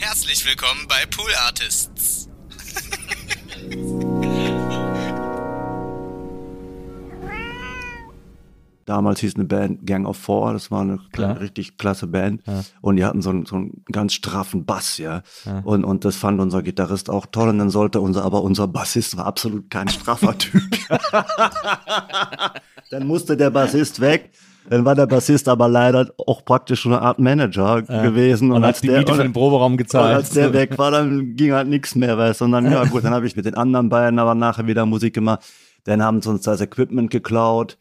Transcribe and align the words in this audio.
Herzlich 0.00 0.46
willkommen 0.46 0.86
bei 0.88 1.04
Pool 1.14 1.30
Artists. 1.46 2.30
Damals 8.86 9.20
hieß 9.20 9.34
eine 9.34 9.44
Band 9.44 9.86
Gang 9.86 10.06
of 10.06 10.16
Four, 10.16 10.54
das 10.54 10.70
war 10.70 10.80
eine 10.80 11.00
Klar. 11.12 11.38
richtig 11.38 11.76
klasse 11.76 12.06
Band. 12.06 12.42
Und 12.80 12.96
die 12.96 13.04
hatten 13.04 13.20
so 13.20 13.28
einen, 13.28 13.44
so 13.44 13.56
einen 13.56 13.84
ganz 13.92 14.14
straffen 14.14 14.64
Bass, 14.64 14.96
ja. 14.96 15.22
Und, 15.64 15.84
und 15.84 16.06
das 16.06 16.16
fand 16.16 16.40
unser 16.40 16.62
Gitarrist 16.62 17.10
auch 17.10 17.26
toll. 17.26 17.50
Und 17.50 17.58
dann 17.58 17.68
sollte 17.68 18.00
unser, 18.00 18.24
aber 18.24 18.42
unser 18.42 18.68
Bassist 18.68 19.18
war 19.18 19.26
absolut 19.26 19.68
kein 19.68 19.88
straffer 19.88 20.38
Typ. 20.38 20.62
dann 22.90 23.06
musste 23.06 23.36
der 23.36 23.50
Bassist 23.50 24.00
weg. 24.00 24.32
Dann 24.70 24.84
war 24.84 24.94
der 24.94 25.08
Bassist 25.08 25.48
aber 25.48 25.66
leider 25.66 26.12
auch 26.28 26.44
praktisch 26.44 26.86
eine 26.86 27.02
Art 27.02 27.18
Manager 27.18 27.82
gewesen. 27.82 28.52
Und 28.52 28.62
als 28.62 28.80
die 28.80 28.88
Miete 28.88 29.14
für 29.14 29.22
den 29.24 29.32
Proberaum 29.32 29.72
und 29.72 29.78
gezahlt. 29.78 30.14
als 30.14 30.30
der 30.30 30.52
weg 30.52 30.78
war, 30.78 30.92
dann 30.92 31.34
ging 31.34 31.52
halt 31.52 31.66
nichts 31.66 31.96
mehr, 31.96 32.16
weißt 32.16 32.40
du. 32.40 32.44
Und 32.44 32.52
dann, 32.52 32.70
ja 32.70 32.84
gut, 32.84 33.02
dann 33.02 33.12
habe 33.12 33.26
ich 33.26 33.34
mit 33.34 33.46
den 33.46 33.56
anderen 33.56 33.88
beiden 33.88 34.20
aber 34.20 34.36
nachher 34.36 34.68
wieder 34.68 34.86
Musik 34.86 35.12
gemacht. 35.12 35.40
Dann 35.84 36.04
haben 36.04 36.22
sie 36.22 36.30
uns 36.30 36.42
das 36.42 36.60
Equipment 36.60 37.10
geklaut. 37.10 37.78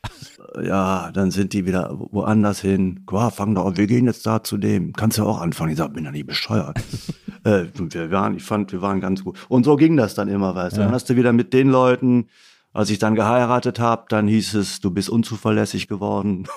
Ja, 0.64 1.12
dann 1.14 1.30
sind 1.30 1.54
die 1.54 1.68
wieder 1.68 1.96
woanders 2.12 2.62
hin. 2.62 3.06
Ja, 3.12 3.30
fang 3.30 3.54
doch 3.54 3.68
an, 3.68 3.78
wir 3.78 3.86
gehen 3.86 4.08
jetzt 4.08 4.26
da 4.26 4.44
zu 4.44 4.58
dem. 4.58 4.94
Kannst 4.94 5.20
du 5.20 5.26
auch 5.26 5.42
anfangen. 5.42 5.72
Ich 5.72 5.78
sag, 5.78 5.94
bin 5.94 6.06
ja 6.06 6.12
nicht 6.12 6.26
bescheuert. 6.26 6.80
äh, 7.44 7.66
und 7.78 7.94
wir 7.94 8.10
waren, 8.10 8.36
ich 8.36 8.44
fand, 8.44 8.72
wir 8.72 8.82
waren 8.82 9.00
ganz 9.00 9.24
gut. 9.24 9.38
Und 9.48 9.64
so 9.64 9.76
ging 9.76 9.96
das 9.96 10.16
dann 10.16 10.28
immer, 10.28 10.56
weißt 10.56 10.78
du. 10.78 10.82
Dann 10.82 10.92
hast 10.92 11.08
du 11.08 11.16
wieder 11.16 11.34
mit 11.34 11.54
den 11.54 11.70
Leuten, 11.70 12.30
als 12.74 12.90
ich 12.90 13.00
dann 13.00 13.16
geheiratet 13.16 13.80
habe, 13.80 14.06
dann 14.10 14.28
hieß 14.28 14.54
es, 14.56 14.80
du 14.80 14.92
bist 14.92 15.10
unzuverlässig 15.10 15.88
geworden. 15.88 16.48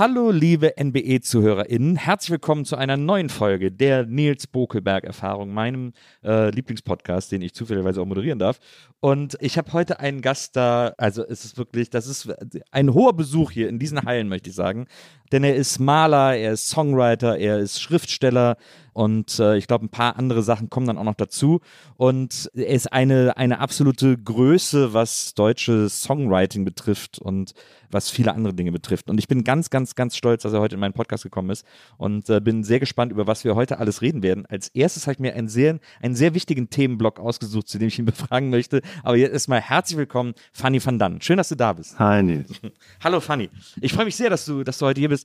Hallo, 0.00 0.30
liebe 0.30 0.72
NBE-ZuhörerInnen. 0.82 1.96
Herzlich 1.96 2.30
willkommen 2.30 2.64
zu 2.64 2.76
einer 2.76 2.96
neuen 2.96 3.28
Folge 3.28 3.70
der 3.70 4.06
Nils 4.06 4.46
Bokelberg-Erfahrung, 4.46 5.52
meinem 5.52 5.92
äh, 6.24 6.48
Lieblingspodcast, 6.48 7.30
den 7.30 7.42
ich 7.42 7.52
zufälligerweise 7.52 8.00
auch 8.00 8.06
moderieren 8.06 8.38
darf. 8.38 8.60
Und 9.00 9.36
ich 9.42 9.58
habe 9.58 9.74
heute 9.74 10.00
einen 10.00 10.22
Gast 10.22 10.56
da, 10.56 10.94
also 10.96 11.22
es 11.22 11.44
ist 11.44 11.58
wirklich, 11.58 11.90
das 11.90 12.06
ist 12.06 12.32
ein 12.70 12.94
hoher 12.94 13.12
Besuch 13.12 13.50
hier 13.50 13.68
in 13.68 13.78
diesen 13.78 14.00
Hallen, 14.00 14.30
möchte 14.30 14.48
ich 14.48 14.56
sagen. 14.56 14.86
Denn 15.32 15.44
er 15.44 15.54
ist 15.54 15.78
Maler, 15.78 16.36
er 16.36 16.52
ist 16.52 16.68
Songwriter, 16.68 17.38
er 17.38 17.58
ist 17.58 17.80
Schriftsteller 17.80 18.56
und 18.92 19.38
äh, 19.38 19.56
ich 19.56 19.66
glaube, 19.66 19.86
ein 19.86 19.90
paar 19.90 20.16
andere 20.16 20.42
Sachen 20.42 20.68
kommen 20.68 20.86
dann 20.86 20.98
auch 20.98 21.04
noch 21.04 21.14
dazu. 21.14 21.60
Und 21.96 22.50
er 22.54 22.66
ist 22.68 22.92
eine, 22.92 23.36
eine 23.36 23.60
absolute 23.60 24.16
Größe, 24.16 24.92
was 24.92 25.34
deutsches 25.34 26.02
Songwriting 26.02 26.64
betrifft 26.64 27.18
und 27.18 27.54
was 27.90 28.10
viele 28.10 28.34
andere 28.34 28.54
Dinge 28.54 28.72
betrifft. 28.72 29.10
Und 29.10 29.18
ich 29.18 29.28
bin 29.28 29.44
ganz, 29.44 29.70
ganz, 29.70 29.94
ganz 29.94 30.16
stolz, 30.16 30.42
dass 30.42 30.52
er 30.52 30.60
heute 30.60 30.74
in 30.74 30.80
meinen 30.80 30.92
Podcast 30.92 31.24
gekommen 31.24 31.50
ist 31.50 31.64
und 31.96 32.28
äh, 32.30 32.40
bin 32.40 32.62
sehr 32.62 32.80
gespannt, 32.80 33.12
über 33.12 33.26
was 33.26 33.44
wir 33.44 33.54
heute 33.54 33.78
alles 33.78 34.02
reden 34.02 34.22
werden. 34.22 34.46
Als 34.46 34.68
erstes 34.68 35.06
habe 35.06 35.14
ich 35.14 35.18
mir 35.18 35.34
einen 35.34 35.48
sehr, 35.48 35.78
einen 36.00 36.14
sehr 36.14 36.34
wichtigen 36.34 36.70
Themenblock 36.70 37.18
ausgesucht, 37.18 37.68
zu 37.68 37.78
dem 37.78 37.88
ich 37.88 37.98
ihn 37.98 38.04
befragen 38.06 38.50
möchte. 38.50 38.82
Aber 39.02 39.16
jetzt 39.16 39.32
erstmal 39.32 39.60
herzlich 39.60 39.98
willkommen, 39.98 40.34
Fanny 40.52 40.84
van 40.84 40.98
Dann. 40.98 41.20
Schön, 41.20 41.36
dass 41.36 41.48
du 41.48 41.56
da 41.56 41.72
bist. 41.72 41.98
Hi, 41.98 42.22
Nils. 42.22 42.50
Hallo 43.02 43.20
Fanny. 43.20 43.50
Ich 43.80 43.92
freue 43.92 44.04
mich 44.04 44.16
sehr, 44.16 44.30
dass 44.30 44.44
du, 44.44 44.62
dass 44.62 44.78
du 44.78 44.86
heute 44.86 45.00
hier 45.00 45.08
bist. 45.08 45.19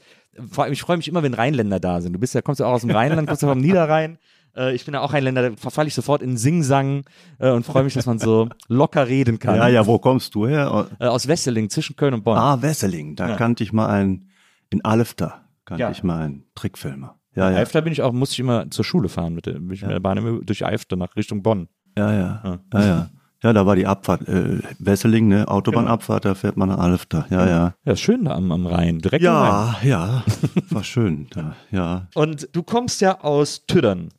Vor 0.52 0.64
allem, 0.64 0.74
ich 0.74 0.82
freue 0.82 0.98
mich 0.98 1.08
immer, 1.08 1.24
wenn 1.24 1.34
Rheinländer 1.34 1.80
da 1.80 2.02
sind. 2.02 2.14
Du 2.14 2.20
bist 2.20 2.34
ja, 2.36 2.42
kommst 2.42 2.60
ja 2.60 2.66
auch 2.68 2.74
aus 2.74 2.82
dem 2.82 2.92
Rheinland, 2.92 3.28
kommst 3.28 3.42
ja 3.44 3.50
vom 3.50 3.60
Niederrhein. 3.60 4.18
Äh, 4.58 4.74
ich 4.74 4.86
bin 4.86 4.94
ja 4.94 5.02
auch 5.02 5.12
Rheinländer, 5.12 5.50
da 5.50 5.56
verfalle 5.58 5.90
ich 5.90 5.94
sofort 5.94 6.22
in 6.22 6.38
Singsang 6.38 7.04
äh, 7.40 7.50
und 7.50 7.66
freue 7.66 7.84
mich, 7.84 7.94
dass 7.94 8.06
man 8.06 8.20
so 8.20 8.48
locker 8.70 9.06
reden 9.10 9.38
kann. 9.38 9.58
Ja, 9.58 9.68
ja, 9.68 9.86
wo 9.86 10.00
kommst 10.00 10.34
du 10.34 10.48
her? 10.48 10.88
Äh, 10.98 11.08
aus 11.08 11.28
Wesseling, 11.28 11.70
zwischen 11.70 11.98
Köln 11.98 12.14
und 12.14 12.24
Bonn. 12.24 12.38
Ah, 12.38 12.62
Wesseling. 12.62 13.18
Da 13.18 13.32
Ja. 13.32 13.36
kannte 13.36 13.66
ich 13.66 13.74
mal 13.74 13.88
einen, 13.88 14.30
in 14.70 14.80
Alfter 14.86 15.42
kannte 15.66 15.82
Ja. 15.82 15.92
ich 15.92 16.04
mal 16.04 16.24
einen 16.24 16.46
Trickfilmer. 16.56 17.20
Ja, 17.36 17.52
ja. 17.52 17.58
Eifter 17.58 17.82
bin 17.82 17.92
ich 17.92 18.02
auch, 18.02 18.14
musste 18.14 18.32
ich 18.36 18.40
immer 18.40 18.72
zur 18.72 18.86
Schule 18.86 19.10
fahren 19.10 19.34
mit 19.36 19.46
der, 19.46 19.56
bin 19.56 19.72
ich 19.74 19.82
mit 19.82 19.92
der 19.92 20.00
Bahn 20.00 20.18
immer 20.18 20.40
durch 20.42 20.66
Eifter 20.66 20.96
nach 20.96 21.18
Richtung 21.18 21.44
Bonn. 21.44 21.68
Ja, 21.98 22.14
ja. 22.14 22.60
Ja, 22.74 22.82
ja. 22.86 23.10
Ja, 23.46 23.54
da 23.54 23.68
war 23.68 23.76
die 23.76 23.86
Abfahrt. 23.86 24.28
Äh, 24.28 24.58
Wesseling, 24.80 25.28
ne? 25.28 25.48
Autobahnabfahrt, 25.48 26.26
da 26.26 26.34
fährt 26.34 26.58
man 26.58 26.70
nach 26.70 26.80
Alfter. 26.80 27.28
Ja, 27.30 27.48
ja. 27.48 27.74
Ja, 27.86 27.96
schön 27.96 28.26
da 28.26 28.32
am, 28.34 28.52
am 28.52 28.66
Rhein, 28.66 28.98
direkt 28.98 29.24
am 29.24 29.36
Rhein. 29.36 29.76
Ja, 29.84 29.88
ja. 29.88 30.24
War 30.72 30.84
schön. 30.84 31.28
Da, 31.30 31.56
ja. 31.70 32.08
Und 32.16 32.50
du 32.54 32.64
kommst 32.64 33.02
ja 33.02 33.22
aus 33.22 33.68
Tüddern. 33.68 34.10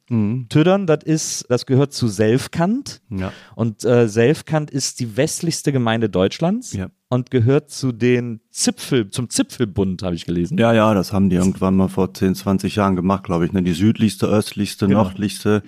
Tüddern, 0.49 0.87
das 0.87 1.03
ist, 1.03 1.47
das 1.49 1.67
gehört 1.67 1.93
zu 1.93 2.07
Selfkant. 2.07 3.01
Ja. 3.11 3.33
Und 3.57 3.85
äh, 3.85 4.09
Selfkant 4.09 4.71
ist 4.71 5.01
die 5.01 5.17
westlichste 5.17 5.73
Gemeinde 5.73 6.09
Deutschlands 6.09 6.73
Ja. 6.75 6.87
und 7.09 7.33
gehört 7.33 7.71
zu 7.71 7.91
den 7.91 8.39
Zipfel, 8.53 9.11
zum 9.11 9.29
Zipfelbund, 9.29 10.05
habe 10.05 10.15
ich 10.15 10.25
gelesen. 10.25 10.57
Ja, 10.59 10.73
ja, 10.73 10.95
das 10.95 11.13
haben 11.13 11.29
die 11.31 11.35
irgendwann 11.37 11.75
mal 11.75 11.89
vor 11.89 12.15
10, 12.15 12.37
20 12.37 12.77
Jahren 12.77 12.95
gemacht, 12.95 13.25
glaube 13.25 13.47
ich. 13.47 13.53
Ne? 13.53 13.65
Die 13.65 13.73
südlichste, 13.73 14.27
östlichste, 14.27 14.87
Genau. 14.87 15.03
nördlichste 15.03 15.65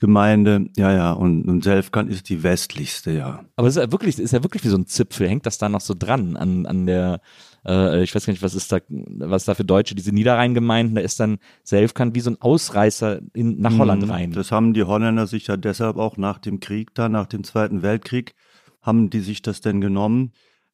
Gemeinde. 0.00 0.66
Ja, 0.76 0.92
ja. 0.92 1.12
Und, 1.12 1.44
und 1.48 1.62
Selfkant 1.62 2.10
ist 2.10 2.28
die 2.28 2.42
westlichste, 2.42 3.12
ja. 3.12 3.44
Aber 3.56 3.68
es 3.68 3.76
ist 3.76 3.82
ja 3.82 3.92
wirklich, 3.92 4.18
ist 4.18 4.32
ja 4.32 4.42
wirklich 4.42 4.64
wie 4.64 4.68
so 4.68 4.76
ein 4.78 4.86
Zipfel, 4.86 5.28
hängt 5.28 5.46
das 5.46 5.58
da 5.58 5.68
noch 5.68 5.80
so 5.82 5.94
dran 5.96 6.36
an, 6.36 6.66
an 6.66 6.86
der, 6.86 7.20
äh, 7.66 8.02
ich 8.02 8.14
weiß 8.14 8.26
gar 8.26 8.32
nicht, 8.32 8.42
was 8.42 8.54
ist 8.54 8.72
da, 8.72 8.78
was 8.88 9.44
da 9.44 9.54
für 9.54 9.64
Deutsche, 9.64 9.94
diese 9.94 10.12
Niederrheingemeinden, 10.12 10.94
da 10.96 11.02
ist 11.02 11.20
dann 11.20 11.38
Selfkant 11.62 12.14
wie 12.14 12.20
so 12.20 12.30
ein 12.30 12.40
Ausreißer 12.40 13.20
in, 13.34 13.60
nach 13.60 13.76
Holland 13.78 14.02
Mhm. 14.04 14.10
rein. 14.10 14.32
Das 14.32 14.50
haben 14.50 14.72
die 14.72 14.84
Holländer 14.84 15.26
sich 15.26 15.46
ja 15.46 15.56
deshalb 15.56 15.96
auch 15.98 16.16
nach 16.16 16.38
dem 16.38 16.58
Krieg, 16.60 16.94
da 16.94 17.08
nach 17.08 17.26
dem 17.26 17.44
Zweiten 17.44 17.82
Weltkrieg, 17.82 18.34
haben 18.80 19.10
die 19.10 19.20
sich 19.20 19.42
das 19.42 19.60
denn 19.60 19.80
genommen, 19.82 20.32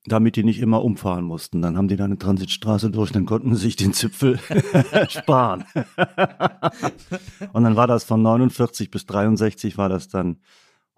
damit 0.08 0.36
die 0.36 0.44
nicht 0.44 0.60
immer 0.60 0.84
umfahren 0.84 1.24
mussten. 1.24 1.62
Dann 1.62 1.76
haben 1.76 1.88
die 1.88 1.96
da 1.96 2.04
eine 2.04 2.18
Transitstraße 2.18 2.90
durch, 2.90 3.12
dann 3.12 3.26
konnten 3.26 3.54
sie 3.54 3.62
sich 3.62 3.76
den 3.76 3.92
Zipfel 3.92 4.38
sparen. 5.08 5.64
Und 7.52 7.64
dann 7.64 7.76
war 7.76 7.86
das 7.86 8.04
von 8.04 8.22
49 8.22 8.90
bis 8.90 9.06
63 9.06 9.78
war 9.78 9.88
das 9.88 10.08
dann 10.08 10.38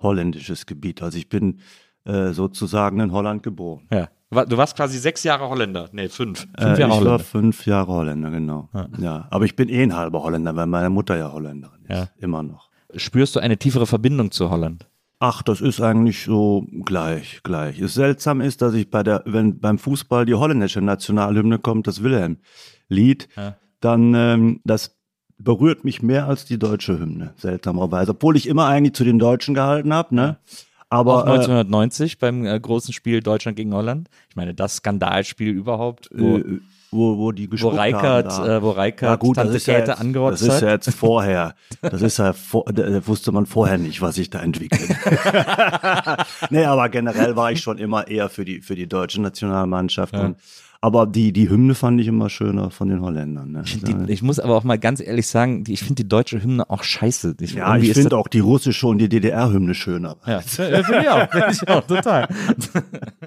holländisches 0.01 0.67
Gebiet. 0.67 1.03
Also 1.03 1.19
ich 1.19 1.29
bin 1.29 1.61
äh, 2.05 2.33
sozusagen 2.33 3.01
in 3.01 3.13
Holland 3.13 3.43
geboren. 3.43 3.87
ja. 3.93 4.09
Du 4.31 4.59
warst 4.59 4.77
quasi 4.77 4.99
sechs 4.99 5.25
Jahre 5.25 5.49
Holländer. 5.49 5.89
Nee, 5.93 6.11
fünf. 6.11 6.41
Fünf 6.41 6.53
Äh, 6.59 6.65
Jahre 6.65 6.75
ich 6.77 6.83
war 6.83 6.97
Holländer. 6.99 7.19
fünf 7.21 7.65
Jahre 7.65 7.93
Holländer, 7.93 8.31
genau. 8.31 8.69
Ja. 8.99 9.27
aber 9.31 9.47
ich 9.47 9.57
bin 9.57 9.71
eh 9.71 9.83
ein 9.83 9.97
halber 9.97 10.23
Holländer, 10.23 10.55
weil 10.55 10.67
meine 10.67 10.91
Mutter 10.91 11.17
ja 11.17 11.33
Holländerin 11.33 11.81
ist. 11.85 11.89
Ja. 11.91 12.09
Immer 12.19 12.43
noch. 12.43 12.69
Spürst 12.95 13.37
du 13.37 13.41
eine 13.41 13.57
tiefere 13.57 13.87
Verbindung 13.87 14.31
zu 14.31 14.51
Holland? 14.51 14.87
Ach, 15.20 15.43
das 15.43 15.61
ist 15.61 15.81
eigentlich 15.81 16.23
so 16.25 16.65
gleich, 16.85 17.41
gleich. 17.43 17.81
Es 17.81 17.94
seltsam 17.94 18.41
ist, 18.41 18.62
dass 18.62 18.75
ich 18.75 18.88
bei 18.88 19.03
der, 19.03 19.23
wenn 19.26 19.59
beim 19.59 19.79
Fußball 19.79 20.25
die 20.26 20.35
holländische 20.35 20.81
Nationalhymne 20.81 21.59
kommt, 21.59 21.88
das 21.88 22.03
Wilhelm-Lied, 22.03 23.29
Ja. 23.37 23.56
dann 23.81 24.15
ähm, 24.15 24.61
das 24.65 24.97
berührt 25.37 25.85
mich 25.85 26.03
mehr 26.03 26.26
als 26.26 26.44
die 26.44 26.59
deutsche 26.59 26.99
Hymne, 26.99 27.32
seltsamerweise. 27.37 28.12
Obwohl 28.12 28.37
ich 28.37 28.47
immer 28.49 28.67
eigentlich 28.67 28.94
zu 28.94 29.05
den 29.05 29.19
Deutschen 29.19 29.55
gehalten 29.55 29.93
habe, 29.93 30.15
ne? 30.15 30.38
Aber 30.91 31.17
auch 31.19 31.26
1990 31.26 32.19
beim 32.19 32.47
äh, 32.47 32.59
großen 32.59 32.94
Spiel 32.94 33.21
Deutschland 33.21 33.56
gegen 33.56 33.75
Holland. 33.75 34.09
Ich 34.31 34.37
meine, 34.37 34.55
das 34.55 34.76
Skandalspiel 34.76 35.50
überhaupt, 35.50 36.11
äh, 36.12 36.43
wo, 36.90 37.12
äh, 37.12 37.17
wo, 37.17 37.19
wo 37.19 37.32
die 37.32 37.46
wo 37.46 37.50
gespuckt 37.52 37.76
Reikert, 37.76 38.32
haben. 38.32 38.46
da. 38.46 38.56
äh, 38.56 38.62
wo 38.62 38.70
Reikert 38.70 39.11
Ja 39.11 39.17
gut, 39.17 39.37
das 39.37 39.55
ist, 39.55 39.67
ja 39.67 39.79
jetzt, 39.79 39.90
angerotzt 39.90 40.43
das 40.43 40.56
ist 40.56 40.62
ja 40.62 40.70
jetzt 40.70 40.94
vorher. 40.94 41.55
Das 41.82 42.02
ist 42.02 42.19
ja, 42.19 42.32
vor, 42.32 42.64
da 42.73 43.06
wusste 43.06 43.32
man 43.32 43.46
vorher 43.46 43.79
nicht, 43.79 44.00
was 44.00 44.17
sich 44.17 44.31
da 44.31 44.40
entwickelt. 44.40 44.88
nee, 46.50 46.64
aber 46.64 46.88
generell 46.88 47.37
war 47.37 47.52
ich 47.52 47.61
schon 47.61 47.79
immer 47.79 48.08
eher 48.08 48.29
für 48.29 48.44
die, 48.44 48.61
für 48.61 48.75
die 48.75 48.88
deutsche 48.88 49.20
Nationalmannschaft. 49.20 50.14
Und, 50.14 50.37
aber 50.81 51.06
die, 51.06 51.32
die 51.32 51.50
Hymne 51.50 51.75
fand 51.75 52.00
ich 52.00 52.06
immer 52.06 52.31
schöner 52.31 52.70
von 52.70 52.88
den 52.88 53.00
Holländern. 53.00 53.50
Ne? 53.50 53.62
Ich, 53.64 53.73
find 53.73 54.08
die, 54.08 54.12
ich 54.12 54.23
muss 54.23 54.38
aber 54.38 54.56
auch 54.56 54.62
mal 54.62 54.79
ganz 54.79 55.00
ehrlich 55.00 55.26
sagen, 55.26 55.64
die, 55.64 55.73
ich 55.73 55.81
finde 55.81 55.96
die 55.96 56.08
deutsche 56.08 56.40
Hymne 56.40 56.70
auch 56.70 56.85
scheiße. 56.85 57.35
Ich, 57.40 57.55
ja, 57.55 57.76
ich 57.76 57.94
finde 57.94 58.17
auch 58.17 58.29
die 58.29 58.38
russische 58.38 58.87
und 58.87 58.99
die 58.99 59.08
DDR-Hymne 59.08 59.75
schöner. 59.75 60.17
Ja, 60.25 60.38
äh, 60.38 60.43
finde 60.43 61.00
ich 61.02 61.08
auch, 61.08 61.31
finde 61.31 61.49
ich 61.50 61.69
auch, 61.69 61.85
total. 61.85 62.29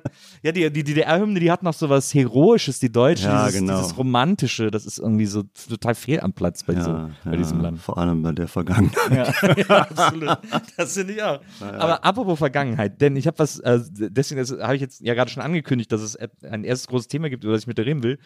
ja, 0.44 0.52
die, 0.52 0.72
die 0.72 0.84
DDR-Hymne, 0.84 1.40
die 1.40 1.52
hat 1.52 1.62
noch 1.62 1.74
so 1.74 1.90
was 1.90 2.14
Heroisches, 2.14 2.80
die 2.80 2.92
Deutsche, 2.92 3.26
Ja, 3.26 3.46
dieses, 3.46 3.60
genau. 3.60 3.78
dieses 3.78 3.98
Romantische, 3.98 4.72
das 4.72 4.86
ist 4.86 4.98
irgendwie 4.98 5.28
so 5.28 5.44
total 5.70 5.94
fehl 5.94 6.20
am 6.20 6.34
Platz 6.34 6.64
bei, 6.64 6.80
so, 6.80 7.10
bei 7.24 7.38
diesem 7.38 7.62
Land. 7.62 7.80
Vor 7.80 7.98
allem 7.98 8.24
bei 8.24 8.32
der 8.32 8.48
Vergangenheit. 8.48 9.12
Ja, 9.12 9.56
ja 9.58 9.78
absolut. 9.82 10.38
Das 10.78 10.94
finde 10.94 11.14
ich 11.14 11.24
auch. 11.24 11.42
Aber 11.60 12.04
apropos 12.04 12.40
Vergangenheit, 12.40 13.00
denn 13.02 13.16
ich 13.16 13.28
habe 13.28 13.38
was, 13.40 13.60
äh, 13.60 13.80
deswegen 13.90 14.44
habe 14.62 14.76
ich 14.76 14.82
jetzt 14.82 15.02
ja 15.02 15.14
gerade 15.14 15.30
schon 15.30 15.44
angekündigt, 15.44 15.92
dass 15.92 16.02
es 16.02 16.18
ein 16.44 16.64
erstes 16.64 16.88
großes 16.88 17.08
Thema 17.08 17.30
gibt, 17.30 17.44
über 17.44 17.54
das 17.54 17.62
ich 17.62 17.68
mit 17.68 17.78
dir 17.78 17.86
reden 17.86 18.02
will, 18.02 18.18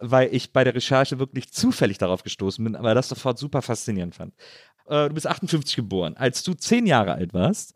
weil 0.00 0.34
ich 0.34 0.52
bei 0.52 0.64
der 0.64 0.74
Recherche 0.74 1.18
wirklich 1.18 1.52
zufällig 1.52 1.98
darauf 1.98 2.24
gestoßen 2.24 2.64
bin, 2.64 2.74
aber 2.74 2.94
das 2.94 3.08
sofort 3.08 3.38
super 3.38 3.62
faszinierend 3.62 4.14
fand. 4.16 4.34
Äh, 4.86 5.08
du 5.08 5.14
bist 5.14 5.26
58 5.26 5.76
geboren. 5.76 6.16
Als 6.16 6.42
du 6.42 6.54
zehn 6.54 6.86
Jahre 6.86 7.14
alt 7.14 7.32
warst, 7.32 7.74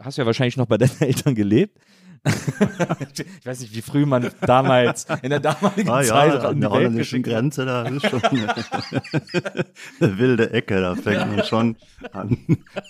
hast 0.00 0.16
du 0.16 0.22
ja 0.22 0.26
wahrscheinlich 0.26 0.56
noch 0.56 0.66
bei 0.66 0.78
deinen 0.78 0.98
Eltern 1.00 1.34
gelebt. 1.34 1.78
ich 3.12 3.46
weiß 3.46 3.60
nicht, 3.60 3.74
wie 3.74 3.82
früh 3.82 4.06
man 4.06 4.30
damals, 4.40 5.06
in 5.22 5.30
der 5.30 5.40
damaligen 5.40 5.90
Ah 5.90 6.02
Zeit 6.02 6.42
ja, 6.42 6.48
an 6.48 6.60
der 6.60 6.70
holländischen. 6.70 7.22
Grenze, 7.22 7.66
da 7.66 7.82
ist 7.82 8.08
schon 8.08 8.22
eine 10.00 10.18
wilde 10.18 10.50
Ecke. 10.50 10.80
Da 10.80 10.94
fängt 10.94 11.36
man 11.36 11.44
schon 11.44 11.76
an, 12.12 12.38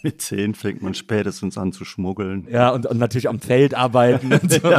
mit 0.03 0.23
zehn 0.23 0.55
fängt 0.55 0.83
man 0.83 0.95
spätestens 0.95 1.59
an 1.59 1.73
zu 1.73 1.85
schmuggeln. 1.85 2.47
Ja, 2.49 2.71
und, 2.71 2.87
und 2.87 2.99
natürlich 2.99 3.29
am 3.29 3.41
Feld 3.41 3.75
arbeiten 3.75 4.33
und 4.33 4.53
so. 4.53 4.61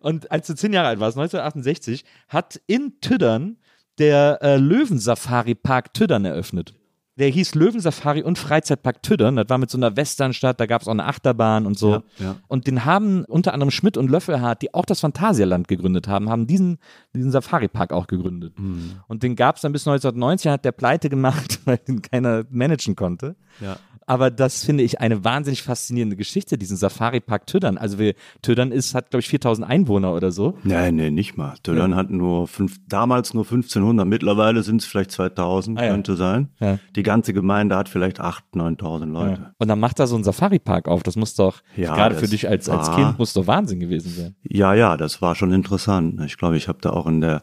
und 0.00 0.30
als 0.30 0.46
du 0.46 0.54
zehn 0.54 0.74
Jahre 0.74 0.88
alt 0.88 1.00
warst, 1.00 1.16
1968, 1.16 2.04
hat 2.28 2.60
in 2.66 3.00
Tüddern 3.00 3.56
der 3.98 4.38
äh, 4.42 4.56
Löwensafari-Park 4.56 5.94
Tüddern 5.94 6.24
eröffnet. 6.26 6.74
Der 7.16 7.28
hieß 7.28 7.54
Löwensafari 7.54 8.22
und 8.22 8.38
Freizeitpark 8.38 9.02
Tüddern. 9.02 9.36
Das 9.36 9.48
war 9.48 9.58
mit 9.58 9.70
so 9.70 9.78
einer 9.78 9.96
Westernstadt, 9.96 10.58
da 10.58 10.66
gab 10.66 10.82
es 10.82 10.88
auch 10.88 10.92
eine 10.92 11.04
Achterbahn 11.04 11.64
und 11.64 11.78
so. 11.78 11.92
Ja, 11.92 12.02
ja. 12.18 12.36
Und 12.48 12.66
den 12.66 12.84
haben 12.84 13.24
unter 13.26 13.54
anderem 13.54 13.70
Schmidt 13.70 13.96
und 13.96 14.10
Löffelhardt, 14.10 14.62
die 14.62 14.74
auch 14.74 14.84
das 14.84 14.98
Phantasialand 15.00 15.68
gegründet 15.68 16.08
haben, 16.08 16.28
haben 16.28 16.48
diesen, 16.48 16.78
diesen 17.14 17.30
Safari-Park 17.30 17.92
auch 17.92 18.08
gegründet. 18.08 18.58
Mhm. 18.58 18.96
Und 19.06 19.22
den 19.22 19.36
gab 19.36 19.56
es 19.56 19.62
dann 19.62 19.72
bis 19.72 19.86
1990, 19.86 20.50
hat 20.50 20.64
der 20.64 20.72
pleite 20.72 21.08
gemacht, 21.08 21.60
weil 21.66 21.78
den 21.78 22.02
keiner 22.02 22.44
managen 22.50 22.96
konnte. 22.96 23.36
Ja. 23.60 23.76
Aber 24.06 24.30
das 24.30 24.64
finde 24.64 24.82
ich 24.84 25.00
eine 25.00 25.24
wahnsinnig 25.24 25.62
faszinierende 25.62 26.16
Geschichte, 26.16 26.58
diesen 26.58 26.76
Safari-Park 26.76 27.46
Tüddern. 27.46 27.78
Also 27.78 27.98
wir, 27.98 28.14
Tüddern 28.42 28.72
ist, 28.72 28.94
hat, 28.94 29.10
glaube 29.10 29.20
ich, 29.20 29.28
4000 29.28 29.68
Einwohner 29.68 30.12
oder 30.14 30.30
so. 30.30 30.58
Nee, 30.62 30.92
nee, 30.92 31.10
nicht 31.10 31.36
mal. 31.36 31.54
Tödern 31.62 31.94
hat 31.94 32.10
nur 32.10 32.46
fünf, 32.48 32.76
damals 32.88 33.34
nur 33.34 33.44
1500, 33.44 34.06
mittlerweile 34.06 34.62
sind 34.62 34.80
es 34.82 34.86
vielleicht 34.86 35.10
2000, 35.12 35.78
Ah 35.78 35.84
ja. 35.84 35.90
könnte 35.90 36.16
sein. 36.16 36.48
Ja. 36.60 36.78
Die 36.96 37.02
ganze 37.02 37.32
Gemeinde 37.32 37.76
hat 37.76 37.88
vielleicht 37.88 38.20
8.000, 38.20 38.78
9.000 38.78 39.06
Leute. 39.12 39.54
Und 39.58 39.68
dann 39.68 39.80
macht 39.80 39.98
er 40.00 40.06
so 40.06 40.14
einen 40.14 40.24
Safari-Park 40.24 40.88
auf. 40.88 41.02
Das 41.02 41.16
muss 41.16 41.34
doch, 41.34 41.60
Ja, 41.76 41.94
gerade 41.94 42.14
für 42.14 42.28
dich 42.28 42.48
als, 42.48 42.68
als 42.68 42.90
Kind, 42.94 43.18
muss 43.18 43.32
doch 43.32 43.46
Wahnsinn 43.46 43.80
gewesen 43.80 44.10
sein. 44.10 44.34
Ja, 44.42 44.74
ja, 44.74 44.96
das 44.96 45.22
war 45.22 45.34
schon 45.34 45.52
interessant. 45.52 46.20
Ich 46.26 46.36
glaube, 46.36 46.56
ich 46.56 46.68
habe 46.68 46.78
da 46.80 46.90
auch 46.90 47.06
in 47.06 47.20
der 47.20 47.42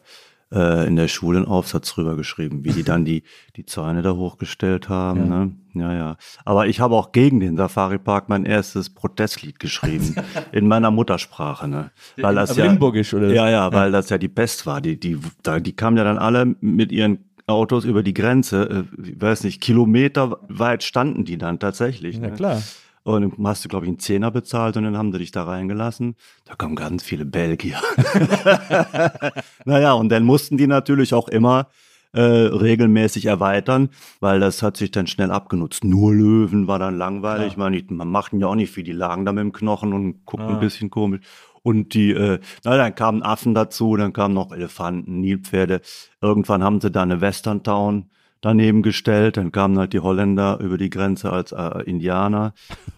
äh, 0.52 0.86
in 0.86 0.96
der 0.96 1.08
Schule 1.08 1.38
einen 1.38 1.46
Aufsatz 1.46 1.92
drüber 1.92 2.16
geschrieben, 2.16 2.64
wie 2.64 2.72
die 2.72 2.84
dann 2.84 3.04
die 3.04 3.22
die 3.56 3.66
Zäune 3.66 4.02
da 4.02 4.12
hochgestellt 4.12 4.88
haben. 4.88 5.30
Ja. 5.30 5.44
Ne? 5.44 5.52
ja, 5.74 5.94
ja. 5.94 6.16
Aber 6.44 6.66
ich 6.66 6.80
habe 6.80 6.94
auch 6.94 7.12
gegen 7.12 7.40
den 7.40 7.56
Safari 7.56 7.98
Park 7.98 8.28
mein 8.28 8.44
erstes 8.44 8.90
Protestlied 8.90 9.58
geschrieben 9.58 10.16
in 10.52 10.68
meiner 10.68 10.90
Muttersprache, 10.90 11.68
ne? 11.68 11.90
Weil 12.16 12.34
das 12.34 12.56
ja 12.56 12.66
Limburgisch, 12.66 13.14
oder? 13.14 13.32
Ja, 13.32 13.48
ja, 13.48 13.72
weil 13.72 13.92
das 13.92 14.10
ja 14.10 14.18
die 14.18 14.28
Pest 14.28 14.66
war. 14.66 14.80
Die 14.80 14.98
die 14.98 15.18
da, 15.42 15.60
die 15.60 15.74
kamen 15.74 15.96
ja 15.96 16.04
dann 16.04 16.18
alle 16.18 16.54
mit 16.60 16.92
ihren 16.92 17.18
Autos 17.46 17.84
über 17.84 18.02
die 18.02 18.14
Grenze, 18.14 18.86
äh, 19.02 19.08
ich 19.10 19.20
weiß 19.20 19.44
nicht, 19.44 19.60
Kilometer 19.60 20.38
weit 20.48 20.82
standen 20.82 21.24
die 21.24 21.38
dann 21.38 21.58
tatsächlich. 21.58 22.16
Ja, 22.16 22.22
ne? 22.22 22.32
klar. 22.32 22.62
Und 23.04 23.36
dann 23.36 23.46
hast 23.46 23.64
du, 23.64 23.68
glaube 23.68 23.86
ich, 23.86 23.88
einen 23.88 23.98
Zehner 23.98 24.30
bezahlt 24.30 24.76
und 24.76 24.84
dann 24.84 24.96
haben 24.96 25.12
sie 25.12 25.18
dich 25.18 25.32
da 25.32 25.42
reingelassen. 25.44 26.14
Da 26.44 26.54
kommen 26.54 26.76
ganz 26.76 27.02
viele 27.02 27.24
Belgier. 27.24 27.78
naja, 29.64 29.92
und 29.94 30.08
dann 30.10 30.24
mussten 30.24 30.56
die 30.56 30.66
natürlich 30.66 31.14
auch 31.14 31.28
immer 31.28 31.68
äh, 32.14 32.20
regelmäßig 32.20 33.26
erweitern, 33.26 33.88
weil 34.20 34.38
das 34.40 34.62
hat 34.62 34.76
sich 34.76 34.90
dann 34.90 35.06
schnell 35.06 35.30
abgenutzt. 35.30 35.82
Nur 35.84 36.14
Löwen 36.14 36.66
war 36.68 36.78
dann 36.78 36.96
langweilig. 36.98 37.48
Ich 37.48 37.56
meine, 37.56 37.80
die- 37.82 37.94
man 37.94 38.08
machten 38.08 38.38
ja 38.40 38.48
auch 38.48 38.54
nicht 38.54 38.70
viel, 38.70 38.84
die 38.84 38.92
lagen 38.92 39.24
da 39.24 39.32
mit 39.32 39.42
dem 39.42 39.52
Knochen 39.52 39.92
und 39.92 40.24
guckten 40.26 40.48
ein 40.54 40.60
bisschen 40.60 40.90
komisch. 40.90 41.20
Und 41.62 41.94
die, 41.94 42.10
äh, 42.10 42.40
na, 42.64 42.76
dann 42.76 42.94
kamen 42.94 43.22
Affen 43.22 43.54
dazu, 43.54 43.96
dann 43.96 44.12
kamen 44.12 44.34
noch 44.34 44.52
Elefanten, 44.52 45.20
Nilpferde. 45.20 45.80
Irgendwann 46.20 46.62
haben 46.62 46.80
sie 46.80 46.90
da 46.90 47.02
eine 47.02 47.20
Western 47.20 47.62
Town 47.62 48.10
daneben 48.42 48.82
gestellt. 48.82 49.38
Dann 49.38 49.50
kamen 49.52 49.78
halt 49.78 49.94
die 49.94 50.00
Holländer 50.00 50.58
über 50.60 50.76
die 50.76 50.90
Grenze 50.90 51.32
als 51.32 51.52
äh, 51.52 51.82
Indianer. 51.84 52.52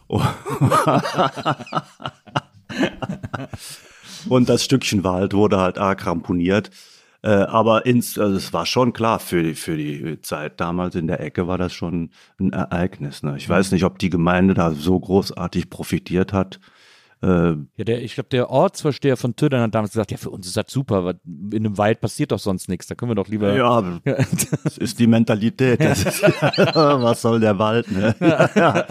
Und 4.29 4.49
das 4.49 4.65
Stückchen 4.65 5.05
Wald 5.05 5.35
wurde 5.35 5.59
halt 5.59 5.79
arg 5.79 6.05
ramponiert. 6.07 6.71
Äh, 7.23 7.29
aber 7.29 7.87
ins, 7.87 8.19
also 8.19 8.37
es 8.37 8.53
war 8.53 8.67
schon 8.67 8.93
klar, 8.93 9.19
für 9.19 9.43
die, 9.43 9.55
für 9.55 9.79
die 9.79 10.21
Zeit 10.21 10.61
damals 10.61 10.95
in 10.95 11.07
der 11.07 11.21
Ecke 11.21 11.47
war 11.47 11.57
das 11.57 11.73
schon 11.73 12.11
ein 12.39 12.53
Ereignis. 12.53 13.23
Ne? 13.23 13.37
Ich 13.39 13.49
weiß 13.49 13.73
nicht, 13.73 13.85
ob 13.85 13.99
die 13.99 14.11
Gemeinde 14.11 14.53
da 14.53 14.73
so 14.73 15.01
großartig 15.01 15.71
profitiert 15.71 16.35
hat. 16.35 16.61
Äh, 17.25 17.57
Ja, 17.77 17.85
der, 17.85 18.03
ich 18.03 18.15
glaube, 18.15 18.29
der 18.29 18.51
Ortsvorsteher 18.51 19.17
von 19.17 19.35
Tüddern 19.35 19.63
hat 19.63 19.75
damals 19.75 19.93
gesagt, 19.93 20.11
ja, 20.11 20.17
für 20.17 20.31
uns 20.31 20.47
ist 20.47 20.57
das 20.57 20.67
super, 20.69 21.05
weil 21.05 21.21
in 21.25 21.65
einem 21.65 21.79
Wald 21.79 22.01
passiert 22.01 22.33
doch 22.33 22.39
sonst 22.39 22.69
nichts, 22.69 22.87
da 22.87 22.95
können 22.95 23.11
wir 23.11 23.15
doch 23.17 23.29
lieber. 23.29 23.55
ja, 23.55 23.81
das 24.65 24.79
ist 24.79 24.99
die 24.99 25.07
Mentalität. 25.07 25.81
Das 25.81 26.05
ist, 26.05 26.23
was 26.75 27.23
soll 27.23 27.41
der 27.41 27.59
Wald? 27.59 27.91
Ne? 27.91 28.15
Ja, 28.21 28.87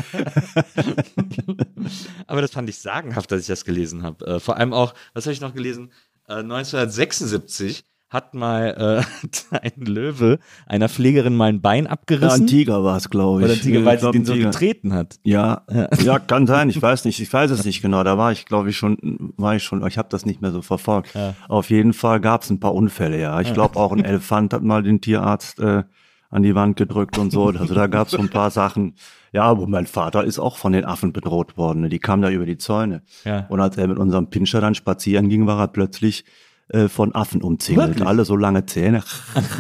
Aber 2.28 2.42
das 2.42 2.52
fand 2.52 2.70
ich 2.70 2.78
sagenhaft, 2.78 3.32
dass 3.32 3.42
ich 3.42 3.48
das 3.48 3.66
gelesen 3.66 4.04
habe. 4.04 4.26
Äh, 4.26 4.40
vor 4.40 4.58
allem 4.58 4.74
auch, 4.74 4.94
was 5.14 5.26
habe 5.26 5.34
ich 5.34 5.42
noch 5.42 5.54
gelesen? 5.54 5.92
Äh, 6.28 6.36
1976 6.36 7.84
hat 8.14 8.34
mal 8.34 9.04
äh, 9.52 9.58
ein 9.62 9.86
Löwe 9.86 10.40
einer 10.68 10.88
Pflegerin 10.88 11.36
mal 11.36 11.50
ein 11.50 11.62
Bein 11.62 11.86
Ja, 11.86 11.92
abgerissen. 11.92 12.44
ein 12.44 12.48
Tiger 12.48 12.84
war 12.84 12.96
es, 12.98 13.10
glaube 13.10 13.42
ich. 13.42 13.46
oder 13.46 13.54
ein 13.56 13.60
Tiger, 13.60 13.84
weil 13.86 14.00
sie 14.00 14.12
den 14.12 14.26
so 14.26 14.34
Tiger. 14.34 14.52
getreten 14.52 14.94
hat. 14.94 15.16
Ja, 15.24 15.64
ja, 16.04 16.20
kann 16.20 16.48
sein. 16.48 16.70
Ich 16.70 16.82
weiß 16.82 17.06
nicht. 17.06 17.20
Ich 17.20 17.34
weiß 17.34 17.52
es 17.52 17.66
nicht 17.66 17.82
genau. 17.82 18.04
Da 18.04 18.18
war 18.18 18.32
ich, 18.32 18.46
glaube 18.46 18.70
ich, 18.70 18.78
schon, 18.78 19.34
war 19.38 19.56
ich 19.56 19.64
schon. 19.64 19.86
Ich 19.88 19.98
habe 19.98 20.08
das 20.10 20.26
nicht 20.26 20.42
mehr 20.42 20.52
so 20.52 20.62
verfolgt. 20.62 21.14
Auf 21.50 21.70
jeden 21.70 21.94
Fall 21.94 22.20
gab 22.22 22.44
es 22.44 22.50
ein 22.50 22.60
paar 22.60 22.74
Unfälle. 22.76 23.20
Ja, 23.20 23.42
ich 23.42 23.54
glaube 23.54 23.78
auch 23.78 23.92
ein 23.92 24.06
Elefant 24.06 24.54
hat 24.54 24.64
mal 24.64 24.84
den 24.84 25.02
Tierarzt 25.02 25.60
äh, 25.60 25.84
an 26.30 26.44
die 26.44 26.56
Wand 26.56 26.78
gedrückt 26.78 27.18
und 27.18 27.32
so. 27.32 27.48
Also 27.48 27.74
da 27.74 27.88
gab 27.88 28.08
es 28.08 28.14
so 28.14 28.20
ein 28.20 28.30
paar 28.30 28.52
Sachen. 28.52 28.96
Ja, 29.32 29.44
aber 29.44 29.66
mein 29.68 29.88
Vater 29.88 30.24
ist 30.24 30.38
auch 30.38 30.58
von 30.58 30.74
den 30.74 30.86
Affen 30.86 31.12
bedroht 31.14 31.58
worden. 31.58 31.82
Ne? 31.82 31.90
Die 31.90 32.00
kamen 32.00 32.22
da 32.22 32.30
über 32.30 32.46
die 32.46 32.58
Zäune. 32.58 33.02
Ja. 33.26 33.48
Und 33.50 33.60
als 33.60 33.78
er 33.78 33.88
mit 33.88 33.98
unserem 33.98 34.30
Pinscher 34.30 34.62
dann 34.62 34.76
spazieren 34.76 35.28
ging, 35.30 35.48
war 35.48 35.60
er 35.60 35.68
plötzlich 35.68 36.24
äh, 36.70 36.88
von 36.88 37.14
Affen 37.14 37.42
umzingelt. 37.42 37.90
Wirklich? 37.90 38.08
Alle 38.08 38.26
so 38.26 38.36
lange 38.36 38.66
Zähne. 38.66 39.04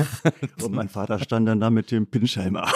und 0.63 0.73
mein 0.73 0.89
Vater 0.89 1.19
stand 1.19 1.47
dann 1.47 1.59
da 1.59 1.69
mit 1.69 1.91
dem 1.91 2.07
Pinscher 2.07 2.45
im 2.45 2.57
Arm. 2.57 2.71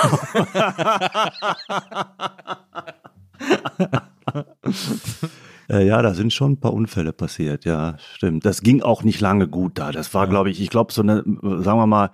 Äh, 5.69 5.85
ja, 5.85 6.01
da 6.01 6.13
sind 6.13 6.31
schon 6.31 6.53
ein 6.53 6.59
paar 6.61 6.73
Unfälle 6.73 7.11
passiert, 7.11 7.65
ja, 7.65 7.97
stimmt. 8.13 8.45
Das 8.45 8.61
ging 8.61 8.81
auch 8.81 9.03
nicht 9.03 9.19
lange 9.19 9.49
gut 9.49 9.77
da. 9.77 9.91
Das 9.91 10.13
war, 10.13 10.27
glaube 10.27 10.49
ich, 10.49 10.61
ich 10.61 10.69
glaube, 10.69 10.93
so 10.93 11.01
eine, 11.01 11.23
sagen 11.25 11.77
wir 11.77 11.87
mal, 11.87 12.11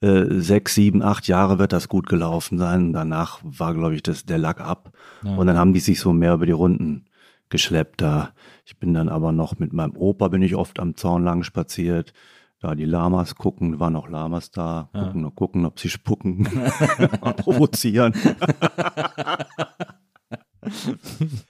äh, 0.00 0.40
sechs, 0.40 0.74
sieben, 0.74 1.02
acht 1.02 1.28
Jahre 1.28 1.58
wird 1.58 1.72
das 1.72 1.88
gut 1.88 2.08
gelaufen 2.08 2.58
sein. 2.58 2.92
Danach 2.92 3.40
war, 3.44 3.74
glaube 3.74 3.94
ich, 3.94 4.02
das, 4.02 4.24
der 4.24 4.38
Lack 4.38 4.60
ab. 4.60 4.92
Und 5.22 5.46
dann 5.46 5.56
haben 5.56 5.72
die 5.72 5.80
sich 5.80 6.00
so 6.00 6.12
mehr 6.12 6.34
über 6.34 6.46
die 6.46 6.52
Runden 6.52 7.04
geschleppt 7.48 8.02
da. 8.02 8.30
Ich 8.68 8.78
bin 8.78 8.92
dann 8.92 9.08
aber 9.08 9.30
noch 9.30 9.58
mit 9.60 9.72
meinem 9.72 9.96
Opa 9.96 10.26
bin 10.26 10.42
ich 10.42 10.56
oft 10.56 10.80
am 10.80 10.96
Zaun 10.96 11.22
lang 11.22 11.44
spaziert. 11.44 12.12
Da 12.58 12.74
die 12.74 12.84
Lamas 12.84 13.36
gucken, 13.36 13.78
waren 13.78 13.92
noch 13.92 14.08
Lamas 14.08 14.50
da, 14.50 14.88
gucken, 14.92 15.34
gucken, 15.36 15.66
ob 15.66 15.78
sie 15.78 15.88
spucken, 15.88 16.44
provozieren. 17.36 18.12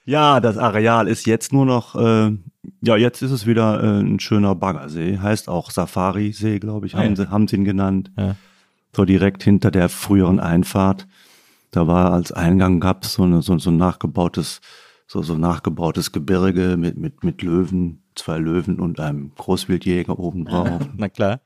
Ja, 0.05 0.39
das 0.39 0.59
Areal 0.59 1.07
ist 1.07 1.25
jetzt 1.25 1.51
nur 1.51 1.65
noch, 1.65 1.95
äh, 1.95 2.37
ja, 2.81 2.97
jetzt 2.97 3.23
ist 3.23 3.31
es 3.31 3.47
wieder 3.47 3.81
äh, 3.83 3.99
ein 4.01 4.19
schöner 4.19 4.53
Baggersee. 4.53 5.17
Heißt 5.17 5.49
auch 5.49 5.71
Safari-See, 5.71 6.59
glaube 6.59 6.85
ich, 6.85 6.93
Ah, 6.93 6.99
haben, 6.99 7.09
ja. 7.09 7.15
sie, 7.15 7.29
haben 7.31 7.47
sie 7.47 7.55
ihn 7.55 7.65
genannt. 7.65 8.11
Ja. 8.15 8.35
So 8.95 9.05
direkt 9.05 9.41
hinter 9.41 9.71
der 9.71 9.89
früheren 9.89 10.39
Einfahrt. 10.39 11.07
Da 11.71 11.87
war 11.87 12.13
als 12.13 12.31
Eingang 12.31 12.79
gab 12.79 13.03
es 13.05 13.13
so, 13.13 13.23
eine, 13.23 13.41
so, 13.41 13.57
so 13.57 13.71
ein 13.71 13.77
nachgebautes 13.77 14.61
so, 15.07 15.21
so 15.21 15.35
nachgebautes 15.35 16.11
Gebirge 16.11 16.75
mit, 16.77 16.97
mit, 16.97 17.23
mit 17.23 17.41
Löwen, 17.41 18.03
zwei 18.15 18.37
Löwen 18.37 18.79
und 18.79 18.99
einem 18.99 19.31
Großwildjäger 19.35 20.19
oben 20.19 20.45
drauf. 20.45 20.81
Na 20.97 21.07
klar. 21.07 21.39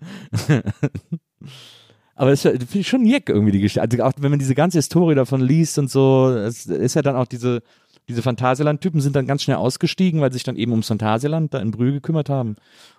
Aber 2.16 2.32
es 2.32 2.42
finde 2.42 2.66
ich 2.74 2.88
schon 2.88 3.06
jeck 3.06 3.30
irgendwie 3.30 3.52
die 3.52 3.62
Geschichte. 3.62 3.82
Also 3.82 4.04
auch 4.04 4.14
wenn 4.18 4.32
man 4.32 4.40
diese 4.40 4.56
ganze 4.56 4.80
Historie 4.80 5.16
davon 5.16 5.42
liest 5.42 5.78
und 5.78 5.90
so, 5.90 6.30
es 6.30 6.66
ist 6.66 6.96
ja 6.96 7.04
dann 7.04 7.16
auch 7.16 7.28
diese, 7.28 7.62
diese 8.10 8.24
Phantasialand-Typen 8.24 9.00
sind 9.00 9.16
dann 9.16 9.28
ganz 9.28 9.44
schnell 9.44 9.58
ausgestiegen, 9.58 10.22
weil 10.22 10.32
sie 10.32 10.36
sich 10.36 10.44
dann 10.44 10.56
eben 10.56 10.72
ums 10.72 10.88
Phantasialand 10.88 11.54
da 11.54 11.60
in 11.60 11.72
Brühl 11.72 11.94
gekümmert 11.94 12.30
haben. 12.30 12.56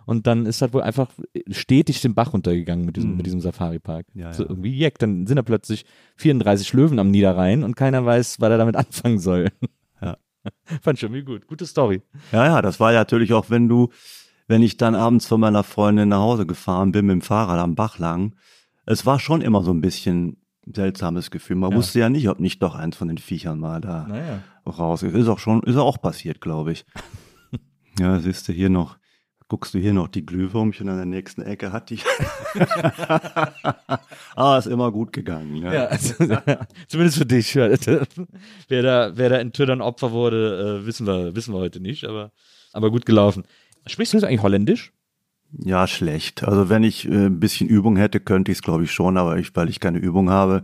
Und 0.07 0.28
dann 0.28 0.47
ist 0.47 0.62
halt 0.62 0.75
wohl 0.75 0.83
einfach 0.83 1.11
stetig 1.50 2.00
den 2.02 2.14
Bach 2.14 2.33
runtergegangen 2.33 2.85
mit 2.87 2.97
diesem, 2.97 3.16
mit 3.16 3.26
diesem 3.26 3.40
Safari-Park. 3.40 4.07
Ja, 4.14 4.33
so 4.33 4.45
ja. 4.45 4.50
irgendwie 4.50 4.76
jeck. 4.76 4.99
Dann 4.99 5.26
sind 5.26 5.37
da 5.37 5.42
plötzlich 5.42 5.85
34 6.16 6.73
Löwen 6.73 7.00
am 7.00 7.11
Niederrhein 7.11 7.64
und 7.64 7.76
keiner 7.76 8.04
weiß, 8.04 8.40
was 8.40 8.50
er 8.50 8.59
damit 8.59 8.76
anfangen 8.76 9.19
soll. 9.19 9.49
Fand 10.82 10.99
schon 10.99 11.12
irgendwie 11.14 11.25
gut. 11.32 11.46
Gute 11.46 11.66
Story. 11.66 12.02
Ja, 12.32 12.44
ja, 12.46 12.62
das 12.62 12.80
war 12.80 12.92
ja 12.92 13.00
natürlich 13.00 13.32
auch, 13.32 13.50
wenn 13.50 13.68
du, 13.68 13.90
wenn 14.49 14.62
ich 14.62 14.76
dann 14.76 14.94
abends 14.94 15.26
von 15.26 15.40
meiner 15.40 15.62
Freundin 15.62 16.08
nach 16.11 16.18
Hause 16.20 16.46
gefahren 16.46 16.92
bin 16.92 17.06
mit 17.06 17.14
dem 17.14 17.22
Fahrrad 17.22 17.58
am 17.61 17.75
Bach 17.75 17.99
lang, 17.99 18.34
es 18.87 19.06
war 19.06 19.18
schon 19.20 19.40
immer 19.40 19.62
so 19.62 19.72
ein 19.72 19.80
bisschen 19.80 20.37
seltsames 20.66 21.30
Gefühl. 21.30 21.56
Man 21.56 21.70
Ja. 21.72 21.76
wusste 21.76 21.99
ja 22.00 22.08
nicht, 22.08 22.28
ob 22.28 22.40
nicht 22.40 22.62
doch 22.62 22.75
eins 22.75 22.96
von 22.96 23.08
den 23.08 23.18
Viechern 23.18 23.58
mal 23.58 23.80
da 23.80 24.06
Naja. 24.08 24.42
raus 24.66 25.02
ist. 25.02 25.14
Ist 25.14 25.28
auch 25.28 25.38
schon, 25.38 25.62
ist 25.62 25.76
auch 25.76 26.00
passiert, 26.00 26.40
glaube 26.40 26.72
ich. 26.72 26.84
ja, 27.99 28.18
siehst 28.20 28.49
du 28.49 28.52
hier 28.52 28.70
noch, 28.70 28.96
guckst 29.52 29.75
du 29.75 29.78
hier 29.78 29.92
noch 29.92 30.09
die 30.09 30.25
Glühwürmchen 30.25 30.88
an 30.88 30.97
der 30.97 31.04
nächsten 31.04 31.42
Ecke 31.42 31.73
hat 31.73 31.90
die. 31.90 31.99
ah, 34.35 34.56
ist 34.56 34.64
immer 34.64 34.90
gut 34.90 35.12
gegangen. 35.12 35.56
Ja. 35.56 35.75
Ja, 35.75 35.85
also, 35.88 36.14
zumindest 36.88 37.18
für 37.18 37.26
dich. 37.26 37.52
Ja. 37.52 37.68
Wer 38.68 38.82
da, 38.82 39.12
wer 39.14 39.28
da 39.28 39.37
in 39.37 39.52
Twittern 39.52 39.82
Opfer 39.82 40.12
wurde, 40.12 40.80
äh, 40.80 40.87
wissen 40.87 41.06
wir, 41.06 41.37
wissen 41.37 41.52
wir 41.52 41.59
heute 41.61 41.80
nicht, 41.80 42.04
aber, 42.04 42.32
aber 42.73 42.90
gut 42.90 43.04
gelaufen. 43.04 43.42
Sprichst 43.87 44.14
du 44.14 44.16
jetzt 44.16 44.25
eigentlich 44.25 44.40
Holländisch? 44.40 44.94
Ja, 45.59 45.87
schlecht. 45.87 46.44
Also 46.44 46.71
wenn 46.71 46.82
ich 46.82 47.06
äh, 47.06 47.26
ein 47.26 47.38
bisschen 47.38 47.68
Übung 47.68 47.97
hätte, 47.97 48.21
könnte 48.21 48.50
ich 48.52 48.59
es, 48.59 48.62
glaube 48.62 48.85
ich, 48.85 48.90
schon, 48.90 49.18
aber 49.18 49.37
ich, 49.37 49.54
weil 49.54 49.68
ich 49.68 49.80
keine 49.80 49.99
Übung 49.99 50.30
habe. 50.30 50.62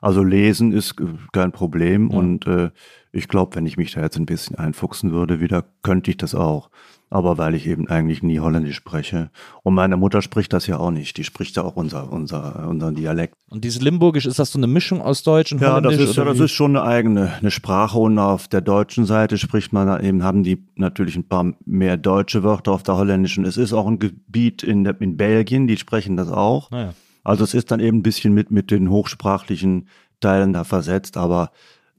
Also 0.00 0.22
lesen 0.22 0.72
ist 0.72 0.98
äh, 0.98 1.04
kein 1.34 1.52
Problem 1.52 2.08
und 2.08 2.46
äh, 2.46 2.70
ich 3.12 3.28
glaube, 3.28 3.56
wenn 3.56 3.66
ich 3.66 3.76
mich 3.76 3.92
da 3.92 4.00
jetzt 4.00 4.16
ein 4.16 4.24
bisschen 4.24 4.56
einfuchsen 4.56 5.12
würde, 5.12 5.40
wieder 5.40 5.66
könnte 5.82 6.10
ich 6.10 6.16
das 6.16 6.34
auch. 6.34 6.70
Aber 7.12 7.38
weil 7.38 7.56
ich 7.56 7.66
eben 7.66 7.88
eigentlich 7.88 8.22
nie 8.22 8.38
Holländisch 8.38 8.76
spreche. 8.76 9.30
Und 9.64 9.74
meine 9.74 9.96
Mutter 9.96 10.22
spricht 10.22 10.52
das 10.52 10.68
ja 10.68 10.78
auch 10.78 10.92
nicht. 10.92 11.16
Die 11.16 11.24
spricht 11.24 11.56
ja 11.56 11.64
auch 11.64 11.74
unser, 11.74 12.12
unser, 12.12 12.68
unseren 12.68 12.94
Dialekt. 12.94 13.34
Und 13.50 13.64
dieses 13.64 13.82
Limburgisch, 13.82 14.26
ist 14.26 14.38
das 14.38 14.52
so 14.52 14.58
eine 14.60 14.68
Mischung 14.68 15.02
aus 15.02 15.24
Deutsch 15.24 15.52
und 15.52 15.60
Ja, 15.60 15.80
das 15.80 15.92
Holländisch? 15.92 16.10
ist, 16.10 16.16
ja, 16.16 16.24
das 16.24 16.38
ist 16.38 16.52
schon 16.52 16.76
eine 16.76 16.86
eigene 16.86 17.32
eine 17.40 17.50
Sprache 17.50 17.98
und 17.98 18.18
auf 18.18 18.46
der 18.46 18.60
deutschen 18.60 19.06
Seite 19.06 19.38
spricht 19.38 19.72
man 19.72 20.02
eben, 20.04 20.22
haben 20.22 20.44
die 20.44 20.64
natürlich 20.76 21.16
ein 21.16 21.26
paar 21.26 21.52
mehr 21.66 21.96
deutsche 21.96 22.44
Wörter 22.44 22.70
auf 22.72 22.84
der 22.84 22.96
holländischen. 22.96 23.44
Es 23.44 23.56
ist 23.56 23.72
auch 23.72 23.88
ein 23.88 23.98
Gebiet 23.98 24.62
in, 24.62 24.84
der, 24.84 25.00
in 25.00 25.16
Belgien, 25.16 25.66
die 25.66 25.76
sprechen 25.76 26.16
das 26.16 26.30
auch. 26.30 26.70
Naja. 26.70 26.94
Also 27.24 27.44
es 27.44 27.54
ist 27.54 27.70
dann 27.70 27.80
eben 27.80 27.98
ein 27.98 28.02
bisschen 28.02 28.32
mit, 28.34 28.50
mit 28.50 28.70
den 28.70 28.88
hochsprachlichen 28.88 29.88
Teilen 30.20 30.52
da 30.52 30.64
versetzt, 30.64 31.16
aber 31.16 31.50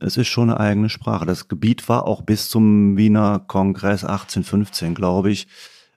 es 0.02 0.18
ist 0.18 0.28
schon 0.28 0.50
eine 0.50 0.60
eigene 0.60 0.90
Sprache. 0.90 1.26
Das 1.26 1.48
Gebiet 1.48 1.88
war 1.88 2.08
auch 2.08 2.24
bis 2.24 2.50
zum 2.50 2.98
Wiener 2.98 3.40
Kongress 3.40 4.04
1815, 4.04 4.96
glaube 4.96 5.32
ich, 5.32 5.48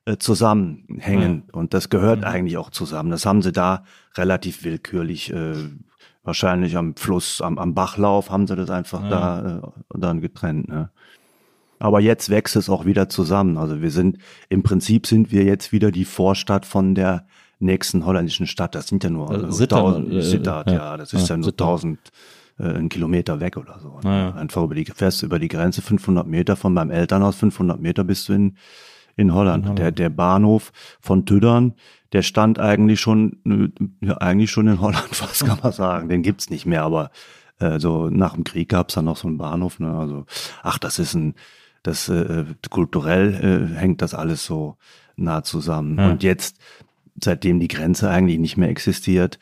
äh, 0.04 0.18
zusammenhängend. 0.18 1.52
Und 1.54 1.74
das 1.74 1.88
gehört 1.88 2.24
eigentlich 2.24 2.58
auch 2.58 2.70
zusammen. 2.70 3.10
Das 3.10 3.24
haben 3.24 3.42
sie 3.42 3.52
da 3.52 3.84
relativ 4.16 4.62
willkürlich, 4.64 5.32
äh, 5.32 5.54
wahrscheinlich 6.22 6.76
am 6.76 6.96
Fluss, 6.96 7.40
am, 7.40 7.58
am 7.58 7.74
Bachlauf, 7.74 8.30
haben 8.30 8.46
sie 8.46 8.56
das 8.56 8.70
einfach 8.70 9.08
da 9.08 9.62
äh, 9.62 9.98
dann 9.98 10.20
getrennt. 10.20 10.68
Ne? 10.68 10.90
Aber 11.78 12.00
jetzt 12.00 12.28
wächst 12.30 12.56
es 12.56 12.68
auch 12.68 12.84
wieder 12.84 13.08
zusammen. 13.08 13.56
Also 13.56 13.80
wir 13.80 13.90
sind, 13.90 14.18
im 14.48 14.62
Prinzip 14.62 15.06
sind 15.06 15.32
wir 15.32 15.44
jetzt 15.44 15.72
wieder 15.72 15.90
die 15.90 16.04
Vorstadt 16.04 16.66
von 16.66 16.94
der 16.94 17.26
nächsten 17.58 18.04
holländischen 18.04 18.46
Stadt. 18.46 18.74
Das 18.74 18.88
sind 18.88 19.02
ja 19.04 19.10
nur 19.10 19.30
Also 19.30 19.46
äh, 19.46 19.52
Sittard, 19.52 19.96
1000 19.96 20.12
äh, 20.12 20.22
Sittard, 20.22 20.70
ja. 20.70 20.74
ja. 20.74 20.96
das 20.96 21.12
ist 21.12 21.28
Ja, 21.28 21.34
ja, 21.34 21.36
nur 21.38 21.44
Sittard. 21.46 21.68
1000 21.68 21.98
äh, 22.58 22.64
einen 22.64 22.88
Kilometer 22.88 23.40
weg 23.40 23.56
oder 23.56 23.78
so. 23.78 24.00
Ne? 24.02 24.04
Ja, 24.04 24.18
ja. 24.18 24.34
Einfach 24.34 24.62
über 24.62 24.74
die, 24.74 24.84
fährst 24.84 25.22
über 25.22 25.38
die 25.38 25.48
Grenze 25.48 25.82
500 25.82 26.26
Meter 26.26 26.56
von 26.56 26.72
meinem 26.74 26.90
Elternhaus, 26.90 27.36
500 27.36 27.80
Meter 27.80 28.04
bist 28.04 28.28
du 28.28 28.34
in, 28.34 28.56
in 29.16 29.34
Holland. 29.34 29.68
Und 29.68 29.78
Der, 29.78 29.92
der 29.92 30.10
Bahnhof 30.10 30.72
von 31.00 31.26
Tüdern, 31.26 31.74
der 32.12 32.22
stand 32.22 32.58
eigentlich 32.58 33.00
schon, 33.00 33.72
äh, 34.00 34.06
ja, 34.06 34.16
eigentlich 34.18 34.50
schon 34.50 34.68
in 34.68 34.80
Holland, 34.80 35.10
was 35.22 35.44
kann 35.44 35.58
man 35.62 35.72
sagen. 35.72 36.08
Den 36.08 36.22
gibt's 36.22 36.50
nicht 36.50 36.66
mehr, 36.66 36.82
aber 36.82 37.10
äh, 37.58 37.78
so 37.78 38.08
nach 38.10 38.34
dem 38.34 38.44
Krieg 38.44 38.68
gab's 38.68 38.94
dann 38.94 39.06
noch 39.06 39.16
so 39.16 39.28
einen 39.28 39.38
Bahnhof. 39.38 39.80
Ne? 39.80 39.90
Also, 39.96 40.26
ach, 40.62 40.78
das 40.78 40.98
ist 40.98 41.14
ein, 41.14 41.34
das 41.82 42.08
äh, 42.08 42.44
kulturell 42.70 43.34
äh, 43.74 43.78
hängt 43.78 44.02
das 44.02 44.14
alles 44.14 44.44
so 44.44 44.76
nah 45.16 45.42
zusammen. 45.42 45.98
Ja. 45.98 46.10
Und 46.10 46.22
jetzt, 46.22 46.58
seitdem 47.22 47.60
die 47.60 47.68
Grenze 47.68 48.10
eigentlich 48.10 48.38
nicht 48.38 48.56
mehr 48.56 48.70
existiert, 48.70 49.38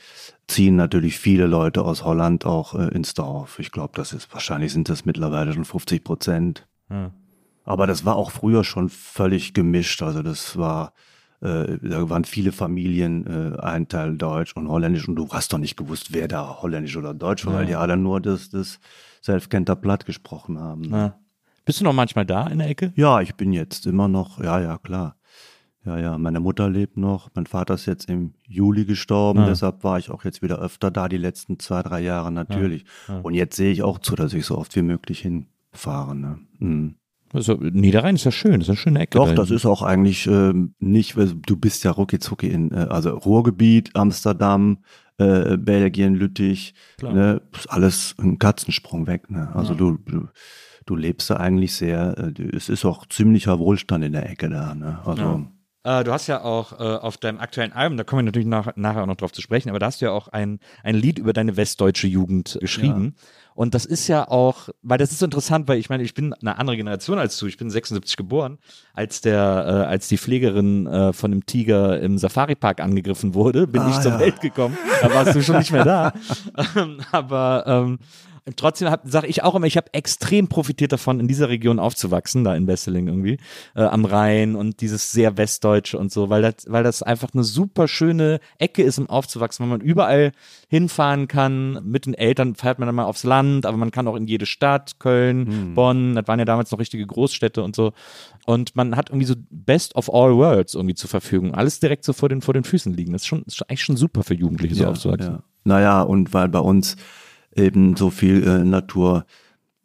ziehen 0.53 0.77
natürlich 0.77 1.19
viele 1.19 1.47
Leute 1.47 1.83
aus 1.83 2.05
Holland 2.05 2.45
auch 2.45 2.75
äh, 2.75 2.89
ins 2.89 3.15
Dorf. 3.15 3.59
Ich 3.59 3.73
glaube, 3.73 3.93
das 3.97 4.13
ist 4.13 4.33
wahrscheinlich 4.33 4.73
sind 4.73 4.89
das 4.89 5.05
mittlerweile 5.05 5.53
schon 5.53 5.65
50 5.65 6.05
Prozent. 6.05 6.67
Ja. 6.91 7.11
Aber 7.65 7.87
das 7.87 8.05
war 8.05 8.17
auch 8.17 8.31
früher 8.31 8.65
schon 8.65 8.89
völlig 8.89 9.55
gemischt. 9.55 10.03
Also 10.03 10.23
das 10.23 10.57
war, 10.57 10.93
äh, 11.41 11.79
da 11.81 12.09
waren 12.11 12.25
viele 12.25 12.53
Familien, 12.53 13.27
äh, 13.27 13.61
ein 13.61 13.89
Teil 13.89 14.17
Deutsch 14.17 14.55
und 14.57 14.69
Holländisch 14.69 15.09
und 15.09 15.17
du 15.17 15.29
hast 15.31 15.53
doch 15.53 15.59
nicht 15.59 15.77
gewusst, 15.77 16.13
wer 16.13 16.29
da 16.29 16.61
Holländisch 16.61 16.97
oder 16.97 17.15
Deutsch 17.15 17.47
war, 17.47 17.55
weil 17.55 17.67
die 17.67 17.77
alle 17.77 17.97
nur 17.97 18.21
das, 18.21 18.51
das 18.51 18.81
Selfkenter 19.21 19.77
Platt 19.77 20.07
gesprochen 20.07 20.59
haben. 20.59 20.85
Ja. 20.91 21.19
Bist 21.65 21.81
du 21.81 21.85
noch 21.85 21.93
manchmal 21.93 22.27
da 22.27 22.49
in 22.49 22.59
der 22.59 22.69
Ecke? 22.69 22.93
Ja, 22.97 23.21
ich 23.21 23.37
bin 23.37 23.53
jetzt 23.53 23.87
immer 23.87 24.09
noch, 24.09 24.43
ja, 24.43 24.61
ja, 24.61 24.79
klar. 24.79 25.17
Ja, 25.85 25.99
ja, 25.99 26.17
meine 26.19 26.39
Mutter 26.39 26.71
lebt 26.71 26.97
noch, 26.97 27.29
mein 27.35 27.47
Vater 27.47 27.75
ist 27.75 27.87
jetzt 27.87 28.09
im 28.09 28.35
Juli 28.47 28.85
gestorben, 28.85 29.41
Ah. 29.41 29.47
deshalb 29.49 29.83
war 29.83 29.99
ich 29.99 30.11
auch 30.11 30.23
jetzt 30.25 30.41
wieder 30.41 30.61
öfter 30.61 30.93
da, 30.93 31.09
die 31.09 31.17
letzten 31.17 31.59
zwei, 31.59 31.83
drei 31.83 32.01
Jahre 32.01 32.31
natürlich. 32.31 32.85
Und 33.25 33.35
jetzt 33.35 33.57
sehe 33.57 33.73
ich 33.73 33.83
auch 33.83 33.99
zu, 33.99 34.15
dass 34.15 34.33
ich 34.33 34.47
so 34.47 34.57
oft 34.59 34.77
wie 34.77 34.83
möglich 34.83 35.21
hinfahre. 35.21 36.15
Ne? 36.15 36.39
Mhm. 36.61 36.95
Also, 37.33 37.55
Niederrhein 37.55 38.15
ist 38.15 38.25
ja 38.25 38.31
schön, 38.31 38.61
das 38.61 38.65
ist 38.65 38.69
eine 38.69 38.77
schöne 38.77 39.01
Ecke. 39.01 39.17
Doch, 39.19 39.29
da 39.29 39.35
das 39.35 39.51
ist 39.51 39.65
auch 39.67 39.83
eigentlich 39.83 40.27
ähm, 40.27 40.75
nicht, 40.79 41.17
weil 41.17 41.33
du 41.35 41.57
bist 41.57 41.83
ja 41.83 41.91
rucki 41.91 42.19
zucki 42.19 42.49
in, 42.49 42.71
äh, 42.73 42.87
also 42.91 43.11
Ruhrgebiet, 43.17 43.91
Amsterdam, 43.97 44.79
äh, 45.17 45.57
Belgien, 45.57 46.15
Lüttich, 46.15 46.75
Klar. 46.99 47.13
ne, 47.15 47.43
ist 47.55 47.71
alles 47.71 48.15
ein 48.21 48.39
Katzensprung 48.39 49.07
weg. 49.07 49.31
Ne? 49.31 49.51
Also 49.55 49.75
du, 49.75 49.97
du, 50.05 50.29
du 50.85 50.95
lebst 50.95 51.31
da 51.31 51.37
eigentlich 51.39 51.75
sehr, 51.75 52.19
äh, 52.39 52.43
es 52.55 52.69
ist 52.69 52.85
auch 52.85 53.07
ziemlicher 53.07 53.59
Wohlstand 53.59 54.05
in 54.05 54.13
der 54.13 54.29
Ecke 54.31 54.49
da. 54.51 54.75
Ne? 54.75 54.99
Also 55.07 55.47
Äh, 55.85 56.05
du 56.05 56.13
hast 56.13 56.27
ja 56.29 56.43
auch 56.43 56.73
äh, 56.73 56.77
auf 56.77 57.17
deinem 57.17 57.39
aktuellen 57.39 57.73
Album, 57.73 57.97
da 57.97 58.05
kommen 58.05 58.21
wir 58.21 58.27
natürlich 58.27 58.47
nach, 58.47 58.77
nachher 58.77 59.03
auch 59.03 59.07
noch 59.07 59.17
drauf 59.17 59.33
zu 59.33 59.43
sprechen, 59.43 59.69
aber 59.69 59.79
da 59.79 59.87
hast 59.87 60.01
du 60.01 60.07
ja 60.07 60.13
auch 60.13 60.29
ein, 60.29 60.61
ein 60.85 60.95
Lied 60.95 61.19
über 61.19 61.33
deine 61.33 61.57
westdeutsche 61.57 62.07
Jugend 62.07 62.59
geschrieben. 62.61 63.15
Und 63.55 63.75
das 63.75 63.85
ist 63.85 64.09
ja 64.09 64.29
auch, 64.29 64.71
weil 64.83 64.97
das 64.97 65.13
ist 65.13 65.19
so 65.19 65.27
interessant, 65.27 65.69
weil 65.69 65.79
ich 65.79 65.91
meine, 65.91 66.03
ich 66.03 66.15
bin 66.15 66.33
eine 66.33 66.59
andere 66.59 66.77
Generation 66.77 67.19
als 67.19 67.37
du. 67.37 67.47
Ich 67.47 67.59
bin 67.59 67.71
76 67.71 68.17
geboren, 68.17 68.59
als 68.95 69.21
der, 69.21 69.37
äh, 69.37 69.91
als 69.91 70.09
die 70.09 70.17
Pflegerin 70.17 70.87
äh, 70.87 71.13
von 71.13 71.33
einem 71.33 71.45
Tiger 71.45 72.01
im 72.01 72.17
Safari-Park 72.17 72.81
angegriffen 72.81 73.35
wurde, 73.35 73.67
bin 73.67 73.87
ich 73.89 74.01
zur 74.01 74.19
Welt 74.19 74.41
gekommen. 74.41 74.79
Da 75.03 75.13
warst 75.13 75.35
du 75.35 75.43
schon 75.43 75.59
nicht 75.59 75.73
mehr 75.73 75.85
da. 75.85 76.13
Ähm, 76.77 77.01
aber 77.11 77.65
ähm, 77.67 77.99
Trotzdem 78.57 78.89
sage 79.05 79.29
ich 79.29 79.45
auch 79.45 79.55
immer, 79.55 79.67
ich 79.67 79.77
habe 79.77 79.95
extrem 79.95 80.49
profitiert 80.49 80.93
davon, 80.93 81.21
in 81.21 81.29
dieser 81.29 81.49
Region 81.49 81.79
aufzuwachsen, 81.79 82.43
da 82.43 82.57
in 82.57 82.67
Wesseling 82.67 83.07
irgendwie, 83.07 83.39
äh, 83.77 83.83
am 83.83 84.05
Rhein 84.05 84.57
und 84.57 84.81
dieses 84.81 85.13
sehr 85.13 85.37
Westdeutsche 85.37 85.97
und 85.97 86.11
so, 86.11 86.29
weil 86.29 86.43
das, 86.43 86.55
weil 86.67 86.83
das 86.83 87.05
einfach 87.05 87.29
eine 87.33 87.45
super 87.45 87.87
schöne 87.87 88.41
Ecke 88.59 88.83
ist, 88.83 88.99
um 88.99 89.09
aufzuwachsen, 89.09 89.65
weil 89.65 89.79
man 89.79 89.81
überall 89.81 90.33
hinfahren 90.69 91.29
kann. 91.29 91.79
Mit 91.85 92.07
den 92.07 92.15
Eltern 92.15 92.57
fährt 92.57 92.81
man 92.81 92.87
dann 92.87 92.97
mal 92.97 93.05
aufs 93.05 93.23
Land, 93.23 93.65
aber 93.65 93.77
man 93.77 93.93
kann 93.93 94.09
auch 94.09 94.17
in 94.17 94.27
jede 94.27 94.47
Stadt, 94.47 94.99
Köln, 94.99 95.75
Bonn, 95.75 96.17
das 96.17 96.27
waren 96.27 96.41
ja 96.41 96.45
damals 96.45 96.71
noch 96.73 96.81
richtige 96.81 97.07
Großstädte 97.07 97.63
und 97.63 97.77
so. 97.77 97.93
Und 98.45 98.75
man 98.75 98.97
hat 98.97 99.11
irgendwie 99.11 99.27
so 99.27 99.35
Best 99.51 99.95
of 99.95 100.13
all 100.13 100.35
worlds 100.35 100.75
irgendwie 100.75 100.95
zur 100.95 101.09
Verfügung. 101.09 101.55
Alles 101.55 101.79
direkt 101.79 102.05
so 102.05 102.13
vor 102.13 102.29
den, 102.29 102.43
vor 102.43 102.55
den 102.55 102.65
Füßen 102.65 102.93
liegen. 102.93 103.13
Das 103.13 103.23
ist 103.23 103.27
schon, 103.29 103.43
ist 103.45 103.63
eigentlich 103.69 103.85
schon 103.85 103.97
super 103.97 104.25
für 104.25 104.35
Jugendliche, 104.35 104.75
so 104.75 104.87
aufzuwachsen. 104.87 105.35
Ja. 105.35 105.43
Naja, 105.65 106.03
und 106.03 106.35
weil 106.35 106.49
bei 106.49 106.59
uns 106.59 106.97
eben 107.55 107.97
so 107.97 108.11
viel 108.11 108.47
äh, 108.47 108.65
Natur 108.65 109.25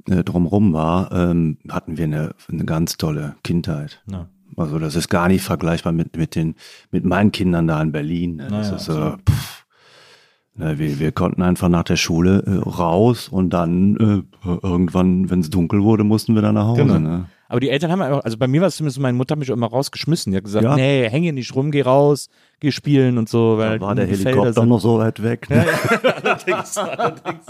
äh, 0.09 0.23
drumrum 0.23 0.73
war, 0.73 1.11
ähm, 1.11 1.57
hatten 1.69 1.97
wir 1.97 2.05
eine, 2.05 2.35
eine 2.49 2.65
ganz 2.65 2.97
tolle 2.97 3.35
Kindheit. 3.43 4.01
Ja. 4.09 4.29
Also 4.55 4.79
das 4.79 4.95
ist 4.95 5.09
gar 5.09 5.27
nicht 5.27 5.43
vergleichbar 5.43 5.93
mit, 5.93 6.17
mit, 6.17 6.35
den, 6.35 6.55
mit 6.91 7.05
meinen 7.05 7.31
Kindern 7.31 7.67
da 7.67 7.81
in 7.81 7.91
Berlin. 7.91 8.37
Ne? 8.37 8.47
Das 8.49 8.71
Naja, 8.71 8.75
ist, 8.75 8.89
äh, 8.89 9.17
pff, 9.31 9.56
wir, 10.57 10.99
wir 10.99 11.11
konnten 11.11 11.41
einfach 11.41 11.69
nach 11.69 11.83
der 11.83 11.95
Schule 11.97 12.43
äh, 12.45 12.69
raus 12.69 13.29
und 13.29 13.51
dann 13.51 14.25
äh, 14.43 14.49
irgendwann, 14.63 15.29
wenn 15.29 15.39
es 15.41 15.49
dunkel 15.49 15.83
wurde, 15.83 16.03
mussten 16.03 16.35
wir 16.35 16.41
dann 16.41 16.55
nach 16.55 16.67
Hause. 16.67 16.83
Genau. 16.83 16.99
Ne? 16.99 17.25
Aber 17.49 17.61
die 17.61 17.69
Eltern 17.69 17.91
haben 17.91 18.01
einfach, 18.01 18.25
also 18.25 18.37
bei 18.37 18.47
mir 18.47 18.59
war 18.61 18.67
es 18.67 18.75
zumindest, 18.75 18.99
meine 18.99 19.15
Mutter 19.17 19.33
hat 19.33 19.39
mich 19.39 19.49
immer 19.49 19.67
rausgeschmissen. 19.67 20.31
Die 20.31 20.37
hat 20.37 20.43
gesagt, 20.43 20.65
Ja. 20.65 20.75
nee, 20.75 21.07
häng 21.09 21.23
hier 21.23 21.31
nicht 21.31 21.55
rum, 21.55 21.71
geh 21.71 21.81
raus, 21.81 22.29
geh 22.59 22.71
spielen 22.71 23.17
und 23.17 23.29
so. 23.29 23.57
Weil 23.57 23.79
Da 23.79 23.85
war 23.85 23.95
der 23.95 24.05
Helikopter 24.07 24.65
noch 24.65 24.81
so 24.81 24.97
weit 24.99 25.23
weg. 25.23 25.49
Ne? 25.49 25.65
allerdings, 26.03 26.77
allerdings. 26.77 27.45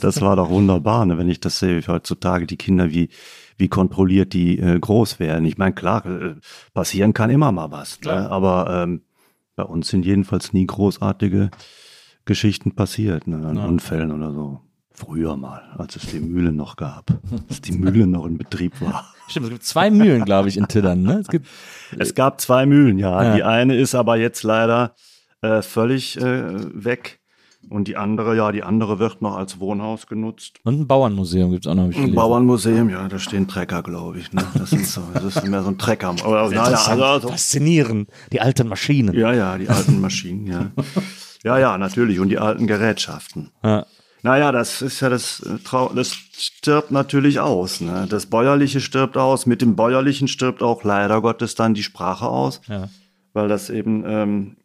Das 0.00 0.20
war 0.20 0.36
doch 0.36 0.50
wunderbar, 0.50 1.04
ne? 1.06 1.18
wenn 1.18 1.28
ich 1.28 1.40
das 1.40 1.58
sehe, 1.58 1.82
heutzutage 1.86 2.46
die 2.46 2.56
Kinder, 2.56 2.90
wie, 2.90 3.08
wie 3.56 3.68
kontrolliert 3.68 4.32
die 4.32 4.58
äh, 4.58 4.78
groß 4.78 5.18
werden. 5.18 5.44
Ich 5.44 5.58
meine, 5.58 5.74
klar, 5.74 6.06
äh, 6.06 6.34
passieren 6.74 7.12
kann 7.12 7.30
immer 7.30 7.52
mal 7.52 7.70
was. 7.70 8.00
Ne? 8.04 8.30
Aber 8.30 8.84
ähm, 8.84 9.02
bei 9.58 9.64
uns 9.64 9.88
sind 9.88 10.06
jedenfalls 10.06 10.52
nie 10.52 10.66
großartige 10.66 11.50
Geschichten 12.24 12.76
passiert, 12.76 13.26
ne? 13.26 13.44
an 13.44 13.58
Unfällen 13.58 14.12
oder 14.12 14.32
so. 14.32 14.60
Früher 14.92 15.36
mal, 15.36 15.62
als 15.76 15.96
es 15.96 16.06
die 16.06 16.20
Mühle 16.20 16.52
noch 16.52 16.76
gab, 16.76 17.10
als 17.48 17.60
die 17.60 17.72
Mühle 17.72 18.06
noch 18.06 18.24
in 18.24 18.38
Betrieb 18.38 18.80
war. 18.80 19.12
Stimmt, 19.26 19.46
es 19.46 19.50
gibt 19.50 19.64
zwei 19.64 19.90
Mühlen, 19.90 20.24
glaube 20.24 20.48
ich, 20.48 20.56
in 20.56 20.68
Tiddern. 20.68 21.02
Ne? 21.02 21.18
Es 21.18 21.26
gibt, 21.26 21.48
Es 21.98 22.14
gab 22.14 22.40
zwei 22.40 22.66
Mühlen, 22.66 22.98
ja. 22.98 23.20
Ja. 23.20 23.34
Die 23.34 23.42
eine 23.42 23.76
ist 23.76 23.96
aber 23.96 24.16
jetzt 24.16 24.44
leider 24.44 24.94
äh, 25.42 25.60
völlig 25.60 26.16
äh, 26.18 26.84
weg. 26.84 27.17
Und 27.70 27.88
die 27.88 27.96
andere, 27.96 28.36
ja, 28.36 28.50
die 28.52 28.62
andere 28.62 28.98
wird 28.98 29.20
noch 29.22 29.36
als 29.36 29.60
Wohnhaus 29.60 30.06
genutzt. 30.06 30.58
und 30.64 30.80
ein 30.80 30.86
Bauernmuseum 30.86 31.50
gibt 31.50 31.66
es 31.66 31.70
auch 31.70 31.74
noch. 31.74 31.94
Ein. 31.94 32.14
Bauernmuseum, 32.14 32.88
ja, 32.88 33.06
da 33.08 33.18
stehen 33.18 33.46
Trecker, 33.46 33.82
glaube 33.82 34.18
ich. 34.18 34.32
Ne? 34.32 34.42
Das, 34.54 34.70
sind 34.70 34.86
so, 34.86 35.02
das 35.12 35.24
ist 35.24 35.46
mehr 35.46 35.62
so 35.62 35.68
ein 35.68 35.78
Trecker. 35.78 36.14
Aber, 36.24 36.48
naja, 36.48 36.62
also, 36.62 37.04
also, 37.04 37.28
Faszinierend. 37.28 38.08
Die 38.32 38.40
alten 38.40 38.68
Maschinen. 38.68 39.14
ja, 39.14 39.32
ja, 39.32 39.58
die 39.58 39.68
alten 39.68 40.00
Maschinen, 40.00 40.46
ja. 40.46 40.70
Ja, 41.44 41.58
ja, 41.58 41.78
natürlich. 41.78 42.18
Und 42.18 42.30
die 42.30 42.38
alten 42.38 42.66
Gerätschaften. 42.66 43.50
Ja. 43.62 43.86
Naja, 44.22 44.50
das 44.50 44.82
ist 44.82 45.00
ja 45.00 45.08
das, 45.08 45.40
äh, 45.40 45.58
Trau 45.58 45.92
das 45.94 46.12
stirbt 46.12 46.90
natürlich 46.90 47.38
aus. 47.40 47.80
Ne? 47.80 48.06
Das 48.08 48.26
Bäuerliche 48.26 48.80
stirbt 48.80 49.16
aus. 49.16 49.46
Mit 49.46 49.62
dem 49.62 49.76
Bäuerlichen 49.76 50.28
stirbt 50.28 50.62
auch 50.62 50.82
leider 50.82 51.20
Gottes 51.22 51.54
dann 51.54 51.74
die 51.74 51.82
Sprache 51.82 52.26
aus. 52.26 52.60
Ja. 52.66 52.88
Weil 53.32 53.48
das 53.48 53.70
eben, 53.70 54.04
ähm, 54.06 54.56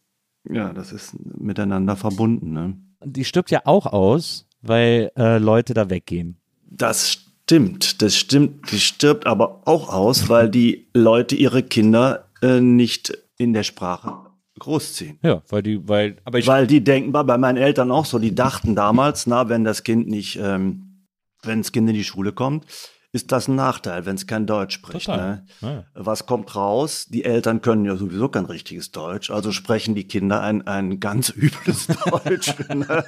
ja, 0.49 0.73
das 0.73 0.91
ist 0.91 1.15
miteinander 1.39 1.95
verbunden. 1.95 2.51
Ne? 2.51 2.77
Die 3.05 3.25
stirbt 3.25 3.51
ja 3.51 3.61
auch 3.65 3.85
aus, 3.85 4.45
weil 4.61 5.11
äh, 5.17 5.37
Leute 5.37 5.73
da 5.73 5.89
weggehen. 5.89 6.37
Das 6.69 7.11
stimmt, 7.11 8.01
das 8.01 8.15
stimmt. 8.15 8.71
Die 8.71 8.79
stirbt 8.79 9.27
aber 9.27 9.61
auch 9.65 9.89
aus, 9.89 10.29
weil 10.29 10.49
die 10.49 10.87
Leute 10.93 11.35
ihre 11.35 11.63
Kinder 11.63 12.29
äh, 12.41 12.59
nicht 12.59 13.17
in 13.37 13.53
der 13.53 13.63
Sprache 13.63 14.23
großziehen. 14.59 15.19
Ja, 15.23 15.41
weil 15.49 15.63
die, 15.63 15.87
weil, 15.87 16.17
aber 16.23 16.39
ich, 16.39 16.47
Weil 16.47 16.67
die 16.67 16.83
denken, 16.83 17.11
bei 17.11 17.37
meinen 17.37 17.57
Eltern 17.57 17.91
auch 17.91 18.05
so, 18.05 18.19
die 18.19 18.35
dachten 18.35 18.75
damals, 18.75 19.27
na, 19.27 19.49
wenn 19.49 19.63
das 19.63 19.83
Kind 19.83 20.07
nicht, 20.07 20.39
ähm, 20.41 21.07
wenn 21.41 21.61
das 21.61 21.71
Kind 21.71 21.89
in 21.89 21.95
die 21.95 22.03
Schule 22.03 22.31
kommt, 22.31 22.65
ist 23.13 23.31
das 23.31 23.47
ein 23.47 23.55
Nachteil, 23.55 24.07
wenn 24.07 24.15
es 24.15 24.25
kein 24.25 24.47
Deutsch 24.47 24.73
spricht. 24.73 25.07
Ne? 25.07 25.45
Ja. 25.61 25.83
Was 25.93 26.25
kommt 26.25 26.55
raus? 26.55 27.05
Die 27.07 27.23
Eltern 27.23 27.61
können 27.61 27.85
ja 27.85 27.95
sowieso 27.95 28.27
kein 28.27 28.45
richtiges 28.45 28.91
Deutsch, 28.91 29.29
also 29.29 29.51
sprechen 29.51 29.93
die 29.93 30.05
Kinder 30.07 30.41
ein, 30.41 30.65
ein 30.65 30.99
ganz 30.99 31.29
übles 31.35 31.87
Deutsch. 32.09 32.55
ne? 32.73 33.05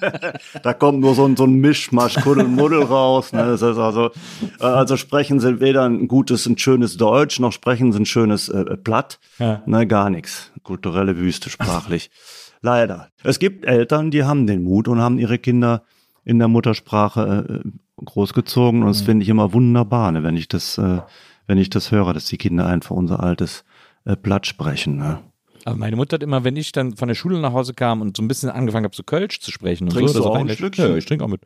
da 0.62 0.74
kommt 0.74 1.00
nur 1.00 1.14
so 1.14 1.24
ein, 1.24 1.34
so 1.34 1.44
ein 1.44 1.54
Mischmasch, 1.54 2.16
Kuddelmuddel 2.16 2.82
raus. 2.82 3.32
Ne? 3.32 3.46
Das 3.46 3.62
heißt 3.62 3.78
also, 3.78 4.10
äh, 4.60 4.64
also 4.64 4.98
sprechen 4.98 5.40
sie 5.40 5.60
weder 5.60 5.84
ein 5.84 6.08
gutes, 6.08 6.44
ein 6.44 6.58
schönes 6.58 6.98
Deutsch, 6.98 7.40
noch 7.40 7.52
sprechen 7.52 7.90
sie 7.92 8.00
ein 8.00 8.06
schönes 8.06 8.50
äh, 8.50 8.76
Platt. 8.76 9.18
Ja. 9.38 9.62
Ne, 9.64 9.86
gar 9.86 10.10
nichts. 10.10 10.52
Kulturelle 10.62 11.16
Wüste 11.16 11.48
sprachlich. 11.48 12.10
Leider. 12.60 13.08
Es 13.22 13.38
gibt 13.38 13.64
Eltern, 13.64 14.10
die 14.10 14.24
haben 14.24 14.46
den 14.46 14.62
Mut 14.62 14.88
und 14.88 15.00
haben 15.00 15.18
ihre 15.18 15.38
Kinder 15.38 15.84
in 16.24 16.38
der 16.38 16.48
Muttersprache 16.48 17.62
äh, 17.64 17.70
großgezogen. 18.04 18.82
Und 18.82 18.88
das 18.88 19.02
finde 19.02 19.22
ich 19.22 19.28
immer 19.28 19.52
wunderbar, 19.52 20.12
ne, 20.12 20.22
wenn 20.22 20.36
ich 20.36 20.48
das, 20.48 20.78
äh, 20.78 21.00
wenn 21.46 21.58
ich 21.58 21.70
das 21.70 21.92
höre, 21.92 22.12
dass 22.12 22.26
die 22.26 22.38
Kinder 22.38 22.66
einfach 22.66 22.94
unser 22.94 23.22
altes 23.22 23.64
äh, 24.04 24.16
Platt 24.16 24.46
sprechen. 24.46 24.96
Ne? 24.96 25.20
aber 25.68 25.76
meine 25.76 25.96
Mutter 25.96 26.14
hat 26.14 26.22
immer, 26.22 26.44
wenn 26.44 26.56
ich 26.56 26.72
dann 26.72 26.96
von 26.96 27.08
der 27.08 27.14
Schule 27.14 27.38
nach 27.38 27.52
Hause 27.52 27.74
kam 27.74 28.00
und 28.00 28.16
so 28.16 28.22
ein 28.22 28.28
bisschen 28.28 28.48
angefangen 28.48 28.84
habe, 28.84 28.96
so 28.96 29.02
Kölsch 29.02 29.40
zu 29.40 29.50
sprechen 29.50 29.84
und 29.84 29.90
Trinkst 29.92 30.14
so. 30.14 30.22
du 30.22 30.28
auch 30.28 30.36
ein 30.36 30.48
Schlückchen? 30.48 30.88
Ja, 30.88 30.96
ich 30.96 31.04
trinke 31.04 31.24
auch 31.24 31.28
mit. 31.28 31.42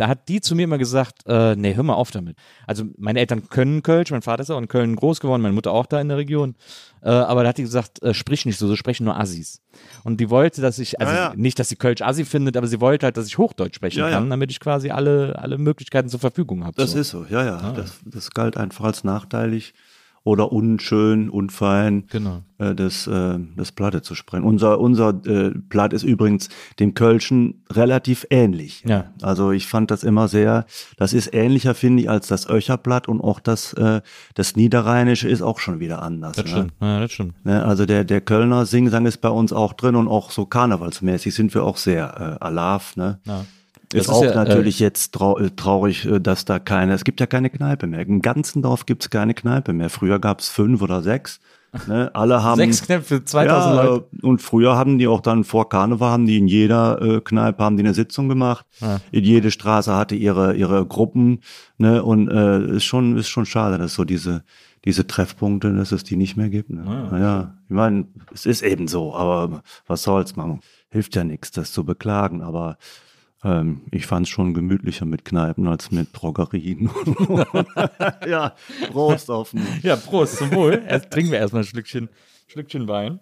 Da 0.00 0.08
hat 0.08 0.30
die 0.30 0.40
zu 0.40 0.54
mir 0.54 0.62
immer 0.62 0.78
gesagt, 0.78 1.26
äh, 1.26 1.54
nee, 1.56 1.74
hör 1.74 1.82
mal 1.82 1.92
auf 1.92 2.10
damit. 2.10 2.38
Also 2.66 2.84
meine 2.96 3.20
Eltern 3.20 3.50
können 3.50 3.82
Kölsch, 3.82 4.10
mein 4.10 4.22
Vater 4.22 4.42
ist 4.42 4.50
auch 4.50 4.56
in 4.56 4.66
Köln 4.66 4.96
groß 4.96 5.20
geworden, 5.20 5.42
meine 5.42 5.52
Mutter 5.52 5.72
auch 5.72 5.84
da 5.84 6.00
in 6.00 6.08
der 6.08 6.16
Region. 6.16 6.54
Äh, 7.02 7.10
aber 7.10 7.42
da 7.42 7.50
hat 7.50 7.58
die 7.58 7.64
gesagt, 7.64 8.02
äh, 8.02 8.14
sprich 8.14 8.46
nicht 8.46 8.56
so, 8.56 8.66
so 8.66 8.76
sprechen 8.76 9.04
nur 9.04 9.20
Assis. 9.20 9.60
Und 10.02 10.18
die 10.18 10.30
wollte, 10.30 10.62
dass 10.62 10.78
ich, 10.78 10.98
also 10.98 11.12
Ja, 11.12 11.18
ja. 11.18 11.32
nicht, 11.36 11.58
dass 11.58 11.68
sie 11.68 11.76
Kölsch 11.76 12.00
Assi 12.00 12.24
findet, 12.24 12.56
aber 12.56 12.66
sie 12.66 12.80
wollte 12.80 13.04
halt, 13.04 13.18
dass 13.18 13.26
ich 13.26 13.36
Hochdeutsch 13.36 13.76
sprechen 13.76 13.98
Ja, 13.98 14.08
kann, 14.08 14.30
damit 14.30 14.50
ich 14.50 14.58
quasi 14.58 14.88
alle, 14.88 15.38
alle 15.38 15.58
Möglichkeiten 15.58 16.08
zur 16.08 16.18
Verfügung 16.20 16.64
habe. 16.64 16.76
Das 16.76 16.92
so. 16.92 16.98
ist 16.98 17.10
so, 17.10 17.26
ja, 17.28 17.44
ja. 17.44 17.72
Das, 17.72 18.00
das 18.06 18.30
galt 18.30 18.56
einfach 18.56 18.86
als 18.86 19.04
nachteilig 19.04 19.74
oder 20.22 20.52
unschön, 20.52 21.30
unfein, 21.30 22.04
Genau. 22.10 22.42
äh, 22.58 22.74
das, 22.74 23.06
äh, 23.06 23.38
das 23.56 23.72
Platte 23.72 24.02
zu 24.02 24.14
sprechen. 24.14 24.44
Unser, 24.44 24.78
unser 24.78 25.18
äh, 25.26 25.50
Platt 25.68 25.94
ist 25.94 26.02
übrigens 26.02 26.50
dem 26.78 26.92
Kölschen 26.92 27.64
relativ 27.70 28.26
ähnlich. 28.28 28.82
Ja. 28.86 29.12
Also 29.22 29.50
ich 29.50 29.66
fand 29.66 29.90
das 29.90 30.04
immer 30.04 30.28
sehr, 30.28 30.66
das 30.98 31.14
ist 31.14 31.32
ähnlicher, 31.32 31.74
finde 31.74 32.02
ich, 32.02 32.10
als 32.10 32.28
das 32.28 32.48
Öcherblatt 32.48 33.08
und 33.08 33.22
auch 33.22 33.40
das, 33.40 33.72
äh, 33.74 34.02
das 34.34 34.56
Niederrheinische 34.56 35.28
ist 35.28 35.40
auch 35.40 35.58
schon 35.58 35.80
wieder 35.80 36.02
anders. 36.02 36.36
Das 36.36 36.44
ne? 36.44 36.50
stimmt, 36.50 36.72
ja, 36.80 37.00
das 37.00 37.12
stimmt. 37.12 37.44
Ne, 37.46 37.64
also 37.64 37.86
der, 37.86 38.04
der 38.04 38.20
Kölner 38.20 38.66
Singsang 38.66 39.06
ist 39.06 39.18
bei 39.22 39.30
uns 39.30 39.54
auch 39.54 39.72
drin 39.72 39.96
und 39.96 40.06
auch 40.06 40.30
so 40.30 40.44
karnevalsmäßig 40.44 41.34
sind 41.34 41.54
wir 41.54 41.64
auch 41.64 41.78
sehr 41.78 42.38
äh, 42.40 42.44
alav. 42.44 42.94
Ne? 42.96 43.20
Ja. 43.24 43.46
Ist 43.92 44.02
ist 44.02 44.08
auch 44.10 44.22
ja, 44.24 44.30
äh, 44.30 44.34
natürlich 44.34 44.78
jetzt 44.78 45.16
äh, 45.16 45.50
traurig, 45.56 46.04
äh, 46.06 46.20
dass 46.20 46.44
da 46.44 46.58
keine, 46.58 46.94
es 46.94 47.04
gibt 47.04 47.20
ja 47.20 47.26
keine 47.26 47.50
Kneipe 47.50 47.86
mehr. 47.86 48.00
Im 48.00 48.22
ganzen 48.22 48.62
Dorf 48.62 48.86
gibt 48.86 49.02
es 49.02 49.10
keine 49.10 49.34
Kneipe 49.34 49.72
mehr. 49.72 49.90
Früher 49.90 50.20
gab 50.20 50.40
es 50.40 50.48
fünf 50.48 50.80
oder 50.80 51.02
sechs. 51.02 51.40
Ne? 51.88 52.08
Alle 52.14 52.42
haben. 52.44 52.58
Sechs 52.58 52.82
Knöpfe 52.82 53.16
für 53.16 53.24
2000 53.24 53.74
ja, 53.76 53.82
Leute. 53.82 54.06
äh, 54.22 54.26
Und 54.26 54.42
früher 54.42 54.76
haben 54.76 54.98
die 54.98 55.08
auch 55.08 55.20
dann 55.20 55.42
vor 55.42 55.68
Karneval, 55.68 56.10
haben 56.10 56.26
die 56.26 56.38
in 56.38 56.46
jeder 56.46 57.02
äh, 57.02 57.20
Kneipe, 57.20 57.64
haben 57.64 57.76
die 57.76 57.82
eine 57.82 57.94
Sitzung 57.94 58.28
gemacht. 58.28 58.64
In 59.10 59.24
jede 59.24 59.50
Straße 59.50 59.94
hatte 59.94 60.14
ihre, 60.14 60.54
ihre 60.54 60.86
Gruppen. 60.86 61.40
Ne? 61.78 62.02
Und 62.04 62.28
äh, 62.28 62.76
ist 62.76 62.84
schon, 62.84 63.16
ist 63.16 63.28
schon 63.28 63.46
schade, 63.46 63.76
dass 63.76 63.94
so 63.94 64.04
diese, 64.04 64.44
diese 64.84 65.06
Treffpunkte, 65.08 65.74
dass 65.74 65.90
es 65.90 66.04
die 66.04 66.16
nicht 66.16 66.36
mehr 66.36 66.48
gibt. 66.48 66.70
Ne? 66.70 66.82
Naja, 66.84 67.54
ich 67.68 67.74
meine, 67.74 68.06
es 68.32 68.46
ist 68.46 68.62
eben 68.62 68.86
so, 68.86 69.14
aber 69.14 69.62
was 69.88 70.04
soll's, 70.04 70.36
man 70.36 70.60
hilft 70.90 71.16
ja 71.16 71.24
nichts, 71.24 71.50
das 71.50 71.72
zu 71.72 71.84
beklagen, 71.84 72.42
aber 72.42 72.76
ähm, 73.42 73.82
ich 73.90 74.06
fand 74.06 74.26
es 74.26 74.30
schon 74.30 74.54
gemütlicher 74.54 75.06
mit 75.06 75.24
Kneipen 75.24 75.66
als 75.66 75.90
mit 75.90 76.08
Drogerien. 76.12 76.90
ja, 78.28 78.54
Prost 78.90 79.30
auf 79.30 79.52
mich. 79.54 79.82
Ja, 79.82 79.96
Prost, 79.96 80.36
zum 80.36 80.52
Wohl. 80.52 80.82
Erst 80.86 81.10
trinken 81.10 81.32
wir 81.32 81.38
erstmal 81.38 81.62
ein 81.62 81.66
Schlückchen, 81.66 82.08
Schlückchen 82.48 82.88
Wein. 82.88 83.20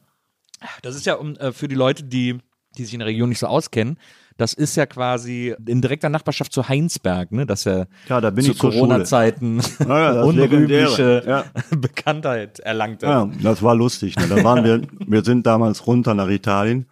Das 0.83 0.97
ist 0.97 1.07
ja 1.07 1.15
um, 1.15 1.37
äh, 1.37 1.53
für 1.53 1.69
die 1.69 1.77
Leute, 1.77 2.05
die, 2.05 2.39
die 2.77 2.85
sich 2.85 2.95
in 2.95 3.01
der 3.01 3.09
Region 3.09 3.29
nicht 3.29 3.39
so 3.39 3.47
auskennen, 3.47 3.99
das 4.39 4.53
ist 4.55 4.77
ja 4.77 4.87
quasi 4.87 5.55
in 5.67 5.83
direkter 5.83 6.09
Nachbarschaft 6.09 6.53
zu 6.53 6.69
Heinsberg, 6.69 7.33
ne? 7.33 7.45
Das 7.45 7.65
ja, 7.65 7.87
Ja, 8.09 8.21
da 8.21 8.31
bin 8.31 8.45
zu. 8.45 8.55
Corona-Zeiten 8.55 9.61
Ja, 9.81 10.15
ja, 10.15 10.23
unrühmliche. 10.23 11.45
Bekanntheit 11.77 12.61
erlangt. 12.61 13.03
Ja, 13.03 13.29
das 13.43 13.63
war 13.65 13.75
lustig. 13.75 14.17
Ne? 14.17 14.29
Da 14.29 14.45
waren 14.45 14.65
wir, 14.65 14.83
wir 15.07 15.25
sind 15.25 15.45
damals 15.45 15.89
runter 15.89 16.15
nach 16.15 16.29
Italien, 16.29 16.87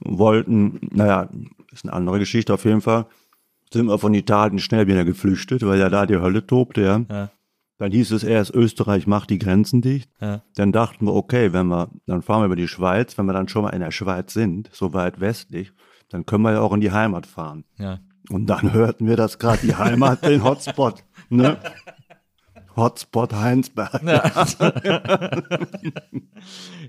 wollten, 0.00 0.80
naja, 0.90 1.28
ist 1.72 1.84
eine 1.84 1.92
andere 1.92 2.18
Geschichte 2.18 2.54
auf 2.54 2.64
jeden 2.64 2.80
Fall, 2.80 3.06
sind 3.72 3.86
wir 3.86 3.98
von 3.98 4.14
Italien 4.14 4.58
schnell 4.58 4.86
wieder 4.86 5.04
geflüchtet, 5.04 5.64
weil 5.64 5.78
ja 5.78 5.88
da 5.88 6.06
die 6.06 6.16
Hölle 6.16 6.46
tobte, 6.46 6.82
ja. 6.82 7.04
Ja. 7.10 7.30
Dann 7.78 7.92
hieß 7.92 8.10
es 8.10 8.24
erst, 8.24 8.54
Österreich 8.54 9.06
macht 9.06 9.30
die 9.30 9.38
Grenzen 9.38 9.80
dicht. 9.80 10.10
Ja. 10.20 10.42
Dann 10.54 10.70
dachten 10.70 11.06
wir, 11.06 11.14
okay, 11.14 11.54
wenn 11.54 11.68
wir, 11.68 11.88
dann 12.04 12.20
fahren 12.20 12.42
wir 12.42 12.46
über 12.46 12.56
die 12.56 12.68
Schweiz, 12.68 13.16
wenn 13.16 13.24
wir 13.24 13.32
dann 13.32 13.48
schon 13.48 13.62
mal 13.62 13.70
in 13.70 13.80
der 13.80 13.90
Schweiz 13.90 14.34
sind, 14.34 14.68
so 14.70 14.92
weit 14.92 15.20
westlich, 15.20 15.72
dann 16.10 16.26
können 16.26 16.42
wir 16.42 16.52
ja 16.52 16.60
auch 16.60 16.74
in 16.74 16.82
die 16.82 16.92
Heimat 16.92 17.24
fahren. 17.26 17.64
Ja. 17.78 18.00
Und 18.28 18.46
dann 18.46 18.74
hörten 18.74 19.06
wir, 19.06 19.16
dass 19.16 19.38
gerade 19.38 19.66
die 19.66 19.74
Heimat 19.74 20.24
den 20.26 20.44
Hotspot, 20.44 21.04
ne? 21.30 21.56
Hotspot 22.80 23.32
Heinsberg. 23.34 24.00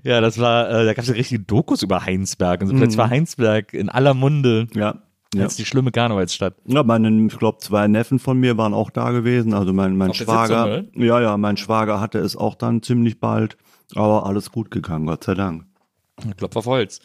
Ja, 0.02 0.20
das 0.20 0.38
war, 0.38 0.68
äh, 0.68 0.84
da 0.86 0.94
gab 0.94 1.02
es 1.02 1.08
ja 1.08 1.14
richtige 1.14 1.40
Dokus 1.42 1.82
über 1.82 2.04
Heinsberg. 2.04 2.62
Und 2.62 2.68
so 2.68 2.74
plötzlich 2.74 2.98
war 2.98 3.10
Heinsberg 3.10 3.72
in 3.72 3.88
aller 3.88 4.14
Munde 4.14 4.66
Ja. 4.74 4.96
Ja. 5.34 5.44
als 5.44 5.56
die 5.56 5.64
schlimme 5.64 5.92
Karnevalsstadt. 5.92 6.54
Ja, 6.66 6.82
meine, 6.82 7.08
ich 7.26 7.38
glaube, 7.38 7.58
zwei 7.58 7.86
Neffen 7.88 8.18
von 8.18 8.38
mir 8.38 8.58
waren 8.58 8.74
auch 8.74 8.90
da 8.90 9.12
gewesen. 9.12 9.54
Also 9.54 9.72
mein, 9.72 9.96
mein 9.96 10.10
Auf 10.10 10.16
Schwager. 10.16 10.82
Sitzung, 10.82 11.02
ja, 11.02 11.20
ja, 11.20 11.36
mein 11.36 11.56
Schwager 11.56 12.00
hatte 12.00 12.18
es 12.18 12.36
auch 12.36 12.54
dann 12.54 12.82
ziemlich 12.82 13.20
bald. 13.20 13.56
Aber 13.94 14.26
alles 14.26 14.50
gut 14.50 14.70
gegangen, 14.70 15.06
Gott 15.06 15.24
sei 15.24 15.34
Dank. 15.34 15.64
Klopf 16.36 16.56
auf 16.56 16.66
Holz. 16.66 17.00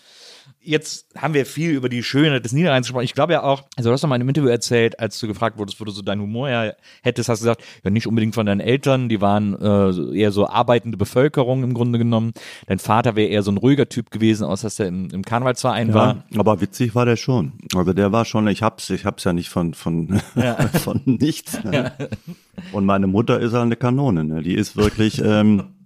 Jetzt 0.59 1.07
haben 1.17 1.33
wir 1.33 1.45
viel 1.45 1.71
über 1.71 1.87
die 1.87 2.03
Schönheit 2.03 2.43
des 2.43 2.51
Niederrheins 2.51 2.87
gesprochen. 2.87 3.05
Ich 3.05 3.13
glaube 3.13 3.33
ja 3.33 3.43
auch, 3.43 3.63
also 3.75 3.89
du 3.89 3.93
hast 3.93 4.03
doch 4.03 4.09
mal 4.09 4.15
in 4.15 4.21
einem 4.21 4.29
Interview 4.29 4.49
erzählt, 4.49 4.99
als 4.99 5.17
du 5.19 5.27
gefragt 5.27 5.57
wurdest, 5.57 5.79
wo 5.79 5.85
du 5.85 5.91
so 5.91 6.01
deinen 6.01 6.21
Humor 6.21 6.49
ja 6.49 6.73
hättest, 7.03 7.29
hast 7.29 7.39
du 7.39 7.45
gesagt, 7.45 7.63
ja 7.83 7.89
nicht 7.89 8.07
unbedingt 8.07 8.35
von 8.35 8.45
deinen 8.45 8.59
Eltern, 8.59 9.07
die 9.07 9.21
waren 9.21 9.55
äh, 9.59 10.17
eher 10.17 10.31
so 10.31 10.47
arbeitende 10.47 10.97
Bevölkerung 10.97 11.63
im 11.63 11.73
Grunde 11.73 11.99
genommen. 11.99 12.33
Dein 12.67 12.79
Vater 12.79 13.15
wäre 13.15 13.29
eher 13.29 13.43
so 13.43 13.51
ein 13.51 13.57
ruhiger 13.57 13.87
Typ 13.87 14.11
gewesen, 14.11 14.43
außer 14.43 14.67
dass 14.67 14.79
er 14.79 14.87
im, 14.87 15.09
im 15.09 15.23
Karnevalsverein 15.23 15.93
war. 15.93 16.25
Ja, 16.29 16.39
aber 16.39 16.59
witzig 16.59 16.95
war 16.95 17.05
der 17.05 17.15
schon. 17.15 17.53
Also 17.75 17.93
der 17.93 18.11
war 18.11 18.25
schon, 18.25 18.47
ich 18.47 18.61
hab's, 18.61 18.89
ich 18.89 19.05
hab's 19.05 19.23
ja 19.23 19.33
nicht 19.33 19.49
von, 19.49 19.73
von, 19.73 20.21
von 20.83 21.01
nichts. 21.05 21.63
Ne? 21.63 21.93
Und 22.73 22.85
meine 22.85 23.07
Mutter 23.07 23.39
ist 23.39 23.53
halt 23.53 23.63
eine 23.63 23.77
Kanone, 23.77 24.23
ne? 24.25 24.41
Die 24.41 24.55
ist 24.55 24.75
wirklich, 24.75 25.21
ähm, 25.23 25.63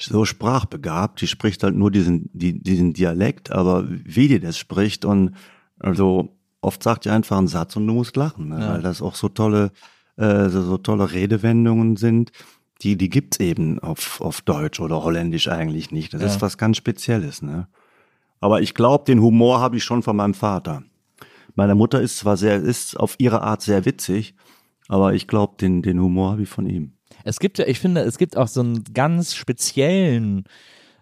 so 0.00 0.24
sprachbegabt, 0.24 1.20
die 1.20 1.26
spricht 1.26 1.62
halt 1.62 1.74
nur 1.76 1.90
diesen, 1.90 2.30
die, 2.32 2.60
diesen 2.62 2.92
Dialekt, 2.92 3.52
aber 3.52 3.86
wie 3.88 4.28
die 4.28 4.40
das 4.40 4.56
spricht 4.58 5.04
und 5.04 5.34
also 5.78 6.36
oft 6.60 6.82
sagt 6.82 7.04
die 7.04 7.10
einfach 7.10 7.38
einen 7.38 7.48
Satz 7.48 7.76
und 7.76 7.86
du 7.86 7.94
musst 7.94 8.16
lachen, 8.16 8.48
ne? 8.48 8.60
Ja. 8.60 8.72
weil 8.74 8.82
das 8.82 9.02
auch 9.02 9.14
so 9.14 9.28
tolle, 9.28 9.72
äh, 10.16 10.48
so, 10.48 10.62
so 10.62 10.78
tolle 10.78 11.12
Redewendungen 11.12 11.96
sind, 11.96 12.32
die, 12.82 12.96
die 12.96 13.10
gibt's 13.10 13.40
eben 13.40 13.78
auf, 13.78 14.20
auf 14.20 14.40
Deutsch 14.40 14.80
oder 14.80 15.02
Holländisch 15.04 15.48
eigentlich 15.48 15.90
nicht. 15.90 16.14
Das 16.14 16.22
Ja. 16.22 16.26
ist 16.28 16.42
was 16.42 16.56
ganz 16.58 16.76
Spezielles, 16.78 17.42
ne? 17.42 17.68
Aber 18.40 18.62
ich 18.62 18.72
glaube, 18.74 19.04
den 19.04 19.20
Humor 19.20 19.60
habe 19.60 19.76
ich 19.76 19.84
schon 19.84 20.02
von 20.02 20.16
meinem 20.16 20.32
Vater. 20.32 20.82
Meine 21.56 21.74
Mutter 21.74 22.00
ist 22.00 22.16
zwar 22.18 22.38
sehr, 22.38 22.56
ist 22.56 22.98
auf 22.98 23.16
ihre 23.18 23.42
Art 23.42 23.60
sehr 23.60 23.84
witzig, 23.84 24.34
aber 24.88 25.12
ich 25.12 25.26
glaube, 25.26 25.56
den, 25.60 25.82
den 25.82 26.00
Humor 26.00 26.32
habe 26.32 26.42
ich 26.42 26.48
von 26.48 26.66
ihm. 26.66 26.92
Es 27.24 27.38
gibt 27.38 27.58
ja, 27.58 27.66
ich 27.66 27.78
finde, 27.78 28.02
es 28.02 28.18
gibt 28.18 28.36
auch 28.36 28.48
so 28.48 28.60
einen 28.60 28.84
ganz 28.94 29.34
speziellen 29.34 30.44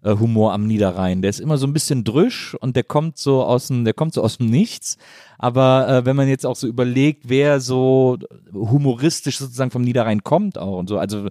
äh, 0.02 0.16
Humor 0.16 0.52
am 0.52 0.66
Niederrhein. 0.66 1.22
Der 1.22 1.30
ist 1.30 1.40
immer 1.40 1.58
so 1.58 1.66
ein 1.66 1.72
bisschen 1.72 2.04
drüsch 2.04 2.54
und 2.54 2.76
der 2.76 2.84
kommt 2.84 3.18
so 3.18 3.42
aus 3.42 3.68
dem, 3.68 3.84
der 3.84 3.94
kommt 3.94 4.14
so 4.14 4.22
aus 4.22 4.38
dem 4.38 4.50
Nichts. 4.50 4.96
Aber 5.38 5.88
äh, 5.88 6.04
wenn 6.04 6.16
man 6.16 6.28
jetzt 6.28 6.46
auch 6.46 6.56
so 6.56 6.66
überlegt, 6.66 7.28
wer 7.28 7.60
so 7.60 8.18
humoristisch 8.52 9.38
sozusagen 9.38 9.70
vom 9.70 9.82
Niederrhein 9.82 10.22
kommt 10.22 10.58
auch 10.58 10.78
und 10.78 10.88
so, 10.88 10.98
also 10.98 11.28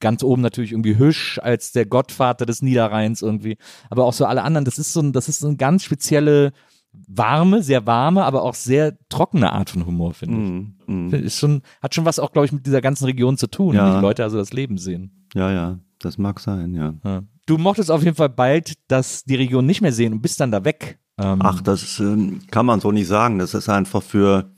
ganz 0.00 0.22
oben 0.22 0.42
natürlich 0.42 0.72
irgendwie 0.72 0.98
Hüsch 0.98 1.38
als 1.42 1.72
der 1.72 1.86
Gottvater 1.86 2.46
des 2.46 2.62
Niederrheins 2.62 3.22
irgendwie, 3.22 3.58
aber 3.90 4.04
auch 4.04 4.14
so 4.14 4.24
alle 4.24 4.42
anderen, 4.42 4.64
das 4.64 4.78
ist 4.78 4.92
so 4.92 5.00
ein, 5.00 5.12
das 5.12 5.28
ist 5.28 5.40
so 5.40 5.48
eine 5.48 5.56
ganz 5.56 5.84
spezielle 5.84 6.52
warme, 6.92 7.62
sehr 7.62 7.86
warme, 7.86 8.24
aber 8.24 8.42
auch 8.42 8.54
sehr 8.54 8.96
trockene 9.08 9.52
Art 9.52 9.70
von 9.70 9.86
Humor, 9.86 10.12
finde 10.14 10.72
ich. 11.12 11.12
Ist 11.24 11.38
schon, 11.38 11.62
hat 11.80 11.94
schon 11.94 12.04
was 12.04 12.18
auch, 12.18 12.32
glaube 12.32 12.46
ich, 12.46 12.52
mit 12.52 12.66
dieser 12.66 12.80
ganzen 12.80 13.04
Region 13.04 13.36
zu 13.36 13.46
tun, 13.46 13.74
Ja. 13.74 13.90
wie 13.90 13.96
die 13.96 14.02
Leute 14.02 14.22
also 14.24 14.38
das 14.38 14.52
Leben 14.52 14.76
sehen. 14.78 15.26
Ja, 15.34 15.52
ja, 15.52 15.78
das 16.00 16.18
mag 16.18 16.40
sein, 16.40 16.74
ja. 16.74 16.94
Ja. 17.04 17.22
Du 17.46 17.58
mochtest 17.58 17.90
auf 17.90 18.02
jeden 18.02 18.16
Fall 18.16 18.28
bald 18.28 18.74
das, 18.88 19.24
die 19.24 19.34
Region 19.36 19.66
nicht 19.66 19.80
mehr 19.82 19.92
sehen 19.92 20.12
und 20.12 20.20
bist 20.22 20.40
dann 20.40 20.50
da 20.50 20.64
weg. 20.64 20.98
Ähm, 21.18 21.38
Ach, 21.42 21.60
das 21.60 21.98
ähm, 22.00 22.40
kann 22.50 22.66
man 22.66 22.80
so 22.80 22.90
nicht 22.92 23.06
sagen. 23.08 23.38
Das 23.38 23.54
ist 23.54 23.68
einfach 23.68 24.02
für 24.02 24.50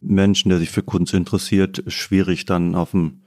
Menschen, 0.00 0.48
der 0.50 0.58
sich 0.58 0.70
für 0.70 0.82
Kunst 0.82 1.14
interessiert, 1.14 1.82
schwierig 1.88 2.44
dann 2.44 2.74
auf 2.74 2.90
dem 2.92 3.20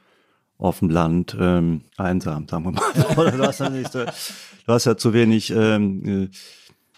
auf 0.59 0.79
dem 0.79 0.89
Land 0.89 1.37
ähm, 1.39 1.81
einsam, 1.97 2.47
sagen 2.47 2.65
wir 2.65 2.71
mal. 2.71 3.31
Du 3.37 3.43
hast 3.43 3.59
ja 3.59 3.69
nicht 3.69 3.93
du 3.93 4.05
hast 4.67 4.85
ja 4.85 4.97
zu 4.97 5.13
wenig 5.13 5.51
ähm, 5.55 6.03
äh, 6.23 6.29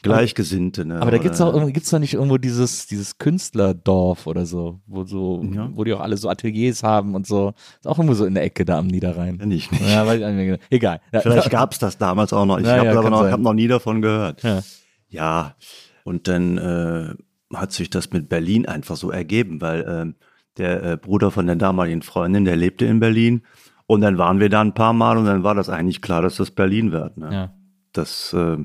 Gleichgesinnte. 0.01 0.85
Ne? 0.85 1.01
aber 1.01 1.11
da 1.11 1.17
gibt's 1.17 1.39
irgendwie- 1.39 1.73
gibt's 1.73 1.89
doch 1.89 1.99
nicht 1.99 2.13
irgendwo 2.13 2.37
dieses 2.37 2.87
dieses 2.87 3.17
Künstlerdorf 3.17 4.27
oder 4.27 4.45
so, 4.45 4.79
wo 4.87 5.03
so 5.03 5.43
Ja. 5.53 5.69
wo 5.73 5.83
die 5.83 5.93
auch 5.93 5.99
alle 5.99 6.17
so 6.17 6.29
Ateliers 6.29 6.83
haben 6.83 7.15
und 7.15 7.27
so. 7.27 7.53
Ist 7.79 7.87
auch 7.87 7.97
irgendwo 7.97 8.13
so 8.15 8.25
in 8.25 8.33
der 8.33 8.43
Ecke 8.43 8.65
da 8.65 8.79
am 8.79 8.87
Niederrhein. 8.87 9.37
Kenn 9.39 9.51
ich 9.51 9.69
nicht. 9.71 9.87
Ja, 9.87 10.05
weiß 10.05 10.21
ich 10.21 10.27
nicht. 10.35 10.61
egal. 10.69 11.01
Ja. 11.11 11.21
Vielleicht 11.21 11.49
gab's 11.49 11.79
das 11.79 11.97
damals 11.97 12.31
auch 12.33 12.45
noch. 12.45 12.59
Ich 12.59 12.65
Ja, 12.65 12.77
habe 12.77 12.85
ja, 12.85 12.97
aber 12.99 13.09
noch, 13.09 13.29
hab 13.29 13.39
noch 13.39 13.53
nie 13.53 13.67
davon 13.67 14.01
gehört. 14.01 14.43
Ja. 14.43 14.61
Ja, 15.09 15.55
und 16.03 16.27
dann 16.27 16.57
äh, 16.57 17.13
hat 17.55 17.71
sich 17.71 17.89
das 17.89 18.11
mit 18.11 18.29
Berlin 18.29 18.67
einfach 18.67 18.95
so 18.95 19.09
ergeben, 19.11 19.59
weil 19.59 19.85
ähm, 19.87 20.15
der 20.57 20.83
äh, 20.83 20.97
Bruder 20.97 21.31
von 21.31 21.47
der 21.47 21.55
damaligen 21.55 22.01
Freundin, 22.03 22.45
der 22.45 22.55
lebte 22.55 22.85
in 22.85 22.99
Berlin. 22.99 23.41
Und 23.87 24.01
dann 24.01 24.19
waren 24.19 24.39
wir 24.39 24.49
da 24.49 24.61
ein 24.61 24.75
paar 24.75 24.93
Mal 24.93 25.17
und 25.17 25.25
dann 25.25 25.43
war 25.43 25.55
das 25.55 25.67
eigentlich 25.67 26.01
klar, 26.03 26.21
dass 26.21 26.35
das 26.35 26.51
Berlin 26.51 26.91
wird. 26.91 27.17
Ne? 27.17 27.29
Ja. 27.33 27.53
Das 27.91 28.33
äh, 28.33 28.57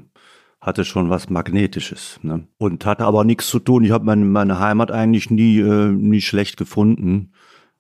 hatte 0.65 0.87
schon 0.87 1.11
was 1.11 1.29
Magnetisches. 1.29 2.19
Ne? 2.23 2.49
Und 2.57 2.87
hatte 2.87 3.05
aber 3.05 3.23
nichts 3.25 3.49
zu 3.49 3.59
tun. 3.59 3.85
Ich 3.85 3.91
habe 3.91 4.07
meine, 4.07 4.25
meine 4.25 4.59
Heimat 4.59 4.91
eigentlich 4.91 5.31
nie, 5.31 5.61
äh, 5.61 5.91
nie 5.91 6.23
schlecht 6.23 6.57
gefunden. 6.57 7.33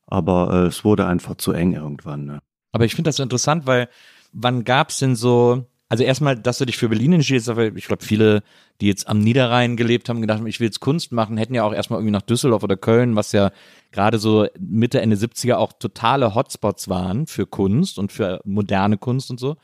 Aber 0.06 0.52
äh, 0.52 0.66
es 0.66 0.84
wurde 0.84 1.06
einfach 1.06 1.36
zu 1.36 1.52
eng 1.52 1.72
irgendwann. 1.72 2.26
Ne? 2.26 2.40
Aber 2.72 2.84
ich 2.84 2.94
finde 2.94 3.08
das 3.08 3.16
so 3.16 3.22
interessant, 3.22 3.66
weil 3.66 3.88
wann 4.32 4.64
gab's 4.64 4.98
denn 4.98 5.16
so, 5.16 5.66
also 5.88 6.04
erstmal, 6.04 6.36
dass 6.36 6.58
du 6.58 6.66
dich 6.66 6.76
für 6.76 6.90
Berlin 6.90 7.14
entschiedest, 7.14 7.48
aber 7.48 7.74
ich 7.74 7.86
glaube, 7.86 8.04
viele, 8.04 8.42
die 8.82 8.86
jetzt 8.86 9.08
am 9.08 9.18
Niederrhein 9.18 9.78
gelebt 9.78 10.10
haben, 10.10 10.20
gedacht 10.20 10.40
haben, 10.40 10.46
ich 10.46 10.60
will 10.60 10.66
jetzt 10.66 10.80
Kunst 10.80 11.10
machen, 11.10 11.38
hätten 11.38 11.54
ja 11.54 11.64
auch 11.64 11.72
erstmal 11.72 12.00
irgendwie 12.00 12.12
nach 12.12 12.22
Düsseldorf 12.22 12.64
oder 12.64 12.76
Köln, 12.76 13.16
was 13.16 13.32
ja 13.32 13.50
gerade 13.92 14.18
so 14.18 14.46
Mitte, 14.58 15.00
Ende 15.00 15.16
70er 15.16 15.54
auch 15.54 15.72
totale 15.72 16.34
Hotspots 16.34 16.90
waren 16.90 17.26
für 17.26 17.46
Kunst 17.46 17.98
und 17.98 18.12
für 18.12 18.42
moderne 18.44 18.98
Kunst 18.98 19.30
und 19.30 19.40
so. 19.40 19.56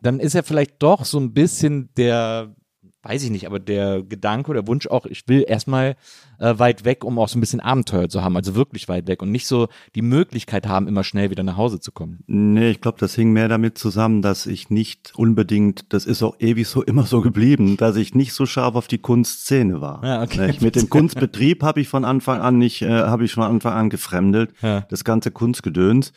Dann 0.00 0.20
ist 0.20 0.32
ja 0.32 0.42
vielleicht 0.42 0.82
doch 0.82 1.04
so 1.04 1.20
ein 1.20 1.34
bisschen 1.34 1.90
der, 1.96 2.54
weiß 3.02 3.24
ich 3.24 3.30
nicht, 3.30 3.46
aber 3.46 3.58
der 3.58 4.02
Gedanke 4.02 4.50
oder 4.50 4.66
Wunsch 4.68 4.86
auch, 4.86 5.06
ich 5.06 5.26
will 5.26 5.44
erstmal 5.46 5.96
äh, 6.38 6.58
weit 6.58 6.84
weg, 6.84 7.04
um 7.04 7.18
auch 7.18 7.28
so 7.28 7.36
ein 7.36 7.40
bisschen 7.40 7.60
Abenteuer 7.60 8.08
zu 8.08 8.22
haben, 8.22 8.36
also 8.36 8.54
wirklich 8.54 8.88
weit 8.88 9.08
weg 9.08 9.22
und 9.22 9.30
nicht 9.32 9.46
so 9.46 9.68
die 9.94 10.02
Möglichkeit 10.02 10.68
haben, 10.68 10.86
immer 10.86 11.02
schnell 11.02 11.30
wieder 11.30 11.42
nach 11.42 11.56
Hause 11.56 11.80
zu 11.80 11.90
kommen. 11.90 12.20
Nee, 12.26 12.70
ich 12.70 12.80
glaube, 12.80 12.98
das 13.00 13.14
hing 13.14 13.32
mehr 13.32 13.48
damit 13.48 13.76
zusammen, 13.76 14.22
dass 14.22 14.46
ich 14.46 14.70
nicht 14.70 15.12
unbedingt, 15.16 15.92
das 15.92 16.06
ist 16.06 16.22
auch 16.22 16.36
ewig 16.38 16.68
so 16.68 16.82
immer 16.84 17.04
so 17.04 17.20
geblieben, 17.22 17.76
dass 17.76 17.96
ich 17.96 18.14
nicht 18.14 18.32
so 18.34 18.46
scharf 18.46 18.74
auf 18.76 18.86
die 18.86 18.98
Kunstszene 18.98 19.80
war. 19.80 20.04
Ja, 20.04 20.22
okay. 20.22 20.50
Ich, 20.50 20.60
mit 20.60 20.76
dem 20.76 20.88
Kunstbetrieb 20.88 21.62
habe 21.62 21.80
ich 21.80 21.88
von 21.88 22.04
Anfang 22.04 22.40
an 22.40 22.58
nicht, 22.58 22.82
äh, 22.82 22.88
habe 22.88 23.24
ich 23.24 23.32
von 23.32 23.44
Anfang 23.44 23.72
an 23.72 23.90
gefremdelt, 23.90 24.52
Ja. 24.62 24.82
das 24.88 25.02
ganze 25.04 25.30
Kunstgedöns. 25.32 26.12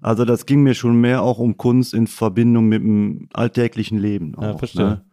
Also 0.00 0.24
das 0.24 0.46
ging 0.46 0.62
mir 0.62 0.74
schon 0.74 1.00
mehr 1.00 1.22
auch 1.22 1.38
um 1.38 1.56
Kunst 1.58 1.92
in 1.92 2.06
Verbindung 2.06 2.66
mit 2.68 2.82
dem 2.82 3.28
alltäglichen 3.34 3.98
Leben. 3.98 4.34
Auch, 4.36 4.42
Ja, 4.42 4.56
verstehe. 4.58 4.84
Ne? 4.86 5.04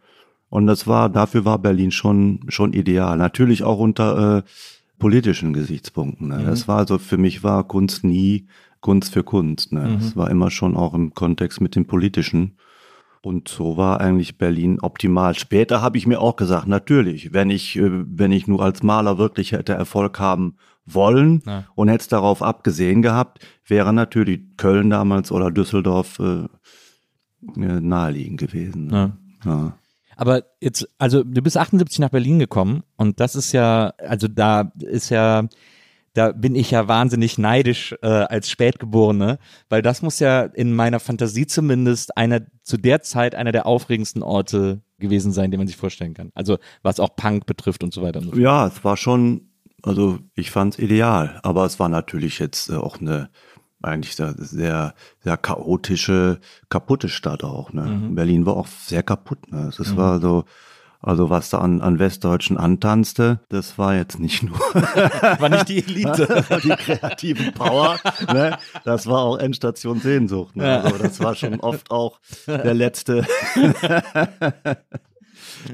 Und 0.49 0.67
das 0.67 0.87
war, 0.87 1.09
dafür 1.09 1.45
war 1.45 1.59
Berlin 1.59 1.91
schon, 1.91 2.39
schon 2.47 2.73
ideal. 2.73 3.17
Natürlich 3.17 3.63
auch 3.63 3.79
unter 3.79 4.37
äh, 4.37 4.43
politischen 4.99 5.53
Gesichtspunkten. 5.53 6.29
Ne? 6.29 6.43
Das 6.45 6.67
war 6.67 6.77
also, 6.77 6.97
für 6.97 7.17
mich 7.17 7.43
war 7.43 7.67
Kunst 7.67 8.03
nie 8.03 8.47
Kunst 8.79 9.13
für 9.13 9.23
Kunst. 9.23 9.73
Ne? 9.73 9.97
Das 9.99 10.15
war 10.15 10.29
immer 10.29 10.49
schon 10.51 10.77
auch 10.77 10.93
im 10.93 11.13
Kontext 11.13 11.59
mit 11.61 11.75
dem 11.75 11.85
Politischen. 11.85 12.57
Und 13.21 13.49
so 13.49 13.75
war 13.75 13.99
eigentlich 13.99 14.37
Berlin 14.37 14.79
optimal. 14.79 15.35
Später 15.35 15.81
habe 15.81 15.97
ich 15.97 16.07
mir 16.07 16.21
auch 16.21 16.37
gesagt, 16.37 16.67
natürlich, 16.67 17.33
wenn 17.33 17.49
ich, 17.49 17.75
äh, 17.75 17.89
wenn 17.91 18.31
ich 18.31 18.47
nur 18.47 18.61
als 18.63 18.83
Maler 18.83 19.17
wirklich 19.17 19.51
hätte 19.51 19.73
Erfolg 19.73 20.19
haben 20.19 20.55
wollen 20.85 21.41
Ja. 21.45 21.65
und 21.75 21.89
hätte 21.89 22.03
es 22.03 22.07
darauf 22.07 22.41
abgesehen 22.41 23.01
gehabt, 23.01 23.45
wäre 23.67 23.91
natürlich 23.91 24.39
Köln 24.55 24.89
damals 24.89 25.31
oder 25.33 25.51
Düsseldorf 25.51 26.19
äh, 26.19 26.45
äh, 27.59 27.81
naheliegend 27.81 28.39
gewesen. 28.39 28.87
Ne? 28.87 29.17
Ja. 29.43 29.77
Aber 30.17 30.43
jetzt, 30.59 30.89
also 30.97 31.23
du 31.23 31.41
bist 31.41 31.57
78 31.57 31.99
nach 31.99 32.09
Berlin 32.09 32.39
gekommen 32.39 32.83
und 32.97 33.19
das 33.19 33.35
ist 33.35 33.51
ja, 33.51 33.93
also 33.99 34.27
da 34.27 34.71
ist 34.79 35.09
ja, 35.09 35.47
da 36.13 36.31
bin 36.31 36.55
ich 36.55 36.71
ja 36.71 36.87
wahnsinnig 36.87 37.37
neidisch 37.37 37.95
äh, 38.01 38.07
als 38.07 38.49
Spätgeborene, 38.49 39.37
weil 39.69 39.83
das 39.83 40.01
muss 40.01 40.19
ja 40.19 40.41
in 40.41 40.73
meiner 40.73 40.99
Fantasie 40.99 41.45
zumindest 41.45 42.17
einer 42.17 42.41
zu 42.63 42.77
der 42.77 43.03
Zeit 43.03 43.35
einer 43.35 43.51
der 43.51 43.67
aufregendsten 43.67 44.23
Orte 44.23 44.81
gewesen 44.97 45.31
sein, 45.31 45.51
den 45.51 45.59
man 45.59 45.67
sich 45.67 45.77
vorstellen 45.77 46.15
kann. 46.15 46.31
Also 46.33 46.57
was 46.81 46.99
auch 46.99 47.15
Punk 47.15 47.45
betrifft 47.45 47.83
und 47.83 47.93
so 47.93 48.01
weiter. 48.01 48.19
Und 48.19 48.33
so. 48.33 48.41
Ja, 48.41 48.65
es 48.65 48.83
war 48.83 48.97
schon, 48.97 49.51
also 49.83 50.17
ich 50.33 50.49
fand 50.49 50.73
es 50.73 50.79
ideal, 50.79 51.39
aber 51.43 51.63
es 51.65 51.79
war 51.79 51.89
natürlich 51.89 52.39
jetzt 52.39 52.71
äh, 52.71 52.75
auch 52.75 52.99
eine 52.99 53.29
eigentlich 53.81 54.15
sehr, 54.15 54.33
sehr, 54.37 54.93
sehr 55.23 55.37
chaotische, 55.37 56.39
kaputte 56.69 57.09
Stadt 57.09 57.43
auch. 57.43 57.73
Ne? 57.73 58.09
Berlin 58.11 58.45
war 58.45 58.55
auch 58.55 58.67
sehr 58.67 59.03
kaputt. 59.03 59.51
Ne? 59.51 59.69
Es 59.69 59.95
war 59.95 60.19
so, 60.19 60.45
also 60.99 61.29
was 61.29 61.49
da 61.49 61.59
an, 61.59 61.81
an 61.81 61.99
Westdeutschen 61.99 62.57
antanzte, 62.57 63.39
das 63.49 63.77
war 63.77 63.95
jetzt 63.95 64.19
nicht 64.19 64.43
nur 64.43 64.57
War 65.39 65.49
nicht 65.49 65.69
die 65.69 65.83
Elite. 65.85 66.43
die 66.63 66.69
kreativen 66.69 67.53
Power, 67.53 67.99
ne? 68.33 68.57
das 68.83 69.05
war 69.05 69.19
auch 69.19 69.37
Endstation 69.37 69.99
Sehnsucht. 69.99 70.55
Ne? 70.55 70.81
Also 70.81 70.97
das 70.97 71.19
war 71.19 71.35
schon 71.35 71.59
oft 71.59 71.91
auch 71.91 72.19
der 72.47 72.73
letzte, 72.73 73.25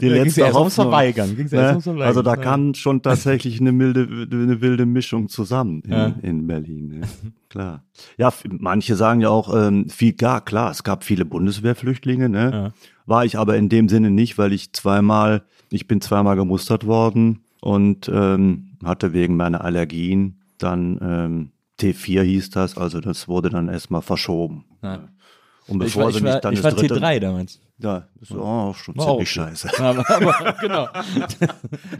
die 0.01 0.09
Da 0.09 0.15
letzte 0.15 0.41
ja 0.41 0.55
ums. 0.55 0.75
Verweigern. 0.75 1.35
Ging's 1.35 1.51
Ne? 1.51 1.69
ums 1.69 1.83
Verweigern. 1.83 2.07
Also 2.07 2.21
da 2.21 2.35
kam 2.35 2.73
schon 2.73 3.01
tatsächlich 3.01 3.59
eine 3.59 3.71
milde, 3.71 4.07
eine 4.31 4.61
wilde 4.61 4.85
Mischung 4.85 5.29
zusammen 5.29 5.81
in, 5.85 5.91
Ja. 5.91 6.15
in 6.21 6.47
Berlin. 6.47 6.87
Ne? 6.99 7.01
Klar. 7.49 7.83
Ja, 8.17 8.33
manche 8.47 8.95
sagen 8.95 9.21
ja 9.21 9.29
auch, 9.29 9.53
ähm, 9.55 9.89
viel, 9.89 10.13
gar 10.13 10.43
klar, 10.43 10.71
es 10.71 10.83
gab 10.83 11.03
viele 11.03 11.25
Bundeswehrflüchtlinge, 11.25 12.29
ne? 12.29 12.51
Ja. 12.51 12.71
War 13.05 13.25
ich 13.25 13.37
aber 13.37 13.57
in 13.57 13.69
dem 13.69 13.89
Sinne 13.89 14.09
nicht, 14.11 14.37
weil 14.37 14.53
ich 14.53 14.73
zweimal, 14.73 15.43
ich 15.69 15.87
bin 15.87 16.01
zweimal 16.01 16.35
gemustert 16.35 16.85
worden 16.85 17.41
und 17.61 18.09
ähm, 18.13 18.69
hatte 18.83 19.13
wegen 19.13 19.35
meiner 19.37 19.63
Allergien 19.63 20.39
dann 20.57 20.99
ähm, 21.01 21.51
T4 21.79 22.21
hieß 22.23 22.49
das, 22.51 22.77
also 22.77 23.01
das 23.01 23.27
wurde 23.27 23.49
dann 23.49 23.67
erstmal 23.67 24.01
verschoben. 24.01 24.63
Ja. 24.81 25.09
Und 25.67 25.81
Ich 25.83 25.93
bevor 25.93 26.03
war, 26.05 26.11
sie 26.11 26.17
ich 26.17 26.23
nicht 26.23 26.33
war, 26.33 26.41
dann 26.41 26.53
ich 26.53 26.61
das 26.61 26.73
war 26.73 26.79
dritte, 26.79 26.95
T3 26.99 27.19
damals. 27.19 27.59
Ja, 27.79 28.07
das 28.19 28.29
ist 28.29 28.35
auch 28.37 28.75
schon 28.75 28.95
War 28.97 29.07
auch 29.07 29.09
ziemlich 29.17 29.29
gut. 29.29 29.43
scheiße. 29.45 29.79
Aber, 29.79 30.09
aber 30.09 30.53
genau. 30.61 30.87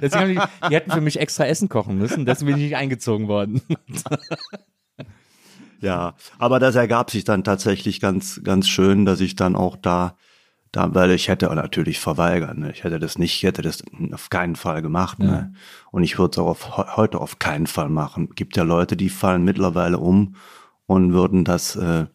Deswegen 0.02 0.40
haben 0.40 0.50
die, 0.62 0.68
die 0.70 0.76
hätten 0.76 0.92
für 0.92 1.02
mich 1.02 1.20
extra 1.20 1.46
Essen 1.46 1.68
kochen 1.68 1.98
müssen, 1.98 2.26
deswegen 2.26 2.52
bin 2.52 2.58
ich 2.58 2.64
nicht 2.70 2.76
eingezogen 2.78 3.28
worden. 3.28 3.62
Ja, 5.82 6.16
aber 6.40 6.60
das 6.60 6.76
ergab 6.76 7.12
sich 7.12 7.26
dann 7.26 7.44
tatsächlich 7.44 8.00
ganz, 8.00 8.40
ganz 8.44 8.70
schön, 8.70 9.04
dass 9.06 9.20
ich 9.20 9.36
dann 9.36 9.58
auch 9.58 9.76
da, 9.76 10.16
da, 10.72 10.96
weil 10.96 11.12
ich 11.12 11.28
hätte 11.28 11.48
natürlich 11.54 12.00
verweigert, 12.00 12.58
ne? 12.58 12.72
ich 12.72 12.86
hätte 12.86 13.00
das 13.00 13.18
nicht, 13.18 13.34
ich 13.36 13.44
hätte 13.44 13.62
das 13.62 13.84
auf 14.14 14.30
keinen 14.30 14.56
Fall 14.56 14.82
gemacht, 14.82 15.20
ne? 15.20 15.52
Und 15.92 16.04
ich 16.04 16.18
würde 16.18 16.32
es 16.32 16.38
auch 16.38 16.48
auf, 16.48 16.78
he- 16.78 16.96
heute 16.96 17.20
auf 17.20 17.38
keinen 17.38 17.68
Fall 17.68 17.90
machen. 17.90 18.30
Gibt 18.34 18.56
ja 18.56 18.64
Leute, 18.64 18.96
die 18.96 19.10
fallen 19.10 19.44
mittlerweile 19.44 19.98
um 20.00 20.36
und 20.86 21.12
würden 21.12 21.44
das, 21.44 21.76
äh, 21.76 22.06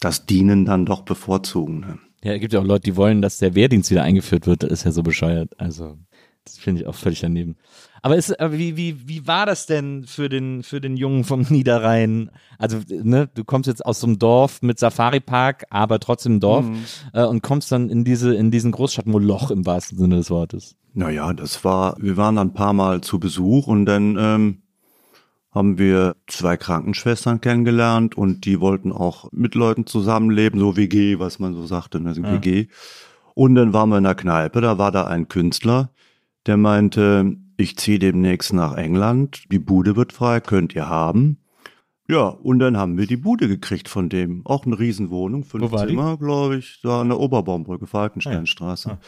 das 0.00 0.26
Dienen 0.26 0.64
dann 0.64 0.84
doch 0.84 1.02
bevorzugen. 1.02 1.80
Ne? 1.80 1.98
Ja, 2.24 2.32
es 2.32 2.40
gibt 2.40 2.54
ja 2.54 2.60
auch 2.60 2.64
Leute, 2.64 2.84
die 2.84 2.96
wollen, 2.96 3.20
dass 3.20 3.36
der 3.36 3.54
Wehrdienst 3.54 3.90
wieder 3.90 4.02
eingeführt 4.02 4.46
wird. 4.46 4.62
Das 4.62 4.70
ist 4.70 4.84
ja 4.84 4.92
so 4.92 5.02
bescheuert. 5.02 5.52
Also, 5.58 5.98
das 6.44 6.56
finde 6.56 6.80
ich 6.80 6.86
auch 6.86 6.94
völlig 6.94 7.20
daneben. 7.20 7.56
Aber 8.00 8.16
ist, 8.16 8.40
aber 8.40 8.58
wie, 8.58 8.78
wie, 8.78 9.06
wie 9.06 9.26
war 9.26 9.44
das 9.44 9.66
denn 9.66 10.04
für 10.04 10.30
den, 10.30 10.62
für 10.62 10.80
den 10.80 10.96
Jungen 10.96 11.24
vom 11.24 11.42
Niederrhein? 11.50 12.30
Also, 12.58 12.78
ne, 12.88 13.28
du 13.34 13.44
kommst 13.44 13.66
jetzt 13.66 13.84
aus 13.84 14.00
so 14.00 14.06
einem 14.06 14.18
Dorf 14.18 14.62
mit 14.62 14.78
Safari-Park, 14.78 15.64
aber 15.68 16.00
trotzdem 16.00 16.40
Dorf, 16.40 16.64
äh, 17.12 17.24
und 17.24 17.42
kommst 17.42 17.70
dann 17.70 17.90
in 17.90 18.04
diese, 18.04 18.34
in 18.34 18.50
diesen 18.50 18.72
Großstadtmoloch 18.72 19.50
im 19.50 19.66
wahrsten 19.66 19.98
Sinne 19.98 20.16
des 20.16 20.30
Wortes. 20.30 20.76
Naja, 20.94 21.34
das 21.34 21.62
war, 21.62 21.96
wir 22.00 22.16
waren 22.16 22.36
dann 22.36 22.48
ein 22.48 22.54
paar 22.54 22.72
Mal 22.72 23.02
zu 23.02 23.18
Besuch 23.18 23.66
und 23.66 23.84
dann 23.84 24.16
ähm, 24.18 24.62
haben 25.54 25.78
wir 25.78 26.16
zwei 26.26 26.56
Krankenschwestern 26.56 27.40
kennengelernt 27.40 28.16
und 28.16 28.44
die 28.44 28.60
wollten 28.60 28.90
auch 28.90 29.30
mit 29.32 29.54
Leuten 29.54 29.86
zusammenleben, 29.86 30.58
so 30.58 30.76
WG, 30.76 31.20
was 31.20 31.38
man 31.38 31.54
so 31.54 31.64
sagte, 31.64 32.00
ne, 32.00 32.12
so 32.12 32.22
WG. 32.24 32.66
Und 33.34 33.54
dann 33.54 33.72
waren 33.72 33.88
wir 33.88 33.98
in 33.98 34.04
der 34.04 34.16
Kneipe, 34.16 34.60
da 34.60 34.78
war 34.78 34.90
da 34.90 35.06
ein 35.06 35.28
Künstler, 35.28 35.90
der 36.46 36.56
meinte, 36.56 37.36
ich 37.56 37.76
ziehe 37.78 38.00
demnächst 38.00 38.52
nach 38.52 38.76
England, 38.76 39.44
die 39.52 39.60
Bude 39.60 39.94
wird 39.94 40.12
frei, 40.12 40.40
könnt 40.40 40.74
ihr 40.74 40.88
haben. 40.88 41.38
Ja, 42.08 42.26
und 42.26 42.58
dann 42.58 42.76
haben 42.76 42.98
wir 42.98 43.06
die 43.06 43.16
Bude 43.16 43.48
gekriegt 43.48 43.88
von 43.88 44.08
dem. 44.08 44.44
Auch 44.44 44.66
eine 44.66 44.78
Riesenwohnung, 44.78 45.44
fünf? 45.44 45.70
Zimmer, 45.74 46.18
glaube 46.18 46.56
ich, 46.56 46.80
da 46.82 47.00
an 47.00 47.08
der 47.08 47.18
Oberbaumbrücke, 47.18 47.86
Falkensteinstraße. 47.86 48.98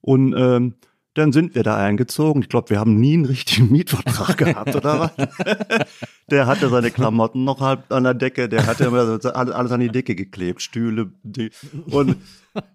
Und 0.00 0.34
ähm, 0.36 0.74
dann 1.18 1.32
sind 1.32 1.54
wir 1.54 1.62
da 1.62 1.76
eingezogen. 1.76 2.42
Ich 2.42 2.48
glaube, 2.48 2.70
wir 2.70 2.80
haben 2.80 2.98
nie 2.98 3.14
einen 3.14 3.26
richtigen 3.26 3.70
Mietvertrag 3.72 4.36
gehabt, 4.38 4.74
oder 4.74 5.00
was? 5.00 5.86
der 6.30 6.46
hatte 6.46 6.68
seine 6.68 6.90
Klamotten 6.90 7.44
noch 7.44 7.60
halb 7.60 7.90
an 7.92 8.04
der 8.04 8.14
Decke, 8.14 8.48
der 8.48 8.66
hatte 8.66 8.84
immer 8.84 9.18
so 9.20 9.30
alles 9.32 9.54
alles 9.54 9.72
an 9.72 9.80
die 9.80 9.90
Decke 9.90 10.14
geklebt, 10.14 10.62
Stühle. 10.62 11.10
Die, 11.22 11.50
und 11.90 12.16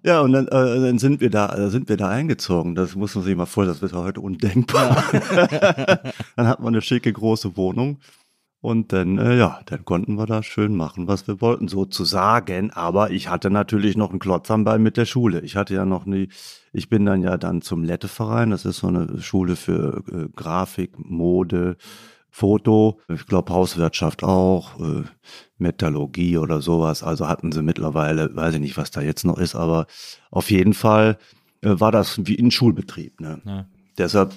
ja, 0.04 0.22
und 0.22 0.34
dann, 0.34 0.48
äh, 0.48 0.52
dann 0.52 1.00
sind 1.00 1.22
wir 1.22 1.30
da, 1.30 1.56
äh, 1.56 1.70
sind 1.70 1.90
wir 1.90 1.98
da 1.98 2.10
eingezogen. 2.10 2.76
Das 2.76 2.96
muss 2.96 3.16
man 3.16 3.24
sich 3.24 3.36
mal 3.36 3.46
vorstellen, 3.46 3.78
das 3.82 3.92
wäre 3.92 4.04
heute 4.04 4.22
undenkbar. 4.22 5.04
dann 6.36 6.48
hat 6.48 6.60
man 6.60 6.74
eine 6.74 6.82
schicke 6.82 7.12
große 7.12 7.58
Wohnung. 7.58 8.00
Und 8.64 8.94
dann, 8.94 9.18
äh, 9.18 9.38
ja, 9.38 9.60
dann 9.66 9.84
konnten 9.84 10.16
wir 10.16 10.26
da 10.26 10.42
schön 10.42 10.74
machen, 10.74 11.06
was 11.10 11.28
wir 11.28 11.42
wollten, 11.42 11.68
sozusagen. 11.68 12.72
Aber 12.72 13.12
ich 13.12 13.28
hatte 13.28 13.50
natürlich 13.50 13.98
noch 13.98 14.12
einen 14.12 14.20
Klotz 14.20 14.50
am 14.50 14.64
Bein 14.64 14.82
mit 14.82 14.96
der 14.96 15.04
Schule. 15.04 15.42
Ich 15.42 15.58
hatte 15.58 15.74
ja 15.74 15.84
noch 15.84 16.06
nie, 16.06 16.30
ich 16.72 16.88
bin 16.88 17.06
dann 17.06 17.22
ja 17.22 17.36
dann 17.36 17.62
zum 17.62 17.84
Letteverein. 17.84 18.52
Das 18.52 18.64
ist 18.64 18.78
so 18.78 18.88
eine 18.88 19.22
Schule 19.22 19.58
für 19.58 20.02
äh, 20.10 20.30
Grafik, 20.34 20.92
Mode, 20.98 21.76
Foto, 22.30 23.02
ich 23.10 23.28
glaube 23.28 23.52
Hauswirtschaft 23.52 24.24
auch, 24.24 24.80
äh, 24.80 25.04
Metallurgie 25.58 26.38
oder 26.38 26.62
sowas. 26.62 27.04
Also 27.04 27.28
hatten 27.28 27.52
sie 27.52 27.64
mittlerweile, 27.64 28.34
weiß 28.34 28.54
ich 28.54 28.62
nicht, 28.62 28.78
was 28.78 28.92
da 28.92 29.02
jetzt 29.02 29.26
noch 29.26 29.40
ist, 29.40 29.56
aber 29.56 29.88
auf 30.32 30.50
jeden 30.50 30.74
Fall 30.74 31.18
äh, 31.64 31.82
war 31.82 31.92
das 31.92 32.26
wie 32.26 32.40
ein 32.40 32.50
Schulbetrieb. 32.50 33.20
Ne? 33.20 33.42
Ja. 33.44 33.66
Deshalb, 33.98 34.34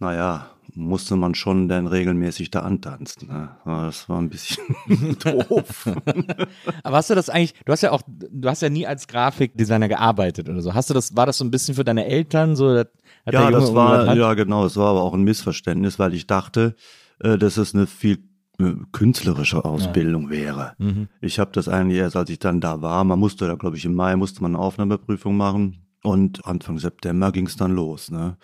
naja, 0.00 0.50
musste 0.78 1.16
man 1.16 1.34
schon 1.34 1.68
dann 1.68 1.86
regelmäßig 1.86 2.50
da 2.50 2.60
antanzen. 2.60 3.28
Ne? 3.28 3.50
Das 3.64 4.08
war 4.08 4.18
ein 4.18 4.30
bisschen 4.30 4.64
doof. 5.24 5.88
Aber 6.82 6.96
hast 6.96 7.10
du 7.10 7.14
das 7.14 7.28
eigentlich, 7.28 7.54
du 7.64 7.72
hast 7.72 7.82
ja 7.82 7.90
auch, 7.90 8.02
du 8.06 8.48
hast 8.48 8.62
ja 8.62 8.70
nie 8.70 8.86
als 8.86 9.08
Grafikdesigner 9.08 9.88
gearbeitet 9.88 10.48
oder 10.48 10.62
so. 10.62 10.74
Hast 10.74 10.88
du 10.88 10.94
das, 10.94 11.16
war 11.16 11.26
das 11.26 11.38
so 11.38 11.44
ein 11.44 11.50
bisschen 11.50 11.74
für 11.74 11.84
deine 11.84 12.06
Eltern 12.06 12.56
so? 12.56 12.74
Ja, 12.74 13.50
das 13.50 13.74
war, 13.74 14.14
ja 14.14 14.34
genau, 14.34 14.64
es 14.64 14.76
war 14.76 14.90
aber 14.90 15.02
auch 15.02 15.14
ein 15.14 15.22
Missverständnis, 15.22 15.98
weil 15.98 16.14
ich 16.14 16.26
dachte, 16.26 16.76
äh, 17.18 17.36
dass 17.36 17.56
es 17.56 17.74
eine 17.74 17.86
viel 17.86 18.18
äh, 18.60 18.74
künstlerische 18.92 19.64
Ausbildung 19.64 20.30
wäre. 20.30 20.74
Mhm. 20.78 21.08
Ich 21.20 21.38
habe 21.38 21.50
das 21.52 21.68
eigentlich 21.68 21.98
erst, 21.98 22.16
als 22.16 22.30
ich 22.30 22.38
dann 22.38 22.60
da 22.60 22.82
war, 22.82 23.04
man 23.04 23.18
musste 23.18 23.46
da, 23.46 23.56
glaube 23.56 23.76
ich, 23.76 23.84
im 23.84 23.94
Mai 23.94 24.16
musste 24.16 24.42
man 24.42 24.54
eine 24.54 24.64
Aufnahmeprüfung 24.64 25.36
machen 25.36 25.84
und 26.02 26.44
Anfang 26.46 26.78
September 26.78 27.32
ging 27.32 27.46
es 27.46 27.56
dann 27.56 27.72
los. 27.72 28.10
Ne? 28.10 28.36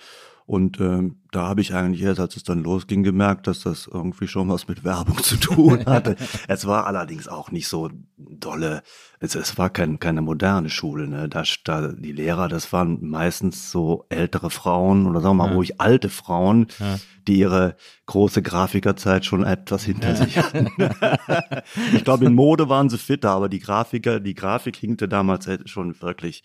Und 0.47 0.79
ähm, 0.79 1.17
da 1.33 1.47
habe 1.49 1.63
ich 1.63 1.73
eigentlich 1.75 2.03
erst, 2.03 2.21
als 2.21 2.37
es 2.37 2.43
dann 2.43 2.63
losging, 2.63 3.03
gemerkt, 3.03 3.47
dass 3.47 3.61
das 3.61 3.89
irgendwie 3.91 4.29
schon 4.29 4.51
was 4.51 4.69
mit 4.69 4.85
Werbung 4.85 5.17
zu 5.23 5.37
tun 5.37 5.87
hatte. 5.87 6.17
es 6.49 6.67
war 6.67 6.87
allerdings 6.87 7.29
auch 7.29 7.51
nicht 7.51 7.67
so 7.67 7.89
dolle, 8.19 8.83
es, 9.21 9.35
es 9.35 9.57
war 9.57 9.71
kein, 9.71 9.99
keine 9.99 10.21
moderne 10.21 10.69
Schule. 10.69 11.09
Ne? 11.09 11.31
Da, 11.31 11.45
da, 11.65 11.89
die 11.93 12.13
Lehrer, 12.13 12.49
das 12.49 12.75
waren 12.75 12.99
meistens 13.09 13.71
so 13.71 14.05
ältere 14.11 14.51
Frauen 14.51 15.07
oder 15.07 15.23
sagen 15.23 15.37
wir 15.39 15.45
mal 15.45 15.49
Ja. 15.51 15.55
ruhig 15.57 15.81
alte 15.81 16.11
Frauen, 16.11 16.67
Ja. 16.79 16.99
die 17.27 17.39
ihre 17.39 17.77
große 18.05 18.43
Grafikerzeit 18.43 19.25
schon 19.25 19.45
etwas 19.45 19.83
hinter 19.85 20.15
sich 20.15 20.37
hatten. 20.37 20.69
ich 21.95 22.05
glaube, 22.05 22.27
in 22.27 22.35
Mode 22.35 22.69
waren 22.69 22.91
sie 22.91 22.99
fitter, 22.99 23.31
aber 23.31 23.49
die 23.49 23.61
Grafiker, 23.61 24.21
die 24.21 24.35
Grafik 24.35 24.77
hinkte 24.77 25.09
damals 25.09 25.47
halt 25.47 25.71
schon 25.71 25.99
wirklich 26.03 26.43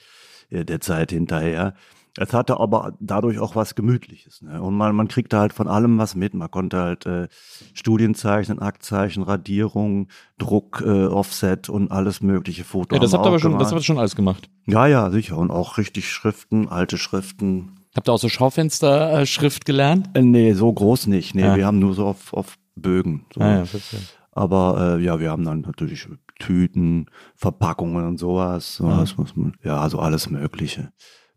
äh, 0.49 0.63
der 0.63 0.79
Zeit 0.79 1.11
hinterher. 1.11 1.73
Es 2.21 2.33
hatte 2.33 2.59
aber 2.59 2.97
dadurch 2.99 3.39
auch 3.39 3.55
was 3.55 3.75
Gemütliches. 3.75 4.41
Ne? 4.41 4.61
Und 4.61 4.75
man, 4.75 4.93
man 4.93 5.07
kriegte 5.07 5.39
halt 5.39 5.53
von 5.53 5.69
allem 5.69 5.97
was 5.97 6.15
mit. 6.15 6.33
Man 6.33 6.51
konnte 6.51 6.77
halt 6.77 7.05
äh, 7.05 7.29
Studien 7.73 8.13
zeichnen, 8.13 8.59
Aktzeichen, 8.59 9.23
Radierung, 9.23 10.09
Druck, 10.37 10.83
äh, 10.85 11.05
Offset 11.05 11.69
und 11.69 11.91
alles 11.93 12.19
mögliche 12.21 12.65
Foto. 12.65 12.93
Ja, 12.93 12.99
das 13.01 13.13
habt 13.13 13.23
ihr 13.25 13.29
aber 13.29 13.39
schon, 13.39 13.57
das 13.57 13.69
habt 13.71 13.79
ihr 13.79 13.85
schon 13.85 13.97
alles 13.97 14.17
gemacht. 14.17 14.49
Ja, 14.67 14.85
ja, 14.85 15.09
sicher. 15.11 15.37
Und 15.37 15.49
auch 15.49 15.77
richtig 15.77 16.11
Schriften, 16.11 16.67
alte 16.67 16.97
Schriften. 16.97 17.79
Habt 17.95 18.09
ihr 18.09 18.13
auch 18.13 18.19
so 18.19 18.27
Schaufensterschrift 18.27 19.63
gelernt? 19.65 20.09
Äh, 20.13 20.21
nee, 20.21 20.51
so 20.53 20.71
groß 20.73 21.07
nicht. 21.07 21.35
Nee, 21.35 21.43
Ja. 21.43 21.55
wir 21.55 21.65
haben 21.65 21.79
nur 21.79 21.93
so 21.93 22.05
auf, 22.05 22.33
auf 22.33 22.57
Bögen. 22.75 23.25
So. 23.33 23.39
Ah, 23.39 23.59
ja. 23.59 23.63
Aber 24.33 24.97
äh, 24.99 25.03
ja, 25.03 25.21
wir 25.21 25.31
haben 25.31 25.45
dann 25.45 25.61
natürlich 25.61 26.05
Tüten, 26.37 27.05
Verpackungen 27.35 28.05
und 28.05 28.17
sowas. 28.17 28.75
sowas 28.75 29.17
muss 29.17 29.35
man, 29.37 29.53
ja, 29.63 29.77
also 29.79 29.99
alles 29.99 30.29
Mögliche. 30.29 30.91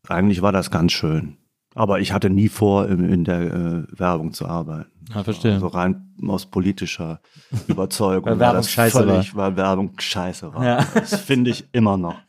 Eigentlich 0.08 0.42
war 0.42 0.52
das 0.52 0.70
ganz 0.70 0.92
schön. 0.92 1.36
Aber 1.74 2.00
ich 2.00 2.12
hatte 2.12 2.28
nie 2.28 2.48
vor, 2.48 2.88
in, 2.88 3.08
in 3.08 3.24
der 3.24 3.40
äh, 3.40 3.98
Werbung 3.98 4.32
zu 4.32 4.46
arbeiten. 4.46 4.90
Ah, 5.12 5.24
verstehe. 5.24 5.54
Also 5.54 5.68
rein 5.68 6.14
aus 6.26 6.46
politischer 6.46 7.20
Überzeugung. 7.66 8.26
Weil 8.26 8.32
war 8.32 8.38
Werbung 8.38 8.56
das 8.60 8.70
scheiße 8.70 8.98
völlig, 8.98 9.34
Weil 9.34 9.56
Werbung 9.56 9.92
scheiße 9.98 10.54
war. 10.54 10.64
Ja. 10.64 10.86
Das 10.94 11.14
finde 11.20 11.50
ich 11.50 11.66
immer 11.72 11.96
noch. 11.96 12.16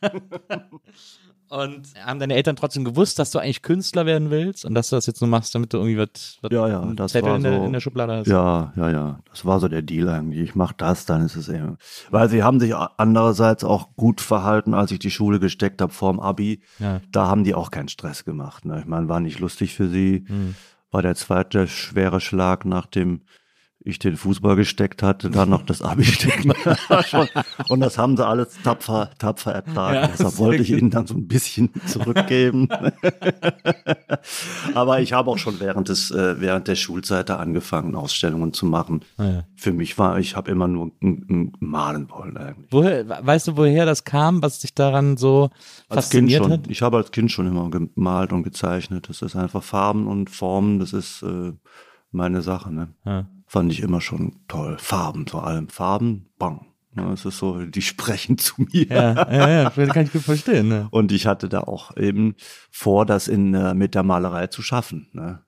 Und 1.54 1.88
haben 2.04 2.18
deine 2.18 2.34
Eltern 2.34 2.56
trotzdem 2.56 2.84
gewusst, 2.84 3.18
dass 3.18 3.30
du 3.30 3.38
eigentlich 3.38 3.62
Künstler 3.62 4.06
werden 4.06 4.30
willst 4.30 4.64
und 4.64 4.74
dass 4.74 4.90
du 4.90 4.96
das 4.96 5.06
jetzt 5.06 5.20
nur 5.20 5.28
machst, 5.30 5.54
damit 5.54 5.72
du 5.72 5.76
irgendwie 5.78 5.98
was, 5.98 6.38
was 6.42 6.50
Ja, 6.50 6.66
ja, 6.68 6.92
das 6.96 7.12
Zettel 7.12 7.28
war 7.30 7.36
in, 7.36 7.42
der, 7.44 7.58
so- 7.58 7.64
in 7.64 7.72
der 7.72 7.80
Schublade 7.80 8.12
hast? 8.16 8.26
Ja, 8.26 8.72
ja, 8.76 8.90
ja. 8.90 9.20
Das 9.30 9.44
war 9.44 9.60
so 9.60 9.68
der 9.68 9.82
Deal 9.82 10.08
eigentlich. 10.08 10.40
Ich 10.40 10.54
mache 10.54 10.74
das, 10.76 11.06
dann 11.06 11.24
ist 11.24 11.36
es 11.36 11.48
eben. 11.48 11.76
Weil 12.10 12.28
sie 12.28 12.42
haben 12.42 12.58
sich 12.58 12.74
andererseits 12.74 13.62
auch 13.62 13.94
gut 13.96 14.20
verhalten, 14.20 14.74
als 14.74 14.90
ich 14.90 14.98
die 14.98 15.10
Schule 15.12 15.38
gesteckt 15.38 15.80
habe 15.80 15.92
vorm 15.92 16.18
Abi. 16.18 16.60
Ja. 16.80 17.00
Da 17.12 17.28
haben 17.28 17.44
die 17.44 17.54
auch 17.54 17.70
keinen 17.70 17.88
Stress 17.88 18.24
gemacht. 18.24 18.64
Ne? 18.64 18.80
Ich 18.80 18.86
meine, 18.86 19.08
war 19.08 19.20
nicht 19.20 19.38
lustig 19.38 19.74
für 19.74 19.88
sie. 19.88 20.24
Hm. 20.26 20.54
War 20.90 21.02
der 21.02 21.14
zweite 21.14 21.66
schwere 21.68 22.20
Schlag, 22.20 22.64
nachdem 22.64 23.22
ich 23.86 23.98
den 23.98 24.16
Fußball 24.16 24.56
gesteckt 24.56 25.02
hatte, 25.02 25.30
dann 25.30 25.50
noch 25.50 25.62
das 25.62 25.82
Abi 25.82 26.04
stecken. 26.04 26.54
Und 27.68 27.80
das 27.80 27.98
haben 27.98 28.16
sie 28.16 28.26
alles 28.26 28.56
tapfer, 28.62 29.10
tapfer 29.18 29.52
ertragen. 29.52 29.94
Ja, 29.94 30.06
Deshalb 30.06 30.38
wollte 30.38 30.62
ich 30.62 30.70
ihnen 30.70 30.88
dann 30.88 31.06
so 31.06 31.14
ein 31.14 31.28
bisschen 31.28 31.68
zurückgeben. 31.86 32.66
Aber 34.74 35.00
ich 35.00 35.12
habe 35.12 35.30
auch 35.30 35.36
schon 35.36 35.60
während 35.60 35.90
des 35.90 36.10
äh, 36.10 36.40
während 36.40 36.66
der 36.66 36.76
Schulzeit 36.76 37.28
da 37.28 37.36
angefangen, 37.36 37.94
Ausstellungen 37.94 38.54
zu 38.54 38.64
machen. 38.64 39.02
Ah, 39.18 39.24
ja. 39.24 39.44
Für 39.54 39.72
mich 39.72 39.98
war, 39.98 40.18
ich 40.18 40.34
habe 40.34 40.50
immer 40.50 40.66
nur 40.66 40.92
malen 41.60 42.08
wollen 42.10 42.38
eigentlich. 42.38 42.72
Woher, 42.72 43.06
weißt 43.06 43.48
du, 43.48 43.56
woher 43.58 43.84
das 43.84 44.04
kam, 44.04 44.42
was 44.42 44.60
dich 44.60 44.74
daran 44.74 45.18
so 45.18 45.50
Als 45.88 46.08
Kind 46.08 46.30
fasziniert 46.30 46.42
schon. 46.42 46.52
hat? 46.52 46.60
Ich 46.68 46.80
habe 46.80 46.96
als 46.96 47.10
Kind 47.10 47.30
schon 47.30 47.46
immer 47.46 47.68
gemalt 47.70 48.32
und 48.32 48.44
gezeichnet. 48.44 49.10
Das 49.10 49.20
ist 49.20 49.36
einfach 49.36 49.62
Farben 49.62 50.06
und 50.06 50.30
Formen. 50.30 50.78
Das 50.78 50.94
ist 50.94 51.22
äh, 51.22 51.52
meine 52.12 52.40
Sache. 52.40 52.72
Ne? 52.72 52.88
Ja. 53.04 53.26
Fand 53.54 53.70
ich 53.70 53.82
immer 53.82 54.00
schon 54.00 54.40
toll. 54.48 54.78
Farben, 54.80 55.28
vor 55.28 55.46
allem 55.46 55.68
Farben, 55.68 56.26
bang. 56.40 56.66
Ne, 56.92 57.12
Es 57.12 57.24
ist 57.24 57.38
so, 57.38 57.64
die 57.64 57.82
sprechen 57.92 58.36
zu 58.36 58.62
mir. 58.62 58.86
Ja, 58.86 59.32
ja, 59.32 59.48
ja, 59.48 59.70
kann 59.70 60.06
ich 60.06 60.12
gut 60.12 60.22
verstehen. 60.22 60.66
Ne? 60.66 60.88
Und 60.90 61.12
ich 61.12 61.28
hatte 61.28 61.48
da 61.48 61.60
auch 61.60 61.96
eben 61.96 62.34
vor, 62.72 63.06
das 63.06 63.28
in, 63.28 63.54
äh, 63.54 63.74
mit 63.74 63.94
der 63.94 64.02
Malerei 64.02 64.48
zu 64.48 64.60
schaffen. 64.60 65.06
Ne? 65.12 65.40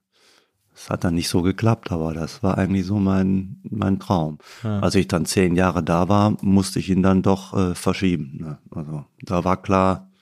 Das 0.73 0.89
hat 0.89 1.03
dann 1.03 1.17
nicht 1.17 1.29
so 1.29 1.43
geklappt, 1.43 1.91
aber 1.91 2.15
das 2.15 2.45
war 2.45 2.57
eigentlich 2.59 2.87
so 2.87 3.01
mein, 3.01 3.61
mein 3.69 3.99
Traum. 3.99 4.39
Als 4.63 4.95
ich 4.95 5.09
dann 5.09 5.27
zehn 5.27 5.57
Jahre 5.57 5.83
da 5.83 6.09
war, 6.09 6.37
musste 6.43 6.79
ich 6.79 6.89
ihn 6.89 7.03
dann 7.03 7.23
doch 7.23 7.55
äh, 7.59 7.75
verschieben. 7.75 8.37
Ne? 8.41 8.59
Also 8.71 9.05
Da 9.23 9.43
war 9.43 9.61
klar, 9.61 10.13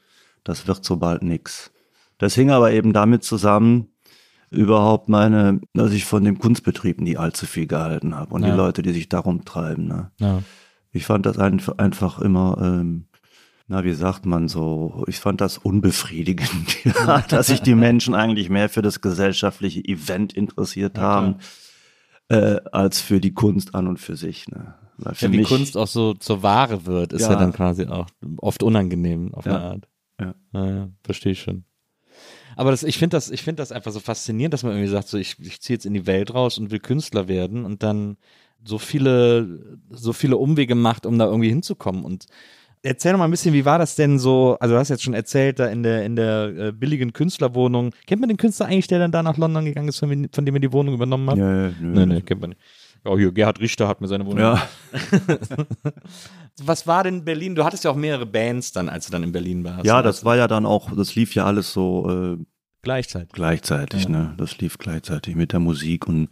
das 0.43 0.67
wird 0.67 0.87
so 0.87 0.97
bald 0.97 1.23
nix. 1.23 1.71
Das 2.17 2.35
hing 2.35 2.51
aber 2.51 2.73
eben 2.73 2.95
damit 2.95 3.25
zusammen, 3.25 3.89
überhaupt 4.55 5.09
meine, 5.09 5.61
dass 5.75 5.93
ich 5.93 6.05
von 6.05 6.25
dem 6.25 6.39
Kunstbetrieb 6.39 7.01
nie 7.01 7.17
allzu 7.17 7.47
viel 7.47 7.67
gehalten 7.67 8.15
habe 8.17 8.35
und 8.35 8.43
Ja. 8.43 8.51
die 8.51 8.57
Leute, 8.57 8.83
die 8.83 8.93
sich 8.93 9.09
darum 9.09 9.45
treiben. 9.45 9.87
Ne? 9.87 10.11
Ja. 10.19 10.43
Ich 10.93 11.07
fand 11.07 11.27
das 11.27 11.39
ein, 11.39 11.61
einfach 11.79 12.21
immer, 12.21 12.59
ähm, 12.63 13.07
na, 13.67 13.83
wie 13.85 13.95
sagt 13.95 14.27
man 14.27 14.49
so, 14.49 15.05
ich 15.09 15.19
fand 15.21 15.41
das 15.41 15.59
unbefriedigend, 15.59 16.77
dass 17.29 17.47
sich 17.49 17.61
die 17.63 17.75
Menschen 17.75 18.15
eigentlich 18.15 18.51
mehr 18.51 18.69
für 18.69 18.83
das 18.83 19.01
gesellschaftliche 19.01 19.81
Event 19.85 20.33
interessiert 20.35 20.99
haben, 20.99 21.37
äh, 22.29 22.57
als 22.73 23.01
für 23.01 23.21
die 23.21 23.35
Kunst 23.35 23.75
an 23.75 23.89
und 23.89 23.99
für 23.99 24.17
sich. 24.17 24.49
Ne? 24.49 24.75
Weil 24.99 25.15
für 25.15 25.27
Ja, 25.27 25.33
wie 25.33 25.37
mich, 25.39 25.49
Kunst 25.49 25.77
auch 25.77 25.87
so 25.89 26.15
zur 26.15 26.43
Ware 26.43 26.87
wird, 26.87 27.13
ist 27.13 27.23
ja, 27.23 27.35
dann 27.37 27.53
quasi 27.53 27.87
auch 27.87 28.07
oft 28.39 28.63
unangenehm 28.63 29.35
auf 29.35 29.47
eine 29.47 29.61
Art. 29.61 29.89
Ja. 30.21 30.35
Ja, 30.53 30.67
ja, 30.67 30.89
verstehe 31.03 31.33
ich 31.33 31.41
schon. 31.43 31.65
Aber 32.57 32.71
das, 32.71 32.83
ich 32.83 32.99
finde 32.99 33.17
das, 33.17 33.31
ich 33.31 33.43
finde 33.43 33.61
das 33.63 33.73
einfach 33.73 33.93
so 33.93 34.01
faszinierend, 34.01 34.53
dass 34.55 34.63
man 34.63 34.73
irgendwie 34.73 34.91
sagt, 34.91 35.09
so 35.09 35.19
ich, 35.19 35.37
ich 35.41 35.61
ziehe 35.61 35.77
jetzt 35.77 35.87
in 35.87 35.95
die 35.95 36.07
Welt 36.07 36.33
raus 36.35 36.59
und 36.59 36.71
will 36.71 36.81
Künstler 36.81 37.29
werden 37.29 37.65
und 37.65 37.83
dann 37.83 38.17
so 38.65 38.79
viele, 38.79 39.77
so 39.91 40.13
viele 40.13 40.37
Umwege 40.37 40.75
macht, 40.75 41.05
um 41.07 41.19
da 41.19 41.27
irgendwie 41.27 41.51
hinzukommen. 41.51 42.03
Und 42.05 42.27
erzähl 42.83 43.13
doch 43.13 43.19
mal 43.19 43.27
ein 43.27 43.31
bisschen, 43.31 43.53
wie 43.55 43.65
war 43.67 43.79
das 43.79 43.95
denn 43.97 44.19
so? 44.19 44.57
Also 44.61 44.75
du 44.75 44.79
hast 44.81 44.89
jetzt 44.89 45.03
schon 45.03 45.15
erzählt, 45.15 45.59
da 45.59 45.67
in 45.67 45.83
der 45.83 46.05
in 46.05 46.17
der 46.17 46.45
äh, 46.57 46.73
billigen 46.73 47.13
Künstlerwohnung. 47.13 47.93
Kennt 48.07 48.21
man 48.21 48.29
den 48.29 48.37
Künstler 48.39 48.67
eigentlich, 48.67 48.87
der 48.87 48.99
dann 49.01 49.13
da 49.13 49.23
nach 49.23 49.37
London 49.37 49.65
gegangen 49.67 49.89
ist, 49.89 49.99
von, 49.99 50.09
dem- 50.09 50.29
von 50.33 50.47
dem 50.47 50.55
er 50.57 50.61
die 50.61 50.73
Wohnung 50.73 50.95
übernommen 50.95 51.29
hat? 51.31 51.39
ja, 51.39 51.67
ja, 51.69 51.73
Nee, 51.81 52.07
nee, 52.07 52.21
kennt 52.23 52.41
man 52.41 52.51
nicht. 52.51 52.61
Ja, 53.07 53.15
hier, 53.19 53.33
Gerhard 53.33 53.61
Richter 53.61 53.87
hat 53.87 54.01
mir 54.01 54.09
seine 54.09 54.25
Wohnung. 54.25 54.39
ja. 54.39 54.67
Was 56.63 56.87
war 56.87 57.03
denn 57.03 57.25
Berlin? 57.25 57.55
Du 57.55 57.65
hattest 57.65 57.85
ja 57.85 57.91
auch 57.91 57.97
mehrere 57.97 58.27
Bands 58.27 58.73
dann, 58.73 58.89
als 58.89 59.07
du 59.07 59.13
dann 59.13 59.23
in 59.25 59.33
Berlin 59.33 59.65
warst. 59.65 59.85
ja, 59.85 59.97
ne? 59.97 60.03
das 60.03 60.25
war 60.25 60.37
ja 60.37 60.47
dann 60.47 60.67
auch, 60.67 60.95
das 60.95 61.15
lief 61.15 61.35
ja 61.35 61.47
alles 61.47 61.73
so 61.73 62.09
äh, 62.09 62.45
gleichzeitig. 62.83 63.33
gleichzeitig, 63.33 64.09
ne? 64.09 64.35
Das 64.37 64.59
lief 64.59 64.79
gleichzeitig 64.79 65.35
mit 65.35 65.53
der 65.53 65.61
Musik 65.61 66.07
und 66.07 66.29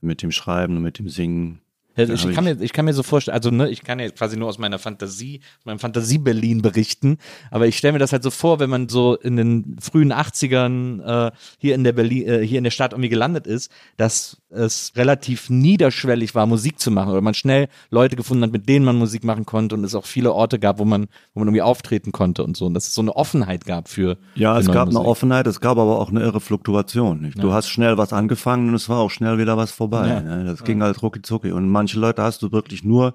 mit 0.00 0.22
dem 0.22 0.32
Schreiben 0.32 0.76
und 0.76 0.82
mit 0.82 0.98
dem 0.98 1.08
Singen. 1.08 1.60
Ja, 1.96 2.08
ich, 2.08 2.34
kann 2.34 2.44
mir, 2.44 2.60
ich 2.60 2.72
kann 2.72 2.84
mir 2.84 2.92
so 2.92 3.02
vorstellen, 3.02 3.34
also 3.34 3.50
ne, 3.50 3.68
ich 3.68 3.82
kann 3.82 3.98
ja 3.98 4.08
quasi 4.10 4.36
nur 4.36 4.48
aus 4.48 4.58
meiner 4.58 4.78
Fantasie, 4.78 5.40
aus 5.60 5.64
meinem 5.66 5.78
Fantasie-Berlin 5.78 6.62
berichten, 6.62 7.18
aber 7.50 7.66
ich 7.66 7.78
stelle 7.78 7.92
mir 7.92 7.98
das 7.98 8.12
halt 8.12 8.22
so 8.22 8.30
vor, 8.30 8.58
wenn 8.58 8.70
man 8.70 8.88
so 8.88 9.16
in 9.16 9.36
den 9.36 9.76
frühen 9.80 10.12
80ern 10.12 11.28
äh, 11.28 11.30
hier 11.58 11.74
in 11.74 11.84
der 11.84 11.92
Berlin, 11.92 12.26
äh, 12.26 12.46
hier 12.46 12.58
in 12.58 12.64
der 12.64 12.70
Stadt 12.70 12.92
irgendwie 12.92 13.08
gelandet 13.08 13.46
ist, 13.46 13.70
dass 13.96 14.38
es 14.50 14.92
relativ 14.96 15.50
niederschwellig 15.50 16.34
war, 16.34 16.46
Musik 16.46 16.78
zu 16.78 16.90
machen 16.90 17.10
oder 17.10 17.20
man 17.20 17.34
schnell 17.34 17.68
Leute 17.90 18.16
gefunden 18.16 18.44
hat, 18.44 18.52
mit 18.52 18.68
denen 18.68 18.84
man 18.84 18.96
Musik 18.96 19.24
machen 19.24 19.46
konnte 19.46 19.74
und 19.74 19.84
es 19.84 19.94
auch 19.94 20.06
viele 20.06 20.32
Orte 20.32 20.58
gab, 20.58 20.78
wo 20.78 20.84
man, 20.84 21.06
wo 21.34 21.40
man 21.40 21.48
irgendwie 21.48 21.62
auftreten 21.62 22.12
konnte 22.12 22.44
und 22.44 22.56
so 22.56 22.66
und 22.66 22.74
dass 22.74 22.86
es 22.88 22.94
so 22.94 23.02
eine 23.02 23.14
Offenheit 23.14 23.66
gab 23.66 23.88
für 23.88 24.16
Ja, 24.34 24.58
es 24.58 24.66
gab 24.66 24.88
eine 24.88 24.94
Musik. 24.94 25.08
Offenheit, 25.08 25.46
es 25.46 25.60
gab 25.60 25.78
aber 25.78 25.98
auch 25.98 26.10
eine 26.10 26.20
irre 26.20 26.40
Fluktuation. 26.40 27.22
Nicht? 27.22 27.42
Du 27.42 27.52
hast 27.52 27.68
schnell 27.68 27.98
was 27.98 28.12
angefangen 28.12 28.68
und 28.68 28.74
es 28.74 28.88
war 28.88 28.98
auch 28.98 29.10
schnell 29.10 29.38
wieder 29.38 29.56
was 29.56 29.72
vorbei. 29.72 30.08
Ja. 30.08 30.20
Ne? 30.20 30.44
Das 30.44 30.64
ging 30.64 30.82
halt 30.82 31.02
rucki 31.02 31.22
zucki. 31.22 31.52
Und 31.52 31.68
manche 31.84 32.00
Leute 32.00 32.22
hast 32.22 32.40
du 32.40 32.50
wirklich 32.50 32.82
nur 32.82 33.14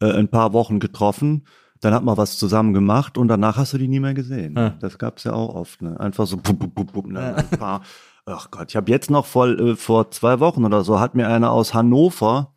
äh, 0.00 0.12
ein 0.12 0.28
paar 0.28 0.52
Wochen 0.52 0.78
getroffen, 0.78 1.46
dann 1.80 1.94
hat 1.94 2.04
man 2.04 2.18
was 2.18 2.36
zusammen 2.36 2.74
gemacht 2.74 3.16
und 3.16 3.28
danach 3.28 3.56
hast 3.56 3.72
du 3.72 3.78
die 3.78 3.88
nie 3.88 4.00
mehr 4.00 4.12
gesehen. 4.12 4.54
Ja. 4.58 4.74
Das 4.78 4.98
gab's 4.98 5.24
ja 5.24 5.32
auch 5.32 5.54
oft. 5.54 5.80
Ne? 5.80 5.98
Einfach 5.98 6.26
so, 6.26 6.36
bup, 6.36 6.58
bup, 6.58 6.74
bup, 6.74 6.92
bup, 6.92 7.06
ne? 7.06 7.34
ein 7.34 7.58
paar. 7.58 7.80
Ach 8.26 8.50
Gott, 8.50 8.70
ich 8.70 8.76
habe 8.76 8.90
jetzt 8.90 9.10
noch 9.10 9.24
voll, 9.24 9.58
äh, 9.58 9.76
vor 9.76 10.10
zwei 10.10 10.38
Wochen 10.40 10.64
oder 10.66 10.84
so, 10.84 11.00
hat 11.00 11.14
mir 11.14 11.28
einer 11.28 11.50
aus 11.50 11.72
Hannover 11.72 12.52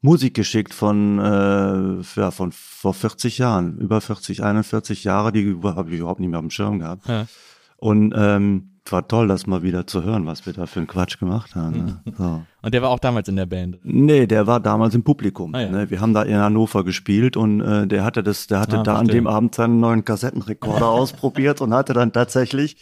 Musik 0.00 0.34
geschickt 0.34 0.74
von, 0.74 1.18
äh, 1.18 2.20
ja, 2.20 2.30
von 2.32 2.50
vor 2.52 2.94
40 2.94 3.38
Jahren, 3.38 3.78
über 3.78 4.00
40, 4.00 4.42
41 4.42 5.04
Jahre, 5.04 5.32
die 5.32 5.56
habe 5.62 5.90
ich 5.90 5.98
überhaupt 5.98 6.20
nicht 6.20 6.28
mehr 6.28 6.38
auf 6.38 6.44
dem 6.44 6.50
Schirm 6.50 6.80
gehabt. 6.80 7.08
Ja. 7.08 7.26
Und 7.76 8.12
ähm, 8.16 8.71
war 8.90 9.06
toll, 9.06 9.28
das 9.28 9.46
mal 9.46 9.62
wieder 9.62 9.86
zu 9.86 10.02
hören, 10.02 10.26
was 10.26 10.44
wir 10.44 10.52
da 10.52 10.66
für 10.66 10.80
einen 10.80 10.86
Quatsch 10.86 11.18
gemacht 11.18 11.54
haben. 11.54 11.84
Ne? 11.84 12.00
So. 12.18 12.42
Und 12.62 12.74
der 12.74 12.82
war 12.82 12.90
auch 12.90 12.98
damals 12.98 13.28
in 13.28 13.36
der 13.36 13.46
Band. 13.46 13.78
Nee, 13.82 14.26
der 14.26 14.46
war 14.46 14.60
damals 14.60 14.94
im 14.94 15.02
Publikum. 15.02 15.54
Ah, 15.54 15.62
ja. 15.62 15.68
ne? 15.70 15.90
Wir 15.90 16.00
haben 16.00 16.12
da 16.14 16.22
in 16.22 16.36
Hannover 16.36 16.84
gespielt 16.84 17.36
und 17.36 17.60
äh, 17.60 17.86
der 17.86 18.04
hatte 18.04 18.22
das, 18.22 18.46
der 18.48 18.60
hatte 18.60 18.80
Ah, 18.80 18.82
da 18.82 18.92
an 18.92 19.06
verstehe. 19.06 19.20
dem 19.22 19.26
Abend 19.26 19.54
seinen 19.54 19.80
neuen 19.80 20.04
Kassettenrekorder 20.04 20.88
ausprobiert 20.90 21.60
und 21.60 21.72
hatte 21.74 21.92
dann 21.92 22.12
tatsächlich 22.12 22.76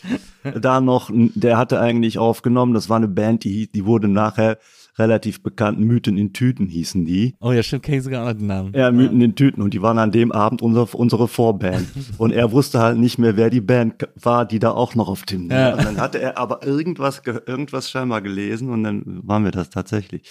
da 0.61 0.81
noch, 0.81 1.11
der 1.13 1.59
hatte 1.59 1.81
eigentlich 1.81 2.19
aufgenommen, 2.19 2.75
das 2.75 2.89
war 2.89 2.97
eine 2.97 3.09
Band, 3.09 3.45
die, 3.45 3.71
die 3.71 3.85
wurde 3.87 4.09
nachher 4.09 4.59
relativ 4.99 5.43
bekannt, 5.43 5.79
Mythen 5.81 6.17
in 6.19 6.33
Tüten 6.33 6.67
hießen 6.69 7.05
die. 7.05 7.35
Oh 7.41 7.53
ja, 7.53 7.63
stimmt, 7.63 7.85
kenne 7.85 7.99
ich 7.99 8.05
sogar 8.05 8.25
noch 8.25 8.33
den 8.39 8.47
Namen. 8.47 8.73
Ja, 8.75 8.91
Mythen 8.91 9.21
in 9.21 9.35
Tüten 9.35 9.63
und 9.63 9.73
die 9.75 9.83
waren 9.83 9.99
an 9.99 10.11
dem 10.13 10.33
Abend 10.33 10.63
unser, 10.63 10.93
unsere 10.95 11.29
Vorband. 11.29 11.87
Und 12.19 12.33
er 12.33 12.53
wusste 12.53 12.81
halt 12.81 12.99
nicht 12.99 13.19
mehr, 13.19 13.37
wer 13.37 13.51
die 13.51 13.61
Band 13.61 14.09
war, 14.21 14.45
die 14.45 14.59
da 14.59 14.71
auch 14.73 14.95
noch 14.95 15.09
auf 15.09 15.23
dem 15.25 15.51
Ja. 15.51 15.75
Und 15.75 15.85
dann 15.85 15.99
hatte 16.01 16.21
er 16.21 16.37
aber 16.39 16.67
irgendwas, 16.67 17.23
ge- 17.23 17.41
irgendwas 17.47 17.91
scheinbar 17.91 18.21
gelesen 18.23 18.69
und 18.71 18.83
dann 18.85 19.03
waren 19.23 19.45
wir 19.45 19.51
das 19.53 19.71
tatsächlich. 19.71 20.23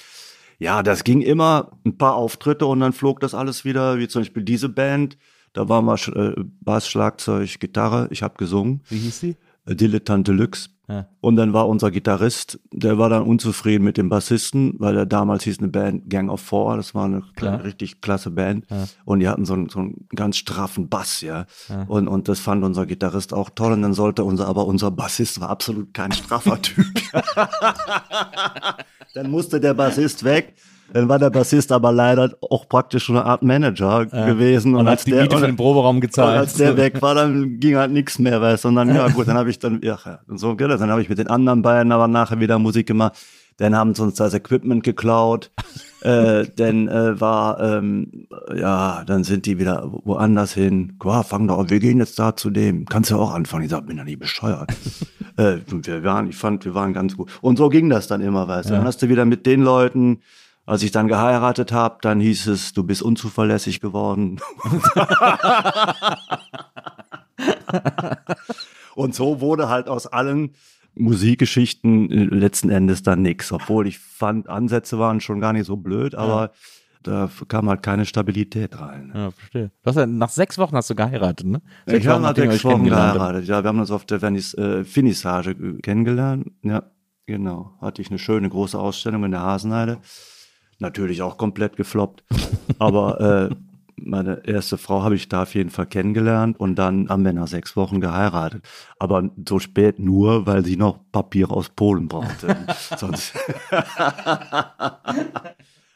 Ja, 0.60 0.84
das 0.84 1.04
ging 1.04 1.22
immer 1.22 1.72
ein 1.86 1.98
paar 1.98 2.16
Auftritte 2.16 2.66
und 2.66 2.82
dann 2.82 2.92
flog 2.94 3.22
das 3.22 3.34
alles 3.34 3.64
wieder, 3.66 3.98
wie 3.98 4.08
zum 4.08 4.22
Beispiel 4.22 4.44
diese 4.44 4.68
Band. 4.70 5.18
Da 5.54 5.68
war 5.70 5.82
mal 5.82 5.96
Sch- 5.96 6.14
äh, 6.16 6.36
Bass, 6.62 6.88
Schlagzeug, 6.88 7.60
Gitarre. 7.60 8.08
Ich 8.12 8.22
habe 8.22 8.36
gesungen. 8.38 8.82
Wie 8.90 8.98
hieß? 8.98 9.24
Äh, 9.24 9.36
Dilettante 9.76 10.32
Deluxe. 10.32 10.70
Ja. 10.90 11.06
Und 11.22 11.36
dann 11.36 11.54
war 11.54 11.70
unser 11.70 11.92
Gitarrist, 11.92 12.60
der 12.74 12.98
war 12.98 13.10
dann 13.10 13.24
unzufrieden 13.24 13.84
mit 13.84 13.98
dem 13.98 14.10
Bassisten, 14.10 14.74
weil 14.80 14.98
er 14.98 15.06
damals 15.06 15.44
hieß 15.44 15.60
eine 15.60 15.68
Band 15.68 16.10
Gang 16.10 16.32
of 16.32 16.42
Four, 16.42 16.78
das 16.78 16.96
war 16.96 17.06
eine 17.06 17.22
Klar. 17.36 17.64
richtig 17.64 18.02
klasse 18.02 18.32
Band. 18.32 18.66
Ja. 18.72 18.86
Und 19.06 19.20
die 19.20 19.28
hatten 19.28 19.46
so 19.46 19.54
einen, 19.54 19.70
so 19.70 19.80
einen 19.80 20.08
ganz 20.16 20.38
straffen 20.38 20.90
Bass, 20.90 21.22
ja. 21.22 21.46
Und, 21.88 22.08
und 22.08 22.28
das 22.28 22.40
fand 22.40 22.64
unser 22.64 22.88
Gitarrist 22.88 23.34
auch 23.34 23.52
toll. 23.52 23.74
Und 23.74 23.84
dann 23.84 23.94
sollte 23.94 24.24
unser, 24.24 24.48
aber 24.48 24.66
unser 24.66 24.90
Bassist 24.90 25.40
war 25.40 25.50
absolut 25.50 25.94
kein 25.94 26.12
straffer 26.12 26.60
Typ. 26.62 26.88
dann 29.14 29.30
musste 29.30 29.60
der 29.60 29.76
Bassist 29.76 30.24
weg. 30.24 30.56
Dann 30.94 31.08
war 31.10 31.20
der 31.20 31.30
Bassist 31.30 31.72
aber 31.72 31.92
leider 31.92 32.32
auch 32.50 32.68
praktisch 32.68 33.04
schon 33.06 33.18
eine 33.18 33.26
Art 33.26 33.44
Manager 33.44 34.06
gewesen. 34.06 34.76
Und 34.76 34.86
hat 34.86 35.00
als 35.00 35.06
die 35.06 35.12
der- 35.12 35.24
Miete 35.24 35.38
für 35.38 35.46
den 35.46 35.56
Proberaum 35.56 35.98
und 35.98 36.02
gezahlt. 36.02 36.38
als 36.38 36.54
der 36.54 36.78
weg 36.78 37.02
war, 37.02 37.16
dann 37.16 37.60
ging 37.60 37.76
halt 37.76 37.92
nichts 37.92 38.20
mehr, 38.20 38.42
weißt 38.42 38.64
du. 38.64 38.70
Und 38.70 38.76
dann, 38.76 38.94
ja 38.94 39.08
gut, 39.14 39.28
dann 39.28 39.38
habe 39.38 39.50
ich 39.50 39.60
dann, 39.60 39.82
ja, 39.84 39.98
ja, 40.06 40.20
und 40.28 40.38
so, 40.38 40.54
dann 40.54 40.90
habe 40.90 41.02
ich 41.02 41.10
mit 41.10 41.18
den 41.18 41.28
anderen 41.28 41.62
beiden 41.62 41.92
aber 41.92 42.08
nachher 42.08 42.40
wieder 42.40 42.60
Musik 42.60 42.88
gemacht. 42.88 43.18
Dann 43.58 43.76
haben 43.76 43.94
sie 43.94 44.02
uns 44.04 44.16
das 44.16 44.34
Equipment 44.34 44.84
geklaut. 44.84 45.52
äh, 46.02 46.46
dann 46.56 46.88
äh, 46.88 47.20
war, 47.20 47.60
ähm, 47.60 48.28
ja, 48.56 49.04
dann 49.06 49.26
sind 49.26 49.46
die 49.46 49.60
wieder 49.60 49.90
woanders 50.06 50.54
hin. 50.54 50.96
Qua, 50.98 51.24
fang 51.24 51.46
doch 51.48 51.60
an, 51.60 51.70
wir 51.70 51.80
gehen 51.80 51.98
jetzt 51.98 52.18
da 52.18 52.36
zu 52.38 52.50
dem. 52.52 52.86
Kannst 52.86 53.12
du 53.12 53.18
auch 53.18 53.34
anfangen. 53.34 53.66
Ich 53.66 53.72
sag, 53.72 53.86
bin 53.86 53.98
ja 53.98 54.06
nicht 54.06 54.20
bescheuert. 54.20 54.72
äh, 55.38 55.58
und 55.72 55.88
wir 55.88 56.04
waren, 56.06 56.30
ich 56.30 56.38
fand, 56.38 56.64
wir 56.64 56.74
waren 56.74 56.94
ganz 56.94 57.18
gut. 57.18 57.30
Und 57.42 57.58
so 57.58 57.68
ging 57.68 57.90
das 57.90 58.08
dann 58.08 58.22
immer, 58.22 58.48
weißt 58.48 58.70
du. 58.70 58.76
Dann 58.76 58.86
hast 58.86 59.02
du 59.02 59.10
wieder 59.10 59.26
mit 59.26 59.46
den 59.46 59.62
Leuten, 59.62 60.22
als 60.70 60.84
ich 60.84 60.92
dann 60.92 61.08
geheiratet 61.08 61.72
habe, 61.72 61.98
dann 62.02 62.20
hieß 62.20 62.46
es, 62.46 62.74
du 62.74 62.84
bist 62.84 63.02
unzuverlässig 63.02 63.82
geworden. 63.82 64.40
Und 68.94 69.16
so 69.16 69.42
wurde 69.42 69.68
halt 69.68 69.90
aus 69.90 70.06
allen 70.06 70.52
Musikgeschichten 70.94 72.12
äh, 72.12 72.26
letzten 72.26 72.70
Endes 72.70 73.02
dann 73.02 73.24
nix. 73.24 73.52
Obwohl 73.52 73.88
ich 73.88 73.98
fand, 73.98 74.48
Ansätze 74.48 75.00
waren 75.00 75.22
schon 75.22 75.40
gar 75.40 75.54
nicht 75.54 75.66
so 75.66 75.76
blöd, 75.76 76.14
aber 76.14 76.52
da 77.02 77.32
kam 77.48 77.68
halt 77.68 77.82
keine 77.82 78.06
Stabilität 78.06 78.80
rein. 78.80 79.12
Ja, 79.16 79.32
verstehe. 79.32 79.72
Du 79.82 79.90
hast 79.90 79.96
ja, 79.96 80.06
nach 80.06 80.30
sechs 80.30 80.60
Wochen 80.60 80.76
hast 80.76 80.92
du 80.92 80.96
geheiratet, 80.96 81.48
ne? 81.48 81.64
Ich 81.88 82.06
habe 82.06 82.22
nach 82.22 82.36
sechs 82.36 82.64
Wochen 82.64 82.84
geheiratet. 82.84 83.48
Ja, 83.48 83.64
wir 83.64 83.70
haben 83.70 83.80
uns 83.80 83.90
auf 83.90 84.06
der 84.06 84.20
Vernis, 84.20 84.54
äh, 84.54 84.84
Finissage 84.84 85.50
äh, 85.50 85.82
kennengelernt. 85.82 86.52
Ja, 86.62 86.84
genau. 87.26 87.74
Hatte 87.82 88.04
ich 88.04 88.12
eine 88.12 88.20
schöne 88.20 88.50
große 88.50 88.78
Ausstellung 88.78 89.24
in 89.24 89.32
der 89.32 89.42
Hasenheide. 89.42 89.98
Natürlich 90.80 91.22
auch 91.22 91.38
komplett 91.38 91.76
gefloppt. 91.78 92.24
Aber 92.80 93.50
äh, 93.52 93.56
meine 94.02 94.48
erste 94.48 94.78
Frau 94.78 95.04
habe 95.04 95.16
ich 95.16 95.28
da 95.28 95.44
auf 95.44 95.54
jeden 95.56 95.70
Fall 95.70 95.86
kennengelernt 95.88 96.58
und 96.60 96.76
dann 96.76 97.10
haben 97.10 97.26
wir 97.26 97.34
nach 97.34 97.48
sechs 97.48 97.76
Wochen 97.76 98.00
geheiratet. 98.00 98.64
Aber 98.98 99.30
so 99.48 99.60
spät 99.60 100.00
nur, 100.00 100.46
weil 100.48 100.64
sie 100.64 100.78
noch 100.78 101.00
Papier 101.12 101.52
aus 101.52 101.68
Polen 101.70 102.08
brauchte. 102.08 102.56
Sonst. 102.98 103.34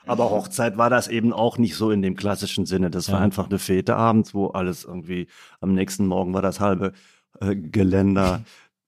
Aber 0.06 0.30
Hochzeit 0.32 0.78
war 0.78 0.90
das 0.90 1.08
eben 1.08 1.32
auch 1.32 1.58
nicht 1.58 1.76
so 1.76 1.90
in 1.92 2.02
dem 2.02 2.16
klassischen 2.16 2.66
Sinne. 2.66 2.90
Das 2.90 3.10
war 3.10 3.20
Ja. 3.20 3.26
einfach 3.26 3.48
eine 3.48 3.58
Fete 3.60 3.96
abends, 3.96 4.34
wo 4.34 4.48
alles 4.48 4.84
irgendwie 4.84 5.28
am 5.62 5.74
nächsten 5.74 6.06
Morgen 6.08 6.34
war 6.34 6.42
das 6.42 6.60
halbe 6.60 6.92
äh, 7.40 7.56
Geländer 7.56 8.42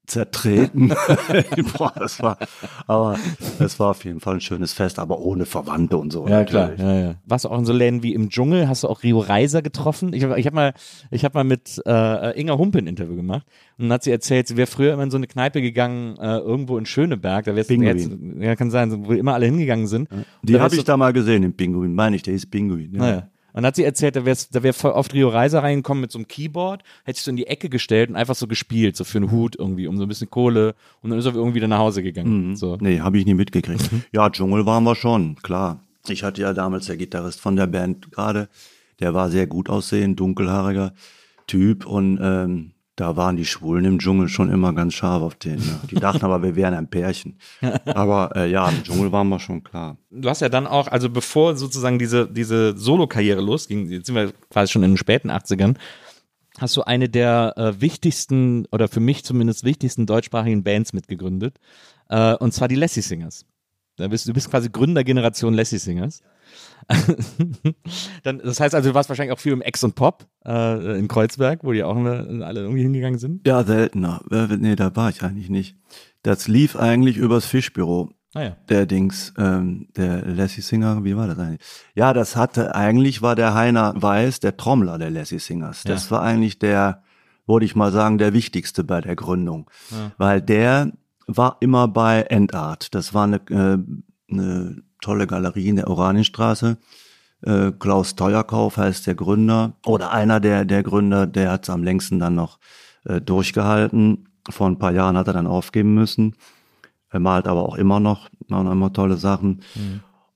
zertreten. 0.07 0.89
Boah, 1.77 1.93
das 1.95 2.21
war, 2.21 2.37
aber 2.87 3.17
es 3.59 3.79
war 3.79 3.91
auf 3.91 4.05
jeden 4.05 4.19
Fall 4.19 4.35
ein 4.35 4.41
schönes 4.41 4.73
Fest, 4.73 4.99
aber 4.99 5.19
ohne 5.19 5.45
Verwandte 5.45 5.97
und 5.97 6.11
so. 6.11 6.27
Ja, 6.27 6.43
klar. 6.43 6.69
natürlich. 6.69 6.81
Ja, 6.81 7.07
ja. 7.07 7.15
Warst 7.25 7.45
du 7.45 7.49
auch 7.49 7.57
in 7.59 7.65
so 7.65 7.73
Läden 7.73 8.03
wie 8.03 8.13
im 8.13 8.29
Dschungel? 8.29 8.67
Hast 8.67 8.83
du 8.83 8.87
auch 8.87 9.03
Rio 9.03 9.19
Reiser 9.19 9.61
getroffen? 9.61 10.13
Ich 10.13 10.23
habe 10.23 10.39
ich 10.39 10.45
hab 10.45 10.53
mal, 10.53 10.73
ich 11.11 11.25
hab 11.25 11.33
mal 11.33 11.43
mit 11.43 11.81
äh, 11.85 12.39
Inga 12.39 12.57
Humpe 12.57 12.79
ein 12.79 12.87
Interview 12.87 13.15
gemacht 13.15 13.45
und 13.77 13.85
dann 13.85 13.93
hat 13.93 14.03
sie 14.03 14.11
erzählt, 14.11 14.47
sie 14.47 14.57
wäre 14.57 14.67
früher 14.67 14.93
immer 14.93 15.03
in 15.03 15.11
so 15.11 15.17
eine 15.17 15.27
Kneipe 15.27 15.61
gegangen, 15.61 16.17
äh, 16.17 16.37
irgendwo 16.37 16.77
in 16.77 16.85
Schöneberg. 16.85 17.45
Da 17.45 17.55
wär's, 17.55 17.67
Pinguin. 17.67 17.97
jetzt, 17.97 18.09
ja, 18.43 18.55
kann 18.55 18.71
sein, 18.71 19.05
wo 19.05 19.13
immer 19.13 19.33
alle 19.33 19.45
hingegangen 19.45 19.87
sind. 19.87 20.11
Und 20.11 20.25
Die 20.43 20.59
habe 20.59 20.75
ich 20.75 20.83
da 20.83 20.97
mal 20.97 21.13
gesehen, 21.13 21.41
den 21.41 21.55
Pinguin. 21.55 21.93
Meine 21.93 22.15
ich, 22.15 22.23
der 22.23 22.33
ist 22.33 22.49
Pinguin. 22.51 22.93
Ja. 22.93 22.99
Naja. 22.99 23.29
Und 23.55 23.61
dann 23.61 23.67
hat 23.67 23.77
sie 23.77 23.85
erzählt, 23.85 24.17
da 24.17 24.25
wäre 24.25 24.37
da 24.51 24.63
wär 24.63 24.73
voll 24.73 24.91
oft 24.91 25.13
Rio 25.13 25.29
Reiser 25.29 25.63
reingekommen 25.63 26.01
mit 26.01 26.11
so 26.11 26.19
einem 26.19 26.27
Keyboard, 26.27 26.83
hätte 27.05 27.15
sich 27.15 27.23
so 27.23 27.31
in 27.31 27.37
die 27.37 27.47
Ecke 27.47 27.69
gestellt 27.69 28.09
und 28.09 28.17
einfach 28.17 28.35
so 28.35 28.47
gespielt, 28.47 28.97
so 28.97 29.05
für 29.05 29.17
einen 29.17 29.31
Hut 29.31 29.55
irgendwie, 29.57 29.87
um 29.87 29.95
so 29.95 30.03
ein 30.03 30.09
bisschen 30.09 30.29
Kohle. 30.29 30.75
Und 31.01 31.09
dann 31.09 31.19
ist 31.19 31.25
er 31.25 31.33
irgendwie 31.33 31.55
wieder 31.55 31.69
nach 31.69 31.77
Hause 31.77 32.03
gegangen. 32.03 32.57
So. 32.57 32.75
Nee, 32.81 32.99
habe 32.99 33.17
ich 33.17 33.25
nie 33.25 33.33
mitgekriegt. 33.33 33.89
Ja, 34.11 34.29
Dschungel 34.29 34.65
waren 34.65 34.83
wir 34.83 34.93
schon, 34.93 35.37
klar. 35.37 35.79
Ich 36.09 36.21
hatte 36.23 36.41
ja 36.41 36.51
damals 36.51 36.87
der 36.87 36.97
Gitarrist 36.97 37.39
von 37.39 37.55
der 37.55 37.67
Band 37.67 38.11
gerade, 38.11 38.49
der 38.99 39.13
war 39.13 39.29
sehr 39.29 39.47
gut 39.47 39.69
aussehend, 39.69 40.19
dunkelhaariger 40.19 40.93
Typ 41.47 41.85
und 41.85 42.19
ähm, 42.21 42.71
da 42.95 43.17
waren 43.17 43.35
die 43.35 43.45
Schwulen 43.45 43.83
im 43.83 43.99
Dschungel 43.99 44.29
schon 44.29 44.49
immer 44.49 44.73
ganz 44.73 44.93
scharf 44.93 45.21
auf 45.21 45.35
den. 45.35 45.59
Ja. 45.59 45.79
Die 45.91 45.95
dachten 45.95 46.23
aber, 46.23 46.41
wir 46.43 46.55
wären 46.55 46.73
ein 46.73 46.89
Pärchen. 46.89 47.37
Aber 47.85 48.31
äh, 48.35 48.49
ja, 48.49 48.69
im 48.69 48.83
Dschungel 48.83 49.11
waren 49.11 49.27
wir 49.27 49.39
schon 49.39 49.63
klar. 49.63 49.97
Du 50.09 50.29
hast 50.29 50.39
ja 50.39 50.47
dann 50.47 50.65
auch, 50.65 50.87
also 50.87 51.09
bevor 51.09 51.57
sozusagen 51.57 51.99
diese, 51.99 52.27
diese 52.27 52.77
Solo-Karriere 52.77 53.41
losging, 53.41 53.89
jetzt 53.89 54.07
sind 54.07 54.15
wir 54.15 54.31
quasi 54.49 54.71
schon 54.71 54.83
in 54.83 54.91
den 54.91 54.97
späten 54.97 55.29
80ern, 55.29 55.75
hast 56.57 56.77
du 56.77 56.83
eine 56.83 57.09
der 57.09 57.53
äh, 57.57 57.81
wichtigsten 57.81 58.65
oder 58.71 58.87
für 58.87 59.01
mich 59.01 59.25
zumindest 59.25 59.65
wichtigsten 59.65 60.05
deutschsprachigen 60.05 60.63
Bands 60.63 60.93
mitgegründet. 60.93 61.59
Äh, 62.09 62.35
und 62.35 62.53
zwar 62.53 62.69
die 62.69 62.75
Lassie 62.75 63.01
Singers. 63.01 63.45
Da 63.97 64.07
bist, 64.07 64.27
du 64.27 64.33
bist 64.33 64.49
quasi 64.49 64.69
Gründergeneration 64.69 65.53
Lassie 65.53 65.79
Singers. 65.79 66.21
Dann, 68.23 68.39
das 68.39 68.59
heißt 68.59 68.75
also, 68.75 68.89
du 68.89 68.95
warst 68.95 69.09
wahrscheinlich 69.09 69.33
auch 69.35 69.39
viel 69.39 69.53
im 69.53 69.61
Ex 69.61 69.83
und 69.83 69.95
Pop 69.95 70.25
äh, 70.45 70.97
in 70.99 71.07
Kreuzberg, 71.07 71.63
wo 71.63 71.71
die 71.71 71.83
auch 71.83 71.95
immer 71.95 72.45
alle 72.45 72.61
irgendwie 72.61 72.81
hingegangen 72.83 73.19
sind. 73.19 73.45
Ja, 73.47 73.63
seltener. 73.63 74.21
Äh, 74.31 74.47
Nee, 74.57 74.75
da 74.75 74.95
war 74.95 75.09
ich 75.09 75.21
eigentlich 75.23 75.49
nicht. 75.49 75.75
Das 76.23 76.47
lief 76.47 76.75
eigentlich 76.75 77.17
übers 77.17 77.45
Fischbüro. 77.45 78.11
Ah 78.33 78.41
ja. 78.43 78.57
Der 78.69 78.85
Dings, 78.85 79.33
ähm, 79.37 79.87
der 79.95 80.25
Lassie 80.25 80.61
Singer, 80.61 81.03
wie 81.03 81.15
war 81.15 81.27
das 81.27 81.39
eigentlich? 81.39 81.61
Ja, 81.95 82.13
das 82.13 82.35
hatte, 82.35 82.75
eigentlich 82.75 83.21
war 83.21 83.35
der 83.35 83.53
Heiner 83.53 83.93
Weiß 83.95 84.39
der 84.41 84.57
Trommler 84.57 84.97
der 84.97 85.09
Lassie 85.09 85.39
Singers. 85.39 85.83
Das 85.83 86.05
Ja. 86.09 86.17
war 86.17 86.21
eigentlich 86.23 86.59
der, 86.59 87.01
würde 87.47 87.65
ich 87.65 87.75
mal 87.75 87.91
sagen, 87.91 88.17
der 88.17 88.33
wichtigste 88.33 88.83
bei 88.83 88.99
der 89.01 89.15
Gründung. 89.15 89.69
Weil 90.17 90.41
der 90.41 90.91
war 91.27 91.57
immer 91.61 91.87
bei 91.87 92.21
Endart. 92.23 92.93
Das 92.93 93.13
war 93.13 93.23
eine, 93.23 93.37
äh, 93.49 93.77
eine 94.31 94.83
tolle 95.05 95.27
Galerie 95.27 95.69
in 95.69 95.75
der 95.75 95.87
Oranienstraße. 95.87 96.77
Äh, 97.41 97.71
Klaus 97.79 98.15
Teuerkauf 98.15 98.77
heißt 98.77 99.05
der 99.05 99.15
Gründer 99.15 99.73
oder 99.85 100.11
einer 100.11 100.39
der, 100.39 100.65
der 100.65 100.81
Gründer, 100.81 101.27
der 101.27 101.51
hat 101.51 101.63
es 101.63 101.69
am 101.69 101.83
längsten 101.83 102.19
dann 102.19 102.35
noch 102.35 102.57
äh, 103.05 103.21
durchgehalten. 103.21 104.29
Vor 104.49 104.67
ein 104.67 104.79
paar 104.79 104.91
Jahren 104.91 105.17
hat 105.17 105.27
er 105.27 105.33
dann 105.33 105.47
aufgeben 105.47 105.93
müssen. 105.93 106.35
Er 107.11 107.19
malt 107.19 107.47
aber 107.47 107.63
auch 107.63 107.75
immer 107.75 107.99
noch, 107.99 108.29
machen 108.47 108.71
immer 108.71 108.91
tolle 108.91 109.17
Sachen. 109.17 109.61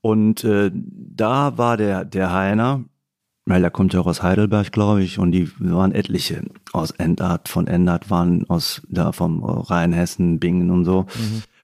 Und 0.02 0.44
äh, 0.44 0.72
da 0.74 1.58
war 1.58 1.78
der, 1.78 2.06
der 2.06 2.32
Heiner, 2.32 2.84
weil 3.46 3.62
der 3.62 3.72
kommt 3.72 3.94
ja 3.94 4.00
auch 4.02 4.08
aus 4.08 4.22
Heidelberg, 4.24 4.72
glaube 4.72 5.02
ich, 5.04 5.18
und 5.20 5.32
die 5.32 5.50
waren 5.60 5.92
etliche 5.92 6.44
aus 6.72 6.92
Endart, 6.92 7.50
von 7.50 7.68
Endart 7.68 8.10
waren 8.10 8.48
aus 8.50 8.82
da 8.88 9.12
vom 9.12 9.44
Rheinhessen, 9.44 10.40
Bingen 10.40 10.70
und 10.70 10.86
so. 10.86 11.08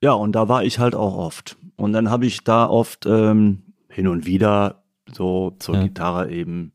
Ja, 0.01 0.13
und 0.13 0.33
da 0.33 0.49
war 0.49 0.63
ich 0.63 0.79
halt 0.79 0.95
auch 0.95 1.15
oft. 1.17 1.55
Und 1.77 1.93
dann 1.93 2.09
habe 2.09 2.25
ich 2.25 2.43
da 2.43 2.67
oft 2.67 3.05
ähm, 3.05 3.63
hin 3.89 4.07
und 4.07 4.25
wieder 4.25 4.83
so 5.11 5.55
zur 5.59 5.75
Ja. 5.75 5.83
Gitarre 5.83 6.31
eben 6.31 6.73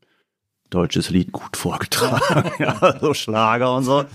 deutsches 0.69 1.09
Lied 1.09 1.31
gut 1.31 1.57
vorgetragen, 1.57 2.51
ja, 2.59 2.99
so 2.99 3.13
Schlager 3.13 3.75
und 3.75 3.83
so. 3.83 4.05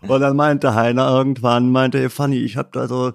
Und 0.00 0.20
dann 0.20 0.36
meinte 0.36 0.74
Heiner 0.74 1.08
irgendwann, 1.10 1.70
meinte, 1.70 1.98
hey 1.98 2.08
Fanny, 2.08 2.38
ich 2.38 2.56
habe 2.56 2.70
da 2.72 2.88
so, 2.88 3.12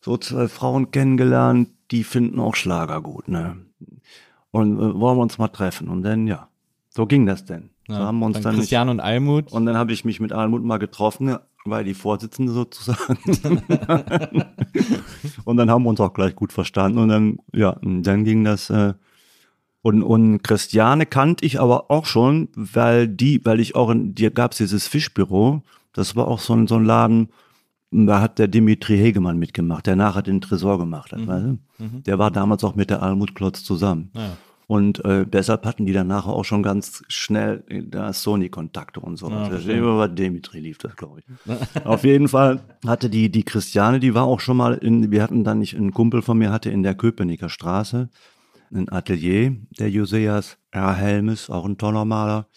so 0.00 0.16
zwei 0.18 0.48
Frauen 0.48 0.90
kennengelernt, 0.90 1.70
die 1.90 2.04
finden 2.04 2.38
auch 2.40 2.54
Schlager 2.54 3.00
gut, 3.00 3.28
ne? 3.28 3.56
Und 4.50 4.76
äh, 4.78 5.00
wollen 5.00 5.18
wir 5.18 5.22
uns 5.22 5.38
mal 5.38 5.48
treffen? 5.48 5.88
Und 5.88 6.02
dann, 6.02 6.26
ja, 6.26 6.48
so 6.88 7.06
ging 7.06 7.26
das 7.26 7.44
denn. 7.44 7.70
So 7.88 7.94
haben 7.94 8.18
wir 8.18 8.26
uns 8.26 8.34
dann 8.34 8.42
dann 8.42 8.54
nicht, 8.54 8.62
Christian 8.62 8.88
und 8.88 9.00
Almut. 9.00 9.52
und 9.52 9.66
dann 9.66 9.76
habe 9.76 9.92
ich 9.92 10.04
mich 10.04 10.20
mit 10.20 10.32
Almut 10.32 10.64
mal 10.64 10.78
getroffen, 10.78 11.28
ja, 11.28 11.40
weil 11.64 11.84
die 11.84 11.94
Vorsitzende 11.94 12.52
sozusagen. 12.52 13.18
und 15.44 15.56
dann 15.56 15.70
haben 15.70 15.84
wir 15.84 15.90
uns 15.90 16.00
auch 16.00 16.12
gleich 16.12 16.34
gut 16.34 16.52
verstanden. 16.52 16.98
Und 16.98 17.08
dann, 17.08 17.38
ja, 17.54 17.76
dann 17.82 18.24
ging 18.24 18.44
das. 18.44 18.70
Äh, 18.70 18.94
und, 19.82 20.02
und 20.02 20.42
Christiane 20.42 21.06
kannte 21.06 21.46
ich 21.46 21.60
aber 21.60 21.92
auch 21.92 22.06
schon, 22.06 22.48
weil 22.56 23.06
die, 23.06 23.44
weil 23.44 23.60
ich 23.60 23.76
auch 23.76 23.90
in, 23.90 24.16
dir 24.16 24.32
gab's 24.32 24.56
dieses 24.56 24.88
Fischbüro. 24.88 25.62
Das 25.92 26.16
war 26.16 26.26
auch 26.26 26.40
so 26.40 26.54
ein, 26.54 26.66
so 26.66 26.74
ein 26.74 26.84
Laden, 26.84 27.28
da 27.92 28.20
hat 28.20 28.40
der 28.40 28.48
Dimitri 28.48 28.98
Hegemann 28.98 29.38
mitgemacht, 29.38 29.86
der 29.86 29.94
nachher 29.94 30.22
den 30.22 30.40
Tresor 30.40 30.78
gemacht 30.78 31.12
hat. 31.12 31.26
Weißt 31.26 31.46
du? 31.46 31.58
Der 31.78 32.18
war 32.18 32.32
damals 32.32 32.64
auch 32.64 32.74
mit 32.74 32.90
der 32.90 33.02
Almut 33.02 33.36
Klotz 33.36 33.62
zusammen. 33.62 34.10
Ja. 34.14 34.36
Und 34.68 35.04
äh, 35.04 35.24
deshalb 35.24 35.64
hatten 35.64 35.86
die 35.86 35.92
dann 35.92 36.08
nachher 36.08 36.32
auch 36.32 36.44
schon 36.44 36.64
ganz 36.64 37.04
schnell 37.08 37.62
äh, 37.68 37.82
da 37.84 38.12
Sony-Kontakte 38.12 38.98
und 38.98 39.16
so. 39.16 39.30
Ja, 39.30 39.40
das 39.40 39.48
verstehe. 39.48 39.78
über 39.78 40.08
Dimitri 40.08 40.58
lief 40.58 40.78
das, 40.78 40.96
glaube 40.96 41.20
ich. 41.20 41.84
Auf 41.86 42.02
jeden 42.02 42.26
Fall 42.26 42.60
hatte 42.84 43.08
die, 43.08 43.30
die 43.30 43.44
Christiane, 43.44 44.00
die 44.00 44.14
war 44.14 44.24
auch 44.24 44.40
schon 44.40 44.56
mal 44.56 44.74
in, 44.74 45.12
wir 45.12 45.22
hatten 45.22 45.44
dann 45.44 45.60
nicht, 45.60 45.74
ein 45.74 45.92
Kumpel 45.92 46.20
von 46.20 46.36
mir 46.38 46.50
hatte 46.50 46.70
in 46.70 46.82
der 46.82 46.96
Köpenicker 46.96 47.48
Straße 47.48 48.08
ein 48.74 48.90
Atelier, 48.90 49.56
der 49.78 49.90
Joseas 49.90 50.58
R. 50.72 50.94
Helmes, 50.94 51.50
auch 51.50 51.64
ein 51.64 51.78
toller 51.78 52.04
Maler. 52.04 52.48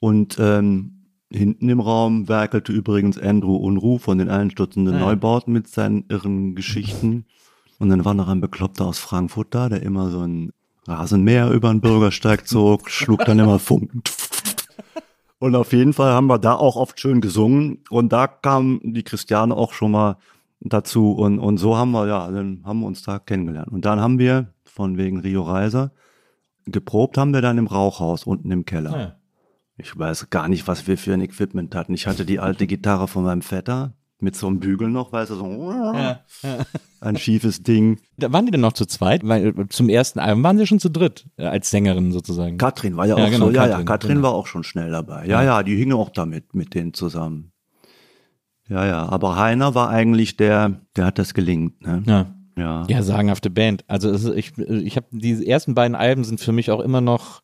Und 0.00 0.36
ähm, 0.38 1.06
hinten 1.32 1.68
im 1.68 1.80
Raum 1.80 2.28
werkelte 2.28 2.72
übrigens 2.72 3.18
Andrew 3.18 3.56
Unruh 3.56 3.98
von 3.98 4.18
den 4.18 4.28
einstürzenden 4.28 4.94
Ah, 4.94 4.98
ja. 4.98 5.06
Neubauten 5.06 5.52
mit 5.52 5.66
seinen 5.68 6.04
irren 6.08 6.54
Geschichten. 6.54 7.26
Und 7.78 7.88
dann 7.88 8.04
war 8.04 8.14
noch 8.14 8.28
ein 8.28 8.40
Bekloppter 8.40 8.86
aus 8.86 8.98
Frankfurt 8.98 9.54
da, 9.54 9.68
der 9.68 9.82
immer 9.82 10.10
so 10.10 10.20
ein 10.20 10.52
Rasenmäher 10.88 11.50
über 11.50 11.70
den 11.70 11.80
Bürgersteig 11.80 12.46
zog, 12.46 12.90
schlug 12.90 13.24
dann 13.24 13.38
immer 13.38 13.58
Funken. 13.58 14.02
Und 15.38 15.54
auf 15.54 15.72
jeden 15.72 15.92
Fall 15.92 16.12
haben 16.12 16.28
wir 16.28 16.38
da 16.38 16.54
auch 16.54 16.76
oft 16.76 16.98
schön 16.98 17.20
gesungen. 17.20 17.84
Und 17.90 18.12
da 18.12 18.26
kam 18.26 18.80
die 18.82 19.02
Christiane 19.02 19.54
auch 19.54 19.72
schon 19.72 19.90
mal 19.90 20.16
dazu. 20.60 21.12
Und, 21.12 21.38
und 21.38 21.58
so 21.58 21.76
haben 21.76 21.90
wir, 21.92 22.06
ja, 22.06 22.30
dann 22.30 22.62
haben 22.64 22.80
wir 22.80 22.86
uns 22.86 23.02
da 23.02 23.18
kennengelernt. 23.18 23.68
Und 23.68 23.84
dann 23.84 24.00
haben 24.00 24.18
wir, 24.18 24.52
von 24.64 24.96
wegen 24.96 25.20
Rio 25.20 25.42
Reiser, 25.42 25.92
geprobt 26.66 27.18
haben 27.18 27.32
wir 27.32 27.42
dann 27.42 27.58
im 27.58 27.66
Rauchhaus 27.66 28.24
unten 28.24 28.50
im 28.50 28.64
Keller. 28.64 28.98
Ja. 28.98 29.16
Ich 29.78 29.96
weiß 29.96 30.30
gar 30.30 30.48
nicht, 30.48 30.66
was 30.66 30.86
wir 30.86 30.96
für 30.96 31.12
ein 31.12 31.20
Equipment 31.20 31.74
hatten. 31.74 31.92
Ich 31.92 32.06
hatte 32.06 32.24
die 32.24 32.40
alte 32.40 32.66
Gitarre 32.66 33.08
von 33.08 33.24
meinem 33.24 33.42
Vetter 33.42 33.92
mit 34.18 34.34
so 34.36 34.46
einem 34.46 34.60
Bügel 34.60 34.88
noch, 34.88 35.12
weißt 35.12 35.30
du, 35.30 35.34
so 35.34 35.72
Ja, 35.72 36.20
ja. 36.42 36.58
ein 37.00 37.16
schiefes 37.16 37.62
Ding. 37.62 38.00
Da 38.16 38.32
waren 38.32 38.46
die 38.46 38.52
denn 38.52 38.60
noch 38.62 38.72
zu 38.72 38.86
zweit? 38.86 39.26
Weil 39.26 39.48
äh, 39.48 39.68
zum 39.68 39.88
ersten 39.88 40.18
Album 40.18 40.42
waren 40.42 40.56
sie 40.58 40.66
schon 40.66 40.80
zu 40.80 40.88
dritt, 40.88 41.26
äh, 41.36 41.44
als 41.44 41.70
Sängerin 41.70 42.12
sozusagen. 42.12 42.56
Katrin 42.56 42.96
war 42.96 43.06
ja, 43.06 43.18
Ja, 43.18 43.26
auch 43.26 43.30
genau, 43.30 43.46
so, 43.46 43.52
ja, 43.52 43.64
ja, 43.64 43.68
Katrin, 43.70 43.86
Katrin 43.86 44.08
genau. 44.16 44.22
war 44.28 44.34
auch 44.34 44.46
schon 44.46 44.64
schnell 44.64 44.90
dabei. 44.90 45.26
Ja, 45.26 45.42
ja, 45.42 45.62
die 45.62 45.76
hingen 45.76 45.92
auch 45.92 46.10
damit 46.10 46.54
mit 46.54 46.74
denen 46.74 46.94
zusammen. 46.94 47.52
Ja, 48.68 48.84
ja, 48.84 49.08
aber 49.08 49.36
Heiner 49.36 49.74
war 49.74 49.90
eigentlich 49.90 50.36
der, 50.36 50.80
der 50.96 51.04
hat 51.06 51.18
das 51.18 51.34
gelingt, 51.34 51.82
ne? 51.86 52.02
ja. 52.06 52.32
Ja. 52.58 52.86
Ja, 52.88 53.02
sagenhafte 53.02 53.50
Band. 53.50 53.84
Also 53.86 54.10
ist, 54.10 54.24
ich, 54.24 54.56
ich 54.56 54.96
habe 54.96 55.06
die 55.10 55.46
ersten 55.46 55.74
beiden 55.74 55.94
Alben 55.94 56.24
sind 56.24 56.40
für 56.40 56.52
mich 56.52 56.70
auch 56.70 56.80
immer 56.80 57.02
noch, 57.02 57.42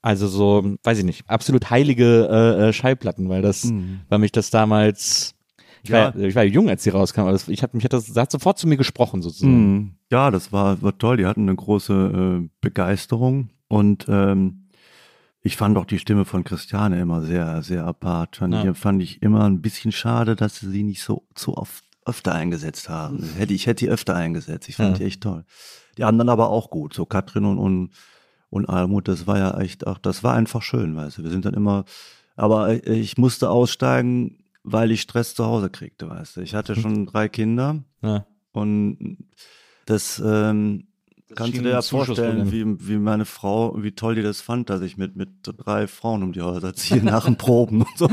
also 0.00 0.26
so, 0.26 0.76
weiß 0.84 0.98
ich 0.98 1.04
nicht, 1.04 1.28
absolut 1.28 1.68
heilige 1.68 2.26
äh, 2.30 2.68
äh, 2.68 2.72
Schallplatten, 2.72 3.28
weil 3.28 3.42
das, 3.42 3.70
weil 4.08 4.18
mich 4.18 4.32
das 4.32 4.48
damals, 4.48 5.34
ich, 5.82 5.90
war, 5.90 6.14
Ja. 6.14 6.20
ja, 6.20 6.26
ich 6.28 6.34
war 6.34 6.44
jung, 6.44 6.68
als 6.68 6.82
die 6.82 6.90
rauskam, 6.90 7.20
aber 7.22 7.32
das, 7.32 7.48
ich 7.48 7.62
hab 7.62 7.74
mich 7.74 7.84
hat 7.84 7.92
das, 7.92 8.06
das 8.06 8.16
hat 8.16 8.30
sofort 8.32 8.58
zu 8.58 8.66
mir 8.68 8.76
gesprochen 8.76 9.22
sozusagen. 9.22 9.72
Mhm. 9.74 9.92
Ja, 10.10 10.30
das 10.30 10.52
war, 10.52 10.80
war 10.82 10.96
toll. 10.98 11.16
Die 11.18 11.26
hatten 11.26 11.42
eine 11.42 11.56
große 11.56 12.40
äh, 12.44 12.48
Begeisterung 12.60 13.50
und 13.68 14.06
ähm, 14.08 14.64
ich 15.42 15.56
fand 15.56 15.76
auch 15.78 15.84
die 15.86 15.98
Stimme 15.98 16.24
von 16.24 16.44
Christiane 16.44 17.00
immer 17.00 17.22
sehr, 17.22 17.62
sehr 17.62 17.86
apart. 17.86 18.36
Fand, 18.36 18.54
Ja. 18.54 18.70
ich, 18.70 18.76
fand 18.76 19.02
ich 19.02 19.22
immer 19.22 19.44
ein 19.44 19.60
bisschen 19.62 19.92
schade, 19.92 20.36
dass 20.36 20.60
sie 20.60 20.70
sie 20.70 20.82
nicht 20.82 21.02
so, 21.02 21.24
so 21.36 21.56
oft 21.56 21.84
öfter 22.04 22.34
eingesetzt 22.34 22.88
haben. 22.88 23.22
Hätte, 23.36 23.52
ich 23.54 23.66
hätte 23.66 23.84
die 23.84 23.90
öfter 23.90 24.14
eingesetzt. 24.16 24.68
Ich 24.68 24.76
fand 24.76 24.92
Ja. 24.92 24.98
die 24.98 25.04
echt 25.04 25.22
toll. 25.22 25.44
Die 25.96 26.04
anderen 26.04 26.28
aber 26.30 26.48
auch 26.50 26.70
gut. 26.70 26.94
So 26.94 27.04
Katrin 27.06 27.44
und, 27.44 27.58
und, 27.58 27.90
und 28.50 28.66
Almut, 28.68 29.08
das 29.08 29.26
war 29.26 29.38
ja 29.38 29.58
echt 29.60 29.86
auch, 29.86 29.98
das 29.98 30.24
war 30.24 30.34
einfach 30.34 30.62
schön, 30.62 30.96
weißt 30.96 31.18
du. 31.18 31.22
Wir 31.24 31.30
sind 31.30 31.44
dann 31.44 31.54
immer, 31.54 31.84
aber 32.34 32.70
äh, 32.86 32.98
ich 32.98 33.18
musste 33.18 33.50
aussteigen, 33.50 34.37
weil 34.72 34.90
ich 34.90 35.02
Stress 35.02 35.34
zu 35.34 35.46
Hause 35.46 35.70
kriegte, 35.70 36.08
weißt 36.08 36.36
du. 36.36 36.40
Ich 36.42 36.54
hatte 36.54 36.76
schon 36.76 37.06
drei 37.06 37.28
Kinder. 37.28 37.82
Ja. 38.02 38.26
Und 38.52 39.18
das, 39.86 40.22
ähm, 40.24 40.86
kannst 41.34 41.56
du 41.56 41.62
dir 41.62 41.70
ja 41.70 41.82
vorstellen, 41.82 42.50
wie, 42.52 42.64
wie 42.88 42.98
meine 42.98 43.24
Frau, 43.24 43.82
wie 43.82 43.92
toll 43.92 44.14
die 44.16 44.22
das 44.22 44.40
fand, 44.40 44.70
dass 44.70 44.80
ich 44.80 44.96
mit, 44.96 45.16
mit 45.16 45.28
drei 45.42 45.86
Frauen 45.86 46.22
um 46.22 46.32
die 46.32 46.42
Häuser 46.42 46.74
ziehe 46.74 47.02
nach 47.02 47.24
dem 47.26 47.36
Proben 47.36 47.82
und 47.82 47.98
so. 47.98 48.08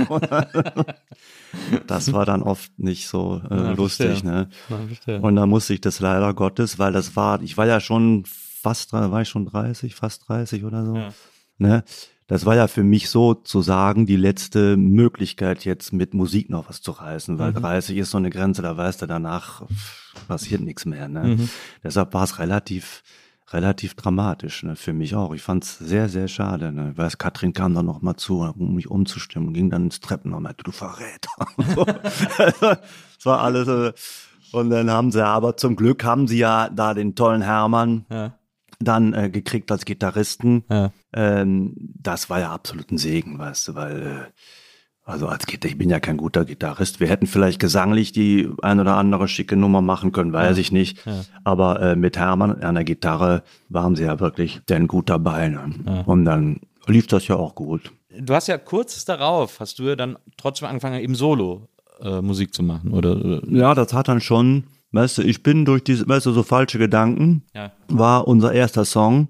Das 1.87 2.11
war 2.13 2.25
dann 2.25 2.41
oft 2.43 2.77
nicht 2.77 3.07
so 3.07 3.41
äh, 3.49 3.55
Ja, 3.55 3.71
lustig, 3.71 4.07
verstehe. 4.19 4.31
ne? 4.31 4.49
Ja. 5.07 5.19
Und 5.19 5.35
da 5.35 5.45
musste 5.45 5.73
ich 5.73 5.81
das 5.81 5.99
leider 5.99 6.33
Gottes, 6.33 6.79
weil 6.79 6.91
das 6.93 7.15
war, 7.15 7.41
ich 7.41 7.57
war 7.57 7.65
ja 7.65 7.79
schon 7.79 8.23
fast, 8.25 8.93
war 8.93 9.21
ich 9.21 9.29
schon 9.29 9.45
30, 9.45 9.95
fast 9.95 10.27
30 10.27 10.63
oder 10.65 10.85
so. 10.85 10.95
Ja. 10.95 11.09
Ne? 11.57 11.83
Das 12.27 12.45
war 12.45 12.55
ja 12.55 12.67
für 12.67 12.83
mich 12.83 13.09
sozusagen 13.09 14.05
die 14.05 14.15
letzte 14.15 14.77
Möglichkeit, 14.77 15.63
jetzt 15.63 15.93
mit 15.93 16.13
Musik 16.13 16.49
noch 16.49 16.69
was 16.69 16.81
zu 16.81 16.91
reißen, 16.91 17.37
weil 17.37 17.53
30 17.53 17.97
ist 17.97 18.09
so 18.09 18.17
eine 18.17 18.31
Grenze, 18.31 18.63
da 18.63 18.75
weißt 18.75 19.03
du, 19.03 19.05
danach 19.05 19.63
passiert 20.27 20.61
nichts 20.61 20.85
mehr. 20.85 21.07
Ne? 21.07 21.37
Deshalb 21.83 22.13
war 22.13 22.23
es 22.23 22.39
relativ 22.39 23.03
relativ 23.53 23.93
dramatisch, 23.93 24.63
ne? 24.63 24.75
für 24.75 24.93
mich 24.93 25.15
auch. 25.15 25.33
Ich 25.33 25.41
fand 25.41 25.63
es 25.63 25.77
sehr, 25.77 26.09
sehr 26.09 26.27
schade. 26.27 26.71
Ne? 26.71 26.91
Ich 26.91 26.97
weiß, 26.97 27.17
Katrin 27.17 27.53
kam 27.53 27.73
dann 27.75 27.85
noch 27.85 28.01
mal 28.01 28.17
zu, 28.17 28.39
um 28.41 28.75
mich 28.75 28.89
umzustimmen, 28.89 29.53
ging 29.53 29.69
dann 29.69 29.85
ins 29.85 29.99
Treppenhaus 29.99 30.37
und 30.37 30.43
meinte, 30.43 30.63
du 30.63 30.71
Verräter. 30.71 31.29
so. 31.75 31.85
das 31.85 33.25
war 33.25 33.41
alles. 33.41 33.67
Äh, 33.67 33.93
und 34.51 34.69
dann 34.69 34.89
haben 34.89 35.11
sie 35.11 35.25
aber 35.25 35.57
zum 35.57 35.75
Glück 35.75 36.03
haben 36.03 36.27
sie 36.27 36.39
ja 36.39 36.69
da 36.69 36.93
den 36.93 37.15
tollen 37.15 37.41
Hermann 37.41 38.05
Ja. 38.09 38.33
Dann 38.79 39.13
äh, 39.13 39.29
gekriegt 39.29 39.71
als 39.71 39.85
Gitarristen. 39.85 40.63
Ja. 40.69 40.91
Ähm, 41.13 41.73
das 41.77 42.29
war 42.29 42.39
ja 42.39 42.51
absolut 42.51 42.91
ein 42.91 42.97
Segen, 42.97 43.39
weißt 43.39 43.69
du, 43.69 43.75
weil 43.75 44.01
äh, 44.01 44.31
also 45.05 45.27
als 45.27 45.45
Gitarre, 45.45 45.71
ich 45.71 45.77
bin 45.77 45.91
ja 45.91 45.99
kein 45.99 46.17
guter 46.17 46.45
Gitarrist. 46.45 46.99
Wir 46.99 47.07
hätten 47.07 47.27
vielleicht 47.27 47.59
gesanglich 47.59 48.11
die 48.11 48.49
ein 48.63 48.79
oder 48.79 48.97
andere 48.97 49.27
schicke 49.27 49.55
Nummer 49.55 49.81
machen 49.81 50.11
können, 50.11 50.33
weiß 50.33 50.57
ich 50.57 50.71
nicht. 50.71 51.05
Aber 51.43 51.79
äh, 51.79 51.95
mit 51.95 52.17
Hermann 52.17 52.63
an 52.63 52.73
der 52.73 52.83
Gitarre 52.83 53.43
waren 53.69 53.95
sie 53.95 54.03
ja 54.03 54.19
wirklich 54.19 54.61
denn 54.67 54.87
gut 54.87 55.11
dabei. 55.11 55.49
Ne? 55.49 56.03
Und 56.07 56.25
dann 56.25 56.59
lief 56.87 57.05
das 57.05 57.27
ja 57.27 57.35
auch 57.35 57.53
gut. 57.53 57.91
Du 58.19 58.33
hast 58.33 58.47
ja 58.47 58.57
kurz 58.57 59.05
darauf, 59.05 59.59
hast 59.59 59.77
du 59.77 59.83
ja 59.83 59.95
dann 59.95 60.17
trotzdem 60.37 60.67
angefangen, 60.67 60.99
eben 60.99 61.13
Solo 61.13 61.67
äh, 62.01 62.21
Musik 62.21 62.53
zu 62.53 62.63
machen, 62.63 62.91
oder? 62.91 63.41
Ja, 63.47 63.75
das 63.75 63.93
hat 63.93 64.07
dann 64.07 64.21
schon, 64.21 64.65
weißt 64.95 65.19
du, 65.19 65.21
ich 65.23 65.43
bin 65.43 65.65
durch 65.65 65.83
diese, 65.83 66.07
weißt 66.07 66.25
du, 66.25 66.31
so 66.31 66.43
falsche 66.43 66.79
Gedanken, 66.79 67.43
Ja. 67.53 67.71
war 67.87 68.27
unser 68.27 68.53
erster 68.53 68.85
Song. 68.85 69.29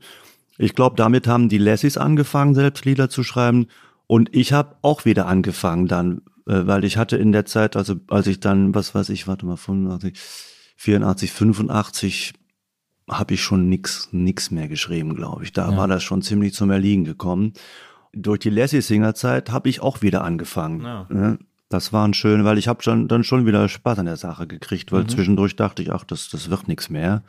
Ich 0.57 0.73
glaube, 0.75 0.95
damit 0.95 1.27
haben 1.27 1.49
die 1.49 1.57
Lassies 1.57 1.97
angefangen, 1.97 2.55
selbst 2.55 2.85
Lieder 2.85 3.09
zu 3.09 3.23
schreiben. 3.23 3.67
Und 4.07 4.33
ich 4.33 4.53
habe 4.53 4.75
auch 4.81 5.03
wieder 5.05 5.27
angefangen 5.27 5.87
dann, 5.87 6.21
äh, 6.47 6.65
weil 6.67 6.83
ich 6.85 6.97
hatte 6.97 7.17
in 7.17 7.31
der 7.31 7.45
Zeit, 7.45 7.75
also 7.75 7.95
als 8.07 8.27
ich 8.27 8.39
dann, 8.39 8.73
was 8.75 8.95
weiß 8.95 9.09
ich, 9.09 9.27
warte 9.27 9.45
mal, 9.45 9.57
85, 9.57 10.13
84, 10.77 11.31
85, 11.31 12.33
habe 13.09 13.33
ich 13.33 13.41
schon 13.43 13.67
nix, 13.69 14.09
nix 14.11 14.51
mehr 14.51 14.67
geschrieben, 14.67 15.15
glaube 15.15 15.43
ich. 15.43 15.51
Da 15.53 15.75
war 15.77 15.87
das 15.87 16.03
schon 16.03 16.21
ziemlich 16.21 16.53
zum 16.53 16.71
Erliegen 16.71 17.03
gekommen. 17.03 17.53
Durch 18.13 18.39
die 18.39 18.49
Lassie-Singer-Zeit 18.49 19.51
habe 19.51 19.69
ich 19.69 19.81
auch 19.81 20.01
wieder 20.01 20.23
angefangen. 20.23 20.81
Ja. 20.83 21.05
Ne? 21.09 21.37
Das 21.69 21.91
war 21.91 22.07
ein 22.07 22.13
schön, 22.13 22.45
weil 22.45 22.57
ich 22.57 22.67
habe 22.67 22.83
schon, 22.83 23.07
dann 23.07 23.23
schon 23.23 23.45
wieder 23.45 23.67
Spaß 23.67 23.99
an 23.99 24.05
der 24.05 24.17
Sache 24.17 24.45
gekriegt, 24.45 24.91
weil 24.91 25.07
zwischendurch 25.07 25.55
dachte 25.55 25.81
ich, 25.81 25.91
ach, 25.91 26.03
das, 26.03 26.29
das 26.29 26.49
wird 26.49 26.67
nichts 26.67 26.89
mehr. 26.89 27.23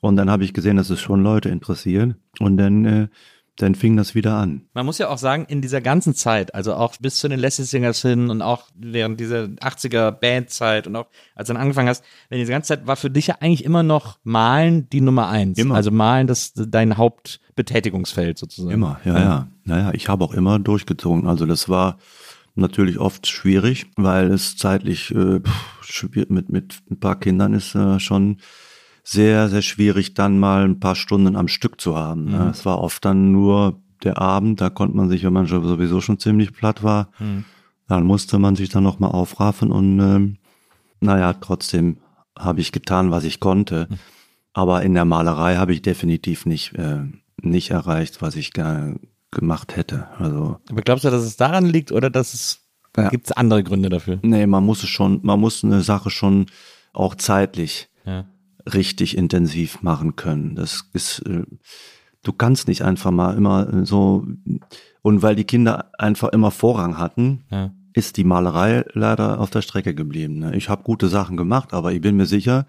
Und 0.00 0.16
dann 0.16 0.30
habe 0.30 0.44
ich 0.44 0.54
gesehen, 0.54 0.76
dass 0.76 0.90
es 0.90 1.00
schon 1.00 1.22
Leute 1.22 1.48
interessiert. 1.48 2.14
Und 2.38 2.58
dann, 2.58 2.84
äh, 2.84 3.08
dann 3.56 3.74
fing 3.74 3.96
das 3.96 4.14
wieder 4.14 4.36
an. 4.36 4.62
Man 4.74 4.86
muss 4.86 4.98
ja 4.98 5.08
auch 5.08 5.18
sagen, 5.18 5.46
in 5.48 5.62
dieser 5.62 5.80
ganzen 5.80 6.14
Zeit, 6.14 6.54
also 6.54 6.74
auch 6.74 6.96
bis 7.00 7.16
zu 7.16 7.28
den 7.28 7.40
Lassie 7.40 7.64
Singers 7.64 8.02
hin 8.02 8.30
und 8.30 8.42
auch 8.42 8.64
während 8.76 9.18
dieser 9.18 9.44
80er 9.44 10.10
Bandzeit 10.12 10.86
und 10.86 10.94
auch 10.94 11.06
als 11.34 11.48
du 11.48 11.54
dann 11.54 11.62
angefangen 11.62 11.88
hast, 11.88 12.04
in 12.28 12.38
dieser 12.38 12.52
ganzen 12.52 12.68
Zeit 12.68 12.86
war 12.86 12.96
für 12.96 13.10
dich 13.10 13.28
ja 13.28 13.36
eigentlich 13.40 13.64
immer 13.64 13.82
noch 13.82 14.18
Malen 14.24 14.88
die 14.90 15.00
Nummer 15.00 15.28
eins. 15.28 15.58
Immer. 15.58 15.74
Also 15.74 15.90
Malen 15.90 16.26
das 16.26 16.52
dein 16.54 16.98
Hauptbetätigungsfeld 16.98 18.38
sozusagen. 18.38 18.74
Immer, 18.74 19.00
ja, 19.04 19.18
ja. 19.18 19.48
Naja, 19.64 19.90
ich 19.94 20.08
habe 20.08 20.24
auch 20.24 20.34
immer 20.34 20.58
durchgezogen. 20.58 21.26
Also 21.26 21.46
das 21.46 21.68
war 21.68 21.96
natürlich 22.56 22.98
oft 22.98 23.26
schwierig, 23.26 23.86
weil 23.96 24.30
es 24.30 24.56
zeitlich 24.56 25.14
äh, 25.14 25.40
mit, 26.28 26.50
mit 26.50 26.82
ein 26.90 26.98
paar 26.98 27.18
Kindern 27.18 27.54
ist 27.54 27.74
äh, 27.74 28.00
schon 28.00 28.38
sehr, 29.04 29.48
sehr 29.48 29.62
schwierig, 29.62 30.14
dann 30.14 30.38
mal 30.38 30.64
ein 30.64 30.80
paar 30.80 30.96
Stunden 30.96 31.36
am 31.36 31.48
Stück 31.48 31.80
zu 31.80 31.96
haben. 31.96 32.24
Ne? 32.24 32.48
Es 32.50 32.66
war 32.66 32.80
oft 32.80 33.04
dann 33.04 33.30
nur 33.30 33.80
der 34.02 34.18
Abend, 34.18 34.60
da 34.60 34.68
konnte 34.68 34.96
man 34.96 35.08
sich, 35.08 35.22
wenn 35.22 35.32
man 35.32 35.46
sowieso 35.46 36.00
schon 36.00 36.18
ziemlich 36.18 36.52
platt 36.52 36.82
war, 36.82 37.10
dann 37.86 38.04
musste 38.04 38.38
man 38.38 38.56
sich 38.56 38.68
dann 38.68 38.82
nochmal 38.82 39.12
aufraffen 39.12 39.70
und 39.70 40.00
ähm, 40.00 40.36
naja, 41.00 41.34
trotzdem 41.34 41.98
habe 42.36 42.60
ich 42.60 42.72
getan, 42.72 43.10
was 43.10 43.24
ich 43.24 43.40
konnte. 43.40 43.88
Aber 44.52 44.82
in 44.82 44.94
der 44.94 45.04
Malerei 45.04 45.56
habe 45.56 45.72
ich 45.72 45.82
definitiv 45.82 46.46
nicht, 46.46 46.74
äh, 46.74 47.04
nicht 47.40 47.70
erreicht, 47.70 48.22
was 48.22 48.36
ich 48.36 48.52
gerne 48.52 48.98
gemacht 49.36 49.76
hätte. 49.76 50.08
Also, 50.18 50.58
Aber 50.70 50.82
glaubst 50.82 51.04
du, 51.04 51.10
dass 51.10 51.22
es 51.22 51.36
daran 51.36 51.66
liegt 51.66 51.92
oder 51.92 52.10
dass 52.10 52.34
es 52.34 52.60
Ja. 52.96 53.08
gibt 53.10 53.26
es 53.26 53.32
andere 53.32 53.62
Gründe 53.62 53.88
dafür? 53.90 54.18
nee, 54.22 54.46
man 54.46 54.64
muss 54.64 54.82
es 54.82 54.88
schon, 54.88 55.20
man 55.22 55.38
muss 55.38 55.62
eine 55.62 55.82
Sache 55.82 56.10
schon 56.10 56.46
auch 56.92 57.14
zeitlich 57.14 57.88
Ja. 58.04 58.24
richtig 58.72 59.16
intensiv 59.16 59.82
machen 59.82 60.16
können. 60.16 60.56
Das 60.56 60.88
ist, 60.92 61.20
äh, 61.20 61.44
du 62.22 62.32
kannst 62.32 62.66
nicht 62.68 62.82
einfach 62.82 63.10
mal 63.12 63.36
immer 63.36 63.84
so, 63.86 64.26
und 65.02 65.22
weil 65.22 65.36
die 65.36 65.44
Kinder 65.44 65.90
einfach 65.98 66.30
immer 66.30 66.50
Vorrang 66.50 66.98
hatten, 66.98 67.44
Ja. 67.50 67.70
ist 67.92 68.16
die 68.16 68.24
Malerei 68.24 68.84
leider 68.94 69.38
auf 69.40 69.50
der 69.50 69.62
Strecke 69.62 69.94
geblieben. 69.94 70.38
ne? 70.38 70.56
Ich 70.56 70.68
habe 70.68 70.82
gute 70.82 71.08
Sachen 71.08 71.36
gemacht, 71.36 71.72
aber 71.74 71.92
ich 71.92 72.00
bin 72.00 72.16
mir 72.16 72.26
sicher, 72.26 72.66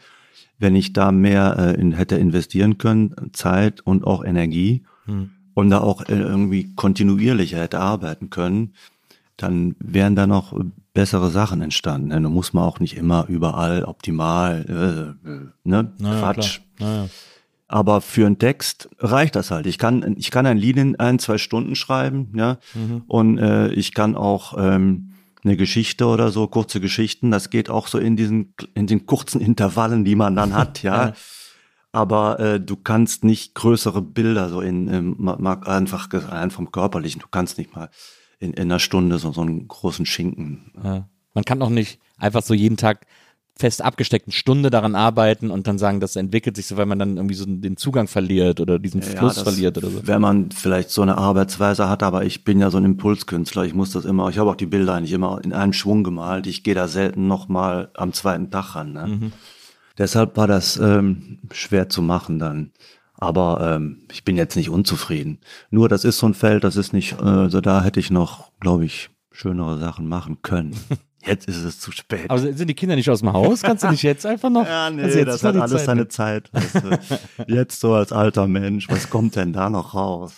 wenn 0.59 0.76
ich 0.76 0.91
da 0.93 1.11
mehr 1.11 1.55
äh, 1.57 1.80
in, 1.82 1.91
hätte 1.93 2.18
investieren 2.18 2.78
können, 2.78 3.15
Zeit 3.34 3.82
und 3.82 4.03
auch 4.05 4.24
Energie 4.26 4.84
und 5.58 5.72
da 5.72 5.80
auch 5.80 6.08
äh, 6.08 6.14
irgendwie 6.14 6.72
kontinuierlicher 6.76 7.58
hätte 7.58 7.80
arbeiten 7.80 8.30
können, 8.30 8.76
dann 9.38 9.76
wären 9.80 10.16
da 10.16 10.28
noch 10.28 10.53
bessere 10.93 11.32
Sachen 11.32 11.64
entstanden. 11.64 12.10
Ne? 12.10 12.22
Da 12.22 12.30
muss 12.30 12.53
man 12.53 12.64
auch 12.64 12.80
nicht 12.80 12.95
immer 12.95 13.26
überall 13.28 13.84
optimal, 13.84 15.16
äh, 15.26 15.49
ne? 15.64 15.93
Naja, 15.97 16.20
Quatsch. 16.20 16.60
Naja. 16.78 17.10
Aber 17.68 18.01
für 18.01 18.28
einen 18.28 18.38
Text 18.38 18.88
reicht 18.99 19.36
das 19.36 19.49
halt. 19.49 19.66
Ich 19.66 19.80
kann, 19.80 20.16
ich 20.20 20.30
kann 20.30 20.45
ein 20.45 20.60
Lied 20.60 20.78
in 20.78 20.99
ein, 20.99 21.18
zwei 21.18 21.39
Stunden 21.39 21.76
schreiben, 21.76 22.34
ja. 22.36 22.60
Und 23.08 23.39
äh, 23.39 23.70
ich 23.70 23.95
kann 23.95 24.16
auch 24.16 24.53
ähm, 24.60 25.14
eine 25.43 25.58
Geschichte 25.58 26.05
oder 26.05 26.30
so, 26.30 26.45
kurze 26.45 26.80
Geschichten, 26.80 27.32
das 27.32 27.49
geht 27.49 27.72
auch 27.72 27.88
so 27.88 27.97
in 27.97 28.16
diesen, 28.16 28.53
in 28.76 28.86
den 28.86 29.08
kurzen 29.08 29.41
Intervallen, 29.41 30.05
die 30.05 30.16
man 30.16 30.36
dann 30.36 30.53
hat, 30.53 30.84
ja. 30.84 31.14
Aber 31.98 32.39
äh, 32.39 32.60
du 32.60 32.76
kannst 32.76 33.24
nicht 33.24 33.56
größere 33.56 34.02
Bilder 34.04 34.50
so 34.50 34.62
in, 34.62 34.88
ähm, 34.93 35.16
ma- 35.18 35.38
ma- 35.39 35.60
einfach 35.66 36.08
rein 36.14 36.52
vom 36.52 36.72
Körperlichen, 36.72 37.22
du 37.22 37.28
kannst 37.32 37.58
nicht 37.58 37.76
mal 37.76 37.89
in, 38.39 38.54
in 38.54 38.64
einer 38.72 38.80
Stunde 38.80 39.18
so, 39.18 39.32
so 39.32 39.41
einen 39.41 39.68
großen 39.68 40.06
Schinken. 40.06 40.72
Ja. 40.84 41.08
Man 41.34 41.43
kann 41.43 41.62
auch 41.64 41.70
nicht 41.72 42.00
einfach 42.18 42.43
so 42.43 42.54
jeden 42.54 42.78
Tag 42.78 43.06
fest 43.60 43.82
abgesteckten 43.84 44.32
Stunde 44.32 44.70
daran 44.70 44.93
arbeiten 44.93 45.50
und 45.50 45.66
dann 45.66 45.80
sagen, 45.80 46.00
das 46.00 46.16
entwickelt 46.16 46.56
sich 46.56 46.68
so, 46.68 46.78
weil 46.78 46.86
man 46.86 47.00
dann 47.00 47.18
irgendwie 47.18 47.34
so 47.34 47.45
den 47.48 47.76
Zugang 47.78 48.08
verliert 48.08 48.60
oder 48.60 48.78
diesen 48.78 49.02
Fluss 49.02 49.34
das- 49.34 49.43
verliert 49.43 49.76
oder 49.80 49.89
so. 49.89 50.06
Wenn 50.06 50.22
man 50.22 50.52
vielleicht 50.52 50.91
so 50.91 51.02
eine 51.02 51.18
Arbeitsweise 51.18 51.89
hat, 51.89 52.04
aber 52.04 52.24
ich 52.26 52.43
bin 52.43 52.60
ja 52.60 52.70
so 52.70 52.78
ein 52.78 52.86
Impulskünstler, 52.86 53.64
ich 53.66 53.74
muss 53.74 53.89
das 53.89 54.06
immer, 54.06 54.30
ich 54.30 54.38
habe 54.38 54.52
auch 54.52 54.56
die 54.56 54.68
Bilder 54.68 54.93
eigentlich 54.93 55.14
immer 55.14 55.41
in 55.43 55.54
einem 55.54 55.74
Schwung 55.74 56.04
gemalt, 56.04 56.45
ich 56.45 56.62
gehe 56.62 56.76
da 56.76 56.88
selten 56.88 57.26
nochmal 57.28 57.89
am 57.95 58.14
zweiten 58.14 58.52
Tag 58.52 58.76
ran. 58.76 58.93
Ne? 58.93 59.08
Mhm. 59.08 59.32
Deshalb 59.98 60.38
war 60.38 60.48
das 60.48 60.78
ähm, 60.78 61.39
schwer 61.52 61.89
zu 61.89 62.02
machen 62.02 62.39
dann. 62.39 62.72
Aber 63.20 63.76
ähm, 63.76 64.04
ich 64.12 64.24
bin 64.24 64.38
jetzt 64.38 64.56
nicht 64.56 64.70
unzufrieden. 64.70 65.39
Nur 65.72 65.89
das 65.89 66.04
ist 66.04 66.20
so 66.20 66.28
ein 66.28 66.36
Feld, 66.36 66.64
das 66.64 66.76
ist 66.76 66.93
nicht, 66.93 67.14
äh, 67.14 67.26
also 67.26 67.62
da 67.62 67.84
hätte 67.84 68.00
ich 68.00 68.12
noch, 68.12 68.52
glaube 68.60 68.86
ich, 68.86 69.10
schönere 69.32 69.80
Sachen 69.80 70.08
machen 70.08 70.41
können. 70.43 70.76
Jetzt 71.26 71.48
ist 71.50 71.64
es 71.64 71.80
zu 71.80 71.91
spät. 71.91 72.30
Aber 72.30 72.39
sind 72.39 72.68
die 72.70 72.74
Kinder 72.74 72.95
nicht 72.95 73.10
aus 73.10 73.20
dem 73.20 73.34
Haus? 73.34 73.62
Kannst 73.62 73.84
du 73.84 73.89
nicht 73.89 74.04
jetzt 74.04 74.26
einfach 74.26 74.50
noch? 74.50 74.66
Ja, 74.68 74.89
nee, 74.89 75.02
jetzt 75.02 75.28
das 75.28 75.43
hat 75.43 75.56
alles 75.58 75.72
Zeit 75.72 75.86
seine 75.86 76.02
nehmen? 76.02 76.10
Zeit. 76.10 76.50
Weißt 76.54 76.76
du. 76.76 77.00
Jetzt 77.54 77.80
so 77.82 77.93
als 77.95 78.14
alter 78.14 78.48
Mensch, 78.48 78.88
was 78.88 79.10
kommt 79.10 79.36
denn 79.36 79.52
da 79.52 79.70
noch 79.70 79.93
raus? 79.93 80.36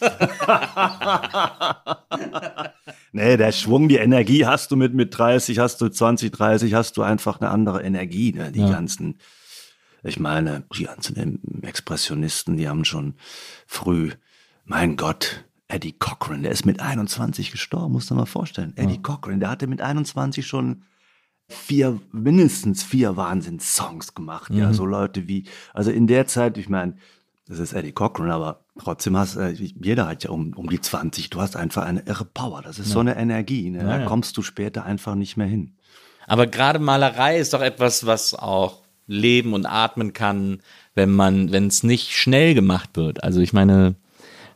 nee, 3.12 3.38
der 3.38 3.51
Schwung, 3.51 3.88
die 3.88 3.97
Energie 3.97 4.45
hast 4.47 4.72
du 4.72 4.76
mit, 4.76 4.95
mit 4.95 5.16
30, 5.16 5.60
hast 5.60 5.80
du 5.82 5.89
20, 5.89 6.32
30, 6.32 6.74
hast 6.74 6.97
du 6.97 7.03
einfach 7.03 7.39
eine 7.39 7.51
andere 7.51 7.84
Energie. 7.84 8.34
Ne? 8.34 8.51
Die 8.51 8.62
ganzen, 8.62 9.20
ich 10.04 10.20
meine, 10.20 10.64
die 10.76 10.86
ganzen 10.86 11.64
Expressionisten, 11.64 12.58
die 12.58 12.68
haben 12.68 12.86
schon 12.86 13.16
früh, 13.68 14.12
mein 14.66 14.95
Gott, 14.95 15.43
Eddie 15.68 15.93
Cochran, 15.93 16.43
der 16.43 16.52
ist 16.52 16.66
mit 16.66 16.80
21 16.80 17.52
gestorben, 17.52 17.93
musst 17.93 18.10
du 18.10 18.16
dir 18.16 18.22
mal 18.22 18.26
vorstellen. 18.26 18.74
Eddie 18.76 19.02
Cochran, 19.02 19.39
der 19.39 19.50
hatte 19.50 19.68
mit 19.68 19.82
21 19.82 20.45
schon 20.45 20.84
vier, 21.47 22.00
mindestens 22.12 22.84
vier 22.84 23.18
Wahnsinnssongs 23.18 24.14
gemacht. 24.14 24.52
Ja, 24.54 24.74
so 24.74 24.86
Leute 24.86 25.28
wie, 25.28 25.45
also 25.74 25.91
in 25.91 26.08
der 26.08 26.28
Zeit, 26.28 26.58
ich 26.58 26.70
meine, 26.70 26.95
das 27.47 27.60
ist 27.60 27.74
Eddie 27.74 27.91
Cochran, 27.91 28.30
aber 28.30 28.64
trotzdem 28.78 29.18
hast 29.18 29.36
äh, 29.36 29.50
jeder 29.50 30.08
hat 30.08 30.24
ja 30.24 30.30
um, 30.30 30.54
um 30.54 30.70
die 30.70 30.80
20, 30.80 31.32
du 31.32 31.41
hast 31.41 31.56
einfach 31.56 31.84
eine 31.84 32.02
irre 32.02 32.26
Power. 32.26 32.62
Das 32.62 32.78
ist 32.78 32.89
so 32.89 33.00
eine 33.00 33.18
Energie, 33.18 33.72
ne? 33.72 33.84
da 33.84 34.00
ja. 34.00 34.06
kommst 34.06 34.38
du 34.38 34.43
später 34.43 34.86
einfach 34.86 35.16
nicht 35.16 35.36
mehr 35.36 35.47
hin. 35.47 35.76
Aber 36.28 36.45
gerade 36.45 36.78
Malerei 36.78 37.39
ist 37.39 37.54
doch 37.56 37.62
etwas, 37.62 38.06
was 38.06 38.36
auch 38.36 38.84
leben 39.10 39.53
und 39.53 39.66
atmen 39.66 40.14
kann, 40.14 40.60
wenn 40.95 41.12
man, 41.12 41.51
wenn 41.51 41.68
es 41.68 41.84
nicht 41.84 42.12
schnell 42.12 42.53
gemacht 42.53 42.91
wird. 42.93 43.24
Also 43.24 43.41
ich 43.41 43.51
meine, 43.51 43.95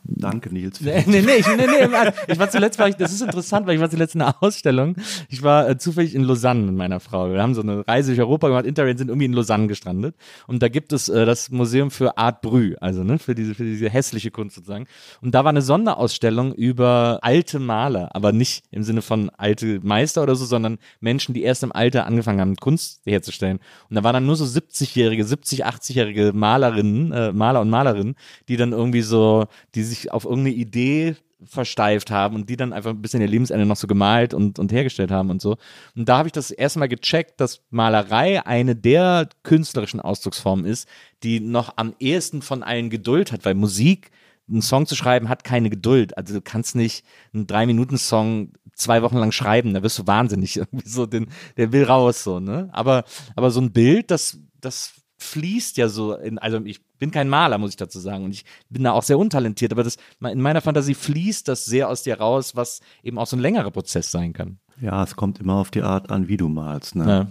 Danke, 0.06 0.54
Nils. 0.54 0.82
Nee, 0.82 1.04
nee, 1.08 1.22
nee, 1.22 1.36
ich, 1.38 1.48
nee, 1.48 1.56
nee, 1.56 2.12
ich 2.28 2.40
war 2.40 2.50
zuletzt, 2.50 2.78
war 2.78 2.90
ich, 2.90 2.96
das 2.96 3.14
ist 3.14 3.22
interessant, 3.22 3.66
weil 3.66 3.76
ich 3.76 3.82
war 3.82 3.90
zuletzt 3.90 4.16
in 4.16 4.22
einer 4.22 4.36
Ausstellung. 4.44 4.98
Ich 5.30 5.44
war 5.44 5.70
äh, 5.70 5.78
zufällig 5.78 6.14
in 6.14 6.24
Lausanne 6.24 6.64
mit 6.64 6.76
meiner 6.76 7.00
Frau. 7.00 7.32
Wir 7.32 7.42
haben 7.42 7.54
so 7.54 7.62
eine 7.62 7.88
Reise 7.88 8.12
durch 8.12 8.20
Europa 8.20 8.50
gemacht, 8.50 8.66
Interrail 8.66 8.98
sind 8.98 9.08
irgendwie 9.08 9.26
in 9.26 9.34
Lausanne 9.34 9.68
gestrandet. 9.68 10.16
Und 10.46 10.62
da 10.62 10.68
gibt 10.68 10.92
es 10.92 11.08
äh, 11.08 11.26
das 11.26 11.52
Museum 11.52 11.90
für 11.90 12.18
Art 12.18 12.42
Brü, 12.42 12.76
also 12.82 13.04
ne, 13.04 13.18
für 13.18 13.34
diese, 13.34 13.56
für 13.56 13.64
diese 13.64 13.90
hässliche 13.90 14.30
Kunst 14.30 14.58
sozusagen. 14.58 14.88
Und 15.22 15.34
da 15.34 15.46
war 15.46 15.50
eine 15.50 15.62
Sonderausstellung 15.62 16.54
über 16.54 17.20
alte 17.22 17.60
Maler, 17.60 18.10
aber 18.14 18.34
nicht 18.34 18.66
im 18.72 18.84
Sinne 18.84 19.02
von 19.02 19.30
alte 19.38 19.80
Meister 19.84 20.22
oder 20.22 20.36
so, 20.36 20.44
sondern 20.44 20.80
Menschen, 21.00 21.34
die 21.34 21.44
erst 21.44 21.64
im 21.64 21.72
Alter 21.72 22.06
angefangen 22.06 22.42
haben, 22.42 22.56
Kunst 22.58 23.02
herzustellen. 23.06 23.60
Und 23.90 23.96
da 23.96 24.04
waren 24.04 24.14
dann 24.14 24.26
nur 24.26 24.36
so 24.36 24.44
70-jährige, 24.44 25.24
70, 25.24 25.66
80-jährige 25.66 26.34
Malerinnen, 26.34 27.12
äh, 27.14 27.32
Maler 27.32 27.62
und 27.62 27.70
Malerinnen, 27.70 28.16
die 28.50 28.58
dann 28.58 28.74
irgendwie 28.74 29.02
so, 29.02 29.46
die 29.76 29.93
sich 29.94 30.12
auf 30.12 30.26
irgendeine 30.26 30.56
Idee 30.56 31.16
versteift 31.46 32.12
haben 32.12 32.36
und 32.36 32.50
die 32.50 32.58
dann 32.58 32.74
einfach 32.74 32.92
ein 32.92 33.02
bisschen 33.02 33.22
ihr 33.22 33.28
Lebensende 33.28 33.66
noch 33.66 33.76
so 33.76 33.88
gemalt 33.88 34.34
und, 34.34 34.60
und 34.60 34.72
hergestellt 34.72 35.12
haben 35.12 35.30
und 35.30 35.42
so. 35.42 35.58
Und 35.96 36.08
da 36.08 36.18
habe 36.18 36.28
ich 36.28 36.32
das 36.32 36.52
erste 36.52 36.80
Mal 36.80 36.88
gecheckt, 36.88 37.40
dass 37.40 37.62
Malerei 37.70 38.46
eine 38.46 38.76
der 38.76 39.30
künstlerischen 39.44 40.00
Ausdrucksformen 40.00 40.66
ist, 40.66 40.88
die 41.24 41.40
noch 41.40 41.74
am 41.76 41.96
ehesten 42.00 42.42
von 42.42 42.64
allen 42.64 42.90
Geduld 42.90 43.32
hat, 43.32 43.46
weil 43.46 43.56
Musik, 43.56 44.12
einen 44.50 44.62
Song 44.62 44.86
zu 44.86 44.96
schreiben, 44.96 45.30
hat 45.30 45.44
keine 45.44 45.70
Geduld. 45.70 46.18
Also 46.18 46.34
du 46.34 46.42
kannst 46.42 46.76
nicht 46.76 47.06
einen 47.34 47.48
Drei-Minuten-Song 47.48 48.54
zwei 48.76 49.02
Wochen 49.02 49.18
lang 49.18 49.32
schreiben, 49.32 49.74
da 49.74 49.84
wirst 49.84 50.00
du 50.00 50.08
wahnsinnig. 50.08 50.58
Irgendwie 50.58 50.88
so, 50.88 51.06
den, 51.06 51.28
der 51.58 51.72
will 51.72 51.84
raus, 51.84 52.24
so, 52.24 52.40
ne? 52.40 52.70
Aber, 52.72 53.04
aber 53.36 53.52
so 53.52 53.62
ein 53.62 53.72
Bild, 53.72 54.12
das, 54.12 54.40
das 54.60 54.94
fließt 55.24 55.78
ja 55.78 55.90
so 55.90 56.14
in, 56.14 56.38
also 56.38 56.62
ich 56.64 56.84
bin 57.00 57.12
kein 57.12 57.30
Maler, 57.30 57.58
muss 57.58 57.72
ich 57.72 57.78
dazu 57.78 58.00
sagen, 58.00 58.26
und 58.26 58.32
ich 58.32 58.46
bin 58.70 58.84
da 58.84 58.92
auch 58.92 59.04
sehr 59.04 59.20
untalentiert, 59.20 59.72
aber 59.72 59.84
das, 59.84 59.98
in 60.22 60.42
meiner 60.42 60.62
Fantasie 60.62 60.94
fließt 60.94 61.48
das 61.48 61.66
sehr 61.66 61.90
aus 61.90 62.04
dir 62.04 62.20
raus, 62.20 62.56
was 62.56 62.82
eben 63.04 63.18
auch 63.18 63.28
so 63.28 63.36
ein 63.36 63.42
längerer 63.42 63.72
Prozess 63.72 64.12
sein 64.12 64.34
kann. 64.34 64.60
Ja, 64.80 65.04
es 65.04 65.16
kommt 65.16 65.40
immer 65.40 65.56
auf 65.56 65.72
die 65.72 65.84
Art 65.84 66.12
an, 66.12 66.28
wie 66.28 66.38
du 66.38 66.48
malst. 66.48 66.96
Ne? 66.96 67.08
Ja. 67.08 67.28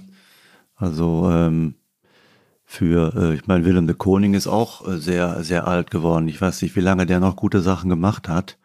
Also 0.76 1.30
ähm, 1.30 1.74
für, 2.64 3.14
äh, 3.14 3.34
ich 3.34 3.46
meine, 3.46 3.64
Willem 3.64 3.86
de 3.86 3.96
Koning 3.96 4.34
ist 4.34 4.46
auch 4.46 4.86
äh, 4.88 4.98
sehr, 4.98 5.44
sehr 5.44 5.66
alt 5.66 5.90
geworden. 5.90 6.28
Ich 6.28 6.40
weiß 6.40 6.62
nicht, 6.62 6.74
wie 6.76 6.80
lange 6.80 7.06
der 7.06 7.20
noch 7.20 7.36
gute 7.36 7.60
Sachen 7.60 7.90
gemacht 7.90 8.28
hat. 8.28 8.58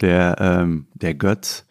Der, 0.00 0.36
ähm, 0.38 0.86
der 0.94 1.14
Götz, 1.14 1.66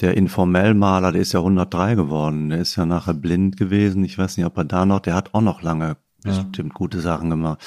der 0.00 0.16
Informellmaler, 0.16 1.12
der 1.12 1.20
ist 1.20 1.32
ja 1.32 1.40
103 1.40 1.94
geworden. 1.94 2.48
Der 2.48 2.58
ist 2.60 2.76
ja 2.76 2.86
nachher 2.86 3.14
blind 3.14 3.56
gewesen. 3.56 4.04
Ich 4.04 4.18
weiß 4.18 4.36
nicht, 4.36 4.46
ob 4.46 4.56
er 4.56 4.64
da 4.64 4.86
noch, 4.86 5.00
der 5.00 5.14
hat 5.14 5.34
auch 5.34 5.40
noch 5.40 5.62
lange 5.62 5.96
bestimmt 6.22 6.74
gute 6.74 7.00
Sachen 7.00 7.30
gemacht. 7.30 7.60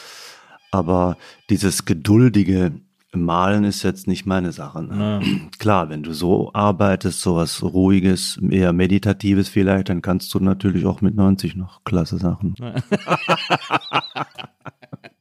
Aber 0.72 1.18
dieses 1.50 1.86
geduldige 1.86 2.74
Malen 3.14 3.64
ist 3.64 3.84
jetzt 3.84 4.08
nicht 4.08 4.26
meine 4.26 4.52
Sache. 4.52 4.84
Ne? 4.84 5.22
Klar, 5.60 5.90
wenn 5.90 6.04
du 6.04 6.14
so 6.14 6.52
arbeitest, 6.54 7.22
sowas 7.22 7.64
ruhiges, 7.64 8.40
eher 8.50 8.74
meditatives 8.74 9.50
vielleicht, 9.50 9.90
dann 9.90 10.02
kannst 10.02 10.34
du 10.34 10.40
natürlich 10.40 10.86
auch 10.86 11.02
mit 11.02 11.16
90 11.16 11.56
noch 11.56 11.84
klasse 11.84 12.18
Sachen. 12.18 12.56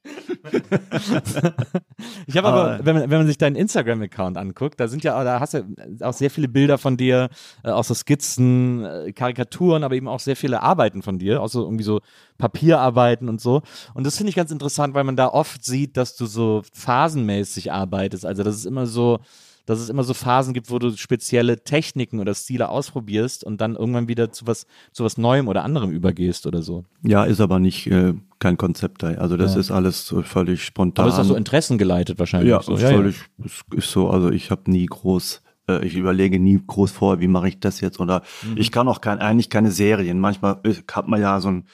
Ich 2.27 2.37
habe 2.37 2.49
aber, 2.49 2.85
wenn 2.85 2.97
man, 2.97 3.11
wenn 3.11 3.19
man 3.19 3.27
sich 3.27 3.39
deinen 3.39 3.57
Instagram-Account 3.57 4.37
anguckt, 4.37 4.81
da 4.81 4.89
sind 4.89 5.05
ja, 5.05 5.23
da 5.25 5.41
hast 5.41 5.55
du 5.55 5.65
auch 6.01 6.13
sehr 6.13 6.31
viele 6.31 6.49
Bilder 6.49 6.79
von 6.79 6.97
dir, 6.97 7.29
äh, 7.63 7.71
auch 7.71 7.85
so 7.85 7.95
Skizzen, 7.95 8.85
äh, 8.85 9.13
Karikaturen, 9.13 9.85
aber 9.85 9.95
eben 9.95 10.09
auch 10.09 10.21
sehr 10.21 10.37
viele 10.37 10.63
Arbeiten 10.63 11.03
von 11.03 11.19
dir, 11.19 11.43
auch 11.43 11.49
so 11.49 11.63
irgendwie 11.63 11.85
so 11.85 12.01
Papierarbeiten 12.39 13.29
und 13.29 13.41
so. 13.41 13.63
Und 13.95 14.07
das 14.07 14.17
finde 14.17 14.31
ich 14.31 14.37
ganz 14.37 14.51
interessant, 14.51 14.95
weil 14.95 15.05
man 15.05 15.17
da 15.17 15.29
oft 15.29 15.65
sieht, 15.65 15.97
dass 15.97 16.17
du 16.17 16.27
so 16.27 16.63
phasenmäßig 16.73 17.73
arbeitest. 17.73 18.27
Also 18.27 18.43
das 18.43 18.57
ist 18.57 18.67
immer 18.67 18.87
so, 18.87 19.21
dass 19.67 19.81
es 19.81 19.89
immer 19.89 20.05
so 20.05 20.15
Phasen 20.15 20.53
gibt, 20.53 20.71
wo 20.71 20.79
du 20.79 20.97
spezielle 20.97 21.65
Techniken 21.65 22.21
oder 22.21 22.35
Stile 22.35 22.69
ausprobierst 22.69 23.45
und 23.45 23.61
dann 23.61 23.77
irgendwann 23.77 24.09
wieder 24.09 24.31
zu 24.31 24.47
was, 24.47 24.67
zu 24.93 25.05
was 25.05 25.17
Neuem 25.17 25.49
oder 25.49 25.65
anderem 25.65 25.91
übergehst 25.91 26.47
oder 26.47 26.63
so. 26.63 26.85
Ja, 27.03 27.25
ist 27.25 27.41
aber 27.41 27.59
nicht 27.59 27.87
äh, 27.87 28.15
kein 28.45 28.57
Konzept 28.59 29.03
da. 29.03 29.09
Also 29.09 29.37
das 29.37 29.55
Ja. 29.55 29.61
ist 29.61 29.71
alles 29.71 30.07
so 30.07 30.23
völlig 30.23 30.65
spontan. 30.65 31.05
Aber 31.07 31.15
ist 31.15 31.21
auch 31.21 31.25
so 31.25 31.35
interessengeleitet 31.35 32.19
wahrscheinlich. 32.19 32.51
Ja, 32.51 32.63
so. 32.63 32.75
ist 32.75 32.83
völlig, 32.83 33.17
es 33.45 33.63
ist 33.75 33.91
so, 33.91 34.11
also 34.11 34.31
ich 34.31 34.51
habe 34.51 34.71
nie 34.71 34.87
groß, 34.87 35.43
äh, 35.69 35.85
ich 35.87 35.97
überlege 35.97 36.39
nie 36.39 36.61
groß 36.67 36.91
vor, 36.93 37.21
wie 37.21 37.29
mache 37.29 37.49
ich 37.49 37.61
das 37.61 37.81
jetzt 37.81 38.01
oder 38.01 38.23
Mhm. 38.43 38.57
ich 38.59 38.71
kann 38.71 38.87
auch 38.87 39.01
kein, 39.01 39.19
eigentlich 39.21 39.49
keine 39.51 39.71
Serien. 39.71 40.21
Manchmal 40.21 40.61
hat 40.93 41.09
man 41.09 41.21
ja 41.21 41.41
so 41.41 41.49
ein, 41.51 41.65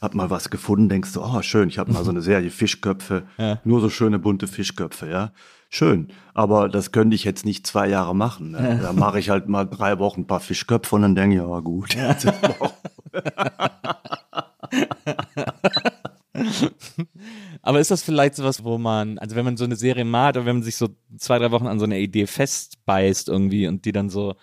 hat 0.00 0.14
mal 0.14 0.30
was 0.30 0.50
gefunden, 0.50 0.88
denkst 0.88 1.12
du, 1.12 1.22
oh 1.22 1.42
schön, 1.42 1.68
ich 1.68 1.78
habe 1.78 1.92
mal 1.92 2.04
so 2.04 2.10
eine 2.10 2.22
Serie 2.30 2.50
Fischköpfe, 2.50 3.24
Ja. 3.38 3.58
nur 3.64 3.80
so 3.80 3.90
schöne 3.90 4.18
bunte 4.18 4.46
Fischköpfe, 4.46 5.08
ja. 5.10 5.32
Schön, 5.74 6.08
aber 6.34 6.68
das 6.68 6.92
könnte 6.92 7.14
ich 7.16 7.24
jetzt 7.24 7.46
nicht 7.46 7.66
zwei 7.66 7.88
Jahre 7.88 8.14
machen. 8.14 8.50
Ne? 8.50 8.78
Da 8.82 8.92
mache 8.92 9.18
ich 9.18 9.30
halt 9.30 9.48
mal 9.48 9.64
drei 9.64 9.98
Wochen 9.98 10.20
ein 10.20 10.26
paar 10.26 10.40
Fischköpfe 10.40 10.96
und 10.96 11.00
dann 11.02 11.14
denke 11.14 11.36
ich, 11.36 11.42
ja 11.42 11.60
gut. 11.60 11.96
auch- 12.60 12.72
Aber 17.62 17.80
ist 17.80 17.90
das 17.90 18.02
vielleicht 18.02 18.36
sowas, 18.36 18.64
wo 18.64 18.78
man, 18.78 19.18
also 19.18 19.36
wenn 19.36 19.44
man 19.44 19.56
so 19.56 19.64
eine 19.64 19.76
Serie 19.76 20.04
malt 20.04 20.36
oder 20.36 20.46
wenn 20.46 20.56
man 20.56 20.62
sich 20.62 20.76
so 20.76 20.88
zwei, 21.18 21.38
drei 21.38 21.50
Wochen 21.50 21.66
an 21.66 21.78
so 21.78 21.84
einer 21.84 21.98
Idee 21.98 22.26
festbeißt 22.26 23.28
irgendwie 23.28 23.66
und 23.66 23.84
die 23.84 23.92
dann 23.92 24.08
so, 24.08 24.36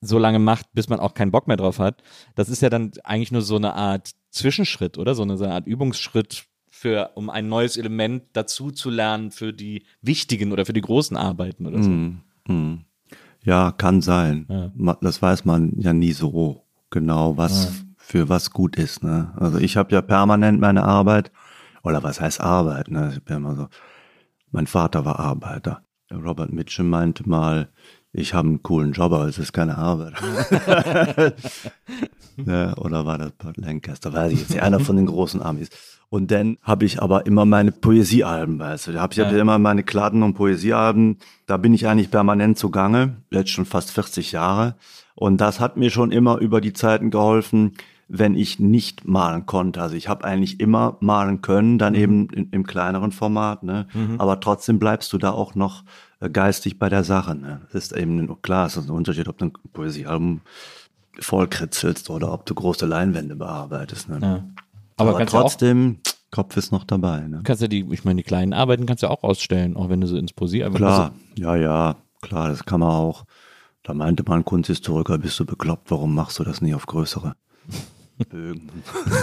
so 0.00 0.18
lange 0.18 0.38
macht, 0.38 0.66
bis 0.72 0.88
man 0.88 1.00
auch 1.00 1.14
keinen 1.14 1.30
Bock 1.30 1.46
mehr 1.46 1.56
drauf 1.56 1.78
hat, 1.78 2.02
das 2.34 2.48
ist 2.48 2.62
ja 2.62 2.70
dann 2.70 2.92
eigentlich 3.04 3.32
nur 3.32 3.42
so 3.42 3.56
eine 3.56 3.74
Art 3.74 4.10
Zwischenschritt, 4.30 4.98
oder? 4.98 5.14
So 5.14 5.22
eine, 5.22 5.36
so 5.36 5.44
eine 5.44 5.54
Art 5.54 5.66
Übungsschritt 5.66 6.44
für, 6.70 7.10
um 7.14 7.30
ein 7.30 7.48
neues 7.48 7.76
Element 7.76 8.24
dazu 8.32 8.70
zu 8.70 8.90
lernen 8.90 9.30
für 9.30 9.52
die 9.52 9.84
wichtigen 10.00 10.52
oder 10.52 10.66
für 10.66 10.72
die 10.72 10.80
großen 10.80 11.16
Arbeiten 11.16 11.66
oder 11.66 11.82
so. 11.82 11.90
Hm, 11.90 12.20
hm. 12.48 12.84
Ja, 13.44 13.72
kann 13.72 14.00
sein. 14.00 14.46
Ja. 14.48 14.96
Das 15.00 15.20
weiß 15.20 15.44
man 15.44 15.74
ja 15.78 15.92
nie 15.92 16.12
so 16.12 16.64
genau, 16.90 17.36
was 17.36 17.84
für 18.12 18.28
was 18.28 18.50
gut 18.50 18.76
ist. 18.76 19.02
Ne? 19.02 19.32
Also 19.36 19.56
ich 19.56 19.78
habe 19.78 19.94
ja 19.94 20.02
permanent 20.02 20.60
meine 20.60 20.84
Arbeit, 20.84 21.32
oder 21.82 22.02
was 22.02 22.20
heißt 22.20 22.42
Arbeit? 22.42 22.90
Ne? 22.90 23.08
Ich 23.10 23.16
hab 23.16 23.30
ja 23.30 23.36
immer 23.36 23.56
so, 23.56 23.68
mein 24.50 24.66
Vater 24.66 25.06
war 25.06 25.18
Arbeiter. 25.18 25.82
Robert 26.12 26.52
Mitchum 26.52 26.90
meinte 26.90 27.26
mal, 27.26 27.70
ich 28.12 28.34
habe 28.34 28.48
einen 28.48 28.62
coolen 28.62 28.92
Job, 28.92 29.12
aber 29.12 29.26
es 29.28 29.38
ist 29.38 29.54
keine 29.54 29.78
Arbeit. 29.78 30.12
ja, 32.36 32.76
oder 32.76 33.06
war 33.06 33.16
das 33.16 33.32
Burt 33.32 33.56
Lancaster? 33.56 34.12
Weiß 34.12 34.30
ich 34.30 34.40
jetzt 34.40 34.50
nicht, 34.50 34.62
einer 34.62 34.80
von 34.80 34.96
den 34.96 35.06
großen 35.06 35.40
Amis. 35.40 35.70
Und 36.10 36.30
dann 36.30 36.58
habe 36.60 36.84
ich 36.84 37.00
aber 37.00 37.24
immer 37.24 37.46
meine 37.46 37.72
Poesiealben, 37.72 38.58
weißt 38.58 38.88
du. 38.88 38.92
Da 38.92 39.00
habe 39.00 39.14
ich 39.14 39.20
hab 39.20 39.32
ja 39.32 39.38
immer 39.38 39.58
meine 39.58 39.84
Kladden 39.84 40.22
und 40.22 40.34
Poesiealben. 40.34 41.16
Da 41.46 41.56
bin 41.56 41.72
ich 41.72 41.88
eigentlich 41.88 42.10
permanent 42.10 42.58
zugange, 42.58 43.16
jetzt 43.30 43.48
schon 43.48 43.64
fast 43.64 43.90
40 43.90 44.32
Jahre. 44.32 44.76
Und 45.14 45.40
das 45.40 45.60
hat 45.60 45.78
mir 45.78 45.88
schon 45.88 46.12
immer 46.12 46.36
über 46.36 46.60
die 46.60 46.74
Zeiten 46.74 47.10
geholfen, 47.10 47.72
wenn 48.14 48.34
ich 48.34 48.60
nicht 48.60 49.08
malen 49.08 49.46
konnte. 49.46 49.80
Also 49.80 49.96
ich 49.96 50.06
habe 50.06 50.24
eigentlich 50.24 50.60
immer 50.60 50.98
malen 51.00 51.40
können, 51.40 51.78
dann 51.78 51.94
eben 51.94 52.28
in, 52.28 52.50
im 52.50 52.66
kleineren 52.66 53.10
Format. 53.10 53.62
Ne? 53.62 53.86
Aber 54.18 54.38
trotzdem 54.38 54.78
bleibst 54.78 55.14
du 55.14 55.18
da 55.18 55.30
auch 55.30 55.54
noch 55.54 55.82
äh, 56.20 56.28
geistig 56.28 56.78
bei 56.78 56.90
der 56.90 57.04
Sache. 57.04 57.34
Ne? 57.34 57.62
Das 57.72 57.84
ist 57.84 57.96
eben 57.96 58.40
klar, 58.42 58.66
es 58.66 58.76
ist 58.76 58.90
ein 58.90 58.94
Unterschied, 58.94 59.28
ob 59.28 59.38
du 59.38 59.46
ein 59.46 59.52
Poesiealbum 59.72 60.42
vollkritzelst 61.20 62.10
oder 62.10 62.34
ob 62.34 62.44
du 62.44 62.54
große 62.54 62.84
Leinwände 62.84 63.34
bearbeitest. 63.34 64.10
Ne? 64.10 64.18
Ja. 64.20 64.44
Aber, 64.98 65.16
Aber, 65.16 65.24
trotzdem, 65.24 66.00
Kopf 66.30 66.58
ist 66.58 66.70
noch 66.70 66.84
dabei. 66.84 67.20
Ne? 67.20 67.40
kannst 67.44 67.62
ja 67.62 67.68
die, 67.68 67.86
ich 67.90 68.04
meine, 68.04 68.18
die 68.18 68.24
kleinen 68.24 68.52
Arbeiten 68.52 68.84
kannst 68.84 69.02
du 69.02 69.08
auch 69.08 69.22
ausstellen, 69.22 69.74
auch 69.74 69.88
wenn 69.88 70.02
du 70.02 70.06
so 70.06 70.18
ins 70.18 70.34
Poesie 70.34 70.64
einfach 70.64 70.76
Klar, 70.76 71.12
ja, 71.38 71.56
ja, 71.56 71.96
klar, 72.20 72.50
das 72.50 72.66
kann 72.66 72.80
man 72.80 72.90
auch. 72.90 73.24
Da 73.82 73.94
meinte 73.94 74.22
mal 74.22 74.36
ein 74.36 74.44
Kunsthistoriker, 74.44 75.16
bist 75.16 75.40
du 75.40 75.46
bekloppt, 75.46 75.90
warum 75.90 76.14
machst 76.14 76.38
du 76.38 76.44
das 76.44 76.60
nie 76.60 76.74
auf 76.74 76.86
größere 76.86 77.34
Bögen? 78.28 78.70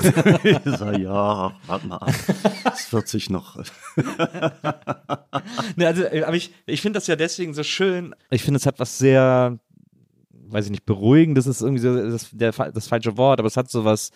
ich 0.43 0.77
sag, 0.77 0.97
ja, 0.97 1.53
warte 1.67 1.87
mal 1.87 1.97
ab. 1.97 2.13
Das 2.63 2.91
wird 2.91 3.07
sich 3.07 3.29
noch. 3.29 3.61
Ne, 5.75 5.87
also, 5.87 6.03
äh, 6.03 6.23
aber 6.23 6.35
ich, 6.35 6.53
ich 6.65 6.81
finde 6.81 6.97
das 6.97 7.07
ja 7.07 7.15
deswegen 7.15 7.53
so 7.53 7.63
schön. 7.63 8.15
Ich 8.29 8.43
finde, 8.43 8.57
es 8.57 8.65
hat 8.65 8.79
was 8.79 8.97
sehr, 8.97 9.57
weiß 10.31 10.65
ich 10.65 10.71
nicht, 10.71 10.85
beruhigendes 10.85 11.47
ist 11.47 11.61
irgendwie 11.61 11.81
so 11.81 11.95
das, 12.09 12.29
der, 12.31 12.51
das 12.51 12.87
falsche 12.87 13.17
Wort, 13.17 13.39
aber 13.39 13.47
es 13.47 13.57
hat 13.57 13.69
so 13.69 13.85
was 13.85 14.11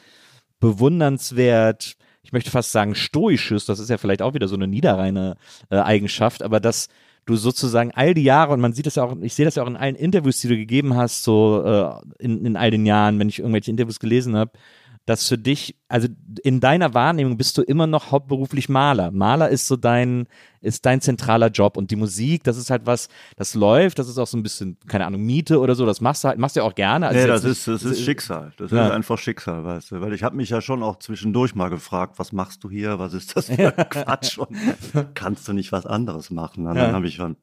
bewundernswert, 0.59 1.95
ich 2.23 2.31
möchte 2.31 2.51
fast 2.51 2.71
sagen 2.71 2.95
stoisches, 2.95 3.65
das 3.65 3.79
ist 3.79 3.89
ja 3.89 3.97
vielleicht 3.97 4.21
auch 4.21 4.33
wieder 4.33 4.47
so 4.47 4.55
eine 4.55 4.67
niederreine 4.67 5.35
äh, 5.69 5.77
Eigenschaft, 5.77 6.41
aber 6.41 6.59
dass 6.59 6.87
du 7.25 7.35
sozusagen 7.35 7.91
all 7.91 8.13
die 8.13 8.23
Jahre, 8.23 8.53
und 8.53 8.61
man 8.61 8.73
sieht 8.73 8.85
das 8.85 8.95
ja 8.95 9.03
auch, 9.03 9.15
ich 9.21 9.33
sehe 9.33 9.45
das 9.45 9.55
ja 9.55 9.63
auch 9.63 9.67
in 9.67 9.77
allen 9.77 9.95
Interviews, 9.95 10.39
die 10.41 10.47
du 10.47 10.57
gegeben 10.57 10.95
hast, 10.95 11.23
so 11.23 11.63
äh, 11.65 12.23
in, 12.23 12.45
in 12.45 12.55
all 12.55 12.71
den 12.71 12.85
Jahren, 12.85 13.19
wenn 13.19 13.29
ich 13.29 13.39
irgendwelche 13.39 13.71
Interviews 13.71 13.99
gelesen 13.99 14.35
habe, 14.35 14.51
dass 15.05 15.27
für 15.27 15.37
dich, 15.37 15.75
also 15.89 16.07
in 16.43 16.61
deiner 16.61 16.93
Wahrnehmung 16.93 17.35
bist 17.37 17.57
du 17.57 17.61
immer 17.61 17.87
noch 17.87 18.11
hauptberuflich 18.11 18.69
Maler. 18.69 19.11
Maler 19.11 19.49
ist 19.49 19.67
so 19.67 19.75
dein, 19.75 20.27
ist 20.61 20.85
dein 20.85 21.01
zentraler 21.01 21.49
Job 21.49 21.75
und 21.75 21.91
die 21.91 21.97
Musik, 21.97 22.43
das 22.45 22.55
ist 22.55 22.69
halt 22.69 22.85
was, 22.85 23.09
das 23.35 23.53
läuft, 23.53 23.99
das 23.99 24.07
ist 24.07 24.17
auch 24.17 24.27
so 24.27 24.37
ein 24.37 24.43
bisschen, 24.43 24.77
keine 24.87 25.05
Ahnung, 25.05 25.21
Miete 25.23 25.59
oder 25.59 25.75
so, 25.75 25.85
das 25.85 25.99
machst 25.99 26.23
du 26.23 26.29
halt, 26.29 26.39
machst 26.39 26.55
du 26.55 26.61
ja 26.61 26.65
auch 26.65 26.75
gerne. 26.75 27.07
Also 27.07 27.19
Nee, 27.19 27.27
das 27.27 27.43
ist, 27.43 27.67
das 27.67 27.83
ist 27.83 28.01
Schicksal. 28.01 28.53
Das 28.57 28.71
Ja. 28.71 28.85
ist 28.87 28.91
einfach 28.93 29.17
Schicksal, 29.17 29.65
weißt 29.65 29.91
du. 29.91 29.99
Weil 30.01 30.13
ich 30.13 30.23
habe 30.23 30.37
mich 30.37 30.49
ja 30.49 30.61
schon 30.61 30.81
auch 30.83 30.99
zwischendurch 30.99 31.53
mal 31.53 31.69
gefragt, 31.69 32.17
was 32.17 32.31
machst 32.31 32.63
du 32.63 32.69
hier? 32.69 32.97
Was 32.97 33.13
ist 33.13 33.35
das 33.35 33.47
für 33.47 33.77
ein 33.77 33.89
Quatsch? 33.89 34.37
Und 34.37 34.55
kannst 35.15 35.45
du 35.49 35.53
nicht 35.53 35.73
was 35.73 35.85
anderes 35.85 36.29
machen? 36.31 36.65
Und 36.67 36.75
dann 36.75 36.89
Ja. 36.91 36.93
habe 36.93 37.07
ich 37.07 37.17
von 37.17 37.35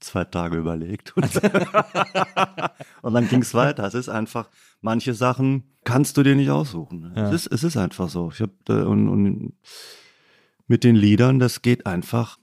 zwei 0.00 0.24
Tage 0.24 0.58
überlegt. 0.58 1.16
Und, 1.16 1.24
und 3.02 3.14
dann 3.14 3.28
ging 3.28 3.40
es 3.42 3.54
weiter. 3.54 3.84
Es 3.84 3.94
ist 3.94 4.08
einfach, 4.08 4.48
manche 4.80 5.14
Sachen 5.14 5.64
kannst 5.84 6.16
du 6.16 6.22
dir 6.22 6.36
nicht 6.36 6.50
aussuchen. 6.50 7.00
Ne? 7.00 7.12
Ja. 7.16 7.28
Es, 7.28 7.46
ist, 7.46 7.52
es 7.52 7.64
ist 7.64 7.76
einfach 7.76 8.08
so. 8.08 8.30
Ich 8.32 8.40
hab, 8.40 8.50
äh, 8.68 8.82
und, 8.82 9.08
und 9.08 9.52
mit 10.66 10.84
den 10.84 10.96
Liedern, 10.96 11.38
das 11.38 11.62
geht 11.62 11.86
einfach. 11.86 12.38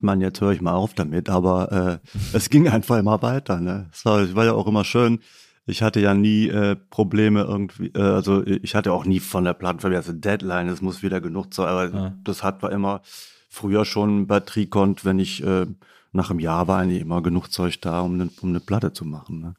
Man, 0.00 0.20
jetzt 0.20 0.40
höre 0.40 0.52
ich 0.52 0.60
mal 0.60 0.74
auf 0.74 0.92
damit, 0.92 1.30
aber 1.30 2.00
äh, 2.02 2.08
es 2.36 2.50
ging 2.50 2.68
einfach 2.76 2.98
immer 2.98 3.22
weiter. 3.22 3.60
Ne? 3.60 3.88
Es 3.92 4.04
war, 4.04 4.20
es 4.20 4.34
war 4.34 4.44
ja 4.44 4.52
auch 4.52 4.66
immer 4.66 4.84
schön. 4.84 5.20
Ich 5.66 5.80
hatte 5.82 5.98
ja 6.00 6.12
nie 6.12 6.48
äh, 6.48 6.76
Probleme 6.76 7.40
irgendwie, 7.42 7.86
äh, 7.94 8.02
also 8.02 8.44
ich 8.46 8.74
hatte 8.74 8.92
auch 8.92 9.06
nie 9.06 9.18
von 9.20 9.44
der 9.44 9.54
Plattenfirma, 9.54 9.96
also 9.96 10.12
Deadline, 10.12 10.68
es 10.68 10.82
muss 10.82 11.02
wieder 11.02 11.22
genug 11.22 11.54
sein, 11.54 11.68
aber 11.68 11.84
Ja. 11.90 12.14
das 12.22 12.42
hat 12.42 12.62
war 12.62 12.70
immer 12.70 13.00
früher 13.48 13.86
schon 13.86 14.26
bei 14.26 14.40
Tricont, 14.40 15.06
wenn 15.06 15.18
ich 15.18 15.42
äh, 15.42 15.64
nach 16.12 16.28
einem 16.28 16.40
Jahr 16.40 16.68
war 16.68 16.80
eigentlich 16.80 17.00
immer 17.00 17.22
genug 17.22 17.48
Zeug 17.50 17.80
da, 17.80 18.02
um 18.02 18.12
eine, 18.14 18.28
um 18.42 18.50
eine 18.50 18.60
Platte 18.60 18.92
zu 18.92 19.06
machen. 19.06 19.40
Ne? 19.40 19.54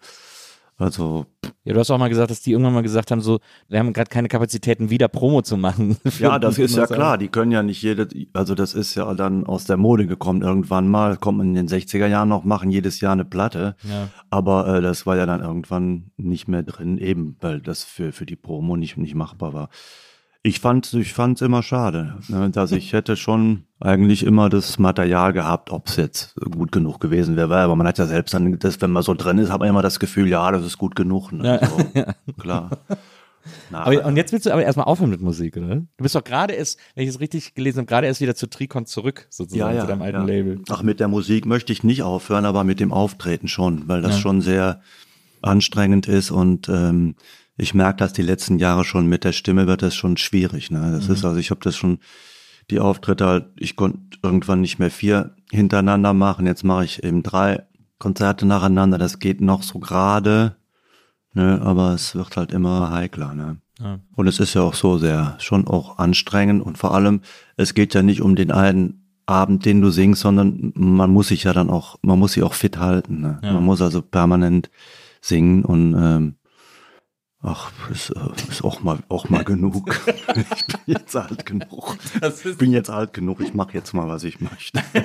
Also 0.78 1.26
Ja, 1.64 1.74
du 1.74 1.80
hast 1.80 1.90
auch 1.90 1.98
mal 1.98 2.10
gesagt, 2.10 2.32
dass 2.32 2.42
die 2.42 2.52
irgendwann 2.52 2.74
mal 2.74 2.84
gesagt 2.84 3.10
haben, 3.10 3.22
so, 3.22 3.40
wir 3.70 3.80
haben 3.80 3.94
gerade 3.94 4.10
keine 4.10 4.28
Kapazitäten, 4.28 4.90
wieder 4.90 5.08
Promo 5.08 5.42
zu 5.42 5.56
machen. 5.58 5.98
Ja, 6.20 6.38
das 6.40 6.58
ist 6.58 6.76
ja 6.76 6.86
klar. 6.86 7.18
Die 7.18 7.30
können 7.30 7.52
ja 7.52 7.64
nicht 7.64 7.82
jede, 7.82 8.08
also 8.34 8.56
das 8.56 8.74
ist 8.74 8.96
ja 8.96 9.14
dann 9.14 9.46
aus 9.46 9.66
der 9.66 9.78
Mode 9.78 10.06
gekommen 10.06 10.42
irgendwann 10.42 10.88
mal, 10.88 11.18
kommt 11.18 11.38
man 11.38 11.56
in 11.56 11.56
den 11.56 11.68
60er 11.68 12.08
Jahren 12.08 12.30
noch, 12.30 12.44
machen 12.44 12.72
jedes 12.72 13.00
Jahr 13.00 13.14
eine 13.14 13.26
Platte. 13.26 13.76
Ja. 13.84 14.10
Aber 14.30 14.68
äh, 14.68 14.82
das 14.82 15.06
war 15.06 15.16
ja 15.16 15.26
dann 15.26 15.42
irgendwann 15.42 16.12
nicht 16.18 16.48
mehr 16.48 16.64
drin, 16.64 16.98
eben 16.98 17.38
weil 17.40 17.62
das 17.62 17.84
für, 17.84 18.12
für 18.12 18.26
die 18.26 18.36
Promo 18.36 18.76
nicht, 18.76 18.98
nicht 18.98 19.16
machbar 19.16 19.54
war. 19.54 19.70
Ich 20.46 20.60
fand 20.60 20.94
ich 20.94 21.12
fand's 21.12 21.42
immer 21.42 21.64
schade, 21.64 22.18
ne, 22.28 22.52
dass 22.52 22.72
ich 22.72 22.94
hätte 22.94 23.16
schon 23.16 23.64
eigentlich 23.80 24.24
immer 24.24 24.48
das 24.48 24.78
Material 24.78 25.34
gehabt, 25.34 25.72
ob 25.72 25.88
es 25.88 25.96
jetzt 25.96 26.36
gut 26.52 26.72
genug 26.72 27.00
gewesen 27.00 27.36
wäre, 27.36 27.58
aber 27.58 27.76
man 27.76 27.88
hat 27.88 27.98
ja 27.98 28.06
selbst 28.06 28.36
dann, 28.36 28.60
das, 28.60 28.80
wenn 28.80 28.92
man 28.92 29.02
so 29.02 29.16
drin 29.16 29.40
ist, 29.40 29.50
hat 29.52 29.60
man 29.60 29.70
immer 29.70 29.82
das 29.82 30.00
Gefühl, 30.00 30.28
ja, 30.28 30.52
das 30.52 30.64
ist 30.64 30.78
gut 30.78 30.96
genug. 30.96 31.32
Ne? 31.32 31.60
Ja. 31.60 31.68
So, 31.68 32.34
klar. 32.40 32.70
Aber, 33.72 34.06
und 34.06 34.18
jetzt 34.18 34.34
willst 34.34 34.46
du 34.46 34.52
aber 34.52 34.64
erstmal 34.64 34.86
aufhören 34.86 35.10
mit 35.10 35.22
Musik, 35.22 35.58
oder? 35.58 35.78
Du 35.78 36.04
bist 36.04 36.14
doch 36.14 36.24
gerade 36.24 36.54
erst, 36.54 36.80
wenn 36.94 37.06
ich 37.06 37.10
es 37.10 37.20
richtig 37.20 37.56
gelesen 37.56 37.80
habe, 37.80 37.88
gerade 37.88 38.06
erst 38.06 38.22
wieder 38.22 38.36
zu 38.36 38.46
Tricon 38.46 38.86
zurück, 38.86 39.26
sozusagen, 39.32 39.80
zu 39.80 39.88
deinem 39.88 40.04
alten 40.04 40.20
ja. 40.20 40.26
Label. 40.26 40.62
Ach, 40.70 40.84
mit 40.84 41.00
der 41.00 41.08
Musik 41.08 41.48
möchte 41.48 41.74
ich 41.74 41.84
nicht 41.84 42.04
aufhören, 42.04 42.46
aber 42.46 42.64
mit 42.64 42.80
dem 42.80 42.94
Auftreten 42.94 43.48
schon, 43.48 43.88
weil 43.88 44.04
das 44.04 44.18
Ja. 44.18 44.22
schon 44.22 44.42
sehr 44.42 44.82
anstrengend 45.42 46.08
ist 46.08 46.30
und 46.30 46.70
ähm, 46.70 47.16
ich 47.58 47.74
merke 47.74 47.98
das 47.98 48.14
die 48.14 48.22
letzten 48.22 48.60
Jahre 48.60 48.84
schon 48.84 49.08
mit 49.08 49.24
der 49.24 49.32
Stimme 49.32 49.68
wird 49.68 49.82
das 49.82 49.96
schon 49.96 50.18
schwierig. 50.18 50.72
Ne? 50.72 50.92
Das 50.92 51.08
ist 51.10 51.24
also, 51.24 51.40
ich 51.40 51.52
habe 51.52 51.62
das 51.64 51.76
schon 51.76 52.00
die 52.70 52.80
Auftritte 52.80 53.26
halt, 53.26 53.46
ich 53.58 53.76
konnte 53.76 54.18
irgendwann 54.24 54.62
nicht 54.62 54.80
mehr 54.80 54.92
vier 54.92 55.36
hintereinander 55.52 56.14
machen. 56.14 56.48
Jetzt 56.48 56.64
mache 56.64 56.86
ich 56.86 57.04
eben 57.04 57.24
drei 57.24 57.64
Konzerte 58.00 58.46
nacheinander. 58.46 58.98
Das 58.98 59.20
geht 59.20 59.40
noch 59.40 59.64
so 59.64 59.80
gerade, 59.80 60.56
ne? 61.34 61.62
aber 61.62 61.94
es 61.94 62.16
wird 62.16 62.36
halt 62.36 62.52
immer 62.52 62.92
heikler. 62.92 63.34
Ne? 63.34 63.58
Ja. 63.80 64.00
Und 64.16 64.28
es 64.28 64.40
ist 64.40 64.54
ja 64.54 64.62
auch 64.62 64.74
so 64.74 64.98
sehr, 64.98 65.36
schon 65.40 65.68
auch 65.68 65.98
anstrengend 65.98 66.66
und 66.66 66.78
vor 66.78 66.94
allem, 66.94 67.22
es 67.56 67.74
geht 67.74 67.94
ja 67.94 68.02
nicht 68.02 68.22
um 68.22 68.36
den 68.36 68.52
einen 68.52 69.06
Abend, 69.28 69.66
den 69.66 69.82
du 69.82 69.90
singst, 69.90 70.22
sondern 70.22 70.72
man 70.76 71.10
muss 71.10 71.30
sich 71.30 71.44
ja 71.44 71.54
dann 71.54 71.70
auch, 71.70 71.98
man 72.02 72.20
muss 72.20 72.34
sich 72.34 72.44
auch 72.44 72.54
fit 72.54 72.78
halten. 72.78 73.22
Ne? 73.22 73.40
Ja. 73.44 73.54
Man 73.54 73.64
muss 73.64 73.82
also 73.82 74.02
permanent 74.02 74.70
singen 75.22 75.66
und 75.66 75.96
ähm, 75.98 76.36
ach, 77.46 77.72
ist, 77.90 78.10
äh, 78.10 78.50
ist 78.50 78.64
auch 78.64 78.82
mal 78.82 79.00
auch 79.08 79.30
mal 79.30 79.44
genug. 79.44 80.02
ich 80.08 80.66
bin 80.66 80.80
jetzt 80.86 81.16
alt 81.16 81.46
genug. 81.46 81.98
Ich 82.44 82.58
bin 82.58 82.72
jetzt 82.72 82.90
alt 82.90 83.14
genug, 83.14 83.40
ich 83.42 83.54
mache 83.54 83.74
jetzt 83.74 83.94
mal, 83.94 84.08
was 84.08 84.24
ich 84.24 84.42
möchte. 84.42 84.82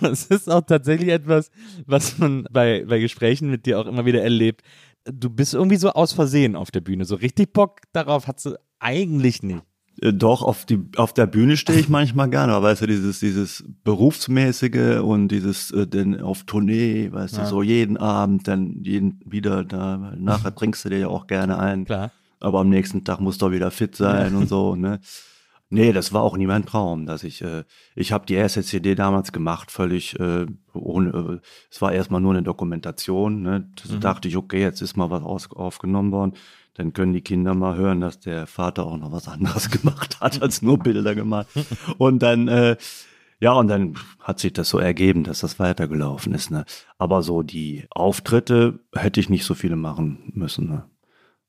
das 0.00 0.26
ist 0.26 0.50
auch 0.50 0.62
tatsächlich 0.62 1.10
etwas, 1.10 1.50
was 1.86 2.18
man 2.18 2.46
bei, 2.50 2.84
bei 2.86 2.98
Gesprächen 2.98 3.50
mit 3.50 3.66
dir 3.66 3.78
auch 3.78 3.86
immer 3.86 4.04
wieder 4.04 4.22
erlebt. 4.22 4.62
Du 5.04 5.30
bist 5.30 5.54
irgendwie 5.54 5.76
so 5.76 5.90
aus 5.90 6.12
Versehen 6.12 6.56
auf 6.56 6.70
der 6.70 6.80
Bühne. 6.80 7.04
So 7.04 7.14
richtig 7.14 7.52
Bock 7.52 7.80
darauf 7.92 8.26
hast 8.26 8.46
du 8.46 8.58
eigentlich 8.80 9.42
nicht. 9.42 9.62
Äh, 10.00 10.12
Doch, 10.12 10.42
auf, 10.42 10.64
die, 10.64 10.80
auf 10.96 11.12
der 11.12 11.26
Bühne 11.26 11.56
stehe 11.56 11.78
ich 11.78 11.88
manchmal 11.88 12.28
gerne, 12.30 12.52
aber 12.54 12.68
weißt 12.68 12.82
du, 12.82 12.86
dieses, 12.86 13.20
dieses 13.20 13.64
Berufsmäßige 13.84 15.00
und 15.02 15.28
dieses 15.28 15.70
äh, 15.70 15.86
denn 15.86 16.20
auf 16.20 16.44
Tournee, 16.44 17.10
weißt 17.12 17.36
Ja. 17.36 17.42
du, 17.44 17.48
so 17.48 17.62
jeden 17.62 17.96
Abend, 17.96 18.48
dann 18.48 18.82
jeden 18.84 19.20
wieder 19.24 19.64
da, 19.64 20.12
nachher 20.16 20.54
trinkst 20.54 20.84
du 20.84 20.88
dir 20.90 20.98
ja 20.98 21.08
auch 21.08 21.26
gerne 21.26 21.58
ein. 21.58 21.84
Klar. 21.84 22.10
Aber 22.40 22.60
am 22.60 22.68
nächsten 22.68 23.04
Tag 23.04 23.20
musst 23.20 23.42
du 23.42 23.46
auch 23.46 23.50
wieder 23.50 23.70
fit 23.70 23.96
sein 23.96 24.34
und 24.36 24.48
so, 24.48 24.76
ne? 24.76 25.00
Nee, 25.70 25.92
das 25.92 26.14
war 26.14 26.22
auch 26.22 26.34
nie 26.38 26.46
mein 26.46 26.64
Traum, 26.64 27.04
dass 27.04 27.24
ich, 27.24 27.42
äh, 27.42 27.64
ich 27.94 28.12
habe 28.12 28.24
die 28.24 28.32
erste 28.34 28.62
CD 28.62 28.94
damals 28.94 29.32
gemacht, 29.32 29.70
völlig 29.70 30.18
äh, 30.18 30.46
ohne, 30.72 31.10
äh, 31.10 31.46
es 31.70 31.82
war 31.82 31.92
erstmal 31.92 32.22
nur 32.22 32.32
eine 32.32 32.42
Dokumentation, 32.42 33.42
ne? 33.42 33.68
Da 33.90 33.96
dachte 33.98 34.28
ich, 34.28 34.36
okay, 34.38 34.60
jetzt 34.62 34.80
ist 34.80 34.96
mal 34.96 35.10
was 35.10 35.22
aus, 35.22 35.50
aufgenommen 35.50 36.10
worden, 36.10 36.32
dann 36.78 36.92
können 36.92 37.12
die 37.12 37.22
Kinder 37.22 37.54
mal 37.54 37.76
hören, 37.76 38.00
dass 38.00 38.20
der 38.20 38.46
Vater 38.46 38.86
auch 38.86 38.96
noch 38.96 39.10
was 39.10 39.26
anderes 39.26 39.68
gemacht 39.82 40.20
hat, 40.20 40.40
als 40.40 40.62
nur 40.62 40.78
Bilder 40.78 41.16
gemacht. 41.16 41.48
Und 41.98 42.20
dann, 42.20 42.46
äh, 42.46 42.76
ja, 43.40 43.52
und 43.52 43.66
dann 43.66 43.94
hat 44.20 44.38
sich 44.38 44.52
das 44.52 44.68
so 44.68 44.78
ergeben, 44.78 45.24
dass 45.24 45.40
das 45.40 45.58
weitergelaufen 45.58 46.32
ist, 46.34 46.52
ne? 46.52 46.64
Aber 46.96 47.24
so 47.24 47.42
die 47.42 47.86
Auftritte 47.90 48.78
hätte 48.94 49.18
ich 49.18 49.28
nicht 49.28 49.44
so 49.44 49.54
viele 49.54 49.74
machen 49.74 50.30
müssen, 50.34 50.68
ne? 50.68 50.88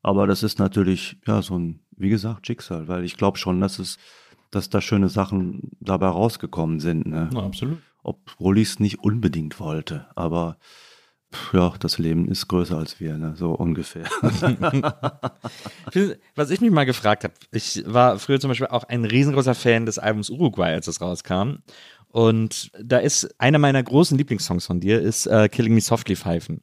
Aber 0.01 0.25
das 0.25 0.41
ist 0.41 0.57
natürlich, 0.57 1.17
ja, 1.27 1.43
so 1.43 1.59
ein, 1.59 1.82
wie 1.95 2.09
gesagt, 2.09 2.47
Schicksal, 2.47 2.88
weil 2.88 3.03
ich 3.03 3.15
glaube 3.15 3.38
schon, 3.38 3.61
dass 3.61 3.77
es, 3.77 3.99
dass 4.49 4.69
da 4.69 4.82
schöne 4.82 5.09
Sachen 5.09 5.77
dabei 5.80 6.07
rausgekommen 6.07 6.80
sind, 6.80 7.05
ne? 7.05 7.30
absolut. 7.36 7.77
Obwohl 8.01 8.57
ich 8.57 8.69
es 8.69 8.80
nicht 8.80 9.03
unbedingt 9.03 9.59
wollte. 9.59 10.07
Aber 10.15 10.57
ja, 11.53 11.73
das 11.80 11.97
Leben 11.99 12.27
ist 12.27 12.47
größer 12.47 12.77
als 12.77 12.99
wir, 12.99 13.17
ne? 13.17 13.36
So 13.36 13.51
ungefähr. 13.51 14.05
Was 16.36 16.49
ich 16.49 16.61
mich 16.61 16.71
mal 16.71 16.86
gefragt 16.86 17.23
habe, 17.23 17.34
ich 17.51 17.84
war 17.86 18.17
früher 18.17 18.39
zum 18.39 18.49
Beispiel 18.49 18.67
auch 18.67 18.84
ein 18.86 19.05
riesengroßer 19.05 19.55
Fan 19.55 19.86
des 19.86 19.99
Albums 19.99 20.30
Uruguay, 20.30 20.73
als 20.73 20.88
es 20.88 21.01
rauskam. 21.01 21.57
Und 22.11 22.71
da 22.82 22.97
ist 22.97 23.39
einer 23.39 23.59
meiner 23.59 23.84
großen 23.84 24.17
Lieblingssongs 24.17 24.65
von 24.65 24.80
dir, 24.80 24.99
ist 24.99 25.27
äh, 25.27 25.47
Killing 25.49 25.75
Me 25.75 25.82
Softly 25.82 26.15
Pfeifen. 26.15 26.61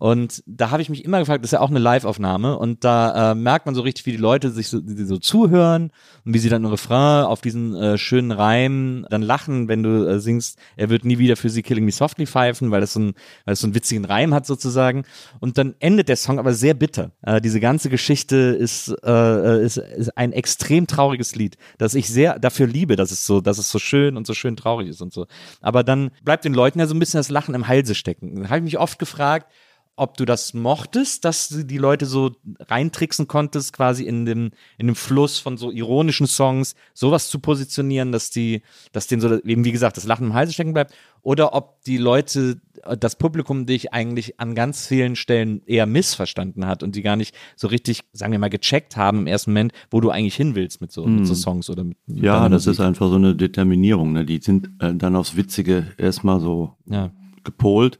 Und 0.00 0.42
da 0.46 0.70
habe 0.70 0.80
ich 0.80 0.88
mich 0.88 1.04
immer 1.04 1.18
gefragt, 1.18 1.44
das 1.44 1.48
ist 1.48 1.52
ja 1.52 1.60
auch 1.60 1.68
eine 1.68 1.78
Live-Aufnahme 1.78 2.56
und 2.56 2.84
da 2.84 3.32
äh, 3.32 3.34
merkt 3.34 3.66
man 3.66 3.74
so 3.74 3.82
richtig, 3.82 4.06
wie 4.06 4.12
die 4.12 4.16
Leute 4.16 4.50
sich 4.50 4.68
so, 4.68 4.80
die, 4.80 5.04
so 5.04 5.18
zuhören 5.18 5.92
und 6.24 6.32
wie 6.32 6.38
sie 6.38 6.48
dann 6.48 6.64
im 6.64 6.70
Refrain 6.70 7.26
auf 7.26 7.42
diesen 7.42 7.76
äh, 7.76 7.98
schönen 7.98 8.32
Reim 8.32 9.06
dann 9.10 9.20
lachen, 9.20 9.68
wenn 9.68 9.82
du 9.82 10.08
äh, 10.08 10.18
singst, 10.18 10.58
er 10.76 10.88
wird 10.88 11.04
nie 11.04 11.18
wieder 11.18 11.36
für 11.36 11.50
sie 11.50 11.62
Killing 11.62 11.84
Me 11.84 11.92
Softly 11.92 12.26
pfeifen, 12.26 12.70
weil 12.70 12.80
das 12.80 12.94
so, 12.94 13.00
ein, 13.00 13.12
weil 13.44 13.52
das 13.52 13.60
so 13.60 13.66
einen 13.66 13.74
witzigen 13.74 14.06
Reim 14.06 14.32
hat 14.32 14.46
sozusagen. 14.46 15.04
Und 15.38 15.58
dann 15.58 15.74
endet 15.80 16.08
der 16.08 16.16
Song 16.16 16.38
aber 16.38 16.54
sehr 16.54 16.72
bitter. 16.72 17.10
Äh, 17.20 17.42
diese 17.42 17.60
ganze 17.60 17.90
Geschichte 17.90 18.36
ist, 18.36 18.88
äh, 19.04 19.62
ist, 19.62 19.76
ist 19.76 20.16
ein 20.16 20.32
extrem 20.32 20.86
trauriges 20.86 21.36
Lied, 21.36 21.58
das 21.76 21.94
ich 21.94 22.08
sehr 22.08 22.38
dafür 22.38 22.66
liebe, 22.66 22.96
dass 22.96 23.10
es 23.10 23.26
so, 23.26 23.42
dass 23.42 23.58
es 23.58 23.70
so 23.70 23.78
schön 23.78 24.16
und 24.16 24.26
so 24.26 24.32
schön 24.32 24.56
traurig 24.56 24.88
ist 24.88 25.02
und 25.02 25.12
so. 25.12 25.26
Aber 25.60 25.84
dann 25.84 26.10
bleibt 26.24 26.46
den 26.46 26.54
Leuten 26.54 26.78
ja 26.78 26.86
so 26.86 26.94
ein 26.94 26.98
bisschen 26.98 27.18
das 27.18 27.28
Lachen 27.28 27.54
im 27.54 27.68
Halse 27.68 27.94
stecken. 27.94 28.44
Da 28.44 28.48
habe 28.48 28.60
ich 28.60 28.64
mich 28.64 28.78
oft 28.78 28.98
gefragt, 28.98 29.52
ob 29.96 30.16
du 30.16 30.24
das 30.24 30.54
mochtest, 30.54 31.24
dass 31.26 31.48
du 31.50 31.62
die 31.62 31.76
Leute 31.76 32.06
so 32.06 32.30
reintricksen 32.58 33.28
konntest, 33.28 33.72
quasi 33.74 34.04
in 34.04 34.24
dem, 34.24 34.50
in 34.78 34.86
dem 34.86 34.96
Fluss 34.96 35.38
von 35.38 35.58
so 35.58 35.70
ironischen 35.70 36.26
Songs, 36.26 36.74
sowas 36.94 37.28
zu 37.28 37.38
positionieren, 37.38 38.10
dass 38.10 38.30
die, 38.30 38.62
dass 38.92 39.08
denen 39.08 39.20
so, 39.20 39.42
eben 39.42 39.64
wie 39.64 39.72
gesagt, 39.72 39.98
das 39.98 40.04
Lachen 40.06 40.28
im 40.28 40.34
Halse 40.34 40.52
stecken 40.54 40.72
bleibt, 40.72 40.94
oder 41.22 41.52
ob 41.54 41.82
die 41.84 41.98
Leute, 41.98 42.60
äh, 42.84 42.96
das 42.96 43.16
Publikum 43.16 43.66
dich 43.66 43.92
eigentlich 43.92 44.40
an 44.40 44.54
ganz 44.54 44.86
vielen 44.86 45.16
Stellen 45.16 45.60
eher 45.66 45.84
missverstanden 45.84 46.66
hat 46.66 46.82
und 46.82 46.96
die 46.96 47.02
gar 47.02 47.16
nicht 47.16 47.34
so 47.54 47.68
richtig, 47.68 48.00
sagen 48.14 48.32
wir 48.32 48.38
mal, 48.38 48.48
gecheckt 48.48 48.96
haben 48.96 49.18
im 49.18 49.26
ersten 49.26 49.50
Moment, 49.50 49.72
wo 49.90 50.00
du 50.00 50.08
eigentlich 50.08 50.36
hin 50.36 50.54
willst 50.54 50.80
mit 50.80 50.92
so, 50.92 51.04
mit 51.04 51.26
so 51.26 51.34
Songs 51.34 51.68
oder 51.68 51.84
mit, 51.84 51.98
mit 52.06 52.22
ja, 52.24 52.48
das 52.48 52.64
Musik. 52.64 52.72
ist 52.72 52.80
einfach 52.80 53.08
so 53.10 53.16
eine 53.16 53.36
Determinierung, 53.36 54.12
ne? 54.14 54.24
Die 54.24 54.38
sind 54.40 54.70
äh, 54.78 54.94
dann 54.94 55.14
aufs 55.14 55.36
Witzige 55.36 55.88
erstmal 55.98 56.40
so 56.40 56.76
Ja. 56.86 57.10
gepolt. 57.44 57.98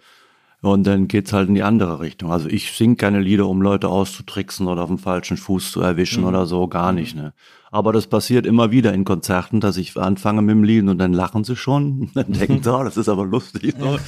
Und 0.62 0.86
dann 0.86 1.08
geht's 1.08 1.32
halt 1.32 1.48
in 1.48 1.54
die 1.54 1.62
andere 1.62 2.00
Richtung. 2.00 2.30
Also 2.30 2.48
ich 2.48 2.72
sing 2.72 2.98
keine 2.98 3.20
Lieder, 3.20 3.46
um 3.48 3.62
Leute 3.62 3.88
auszutricksen 3.88 4.66
oder 4.66 4.82
auf 4.82 4.88
dem 4.88 4.98
falschen 4.98 5.38
Fuß 5.38 5.72
zu 5.72 5.80
erwischen 5.80 6.24
oder 6.24 6.44
so, 6.44 6.68
gar 6.68 6.92
nicht. 6.92 7.16
Ne? 7.16 7.32
Aber 7.70 7.94
das 7.94 8.06
passiert 8.06 8.44
immer 8.44 8.70
wieder 8.70 8.92
in 8.92 9.04
Konzerten, 9.04 9.60
dass 9.60 9.78
ich 9.78 9.96
anfange 9.96 10.42
mit 10.42 10.50
dem 10.50 10.64
Lied 10.64 10.86
und 10.86 10.98
dann 10.98 11.14
lachen 11.14 11.44
sie 11.44 11.56
schon. 11.56 12.10
Dann 12.14 12.32
denken 12.32 12.62
sie, 12.62 12.74
oh, 12.74 12.84
das 12.84 12.98
ist 12.98 13.08
aber 13.08 13.24
lustig. 13.24 13.74
So. 13.78 13.98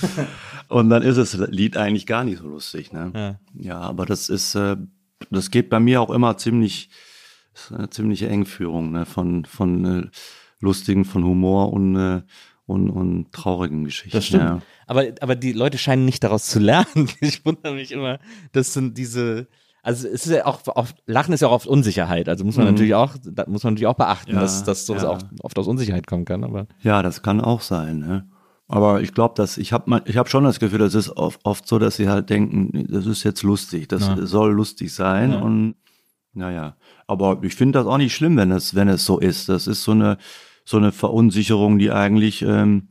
Und 0.68 0.90
dann 0.90 1.02
ist 1.02 1.16
das 1.16 1.34
Lied 1.48 1.76
eigentlich 1.78 2.06
gar 2.06 2.24
nicht 2.24 2.38
so 2.38 2.48
lustig. 2.48 2.92
Ne? 2.92 3.12
Ja. 3.14 3.38
Ja, 3.54 3.80
aber 3.80 4.04
das 4.04 4.28
ist, 4.28 4.54
äh, 4.54 4.76
das 5.30 5.50
geht 5.50 5.70
bei 5.70 5.80
mir 5.80 6.02
auch 6.02 6.10
immer 6.10 6.36
ziemlich, 6.36 6.90
ist 7.54 7.72
eine 7.72 7.88
ziemliche 7.88 8.28
Engführung 8.28 8.92
ne? 8.92 9.06
von, 9.06 9.46
von 9.46 9.84
äh, 9.84 10.06
lustigen, 10.60 11.06
von 11.06 11.24
Humor 11.24 11.72
und, 11.72 11.96
äh, 11.96 12.22
und, 12.72 12.90
und 12.90 13.30
traurigen 13.32 13.84
Geschichten. 13.84 14.16
Das 14.16 14.26
stimmt. 14.26 14.42
Ja. 14.44 14.58
Aber, 14.86 15.04
aber 15.20 15.36
die 15.36 15.52
Leute 15.52 15.78
scheinen 15.78 16.04
nicht 16.04 16.24
daraus 16.24 16.46
zu 16.46 16.58
lernen. 16.58 17.08
Ich 17.20 17.44
wundere 17.44 17.74
mich 17.74 17.92
immer, 17.92 18.18
das 18.52 18.72
sind 18.72 18.98
diese, 18.98 19.46
also 19.82 20.08
es 20.08 20.26
ist 20.26 20.32
ja 20.32 20.46
auch 20.46 20.60
oft, 20.66 20.96
Lachen 21.06 21.32
ist 21.34 21.40
ja 21.40 21.48
auch 21.48 21.52
oft 21.52 21.66
Unsicherheit. 21.66 22.28
Also 22.28 22.44
muss 22.44 22.56
man 22.56 22.66
natürlich 22.66 22.94
auch, 22.94 23.14
da 23.24 23.44
muss 23.48 23.62
man 23.64 23.74
natürlich 23.74 23.86
auch 23.88 23.94
beachten, 23.96 24.32
Ja, 24.34 24.40
dass, 24.40 24.64
dass 24.64 24.86
sowas 24.86 25.02
ja. 25.02 25.10
auch 25.10 25.18
oft 25.42 25.58
aus 25.58 25.68
Unsicherheit 25.68 26.06
kommen 26.06 26.24
kann. 26.24 26.44
Aber 26.44 26.66
Ja, 26.82 27.02
das 27.02 27.22
kann 27.22 27.40
auch 27.40 27.60
sein. 27.60 27.98
Ne? 28.00 28.28
Aber 28.68 29.02
ich 29.02 29.12
glaube, 29.12 29.34
dass 29.36 29.58
ich 29.58 29.72
habe 29.72 30.02
ich 30.06 30.16
habe 30.16 30.28
schon 30.30 30.44
das 30.44 30.58
Gefühl, 30.60 30.78
das 30.78 30.94
ist 30.94 31.10
oft, 31.16 31.40
oft 31.44 31.66
so, 31.68 31.78
dass 31.78 31.96
sie 31.96 32.08
halt 32.08 32.30
denken, 32.30 32.86
das 32.88 33.06
ist 33.06 33.22
jetzt 33.22 33.42
lustig, 33.42 33.88
das 33.88 34.06
Ja. 34.06 34.16
soll 34.26 34.52
lustig 34.52 34.94
sein 34.94 35.32
Ja. 35.32 35.40
und 35.40 35.74
naja. 36.34 36.76
Aber 37.06 37.40
ich 37.42 37.54
finde 37.54 37.78
das 37.78 37.86
auch 37.86 37.98
nicht 37.98 38.14
schlimm, 38.14 38.36
wenn 38.38 38.50
es 38.50 38.74
wenn 38.74 38.88
es 38.88 39.04
so 39.04 39.18
ist. 39.18 39.48
Das 39.50 39.66
ist 39.66 39.82
so 39.84 39.92
eine 39.92 40.16
so 40.64 40.76
eine 40.76 40.92
Verunsicherung, 40.92 41.78
die 41.78 41.90
eigentlich 41.90 42.42
ähm, 42.42 42.88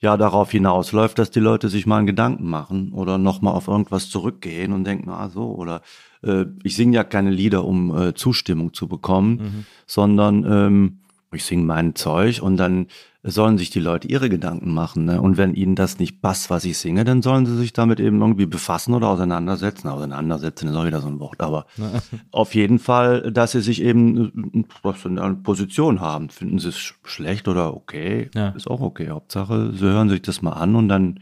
ja 0.00 0.16
darauf 0.16 0.50
hinausläuft, 0.50 1.18
dass 1.18 1.30
die 1.30 1.40
Leute 1.40 1.68
sich 1.68 1.86
mal 1.86 1.98
einen 1.98 2.06
Gedanken 2.06 2.48
machen 2.48 2.92
oder 2.92 3.18
nochmal 3.18 3.54
auf 3.54 3.68
irgendwas 3.68 4.10
zurückgehen 4.10 4.72
und 4.72 4.84
denken, 4.84 5.10
ah 5.10 5.28
so, 5.28 5.54
oder 5.54 5.82
äh, 6.22 6.44
ich 6.62 6.76
singe 6.76 6.96
ja 6.96 7.04
keine 7.04 7.30
Lieder, 7.30 7.64
um 7.64 7.96
äh, 7.96 8.14
Zustimmung 8.14 8.74
zu 8.74 8.88
bekommen, 8.88 9.66
sondern 9.86 10.44
ähm, 10.44 10.98
ich 11.32 11.44
singe 11.44 11.64
mein 11.64 11.94
Zeug 11.94 12.40
und 12.42 12.56
dann 12.56 12.86
sollen 13.30 13.58
sich 13.58 13.70
die 13.70 13.80
Leute 13.80 14.08
ihre 14.08 14.28
Gedanken 14.28 14.72
machen. 14.72 15.04
Ne? 15.04 15.20
Und 15.20 15.36
wenn 15.36 15.54
ihnen 15.54 15.74
das 15.74 15.98
nicht 15.98 16.20
passt, 16.20 16.50
was 16.50 16.64
ich 16.64 16.78
singe, 16.78 17.04
dann 17.04 17.22
sollen 17.22 17.46
sie 17.46 17.56
sich 17.56 17.72
damit 17.72 18.00
eben 18.00 18.20
irgendwie 18.20 18.46
befassen 18.46 18.94
oder 18.94 19.08
auseinandersetzen. 19.08 19.88
Auseinandersetzen 19.88 20.68
ist 20.68 20.74
auch 20.76 20.84
wieder 20.86 21.00
so 21.00 21.08
ein 21.08 21.20
Wort. 21.20 21.40
Aber 21.40 21.66
auf 22.30 22.54
jeden 22.54 22.78
Fall, 22.78 23.32
dass 23.32 23.52
sie 23.52 23.60
sich 23.60 23.82
eben 23.82 24.64
äh, 24.84 24.88
eine 25.06 25.34
Position 25.36 26.00
haben. 26.00 26.30
Finden 26.30 26.58
sie 26.58 26.68
es 26.68 26.76
sch- 26.76 26.94
schlecht 27.04 27.48
oder 27.48 27.74
okay, 27.74 28.30
Ja. 28.34 28.48
ist 28.50 28.68
auch 28.68 28.80
okay. 28.80 29.10
Hauptsache, 29.10 29.72
sie 29.74 29.84
hören 29.86 30.08
sich 30.08 30.22
das 30.22 30.42
mal 30.42 30.52
an 30.52 30.74
und 30.76 30.88
dann, 30.88 31.20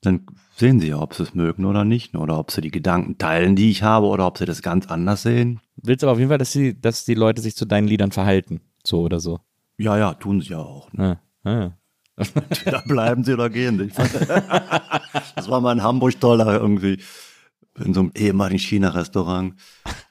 dann 0.00 0.26
sehen 0.56 0.80
sie 0.80 0.88
ja, 0.88 0.98
ob 1.00 1.14
sie 1.14 1.22
es 1.22 1.34
mögen 1.34 1.64
oder 1.64 1.84
nicht. 1.84 2.14
Oder 2.16 2.38
ob 2.38 2.50
sie 2.50 2.60
die 2.60 2.70
Gedanken 2.70 3.18
teilen, 3.18 3.54
die 3.56 3.70
ich 3.70 3.82
habe, 3.82 4.06
oder 4.06 4.26
ob 4.26 4.38
sie 4.38 4.44
das 4.46 4.62
ganz 4.62 4.86
anders 4.86 5.22
sehen. 5.22 5.60
Willst 5.76 6.02
aber 6.04 6.12
auf 6.12 6.18
jeden 6.18 6.30
Fall, 6.30 6.38
dass, 6.38 6.52
sie, 6.52 6.80
dass 6.80 7.04
die 7.04 7.14
Leute 7.14 7.42
sich 7.42 7.54
zu 7.56 7.64
deinen 7.64 7.86
Liedern 7.88 8.10
verhalten. 8.12 8.60
So 8.84 9.02
oder 9.02 9.20
so. 9.20 9.40
Ja, 9.80 9.96
ja, 9.96 10.14
tun 10.14 10.40
sie 10.40 10.48
ja 10.50 10.58
auch. 10.58 10.92
Ne? 10.92 11.04
Ja. 11.04 11.16
Ja. 11.48 11.72
Da 12.64 12.82
bleiben 12.86 13.22
sie 13.24 13.32
oder 13.32 13.48
gehen. 13.48 13.90
Fand, 13.90 14.10
das 15.36 15.48
war 15.48 15.60
mal 15.60 15.72
in 15.72 15.82
Hamburg 15.84 16.20
toll, 16.20 16.38
da 16.38 16.52
irgendwie 16.52 16.98
in 17.84 17.94
so 17.94 18.00
einem 18.00 18.12
ehemaligen 18.16 18.58
China-Restaurant. 18.58 19.54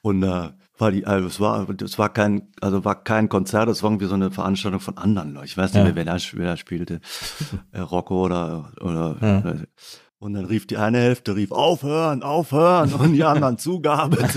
Und 0.02 0.22
da 0.22 0.54
war 0.78 0.92
die, 0.92 1.06
also 1.06 1.28
es 1.28 1.40
war, 1.42 1.68
es 1.82 2.00
war 2.00 2.08
kein, 2.14 2.48
also 2.62 2.86
war 2.86 3.04
kein 3.04 3.28
Konzert, 3.28 3.68
es 3.68 3.84
war 3.84 3.90
irgendwie 3.92 4.06
so 4.06 4.14
eine 4.14 4.32
Veranstaltung 4.32 4.80
von 4.80 4.98
anderen 4.98 5.34
Leuten. 5.34 5.48
Ich 5.48 5.58
weiß 5.58 5.74
nicht 5.74 5.80
Ja. 5.80 5.84
mehr, 5.84 5.96
wer 5.96 6.06
da, 6.06 6.18
wer 6.34 6.46
da 6.46 6.56
spielte. 6.56 7.02
Äh, 7.74 7.82
Rocco 7.82 8.24
oder, 8.24 8.72
oder, 8.80 9.66
und 10.20 10.34
dann 10.34 10.46
rief 10.46 10.66
die 10.66 10.78
eine 10.78 11.00
Hälfte, 11.00 11.36
rief 11.36 11.52
aufhören, 11.52 12.24
aufhören 12.24 12.94
und 12.94 13.14
die 13.14 13.24
anderen 13.24 13.58
Zugabe. 13.58 14.18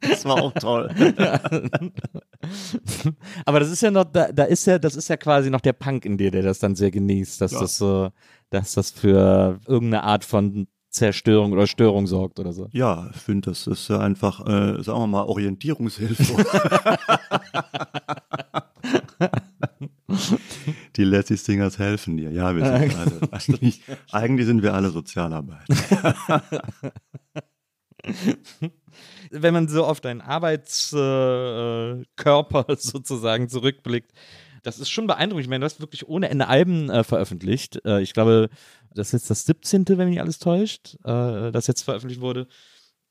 das 0.00 0.24
war 0.24 0.42
auch 0.42 0.52
toll. 0.52 0.88
Aber 3.44 3.60
das 3.60 3.70
ist 3.70 3.82
ja 3.82 3.90
noch, 3.90 4.04
da, 4.04 4.30
da 4.32 4.44
ist 4.44 4.66
ja, 4.66 4.78
das 4.78 4.94
ist 4.96 5.08
ja 5.08 5.16
quasi 5.16 5.50
noch 5.50 5.60
der 5.60 5.72
Punk 5.72 6.04
in 6.04 6.16
dir, 6.18 6.30
der 6.30 6.42
das 6.42 6.58
dann 6.58 6.74
sehr 6.76 6.90
genießt, 6.90 7.40
dass 7.40 7.52
Ja. 7.52 7.60
das 7.60 7.76
so, 7.78 8.10
dass 8.50 8.74
das 8.74 8.90
für 8.90 9.58
irgendeine 9.66 10.04
Art 10.04 10.24
von 10.24 10.68
Zerstörung 10.90 11.52
oder 11.52 11.66
Störung 11.66 12.06
sorgt 12.06 12.38
oder 12.38 12.52
so. 12.52 12.68
Ja, 12.72 13.10
ich 13.14 13.20
finde, 13.20 13.50
das 13.50 13.66
ist 13.66 13.88
ja 13.88 13.98
einfach, 13.98 14.40
äh, 14.46 14.82
sagen 14.82 14.98
wir 15.00 15.06
mal, 15.06 15.24
Orientierungshilfe. 15.24 16.44
Die 20.96 21.04
Lassie 21.04 21.36
Singers 21.36 21.78
helfen 21.78 22.16
dir. 22.16 22.30
Ja, 22.30 22.54
wir 22.56 22.64
sind 22.64 22.96
alle, 22.96 23.20
eigentlich, 23.32 23.82
eigentlich 24.12 24.46
sind 24.46 24.62
wir 24.62 24.72
alle 24.74 24.90
Sozialarbeiter. 24.90 25.64
Wenn 29.30 29.54
man 29.54 29.68
so 29.68 29.84
auf 29.84 30.00
deinen 30.00 30.20
Arbeitskörper 30.20 32.68
äh, 32.68 32.76
sozusagen 32.78 33.48
zurückblickt, 33.48 34.12
das 34.62 34.80
ist 34.80 34.90
schon 34.90 35.06
beeindruckend. 35.06 35.44
Ich 35.44 35.48
meine, 35.48 35.60
du 35.60 35.66
hast 35.66 35.80
wirklich 35.80 36.08
ohne 36.08 36.28
Ende 36.28 36.48
Alben 36.48 36.90
äh, 36.90 37.04
veröffentlicht. 37.04 37.80
Äh, 37.84 38.02
ich 38.02 38.12
glaube, 38.12 38.48
das 38.92 39.08
ist 39.08 39.12
jetzt 39.12 39.30
das 39.30 39.44
17., 39.44 39.86
wenn 39.88 40.08
mich 40.08 40.20
alles 40.20 40.38
täuscht, 40.38 40.96
äh, 41.04 41.52
das 41.52 41.68
jetzt 41.68 41.82
veröffentlicht 41.82 42.20
wurde. 42.20 42.48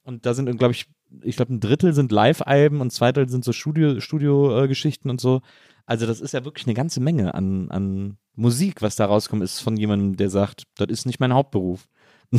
Und 0.03 0.25
da 0.25 0.33
sind, 0.33 0.45
glaube 0.57 0.73
ich, 0.73 0.87
ich 1.21 1.37
glaube, 1.37 1.53
ein 1.53 1.59
Drittel 1.59 1.93
sind 1.93 2.11
Live-Alben 2.11 2.81
und 2.81 2.91
zwei 2.91 3.11
Drittel 3.11 3.29
sind 3.29 3.45
so 3.45 3.53
Studio- 3.53 4.01
Studio-Geschichten 4.01 5.09
und 5.09 5.21
so. 5.21 5.41
Also, 5.85 6.05
das 6.05 6.19
ist 6.19 6.33
ja 6.33 6.43
wirklich 6.43 6.67
eine 6.67 6.73
ganze 6.73 6.99
Menge 6.99 7.33
an, 7.35 7.71
an 7.71 8.17
Musik, 8.35 8.81
was 8.81 8.95
da 8.95 9.05
rauskommt, 9.05 9.43
ist 9.43 9.59
von 9.59 9.77
jemandem, 9.77 10.17
der 10.17 10.29
sagt, 10.29 10.63
das 10.75 10.87
ist 10.89 11.05
nicht 11.05 11.19
mein 11.19 11.33
Hauptberuf. 11.33 11.87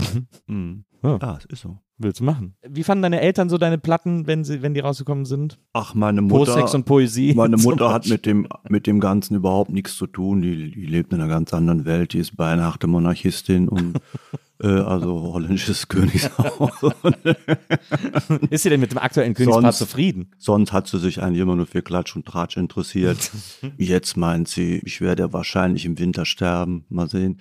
Mhm. 0.47 0.85
Ja. 1.03 1.18
Ja, 1.20 1.36
es 1.38 1.44
ist 1.47 1.62
so. 1.62 1.78
Willst 1.99 2.20
du 2.20 2.24
machen? 2.24 2.55
Wie 2.68 2.82
fanden 2.82 3.03
deine 3.03 3.22
Eltern 3.22 3.49
so 3.49 3.57
deine 3.57 3.78
Platten, 3.78 4.26
wenn 4.26 4.44
sie, 4.44 4.61
wenn 4.61 4.74
die 4.74 4.80
rausgekommen 4.80 5.24
sind? 5.24 5.59
Ach, 5.72 5.94
meine 5.94 6.20
Mutter. 6.20 6.53
Posex 6.53 6.74
und 6.74 6.84
Poesie. 6.84 7.32
Meine 7.36 7.57
Mutter 7.57 7.90
hat 7.90 8.07
mit 8.07 8.26
dem, 8.26 8.47
mit 8.68 8.86
dem 8.86 9.01
Ganzen 9.01 9.34
überhaupt 9.34 9.70
nichts 9.70 9.97
zu 9.97 10.07
tun. 10.07 10.42
Die, 10.42 10.70
die 10.70 10.84
lebt 10.84 11.12
in 11.14 11.20
einer 11.22 11.28
ganz 11.30 11.55
anderen 11.55 11.86
Welt. 11.86 12.12
Die 12.12 12.18
ist 12.18 12.36
beinahe 12.36 12.74
Monarchistin 12.86 13.68
und 13.68 13.99
äh, 14.62 14.66
also 14.66 15.32
holländisches 15.32 15.88
Königshaus. 15.88 16.70
Ist 18.51 18.62
sie 18.62 18.70
denn 18.70 18.80
mit 18.80 18.90
dem 18.90 18.99
aktuellen 18.99 19.32
Königspaar 19.32 19.62
Sonst- 19.62 19.78
zufrieden? 19.78 20.30
Sonst 20.36 20.72
hat 20.74 20.88
sie 20.88 20.99
sich 20.99 21.22
eigentlich 21.22 21.40
immer 21.40 21.57
nur 21.57 21.66
für 21.66 21.80
Klatsch 21.80 22.14
und 22.14 22.26
Tratsch 22.26 22.59
interessiert. 22.59 23.30
Jetzt 23.78 24.16
meint 24.18 24.49
sie, 24.49 24.82
ich 24.84 25.01
werde 25.01 25.32
wahrscheinlich 25.32 25.86
im 25.86 25.99
Winter 25.99 26.26
sterben. 26.26 26.84
Mal 26.90 27.09
sehen. 27.09 27.38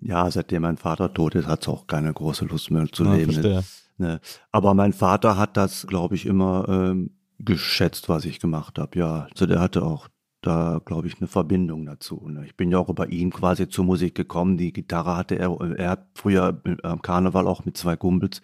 Ja, 0.00 0.30
seitdem 0.30 0.62
mein 0.62 0.76
Vater 0.76 1.12
tot 1.12 1.34
ist, 1.34 1.46
hat 1.46 1.64
sie 1.64 1.70
auch 1.70 1.86
keine 1.86 2.12
große 2.12 2.44
Lust 2.44 2.70
mehr 2.70 2.86
zu 2.90 3.04
Ja, 3.04 3.14
leben. 3.14 3.64
Ne. 3.98 4.20
Aber 4.52 4.74
mein 4.74 4.92
Vater 4.92 5.36
hat 5.36 5.56
das, 5.56 5.86
glaube 5.86 6.14
ich, 6.14 6.26
immer 6.26 6.66
ähm, 6.68 7.10
geschätzt, 7.38 8.08
was 8.08 8.24
ich 8.24 8.38
gemacht 8.38 8.78
habe. 8.78 8.98
Ja, 8.98 9.26
also 9.30 9.46
der 9.46 9.60
hatte 9.60 9.82
auch 9.82 10.08
da, 10.40 10.80
glaube 10.84 11.08
ich, 11.08 11.18
eine 11.18 11.26
Verbindung 11.26 11.84
dazu. 11.84 12.28
Ne. 12.28 12.44
Ich 12.46 12.56
bin 12.56 12.70
ja 12.70 12.78
auch 12.78 12.88
über 12.88 13.08
ihn 13.08 13.30
quasi 13.30 13.68
zur 13.68 13.84
Musik 13.84 14.14
gekommen. 14.14 14.56
Die 14.56 14.72
Gitarre 14.72 15.16
hatte 15.16 15.36
er, 15.36 15.58
er 15.76 15.90
hat 15.90 16.06
früher 16.14 16.62
am 16.84 17.02
Karneval 17.02 17.46
auch 17.46 17.64
mit 17.64 17.76
zwei 17.76 17.96
Kumpels 17.96 18.40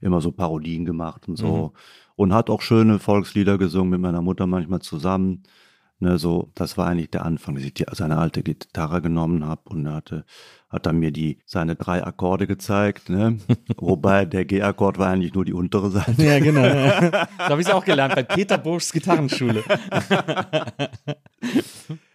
immer 0.00 0.20
so 0.20 0.32
Parodien 0.32 0.84
gemacht 0.84 1.28
und 1.28 1.36
so. 1.36 1.72
Und 2.14 2.32
hat 2.32 2.48
auch 2.48 2.62
schöne 2.62 2.98
Volkslieder 2.98 3.58
gesungen 3.58 3.90
mit 3.90 4.00
meiner 4.00 4.22
Mutter 4.22 4.46
manchmal 4.46 4.80
zusammen. 4.80 5.42
Ne, 5.98 6.18
so, 6.18 6.50
das 6.54 6.76
war 6.76 6.88
eigentlich 6.88 7.10
der 7.10 7.24
Anfang, 7.24 7.54
dass 7.54 7.64
ich 7.64 7.72
die, 7.72 7.86
seine 7.92 8.18
alte 8.18 8.42
Gitarre 8.42 9.00
genommen 9.00 9.46
habe 9.46 9.62
und 9.64 9.86
er 9.86 9.94
hatte, 9.94 10.26
hat 10.68 10.84
er 10.84 10.92
mir 10.92 11.10
die, 11.10 11.38
seine 11.46 11.74
drei 11.74 12.04
Akkorde 12.04 12.46
gezeigt, 12.46 13.08
ne? 13.08 13.38
Wobei 13.78 14.26
der 14.26 14.44
G-Akkord 14.44 14.98
war 14.98 15.08
eigentlich 15.08 15.32
nur 15.32 15.46
die 15.46 15.54
untere 15.54 15.90
Seite. 15.90 16.22
Ja, 16.22 16.38
genau. 16.38 16.62
da 16.62 17.28
habe 17.38 17.62
ich 17.62 17.68
es 17.68 17.72
auch 17.72 17.84
gelernt 17.84 18.14
bei 18.14 18.24
Peter 18.24 18.58
Burschs 18.58 18.92
Gitarrenschule. 18.92 19.64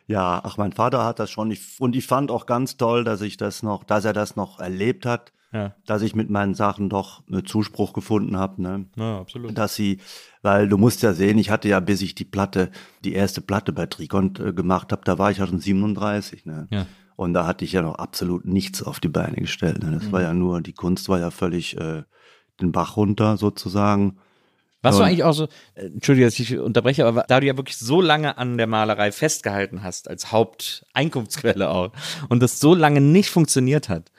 Ja, 0.07 0.41
ach, 0.43 0.57
mein 0.57 0.73
Vater 0.73 1.05
hat 1.05 1.19
das 1.19 1.31
schon. 1.31 1.51
Ich, 1.51 1.79
und 1.79 1.95
ich 1.95 2.05
fand 2.05 2.31
auch 2.31 2.45
ganz 2.45 2.75
toll, 2.75 3.05
dass 3.05 3.21
ich 3.21 3.37
das 3.37 3.63
noch, 3.63 3.85
dass 3.85 4.03
er 4.03 4.11
das 4.11 4.35
noch 4.35 4.59
erlebt 4.59 5.05
hat, 5.05 5.31
Ja. 5.53 5.75
dass 5.85 6.01
ich 6.01 6.15
mit 6.15 6.29
meinen 6.29 6.53
Sachen 6.53 6.87
doch 6.89 7.23
Zuspruch 7.45 7.91
gefunden 7.91 8.37
habe, 8.37 8.61
ne? 8.61 8.85
Ja, 8.95 9.19
absolut. 9.19 9.57
dass 9.57 9.75
sie, 9.75 9.99
weil 10.41 10.69
du 10.69 10.77
musst 10.77 11.01
ja 11.03 11.13
sehen, 11.13 11.37
ich 11.37 11.49
hatte 11.49 11.67
ja, 11.67 11.79
bis 11.81 12.01
ich 12.01 12.15
die 12.15 12.23
Platte, 12.23 12.71
die 13.03 13.13
erste 13.13 13.41
Platte 13.41 13.73
bei 13.73 13.85
Trikont 13.85 14.39
äh, 14.39 14.53
gemacht 14.53 14.91
habe, 14.93 15.01
da 15.03 15.17
war 15.17 15.29
ich 15.29 15.39
ja 15.39 15.47
schon 15.47 15.59
37, 15.59 16.45
ne? 16.45 16.67
Ja. 16.71 16.85
Und 17.17 17.33
da 17.33 17.45
hatte 17.45 17.65
ich 17.65 17.73
ja 17.73 17.81
noch 17.81 17.95
absolut 17.95 18.45
nichts 18.45 18.81
auf 18.81 18.99
die 19.01 19.09
Beine 19.09 19.35
gestellt. 19.35 19.83
Ne? 19.83 19.91
Das 19.91 20.03
Mhm. 20.05 20.11
war 20.13 20.21
ja 20.21 20.33
nur, 20.33 20.61
die 20.61 20.73
Kunst 20.73 21.07
war 21.09 21.19
ja 21.19 21.29
völlig 21.31 21.77
äh, 21.77 22.03
den 22.61 22.71
Bach 22.71 22.95
runter 22.97 23.35
sozusagen. 23.37 24.17
Du 24.83 24.89
Und- 24.89 25.01
eigentlich 25.03 25.23
auch 25.23 25.33
so, 25.33 25.43
äh, 25.75 25.85
entschuldige, 25.85 26.25
dass 26.25 26.39
ich 26.39 26.57
unterbreche, 26.57 27.05
aber 27.05 27.23
da 27.27 27.39
du 27.39 27.45
ja 27.45 27.55
wirklich 27.55 27.77
so 27.77 28.01
lange 28.01 28.39
an 28.39 28.57
der 28.57 28.65
Malerei 28.65 29.11
festgehalten 29.11 29.83
hast, 29.83 30.09
als 30.09 30.31
Haupteinkunftsquelle 30.31 31.69
auch, 31.69 31.91
und 32.29 32.41
das 32.41 32.59
so 32.59 32.73
lange 32.73 33.01
nicht 33.01 33.29
funktioniert 33.29 33.89
hat, 33.89 34.11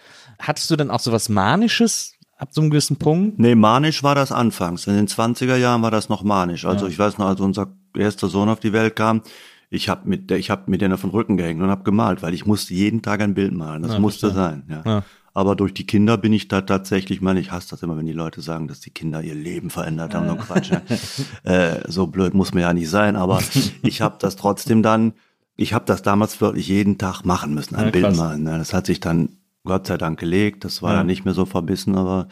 hattest 0.42 0.70
du 0.70 0.76
dann 0.76 0.90
auch 0.90 1.00
so 1.00 1.12
was 1.12 1.28
Manisches 1.28 2.14
ab 2.36 2.48
so 2.52 2.60
einem 2.60 2.70
gewissen 2.70 2.96
Punkt? 2.96 3.38
Nee, 3.38 3.54
manisch 3.54 4.02
war 4.02 4.14
das 4.14 4.32
anfangs. 4.32 4.86
In 4.86 4.94
den 4.94 5.06
20er 5.08 5.56
Jahren 5.56 5.82
war 5.82 5.90
das 5.90 6.08
noch 6.08 6.22
manisch. 6.24 6.64
Also 6.64 6.86
ich 6.86 6.98
weiß 6.98 7.18
noch, 7.18 7.26
als 7.26 7.40
unser 7.40 7.68
erster 7.96 8.28
Sohn 8.28 8.48
auf 8.48 8.60
die 8.60 8.72
Welt 8.72 8.96
kam, 8.96 9.22
ich 9.70 9.88
habe 9.88 10.08
mit 10.08 10.28
der, 10.28 10.38
ich 10.38 10.50
habe 10.50 10.70
mit 10.70 10.80
denen 10.82 10.92
auf 10.92 11.00
den 11.02 11.10
Rücken 11.10 11.36
gehängt 11.36 11.62
und 11.62 11.70
habe 11.70 11.82
gemalt, 11.84 12.20
weil 12.22 12.34
ich 12.34 12.44
musste 12.44 12.74
jeden 12.74 13.00
Tag 13.00 13.20
ein 13.22 13.34
Bild 13.34 13.54
malen. 13.54 13.82
Das 13.82 13.92
Ja, 13.92 13.98
musste 14.00 14.30
verstehe. 14.32 14.42
sein. 14.42 14.62
Ja. 14.68 14.82
Ja. 14.84 15.04
Aber 15.34 15.56
durch 15.56 15.72
die 15.72 15.86
Kinder 15.86 16.18
bin 16.18 16.34
ich 16.34 16.48
da 16.48 16.60
tatsächlich, 16.60 17.18
ich 17.18 17.22
meine, 17.22 17.40
ich 17.40 17.50
hasse 17.52 17.70
das 17.70 17.82
immer, 17.82 17.96
wenn 17.96 18.04
die 18.04 18.12
Leute 18.12 18.42
sagen, 18.42 18.68
dass 18.68 18.80
die 18.80 18.90
Kinder 18.90 19.22
ihr 19.22 19.34
Leben 19.34 19.70
verändert 19.70 20.14
haben. 20.14 20.28
So 20.28 20.36
Quatsch. 20.36 20.72
Ne? 20.72 20.82
äh, 21.44 21.90
so 21.90 22.06
blöd 22.08 22.34
muss 22.34 22.52
man 22.52 22.62
ja 22.62 22.74
nicht 22.74 22.90
sein. 22.90 23.16
Aber 23.16 23.40
ich 23.82 24.02
habe 24.02 24.16
das 24.18 24.36
trotzdem 24.36 24.82
dann, 24.82 25.14
ich 25.56 25.72
habe 25.72 25.86
das 25.86 26.02
damals 26.02 26.38
wirklich 26.42 26.68
jeden 26.68 26.98
Tag 26.98 27.22
machen 27.24 27.54
müssen, 27.54 27.76
ein 27.76 27.86
Ja, 27.86 27.90
Bild 27.92 28.04
krass. 28.04 28.16
malen. 28.18 28.42
Ne? 28.42 28.58
Das 28.58 28.74
hat 28.74 28.84
sich 28.84 29.00
dann 29.00 29.30
Gott 29.64 29.86
sei 29.86 29.96
Dank 29.96 30.18
gelegt. 30.18 30.64
Das 30.64 30.82
war 30.82 30.92
Ja. 30.92 30.98
dann 30.98 31.06
nicht 31.06 31.24
mehr 31.24 31.34
so 31.34 31.44
verbissen, 31.44 31.96
aber 31.96 32.28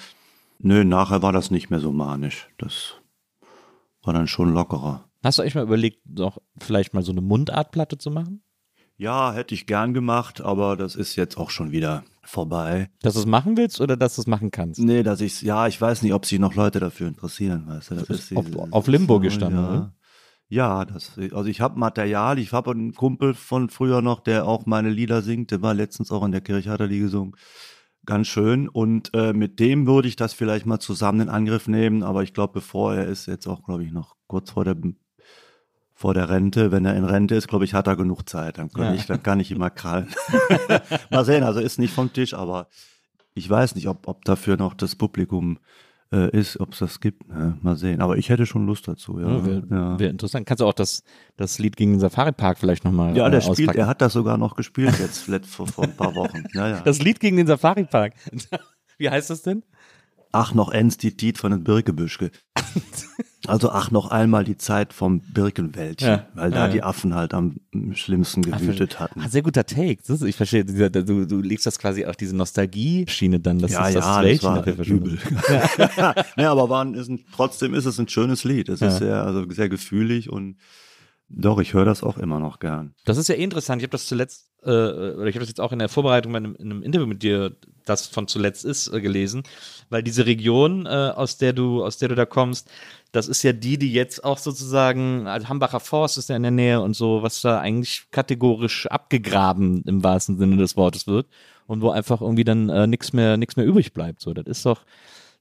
nö, 0.58 0.84
nachher 0.84 1.22
war 1.22 1.32
das 1.32 1.50
nicht 1.50 1.70
mehr 1.70 1.80
so 1.80 1.92
manisch. 1.92 2.48
Das 2.58 2.94
war 4.02 4.12
dann 4.14 4.26
schon 4.28 4.52
lockerer. 4.52 5.04
Hast 5.22 5.38
du 5.38 5.42
euch 5.42 5.54
mal 5.54 5.62
überlegt, 5.64 6.00
doch 6.04 6.38
vielleicht 6.58 6.94
mal 6.94 7.02
so 7.02 7.12
eine 7.12 7.20
Mundartplatte 7.20 7.98
zu 7.98 8.10
machen? 8.10 8.42
Ja, 8.96 9.32
hätte 9.32 9.54
ich 9.54 9.66
gern 9.66 9.94
gemacht, 9.94 10.40
aber 10.42 10.76
das 10.76 10.94
ist 10.94 11.16
jetzt 11.16 11.38
auch 11.38 11.50
schon 11.50 11.70
wieder 11.72 12.04
vorbei. 12.22 12.90
Dass 13.02 13.14
du 13.14 13.20
es 13.20 13.26
machen 13.26 13.56
willst 13.56 13.80
oder 13.80 13.96
dass 13.96 14.16
du 14.16 14.20
es 14.22 14.26
machen 14.26 14.50
kannst? 14.50 14.78
Nee, 14.80 15.02
dass 15.02 15.20
ich's, 15.22 15.40
ja, 15.40 15.66
ich 15.66 15.80
weiß 15.80 16.02
nicht, 16.02 16.12
ob 16.12 16.26
sich 16.26 16.38
noch 16.38 16.54
Leute 16.54 16.80
dafür 16.80 17.08
interessieren, 17.08 17.64
weißt 17.66 17.90
du. 17.92 17.94
Das 17.96 18.10
ist 18.10 18.36
auf- 18.36 18.44
dieses- 18.46 18.72
auf 18.72 18.86
Limbo 18.88 19.18
gestanden, 19.20 19.58
ja. 19.62 19.68
oder? 19.68 19.94
Ja, 20.50 20.84
das, 20.84 21.12
also 21.16 21.44
ich 21.44 21.60
habe 21.60 21.78
Material, 21.78 22.40
ich 22.40 22.52
habe 22.52 22.72
einen 22.72 22.92
Kumpel 22.92 23.34
von 23.34 23.70
früher 23.70 24.02
noch, 24.02 24.18
der 24.18 24.46
auch 24.46 24.66
meine 24.66 24.90
Lieder 24.90 25.22
singt, 25.22 25.52
der 25.52 25.62
war 25.62 25.74
letztens 25.74 26.10
auch 26.10 26.24
in 26.24 26.32
der 26.32 26.40
Kirche, 26.40 26.70
hat 26.70 26.80
er 26.80 26.88
die 26.88 26.98
gesungen. 26.98 27.36
Ganz 28.04 28.26
schön. 28.26 28.68
Und 28.68 29.14
äh, 29.14 29.32
mit 29.32 29.60
dem 29.60 29.86
würde 29.86 30.08
ich 30.08 30.16
das 30.16 30.32
vielleicht 30.32 30.66
mal 30.66 30.80
zusammen 30.80 31.20
in 31.20 31.28
Angriff 31.28 31.68
nehmen, 31.68 32.02
aber 32.02 32.24
ich 32.24 32.34
glaube, 32.34 32.54
bevor 32.54 32.94
er 32.94 33.06
ist 33.06 33.26
jetzt 33.26 33.46
auch, 33.46 33.62
glaube 33.62 33.84
ich, 33.84 33.92
noch 33.92 34.16
kurz 34.26 34.50
vor 34.50 34.64
der 34.64 34.76
vor 35.94 36.14
der 36.14 36.30
Rente. 36.30 36.72
Wenn 36.72 36.84
er 36.84 36.96
in 36.96 37.04
Rente 37.04 37.36
ist, 37.36 37.46
glaube 37.46 37.64
ich, 37.64 37.74
hat 37.74 37.86
er 37.86 37.94
genug 37.94 38.28
Zeit. 38.28 38.58
Dann 38.58 38.70
kann, 38.70 38.86
ja. 38.86 38.94
ich, 38.94 39.06
dann 39.06 39.22
kann 39.22 39.38
ich 39.38 39.54
mal 39.56 39.70
krallen. 39.70 40.08
mal 41.10 41.24
sehen, 41.24 41.44
also 41.44 41.60
ist 41.60 41.78
nicht 41.78 41.94
vom 41.94 42.12
Tisch, 42.12 42.34
aber 42.34 42.68
ich 43.34 43.48
weiß 43.48 43.76
nicht, 43.76 43.86
ob, 43.86 44.08
ob 44.08 44.24
dafür 44.24 44.56
noch 44.56 44.74
das 44.74 44.96
Publikum 44.96 45.58
äh, 46.12 46.36
ist, 46.36 46.58
ob 46.60 46.72
es 46.72 46.80
das 46.80 47.00
gibt. 47.00 47.28
Ne? 47.28 47.56
Mal 47.62 47.76
sehen. 47.76 48.00
Aber 48.00 48.16
ich 48.16 48.28
hätte 48.28 48.46
schon 48.46 48.66
Lust 48.66 48.88
dazu. 48.88 49.18
Ja, 49.20 49.28
ja 49.28 49.46
wäre 49.46 49.62
ja. 49.70 49.98
wär 49.98 50.10
interessant. 50.10 50.46
Kannst 50.46 50.60
du 50.60 50.66
auch 50.66 50.74
das, 50.74 51.02
das 51.36 51.58
Lied 51.58 51.76
gegen 51.76 51.92
den 51.92 52.00
Safari 52.00 52.32
Park 52.32 52.58
vielleicht 52.58 52.84
nochmal 52.84 53.16
Ja, 53.16 53.28
der 53.28 53.40
äh, 53.40 53.42
spielt, 53.42 53.74
er 53.76 53.86
hat 53.86 54.00
das 54.00 54.12
sogar 54.12 54.38
noch 54.38 54.56
gespielt 54.56 54.98
jetzt 54.98 55.28
vor, 55.46 55.66
vor 55.66 55.84
ein 55.84 55.96
paar 55.96 56.14
Wochen. 56.14 56.44
Ja, 56.52 56.68
ja. 56.68 56.80
Das 56.80 57.00
Lied 57.00 57.20
gegen 57.20 57.36
den 57.36 57.46
Safari 57.46 57.84
Park. 57.84 58.14
Wie 58.98 59.08
heißt 59.08 59.30
das 59.30 59.42
denn? 59.42 59.62
Ach, 60.32 60.54
noch 60.54 60.72
die 60.72 61.16
Tiet 61.16 61.38
von 61.38 61.50
den 61.52 61.64
Birkebüschke. 61.64 62.30
Also 63.46 63.70
ach, 63.70 63.90
noch 63.90 64.10
einmal 64.10 64.44
die 64.44 64.58
Zeit 64.58 64.92
vom 64.92 65.20
Birkenwäldchen, 65.20 66.08
ja, 66.08 66.26
weil 66.34 66.50
da 66.50 66.66
ja, 66.66 66.72
die 66.72 66.82
Affen 66.82 67.14
halt 67.14 67.32
am 67.32 67.56
schlimmsten 67.92 68.42
gewütet 68.42 69.00
hatten. 69.00 69.20
Ah, 69.20 69.28
sehr 69.28 69.42
guter 69.42 69.64
Take. 69.64 69.98
Ist, 70.06 70.22
ich 70.22 70.36
verstehe, 70.36 70.64
du, 70.64 71.26
du 71.26 71.40
legst 71.40 71.64
das 71.64 71.78
quasi 71.78 72.04
auf 72.04 72.16
diese 72.16 72.36
Nostalgie-Schiene 72.36 73.40
dann. 73.40 73.58
Das 73.58 73.72
ja, 73.72 73.88
ist 73.88 73.96
das 73.96 74.04
ja, 74.04 74.22
Wäldchen 74.22 74.54
das 74.56 74.78
war 74.78 74.86
übel. 74.86 75.18
Ja. 75.96 76.14
ja, 76.36 76.52
aber 76.52 76.68
war 76.68 76.84
ein, 76.84 76.94
ist 76.94 77.08
ein, 77.08 77.24
trotzdem 77.34 77.72
ist 77.72 77.86
es 77.86 77.98
ein 77.98 78.08
schönes 78.08 78.44
Lied. 78.44 78.68
Es 78.68 78.82
ist 78.82 78.98
sehr, 78.98 79.22
also 79.24 79.48
sehr 79.50 79.70
gefühlig 79.70 80.30
und 80.30 80.56
doch, 81.32 81.60
ich 81.60 81.74
höre 81.74 81.84
das 81.84 82.02
auch 82.02 82.18
immer 82.18 82.40
noch 82.40 82.58
gern. 82.58 82.92
Das 83.04 83.16
ist 83.16 83.28
ja 83.28 83.36
eh 83.36 83.44
interessant. 83.44 83.80
Ich 83.80 83.84
habe 83.84 83.92
das 83.92 84.06
zuletzt, 84.06 84.50
äh, 84.64 84.68
oder 84.68 85.26
ich 85.26 85.36
habe 85.36 85.40
das 85.40 85.48
jetzt 85.48 85.60
auch 85.60 85.70
in 85.70 85.78
der 85.78 85.88
Vorbereitung 85.88 86.32
in 86.32 86.36
einem, 86.36 86.56
in 86.56 86.70
einem 86.70 86.82
Interview 86.82 87.06
mit 87.06 87.22
dir, 87.22 87.56
das 87.84 88.08
von 88.08 88.26
zuletzt 88.26 88.64
ist, 88.64 88.92
äh, 88.92 89.00
gelesen, 89.00 89.44
weil 89.90 90.02
diese 90.02 90.26
Region, 90.26 90.86
äh, 90.86 90.88
aus 90.88 91.38
der 91.38 91.52
du, 91.52 91.84
aus 91.84 91.98
der 91.98 92.08
du 92.08 92.16
da 92.16 92.26
kommst, 92.26 92.68
das 93.12 93.28
ist 93.28 93.42
ja 93.42 93.52
die, 93.52 93.78
die 93.78 93.92
jetzt 93.92 94.24
auch 94.24 94.38
sozusagen, 94.38 95.26
also 95.26 95.48
Hambacher 95.48 95.80
Forst 95.80 96.18
ist 96.18 96.28
ja 96.28 96.36
in 96.36 96.42
der 96.42 96.50
Nähe 96.50 96.80
und 96.80 96.94
so, 96.94 97.22
was 97.22 97.40
da 97.40 97.58
eigentlich 97.58 98.04
kategorisch 98.10 98.86
abgegraben 98.86 99.82
im 99.86 100.02
wahrsten 100.04 100.38
Sinne 100.38 100.56
des 100.56 100.76
Wortes 100.76 101.06
wird 101.06 101.26
und 101.66 101.82
wo 101.82 101.90
einfach 101.90 102.20
irgendwie 102.20 102.44
dann 102.44 102.68
äh, 102.68 102.86
nichts 102.86 103.12
mehr, 103.12 103.36
nichts 103.36 103.56
mehr 103.56 103.66
übrig 103.66 103.92
bleibt. 103.92 104.20
So, 104.20 104.32
das 104.32 104.46
ist 104.46 104.66
doch 104.66 104.82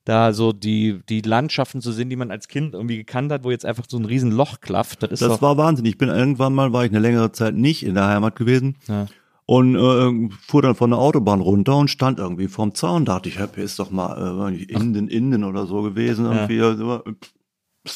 da 0.05 0.33
so 0.33 0.53
die, 0.53 1.01
die 1.09 1.21
Landschaften 1.21 1.81
zu 1.81 1.91
sehen, 1.91 2.09
die 2.09 2.15
man 2.15 2.31
als 2.31 2.47
Kind 2.47 2.73
irgendwie 2.73 2.97
gekannt 2.97 3.31
hat, 3.31 3.43
wo 3.43 3.51
jetzt 3.51 3.65
einfach 3.65 3.85
so 3.87 3.97
ein 3.97 4.05
riesen 4.05 4.31
Loch 4.31 4.59
klafft. 4.61 5.03
Das, 5.03 5.11
ist 5.11 5.21
das 5.21 5.41
war 5.41 5.57
Wahnsinn. 5.57 5.85
Ich 5.85 5.97
bin 5.97 6.09
irgendwann 6.09 6.53
mal, 6.53 6.73
war 6.73 6.85
ich 6.85 6.91
eine 6.91 6.99
längere 6.99 7.31
Zeit 7.31 7.55
nicht 7.55 7.85
in 7.85 7.93
der 7.93 8.07
Heimat 8.07 8.35
gewesen. 8.35 8.77
Ja 8.87 9.07
und 9.49 9.75
äh, 9.75 10.29
fuhr 10.45 10.61
dann 10.61 10.75
von 10.75 10.91
der 10.91 10.99
Autobahn 10.99 11.41
runter 11.41 11.75
und 11.75 11.89
stand 11.89 12.19
irgendwie 12.19 12.47
vorm 12.47 12.75
Zaun. 12.75 13.03
Dachte 13.03 13.29
ich, 13.29 13.37
hier 13.37 13.49
ist 13.57 13.79
doch 13.79 13.89
mal 13.89 14.53
äh, 14.53 14.63
Inden, 14.65 15.07
Inden 15.07 15.43
oder 15.43 15.65
so 15.65 15.81
gewesen. 15.81 16.25
Irgendwie. 16.25 16.57
Ja. 16.57 16.67
Also, 16.67 17.01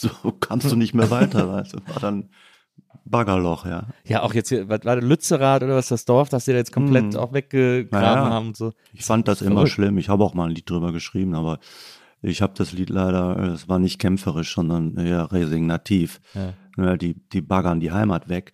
so 0.01 0.31
kamst 0.31 0.71
du 0.71 0.75
nicht 0.75 0.93
mehr 0.93 1.09
weiter, 1.11 1.49
weißt 1.51 1.73
du. 1.73 1.77
War 1.87 1.99
dann 1.99 2.29
Baggerloch, 3.05 3.65
ja. 3.65 3.87
Ja, 4.05 4.23
auch 4.23 4.33
jetzt 4.33 4.49
hier, 4.49 4.69
was 4.69 4.85
war 4.85 4.95
der 4.95 5.03
Lützerath 5.03 5.63
oder 5.63 5.75
was 5.75 5.89
das 5.89 6.05
Dorf, 6.05 6.29
das 6.29 6.45
sie 6.45 6.51
da 6.51 6.57
jetzt 6.57 6.71
komplett 6.71 7.13
hm. 7.13 7.19
auch 7.19 7.33
weggegraben 7.33 7.89
naja, 7.91 8.29
haben 8.29 8.47
und 8.47 8.57
so. 8.57 8.73
Ich 8.93 9.03
fand 9.03 9.27
das, 9.27 9.39
das 9.39 9.47
immer 9.47 9.67
schlimm. 9.67 9.97
Ich 9.97 10.09
habe 10.09 10.23
auch 10.23 10.33
mal 10.33 10.45
ein 10.45 10.55
Lied 10.55 10.69
drüber 10.69 10.91
geschrieben, 10.91 11.35
aber 11.35 11.59
ich 12.21 12.41
habe 12.41 12.53
das 12.55 12.71
Lied 12.71 12.89
leider, 12.89 13.37
es 13.53 13.67
war 13.67 13.79
nicht 13.79 13.99
kämpferisch, 13.99 14.55
sondern 14.55 14.95
eher 14.97 15.31
resignativ. 15.31 16.21
Ja. 16.33 16.97
Die, 16.97 17.15
die 17.29 17.41
baggern 17.41 17.79
die 17.79 17.91
Heimat 17.91 18.29
weg 18.29 18.53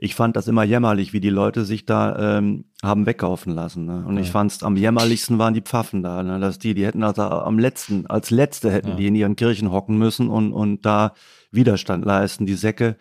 ich 0.00 0.14
fand 0.14 0.36
das 0.36 0.46
immer 0.46 0.62
jämmerlich, 0.62 1.12
wie 1.12 1.20
die 1.20 1.28
Leute 1.28 1.64
sich 1.64 1.84
da 1.84 2.38
ähm, 2.38 2.66
haben 2.84 3.04
wegkaufen 3.04 3.52
lassen. 3.52 3.84
Ne? 3.84 4.04
Und 4.06 4.16
ja. 4.16 4.22
ich 4.22 4.30
fand 4.30 4.52
es 4.52 4.62
am 4.62 4.76
jämmerlichsten 4.76 5.38
waren 5.38 5.54
die 5.54 5.60
Pfaffen 5.60 6.04
da. 6.04 6.22
Ne? 6.22 6.38
Dass 6.38 6.60
die, 6.60 6.74
die 6.74 6.86
hätten 6.86 7.02
also 7.02 7.22
am 7.22 7.58
letzten, 7.58 8.06
als 8.06 8.30
letzte 8.30 8.70
hätten 8.70 8.90
ja. 8.90 8.94
die 8.94 9.08
in 9.08 9.16
ihren 9.16 9.34
Kirchen 9.34 9.72
hocken 9.72 9.98
müssen 9.98 10.28
und, 10.28 10.52
und 10.52 10.86
da 10.86 11.14
Widerstand 11.50 12.04
leisten, 12.04 12.46
die 12.46 12.54
Säcke. 12.54 12.96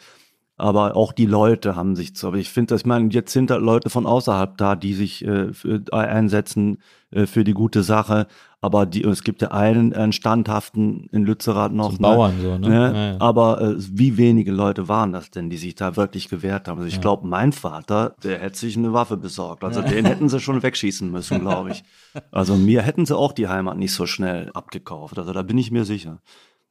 Aber 0.59 0.95
auch 0.95 1.11
die 1.11 1.27
Leute 1.27 1.75
haben 1.75 1.95
sich 1.95 2.15
zu. 2.15 2.27
Aber 2.27 2.37
ich 2.37 2.49
finde, 2.49 2.75
ich 2.75 2.85
meine, 2.85 3.09
jetzt 3.09 3.31
sind 3.31 3.51
da 3.51 3.57
Leute 3.57 3.91
von 3.91 4.07
außerhalb 4.07 4.57
da, 4.57 4.75
die 4.75 4.95
sich 4.95 5.23
äh, 5.23 5.53
für, 5.53 5.81
einsetzen 5.91 6.79
äh, 7.11 7.27
für 7.27 7.43
die 7.43 7.53
gute 7.53 7.83
Sache. 7.83 8.25
Aber 8.59 8.87
die, 8.87 9.03
es 9.03 9.23
gibt 9.23 9.43
ja 9.43 9.51
einen, 9.51 9.93
einen 9.93 10.13
standhaften 10.13 11.09
in 11.11 11.25
Lützerath 11.25 11.71
noch. 11.71 11.91
Ne? 11.91 11.97
Bauern 11.99 12.33
so, 12.41 12.57
ne? 12.57 12.69
ne? 12.69 12.73
Ja, 12.73 13.11
ja. 13.11 13.17
Aber 13.19 13.61
äh, 13.61 13.75
wie 13.77 14.17
wenige 14.17 14.51
Leute 14.51 14.87
waren 14.87 15.13
das 15.13 15.29
denn, 15.29 15.51
die 15.51 15.57
sich 15.57 15.75
da 15.75 15.95
wirklich 15.95 16.27
gewehrt 16.27 16.67
haben? 16.67 16.77
Also 16.79 16.87
ich 16.87 16.95
ja. 16.95 17.01
glaube, 17.01 17.27
mein 17.27 17.51
Vater, 17.51 18.15
der 18.23 18.39
hätte 18.39 18.57
sich 18.57 18.75
eine 18.77 18.93
Waffe 18.93 19.15
besorgt. 19.15 19.63
Also 19.63 19.83
den 19.83 20.05
hätten 20.07 20.27
sie 20.27 20.39
schon 20.39 20.63
wegschießen 20.63 21.11
müssen, 21.11 21.41
glaube 21.41 21.69
ich. 21.69 21.83
Also 22.31 22.55
mir 22.55 22.81
hätten 22.81 23.05
sie 23.05 23.15
auch 23.15 23.31
die 23.31 23.47
Heimat 23.47 23.77
nicht 23.77 23.93
so 23.93 24.07
schnell 24.07 24.49
abgekauft. 24.55 25.19
Also 25.19 25.33
da 25.33 25.43
bin 25.43 25.59
ich 25.59 25.69
mir 25.69 25.85
sicher. 25.85 26.19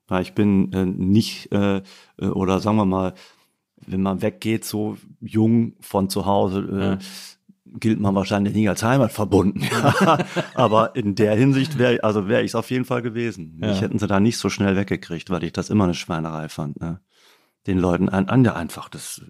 Weil 0.09 0.23
ich 0.23 0.35
bin 0.35 0.73
äh, 0.73 0.87
nicht, 0.87 1.53
äh, 1.53 1.83
äh 2.19 2.27
oder 2.27 2.61
sagen 2.61 2.77
wir 2.77 2.85
mal, 2.85 3.15
wenn 3.87 4.03
man 4.03 4.23
weggeht, 4.23 4.65
so 4.65 4.97
jung 5.21 5.75
von 5.81 6.09
zu 6.09 6.27
Hause, 6.27 6.99
äh, 7.01 7.05
gilt 7.79 8.01
man 8.01 8.15
wahrscheinlich 8.15 8.55
nicht 8.55 8.69
als 8.69 8.83
Heimat 8.83 9.13
verbunden. 9.13 9.63
Aber 10.55 10.97
in 10.97 11.15
der 11.15 11.35
Hinsicht 11.35 11.79
wäre 11.79 12.03
also 12.03 12.29
wäre 12.29 12.43
ich 12.43 12.53
es 12.53 12.55
auf 12.55 12.71
jeden 12.71 12.85
Fall 12.85 13.03
gewesen. 13.03 13.59
Ja. 13.61 13.69
Mich 13.69 13.81
hätten 13.81 13.99
sie 13.99 14.07
da 14.07 14.21
nicht 14.21 14.39
so 14.39 14.49
schnell 14.49 14.77
weggekriegt, 14.77 15.31
weil 15.31 15.45
ich 15.45 15.53
das 15.53 15.71
immer 15.71 15.85
eine 15.85 15.95
Schweinerei 15.95 16.49
fand. 16.49 16.81
Ne? 16.81 17.01
Den 17.67 17.79
Leuten 17.79 18.09
an, 18.09 18.29
an 18.29 18.45
der 18.45 18.57
einfach 18.57 18.89
das 18.89 19.23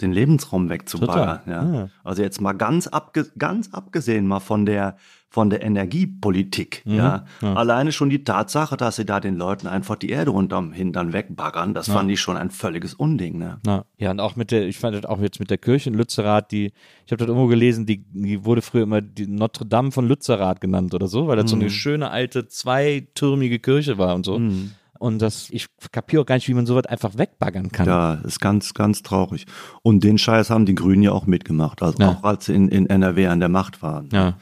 den 0.00 0.12
Lebensraum 0.12 0.68
wegzubaggern. 0.68 1.40
Ja. 1.46 1.72
ja. 1.72 1.88
Also 2.04 2.22
jetzt 2.22 2.40
mal 2.40 2.52
ganz, 2.52 2.86
abge 2.86 3.26
ganz 3.38 3.72
abgesehen 3.72 4.26
mal 4.26 4.40
von 4.40 4.66
der 4.66 4.96
von 5.32 5.48
der 5.48 5.62
Energiepolitik. 5.62 6.82
Mhm. 6.84 6.94
Ja. 6.94 7.24
ja. 7.40 7.54
Alleine 7.54 7.92
schon 7.92 8.10
die 8.10 8.24
Tatsache, 8.24 8.76
dass 8.76 8.96
sie 8.96 9.04
da 9.04 9.20
den 9.20 9.36
Leuten 9.36 9.68
einfach 9.68 9.94
die 9.94 10.10
Erde 10.10 10.32
unterm 10.32 10.72
Hintern 10.72 11.12
wegbaggern, 11.12 11.72
das 11.72 11.86
ja. 11.86 11.94
fand 11.94 12.10
ich 12.10 12.20
schon 12.20 12.36
ein 12.36 12.50
völliges 12.50 12.94
Unding. 12.94 13.38
Ne? 13.38 13.60
Ja. 13.98 14.10
und 14.10 14.18
auch 14.18 14.34
mit 14.34 14.50
der, 14.50 14.66
ich 14.66 14.78
fand 14.78 14.96
das 14.96 15.04
auch 15.04 15.20
jetzt 15.20 15.38
mit 15.38 15.48
der 15.48 15.58
Kirche 15.58 15.90
in 15.90 15.94
Lützerath, 15.94 16.50
die, 16.50 16.72
ich 17.06 17.12
habe 17.12 17.18
das 17.18 17.28
irgendwo 17.28 17.46
gelesen, 17.46 17.86
die, 17.86 18.04
die 18.12 18.44
wurde 18.44 18.60
früher 18.60 18.82
immer 18.82 19.00
die 19.00 19.28
Notre 19.28 19.66
Dame 19.66 19.92
von 19.92 20.08
Lützerath 20.08 20.60
genannt 20.60 20.94
oder 20.94 21.06
so, 21.06 21.28
weil 21.28 21.36
das 21.36 21.44
mhm. 21.44 21.48
so 21.48 21.56
eine 21.56 21.64
mhm. 21.66 21.70
schöne 21.70 22.10
alte 22.10 22.48
zweitürmige 22.48 23.60
Kirche 23.60 23.98
war 23.98 24.16
und 24.16 24.26
so. 24.26 24.36
Mhm. 24.36 24.72
Und 25.00 25.22
das, 25.22 25.48
ich 25.50 25.66
kapiere 25.92 26.20
auch 26.20 26.26
gar 26.26 26.34
nicht, 26.34 26.46
wie 26.46 26.52
man 26.52 26.66
sowas 26.66 26.84
einfach 26.84 27.16
wegbaggern 27.16 27.72
kann. 27.72 27.86
Ja, 27.86 28.14
ist 28.16 28.38
ganz, 28.38 28.74
ganz 28.74 29.02
traurig. 29.02 29.46
Und 29.82 30.04
den 30.04 30.18
Scheiß 30.18 30.50
haben 30.50 30.66
die 30.66 30.74
Grünen 30.74 31.02
ja 31.02 31.12
auch 31.12 31.24
mitgemacht, 31.24 31.82
also 31.82 31.96
ja. 32.02 32.10
auch 32.10 32.22
als 32.22 32.44
sie 32.44 32.54
in, 32.54 32.68
in 32.68 32.84
NRW 32.84 33.28
an 33.28 33.40
der 33.40 33.48
Macht 33.48 33.80
waren. 33.80 34.10
Ja. 34.12 34.36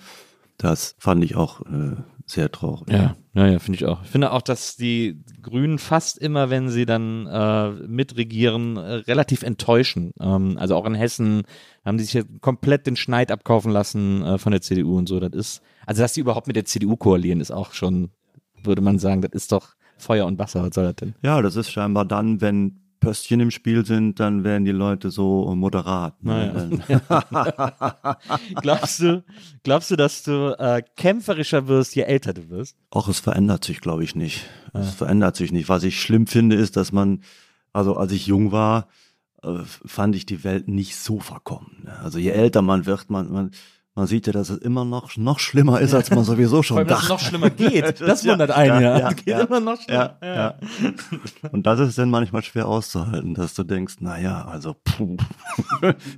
Das 0.57 0.97
fand 0.99 1.23
ich 1.23 1.37
auch 1.37 1.61
äh, 1.61 1.95
sehr 2.27 2.51
traurig. 2.51 2.91
Ja, 2.91 3.15
ja, 3.35 3.47
ja 3.47 3.59
finde 3.61 3.77
ich 3.77 3.87
auch. 3.87 4.03
Ich 4.03 4.09
finde 4.09 4.33
auch, 4.33 4.43
dass 4.43 4.75
die 4.75 5.23
Grünen 5.43 5.79
fast 5.79 6.19
immer, 6.19 6.51
wenn 6.51 6.71
sie 6.71 6.87
dann 6.87 7.29
äh, 7.29 7.71
mitregieren, 7.87 8.77
äh, 8.79 8.95
relativ 8.95 9.45
enttäuschen. 9.45 10.11
Ähm, 10.21 10.57
also 10.59 10.75
auch 10.75 10.87
in 10.87 10.97
Hessen 10.97 11.45
haben 11.85 12.01
sie 12.01 12.05
sich 12.05 12.15
ja 12.15 12.23
komplett 12.41 12.89
den 12.89 12.97
Schneid 12.97 13.31
abkaufen 13.31 13.71
lassen 13.71 14.25
äh, 14.25 14.39
von 14.39 14.51
der 14.51 14.61
CDU 14.61 14.99
und 14.99 15.09
so. 15.09 15.21
Das 15.21 15.31
ist, 15.35 15.63
also 15.87 16.03
dass 16.03 16.15
sie 16.15 16.21
überhaupt 16.21 16.49
mit 16.49 16.57
der 16.57 16.65
CDU 16.65 16.97
koalieren, 16.97 17.41
ist 17.41 17.53
auch 17.53 17.75
schon, 17.75 18.11
würde 18.65 18.83
man 18.83 18.99
sagen, 18.99 19.23
das 19.23 19.31
ist 19.31 19.53
doch 19.53 19.78
Feuer 19.99 20.27
und 20.27 20.39
Wasser, 20.39 20.63
was 20.63 20.75
soll 20.75 20.85
das 20.85 20.97
denn? 20.97 21.15
Ja, 21.23 21.43
das 21.43 21.57
ist 21.57 21.71
scheinbar 21.71 22.05
dann, 22.05 22.41
wenn 22.41 22.81
Pöstchen 23.01 23.41
im 23.41 23.51
Spiel 23.51 23.87
sind, 23.87 24.19
dann 24.19 24.45
werden 24.45 24.65
die 24.65 24.73
Leute 24.73 25.11
so 25.11 25.55
moderat. 25.55 26.23
Ne? 26.23 26.81
Naja. 26.89 28.19
glaubst 28.61 29.01
du, 29.01 29.25
glaubst 29.63 29.91
du, 29.91 29.97
dass 29.97 30.23
du 30.23 30.57
äh, 30.59 30.83
kämpferischer 30.97 31.69
wirst, 31.69 31.95
je 31.95 32.03
älter 32.03 32.33
du 32.33 32.49
wirst? 32.51 32.77
Auch 32.91 33.09
es 33.09 33.21
verändert 33.21 33.65
sich, 33.65 33.81
glaube 33.81 34.05
ich, 34.05 34.15
nicht. 34.15 34.47
Ja. 34.75 34.81
Es 34.81 34.95
verändert 34.95 35.37
sich 35.37 35.53
nicht. 35.53 35.69
Was 35.69 35.85
ich 35.85 36.01
schlimm 36.01 36.27
finde, 36.27 36.57
ist, 36.57 36.77
dass 36.77 36.93
man, 36.93 37.23
also 37.73 37.97
als 37.97 38.13
ich 38.13 38.27
jung 38.27 38.51
war, 38.51 38.89
äh, 39.43 39.59
fand 39.65 40.17
ich 40.17 40.27
die 40.27 40.43
Welt 40.43 40.69
nicht 40.69 40.97
so 40.97 41.21
verkommen. 41.21 41.85
Ne? 41.85 41.99
Also 42.01 42.19
je 42.19 42.31
älter 42.31 42.63
man 42.63 42.87
wird, 42.87 43.11
man, 43.11 43.31
man 43.31 43.51
man 43.99 44.07
sieht 44.07 44.29
ja, 44.29 44.33
dass 44.33 44.49
es 44.49 44.59
immer 44.59 44.85
noch, 44.85 45.17
noch 45.17 45.41
schlimmer 45.41 45.81
ist, 45.81 45.93
als 45.93 46.11
man 46.11 46.23
sowieso 46.25 46.63
schon 46.63 46.77
Vor 46.77 46.79
allem, 46.79 46.89
dachte. 46.89 47.09
Dass 47.09 47.21
es 47.21 47.23
noch 47.25 47.29
schlimmer 47.29 47.51
geht. 47.51 48.01
Das 48.09 48.25
wundert 48.25 48.53
einen, 48.53 48.81
ja. 48.81 48.99
ja. 48.99 49.09
Es 49.11 49.17
geht 49.17 49.27
ja, 49.27 49.41
immer 49.41 49.59
noch 49.59 49.83
schlimmer. 49.83 50.17
Ja, 50.23 50.35
ja. 50.35 50.55
Und 51.51 51.67
das 51.67 51.81
ist 51.81 51.99
dann 51.99 52.09
manchmal 52.09 52.45
schwer 52.45 52.69
auszuhalten, 52.69 53.35
dass 53.35 53.55
du 53.55 53.65
denkst, 53.65 53.97
naja, 53.99 54.45
also, 54.45 54.77
puh, 54.85 55.17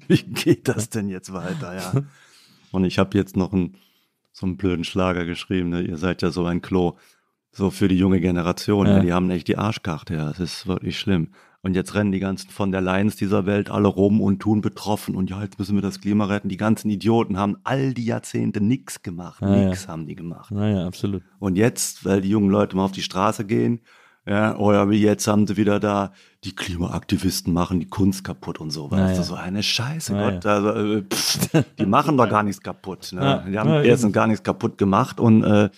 wie 0.09 0.23
geht 0.23 0.69
das 0.69 0.91
denn 0.91 1.09
jetzt 1.09 1.33
weiter, 1.33 1.75
ja. 1.75 2.03
Und 2.71 2.85
ich 2.85 2.99
habe 2.99 3.17
jetzt 3.17 3.35
noch 3.35 3.55
einen, 3.55 3.79
so 4.31 4.45
einen 4.45 4.59
blöden 4.59 4.85
Schlager 4.85 5.25
geschrieben, 5.25 5.71
ne? 5.71 5.81
ihr 5.81 5.97
seid 5.97 6.21
ja 6.21 6.31
so 6.31 6.45
ein 6.45 6.61
Klo, 6.61 6.99
so 7.51 7.71
für 7.71 7.89
die 7.89 7.97
junge 7.97 8.21
Generation, 8.21 8.89
ja. 8.89 9.01
die 9.01 9.15
haben 9.15 9.31
echt 9.31 9.49
die 9.49 9.57
Arschkarte, 9.57 10.15
ja, 10.15 10.29
das 10.29 10.39
ist 10.39 10.67
wirklich 10.67 10.99
schlimm. 10.99 11.31
Und 11.63 11.75
jetzt 11.75 11.95
rennen 11.95 12.11
die 12.11 12.21
ganzen 12.21 12.49
von 12.51 12.73
der 12.73 12.81
Lions 12.81 13.17
dieser 13.17 13.45
Welt 13.45 13.71
alle 13.71 13.89
rum 13.89 14.21
und 14.23 14.39
tun 14.41 14.63
betroffen. 14.63 15.15
Und 15.15 15.29
ja, 15.29 15.43
jetzt 15.43 15.59
müssen 15.59 15.75
wir 15.75 15.83
das 15.83 16.01
Klima 16.01 16.25
retten. 16.25 16.49
Die 16.49 16.57
ganzen 16.57 16.89
Idioten 16.91 17.37
haben 17.37 17.59
all 17.65 17.93
die 17.93 18.07
Jahrzehnte 18.07 18.63
nichts 18.63 19.03
gemacht. 19.03 19.43
Ah, 19.43 19.55
nix 19.55 19.85
ja. 19.85 19.91
haben 19.91 20.07
die 20.07 20.15
gemacht. 20.17 20.51
Naja, 20.51 20.87
absolut. 20.87 21.23
Und 21.39 21.57
jetzt, 21.57 22.05
weil 22.07 22.23
die 22.23 22.31
jungen 22.31 22.49
Leute 22.51 22.77
mal 22.77 22.85
auf 22.85 22.93
die 22.93 23.03
Straße 23.03 23.45
gehen, 23.45 23.81
Ja, 24.27 24.57
oder 24.57 24.89
wie 24.91 25.01
jetzt 25.03 25.27
haben 25.27 25.47
sie 25.47 25.57
wieder 25.57 25.81
da, 25.81 26.13
die 26.45 26.55
Klimaaktivisten 26.55 27.53
machen 27.53 27.81
die 27.81 27.89
Kunst 27.89 28.23
kaputt 28.25 28.59
und 28.61 28.71
so. 28.71 28.91
Weißt 28.91 29.01
Naja. 29.03 29.17
du, 29.17 29.23
so 29.23 29.35
eine 29.35 29.63
Scheiße. 29.63 30.13
Gott. 30.15 30.47
Also, 30.47 30.69
äh, 30.73 31.03
pff, 31.03 31.49
die 31.79 31.87
machen 31.87 32.17
doch 32.17 32.29
gar 32.29 32.43
nichts 32.43 32.63
kaputt. 32.63 33.13
Ne? 33.13 33.21
Ja. 33.21 33.39
Die 33.39 33.59
haben 33.59 33.69
Ja, 33.71 33.83
erstens 33.83 34.13
gar 34.13 34.27
nichts 34.27 34.43
kaputt 34.43 34.79
gemacht 34.79 35.21
und 35.21 35.43
äh, 35.45 35.69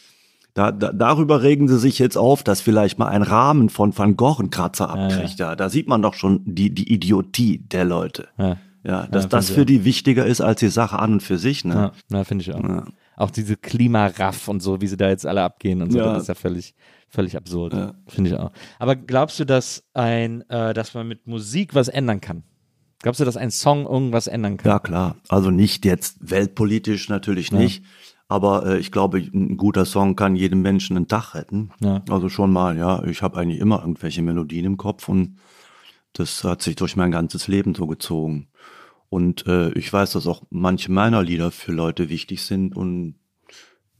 da, 0.54 0.70
da, 0.72 0.92
darüber 0.92 1.42
regen 1.42 1.66
sie 1.68 1.78
sich 1.78 1.98
jetzt 1.98 2.16
auf, 2.16 2.42
dass 2.42 2.60
vielleicht 2.60 2.98
mal 2.98 3.08
ein 3.08 3.22
Rahmen 3.22 3.68
von 3.70 3.96
Van 3.96 4.16
Gogh 4.16 4.38
einen 4.40 4.50
Kratzer 4.50 4.90
abkriegt. 4.90 5.38
Ja, 5.38 5.56
da 5.56 5.68
sieht 5.68 5.88
man 5.88 6.02
doch 6.02 6.14
schon 6.14 6.42
die, 6.44 6.74
die 6.74 6.92
Idiotie 6.92 7.58
der 7.58 7.84
Leute. 7.84 8.28
Ja. 8.38 8.56
Ja, 8.84 9.06
dass 9.06 9.24
Ja, 9.24 9.28
das 9.28 9.48
für 9.50 9.64
die 9.64 9.84
wichtiger 9.84 10.26
ist 10.26 10.40
als 10.40 10.58
die 10.58 10.68
Sache 10.68 10.98
an 10.98 11.12
und 11.14 11.22
für 11.22 11.38
sich. 11.38 11.64
Ne? 11.64 11.92
Ja, 12.10 12.24
finde 12.24 12.42
ich 12.42 12.52
auch. 12.52 12.84
Auch 13.16 13.30
diese 13.30 13.56
Klimaraff 13.56 14.48
und 14.48 14.60
so, 14.60 14.80
wie 14.80 14.88
sie 14.88 14.96
da 14.96 15.08
jetzt 15.08 15.24
alle 15.24 15.42
abgehen 15.42 15.82
und 15.82 15.92
so, 15.92 15.98
Ja. 15.98 16.14
das 16.14 16.22
ist 16.22 16.28
ja 16.28 16.34
völlig, 16.34 16.74
völlig 17.08 17.36
absurd. 17.36 17.94
Finde 18.08 18.30
ich 18.30 18.36
auch. 18.36 18.50
Aber 18.80 18.96
glaubst 18.96 19.38
du, 19.38 19.44
dass 19.44 19.84
ein, 19.94 20.42
äh, 20.50 20.74
dass 20.74 20.94
man 20.94 21.06
mit 21.06 21.28
Musik 21.28 21.74
was 21.76 21.86
ändern 21.88 22.20
kann? 22.20 22.42
Glaubst 23.02 23.20
du, 23.20 23.24
dass 23.24 23.36
ein 23.36 23.50
Song 23.52 23.86
irgendwas 23.86 24.26
ändern 24.26 24.56
kann? 24.56 24.70
Ja, 24.70 24.78
klar. 24.80 25.16
Also 25.28 25.50
nicht 25.50 25.84
jetzt 25.84 26.16
weltpolitisch 26.20 27.08
natürlich 27.08 27.52
nicht. 27.52 27.84
Aber 28.32 28.64
äh, 28.64 28.78
ich 28.78 28.90
glaube, 28.90 29.18
ein 29.18 29.58
guter 29.58 29.84
Song 29.84 30.16
kann 30.16 30.36
jedem 30.36 30.62
Menschen 30.62 30.96
einen 30.96 31.06
Tag 31.06 31.34
retten. 31.34 31.70
Ja. 31.80 32.02
Also 32.08 32.30
schon 32.30 32.50
mal, 32.50 32.78
ja. 32.78 33.04
Ich 33.04 33.20
habe 33.20 33.36
eigentlich 33.38 33.60
immer 33.60 33.80
irgendwelche 33.80 34.22
Melodien 34.22 34.64
im 34.64 34.78
Kopf 34.78 35.10
und 35.10 35.36
das 36.14 36.42
hat 36.42 36.62
sich 36.62 36.74
durch 36.76 36.96
mein 36.96 37.10
ganzes 37.10 37.46
Leben 37.46 37.74
so 37.74 37.86
gezogen. 37.86 38.48
Und 39.10 39.46
äh, 39.46 39.70
ich 39.72 39.92
weiß, 39.92 40.12
dass 40.12 40.26
auch 40.26 40.44
manche 40.48 40.90
meiner 40.90 41.22
Lieder 41.22 41.50
für 41.50 41.72
Leute 41.72 42.08
wichtig 42.08 42.40
sind 42.40 42.74
und 42.74 43.16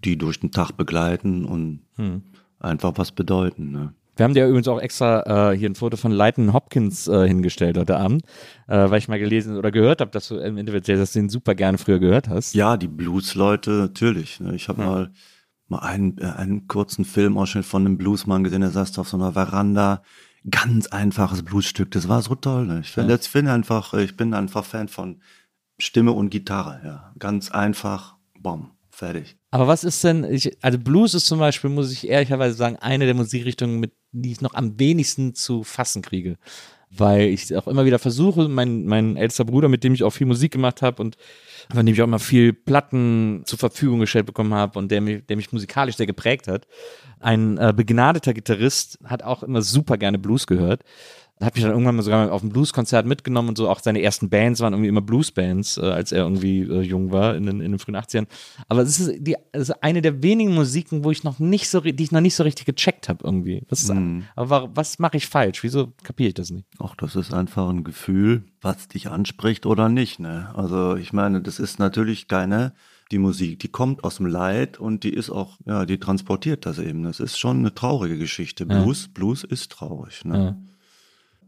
die 0.02 0.16
durch 0.16 0.40
den 0.40 0.50
Tag 0.50 0.72
begleiten 0.78 1.44
und 1.44 1.82
Hm. 1.96 2.22
einfach 2.58 2.94
was 2.96 3.12
bedeuten. 3.12 3.70
Ne? 3.70 3.92
Wir 4.16 4.24
haben 4.24 4.34
dir 4.34 4.46
übrigens 4.46 4.68
auch 4.68 4.80
extra 4.80 5.52
äh, 5.52 5.56
hier 5.56 5.70
ein 5.70 5.74
Foto 5.74 5.96
von 5.96 6.12
Leighton 6.12 6.52
Hopkins 6.52 7.08
äh, 7.08 7.26
hingestellt 7.26 7.78
heute 7.78 7.96
Abend, 7.96 8.22
äh, 8.68 8.90
weil 8.90 8.98
ich 8.98 9.08
mal 9.08 9.18
gelesen 9.18 9.56
oder 9.56 9.70
gehört 9.70 10.02
habe, 10.02 10.10
dass 10.10 10.28
du 10.28 10.36
im 10.36 10.58
Interview 10.58 10.80
dass 10.80 11.12
du 11.12 11.18
den 11.18 11.30
super 11.30 11.54
gerne 11.54 11.78
früher 11.78 11.98
gehört 11.98 12.28
hast. 12.28 12.54
Ja, 12.54 12.76
die 12.76 12.88
Blues-Leute, 12.88 13.70
natürlich. 13.70 14.38
Ne? 14.40 14.54
Ich 14.54 14.68
habe 14.68 14.84
mal, 14.84 15.10
mal 15.68 15.78
einen, 15.78 16.18
äh, 16.18 16.26
einen 16.26 16.68
kurzen 16.68 17.06
Filmausschnitt 17.06 17.64
von 17.64 17.86
einem 17.86 17.96
Bluesmann 17.96 18.44
gesehen, 18.44 18.60
der 18.60 18.70
saß 18.70 18.98
auf 18.98 19.08
so 19.08 19.16
einer 19.16 19.32
Veranda. 19.32 20.02
Ganz 20.50 20.88
einfaches 20.88 21.44
Bluesstück, 21.44 21.92
das 21.92 22.08
war 22.08 22.20
so 22.20 22.34
toll. 22.34 22.66
Ne? 22.66 22.80
Ich 22.80 22.90
finde 22.90 23.16
finde 23.18 23.52
einfach, 23.52 23.94
ich 23.94 24.16
bin 24.16 24.34
einfach 24.34 24.64
Fan 24.64 24.88
von 24.88 25.22
Stimme 25.78 26.12
und 26.12 26.30
Gitarre. 26.30 26.80
Ja, 26.84 27.12
Ganz 27.18 27.52
einfach, 27.52 28.16
bom, 28.40 28.71
fertig. 29.02 29.36
Aber 29.50 29.66
was 29.66 29.82
ist 29.82 30.02
denn, 30.04 30.24
ich, 30.24 30.56
also 30.62 30.78
Blues 30.78 31.14
ist 31.14 31.26
zum 31.26 31.40
Beispiel, 31.40 31.70
muss 31.70 31.92
ich 31.92 32.08
ehrlicherweise 32.08 32.54
sagen, 32.54 32.76
eine 32.76 33.04
der 33.04 33.14
Musikrichtungen, 33.14 33.80
mit 33.80 33.92
die 34.12 34.32
ich 34.32 34.40
noch 34.40 34.54
am 34.54 34.78
wenigsten 34.78 35.34
zu 35.34 35.64
fassen 35.64 36.02
kriege. 36.02 36.36
Weil 36.94 37.28
ich 37.28 37.56
auch 37.56 37.66
immer 37.66 37.86
wieder 37.86 37.98
versuche, 37.98 38.48
mein, 38.48 38.84
mein 38.84 39.16
ältester 39.16 39.46
Bruder, 39.46 39.70
mit 39.70 39.82
dem 39.82 39.94
ich 39.94 40.04
auch 40.04 40.10
viel 40.10 40.26
Musik 40.26 40.52
gemacht 40.52 40.82
habe 40.82 41.00
und 41.00 41.16
von 41.74 41.86
dem 41.86 41.94
ich 41.94 42.02
auch 42.02 42.06
immer 42.06 42.18
viel 42.18 42.52
Platten 42.52 43.42
zur 43.46 43.58
Verfügung 43.58 44.00
gestellt 44.00 44.26
bekommen 44.26 44.52
habe 44.52 44.78
und 44.78 44.90
der 44.90 45.00
mich, 45.00 45.24
der 45.24 45.36
mich 45.36 45.52
musikalisch 45.52 45.96
sehr 45.96 46.06
geprägt 46.06 46.48
hat. 46.48 46.66
Ein 47.18 47.56
äh, 47.56 47.72
begnadeter 47.74 48.34
Gitarrist 48.34 48.98
hat 49.04 49.22
auch 49.22 49.42
immer 49.42 49.62
super 49.62 49.96
gerne 49.96 50.18
Blues 50.18 50.46
gehört. 50.46 50.82
Hat 51.42 51.54
mich 51.54 51.62
dann 51.64 51.72
irgendwann 51.72 51.96
mal 51.96 52.02
sogar 52.02 52.30
auf 52.32 52.42
ein 52.42 52.50
Blueskonzert 52.50 53.04
mitgenommen 53.04 53.48
und 53.50 53.58
so. 53.58 53.68
Auch 53.68 53.80
seine 53.80 54.00
ersten 54.00 54.30
Bands 54.30 54.60
waren 54.60 54.72
irgendwie 54.72 54.88
immer 54.88 55.00
Bluesbands, 55.00 55.76
äh, 55.76 55.80
als 55.82 56.12
er 56.12 56.22
irgendwie 56.22 56.60
äh, 56.60 56.80
jung 56.82 57.10
war 57.12 57.34
in 57.36 57.46
den, 57.46 57.60
in 57.60 57.72
den 57.72 57.78
frühen 57.78 57.96
80ern. 57.96 58.26
Aber 58.68 58.82
es 58.82 59.00
ist, 59.00 59.12
die, 59.18 59.36
es 59.52 59.68
ist 59.68 59.82
eine 59.82 60.02
der 60.02 60.22
wenigen 60.22 60.54
Musiken, 60.54 61.04
wo 61.04 61.10
ich 61.10 61.24
noch 61.24 61.38
nicht 61.38 61.68
so, 61.68 61.80
die 61.80 62.02
ich 62.02 62.12
noch 62.12 62.20
nicht 62.20 62.34
so 62.36 62.44
richtig 62.44 62.66
gecheckt 62.66 63.08
habe 63.08 63.24
irgendwie. 63.24 63.62
Was, 63.68 63.82
ist, 63.82 63.90
aber 64.36 64.50
wa- 64.50 64.70
was 64.74 64.98
mache 64.98 65.16
ich 65.16 65.26
falsch? 65.26 65.62
Wieso 65.62 65.92
kapiere 66.04 66.28
ich 66.28 66.34
das 66.34 66.50
nicht? 66.50 66.66
Ach, 66.78 66.94
das 66.96 67.16
ist 67.16 67.34
einfach 67.34 67.68
ein 67.68 67.84
Gefühl, 67.84 68.44
was 68.60 68.88
dich 68.88 69.10
anspricht 69.10 69.66
oder 69.66 69.88
nicht. 69.88 70.20
Ne? 70.20 70.50
Also 70.54 70.96
ich 70.96 71.12
meine, 71.12 71.40
das 71.42 71.58
ist 71.58 71.78
natürlich 71.78 72.28
keine, 72.28 72.72
die 73.10 73.18
Musik, 73.18 73.58
die 73.58 73.68
kommt 73.68 74.04
aus 74.04 74.16
dem 74.16 74.26
Leid 74.26 74.78
und 74.80 75.04
die 75.04 75.12
ist 75.12 75.28
auch, 75.28 75.58
ja, 75.66 75.84
die 75.84 75.98
transportiert 75.98 76.64
das 76.64 76.78
eben. 76.78 77.02
Das 77.02 77.20
ist 77.20 77.38
schon 77.38 77.58
eine 77.58 77.74
traurige 77.74 78.16
Geschichte. 78.16 78.64
Blues, 78.64 79.08
Blues 79.08 79.44
ist 79.44 79.72
traurig. 79.72 80.24
Ne? 80.24 80.56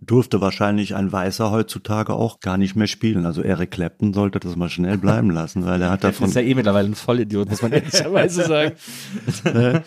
Durfte 0.07 0.41
wahrscheinlich 0.41 0.95
ein 0.95 1.13
Weißer 1.13 1.51
heutzutage 1.51 2.15
auch 2.15 2.41
gar 2.41 2.57
nicht 2.57 2.77
mehr 2.77 2.87
spielen. 2.87 3.27
Also 3.27 3.43
Eric 3.43 3.73
Clapton 3.73 4.13
sollte 4.13 4.41
das 4.41 4.57
mal 4.57 4.69
schnell 4.69 4.99
bleiben 4.99 5.31
lassen, 5.31 5.65
weil 5.65 5.81
er 5.83 5.91
hat 5.91 6.05
davon, 6.05 6.29
ist 6.29 6.35
ja 6.35 6.43
eh 6.43 6.55
mittlerweile 6.55 6.89
ein 6.89 6.95
Vollidiot, 6.95 7.49
muss 7.51 7.63
man 7.63 7.73
ehrlicherweise 7.73 8.45
sagen. 8.45 9.83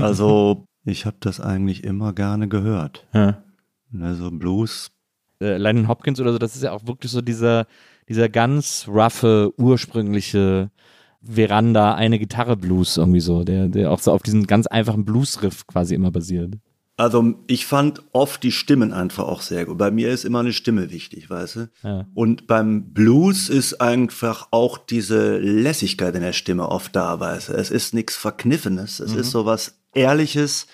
also 0.00 0.66
ich 0.84 1.06
habe 1.06 1.16
das 1.20 1.40
eigentlich 1.40 1.84
immer 1.84 2.12
gerne 2.12 2.48
gehört. 2.48 3.06
Ja. 3.12 3.42
Also 4.00 4.30
Blues, 4.30 4.90
äh, 5.40 5.56
Lennon 5.56 5.88
Hopkins 5.88 6.20
oder 6.20 6.32
so, 6.32 6.38
das 6.38 6.56
ist 6.56 6.62
ja 6.62 6.72
auch 6.72 6.86
wirklich 6.86 7.10
so 7.10 7.20
dieser, 7.20 7.66
dieser 8.08 8.28
ganz 8.28 8.86
roughe, 8.88 9.52
ursprüngliche 9.56 10.70
Veranda, 11.22 11.94
eine 11.94 12.18
Gitarre 12.18 12.56
Blues 12.56 12.96
irgendwie 12.96 13.20
so, 13.20 13.44
der, 13.44 13.68
der 13.68 13.90
auch 13.90 14.00
so 14.00 14.12
auf 14.12 14.22
diesen 14.22 14.46
ganz 14.46 14.66
einfachen 14.66 15.04
Blues-Riff 15.04 15.66
quasi 15.66 15.94
immer 15.94 16.10
basiert. 16.10 16.54
Also 16.96 17.34
ich 17.48 17.66
fand 17.66 18.02
oft 18.12 18.42
die 18.44 18.52
Stimmen 18.52 18.92
einfach 18.92 19.24
auch 19.24 19.40
sehr 19.40 19.66
gut. 19.66 19.78
Bei 19.78 19.90
mir 19.90 20.10
ist 20.10 20.24
immer 20.24 20.40
eine 20.40 20.52
Stimme 20.52 20.92
wichtig, 20.92 21.28
weißt 21.28 21.56
du? 21.56 21.68
Ja. 21.82 22.06
Und 22.14 22.46
beim 22.46 22.92
Blues 22.92 23.48
ist 23.48 23.80
einfach 23.80 24.48
auch 24.52 24.78
diese 24.78 25.38
Lässigkeit 25.38 26.14
in 26.14 26.22
der 26.22 26.32
Stimme 26.32 26.68
oft 26.68 26.94
da, 26.94 27.18
weißt 27.18 27.48
du? 27.48 27.52
Es 27.54 27.70
ist 27.70 27.94
nichts 27.94 28.16
Verkniffenes, 28.16 29.00
es 29.00 29.12
ist 29.14 29.32
so 29.32 29.44
was 29.44 29.80
Ehrliches, 29.92 30.68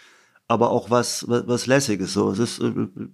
aber 0.46 0.70
auch 0.70 0.90
was, 0.90 1.26
was, 1.26 1.46
was 1.46 1.66
Lässiges. 1.66 2.12
So, 2.12 2.32
es 2.32 2.38
ist, 2.38 2.60
äh, 2.60 2.72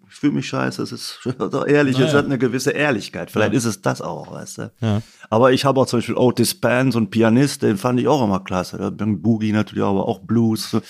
ich 0.09 0.15
fühle 0.15 0.33
mich 0.33 0.49
scheiße, 0.49 0.83
es 0.83 0.91
ist 0.91 1.21
so 1.39 1.65
ehrlich, 1.65 1.99
es 2.01 2.13
hat 2.13 2.25
eine 2.25 2.39
gewisse 2.39 2.71
Ehrlichkeit. 2.71 3.31
Vielleicht 3.31 3.53
ist 3.53 3.67
es 3.67 3.83
das 3.83 4.03
auch, 4.03 4.33
weißt 4.33 4.59
du? 4.59 4.73
Ja. 4.81 5.03
Aber 5.31 5.53
ich 5.53 5.65
habe 5.65 5.79
auch 5.79 5.87
zum 5.87 5.99
Beispiel 5.99 6.17
Otis 6.17 6.59
so 6.61 6.99
ein 6.99 7.11
Pianist, 7.11 7.63
den 7.63 7.77
fand 7.77 8.01
ich 8.01 8.09
auch 8.09 8.25
immer 8.25 8.41
klasse. 8.41 8.91
Boogie 8.91 9.53
natürlich, 9.53 9.85
aber 9.85 10.09
auch 10.09 10.21
Blues. 10.21 10.71
So. 10.71 10.81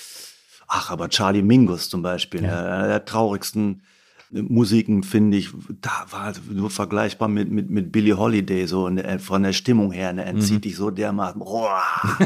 Ach, 0.67 0.91
aber 0.91 1.09
Charlie 1.09 1.41
Mingus 1.41 1.89
zum 1.89 2.01
Beispiel, 2.01 2.43
ja. 2.43 2.65
einer 2.65 2.87
der 2.87 3.05
traurigsten 3.05 3.81
Musiken, 4.29 5.03
finde 5.03 5.37
ich, 5.37 5.51
da 5.81 6.05
war 6.09 6.33
nur 6.51 6.69
vergleichbar 6.69 7.29
mit, 7.29 7.49
mit, 7.49 7.69
mit 7.69 7.93
Billie 7.93 8.17
Holiday, 8.17 8.65
so 8.67 8.85
in 8.87 8.97
der, 8.97 9.19
von 9.19 9.41
der 9.41 9.53
Stimmung 9.53 9.93
her, 9.93 10.11
ne, 10.11 10.25
entzieht 10.25 10.65
dich 10.65 10.75
so 10.75 10.91
dermaßen, 10.91 11.39
boah, 11.39 11.81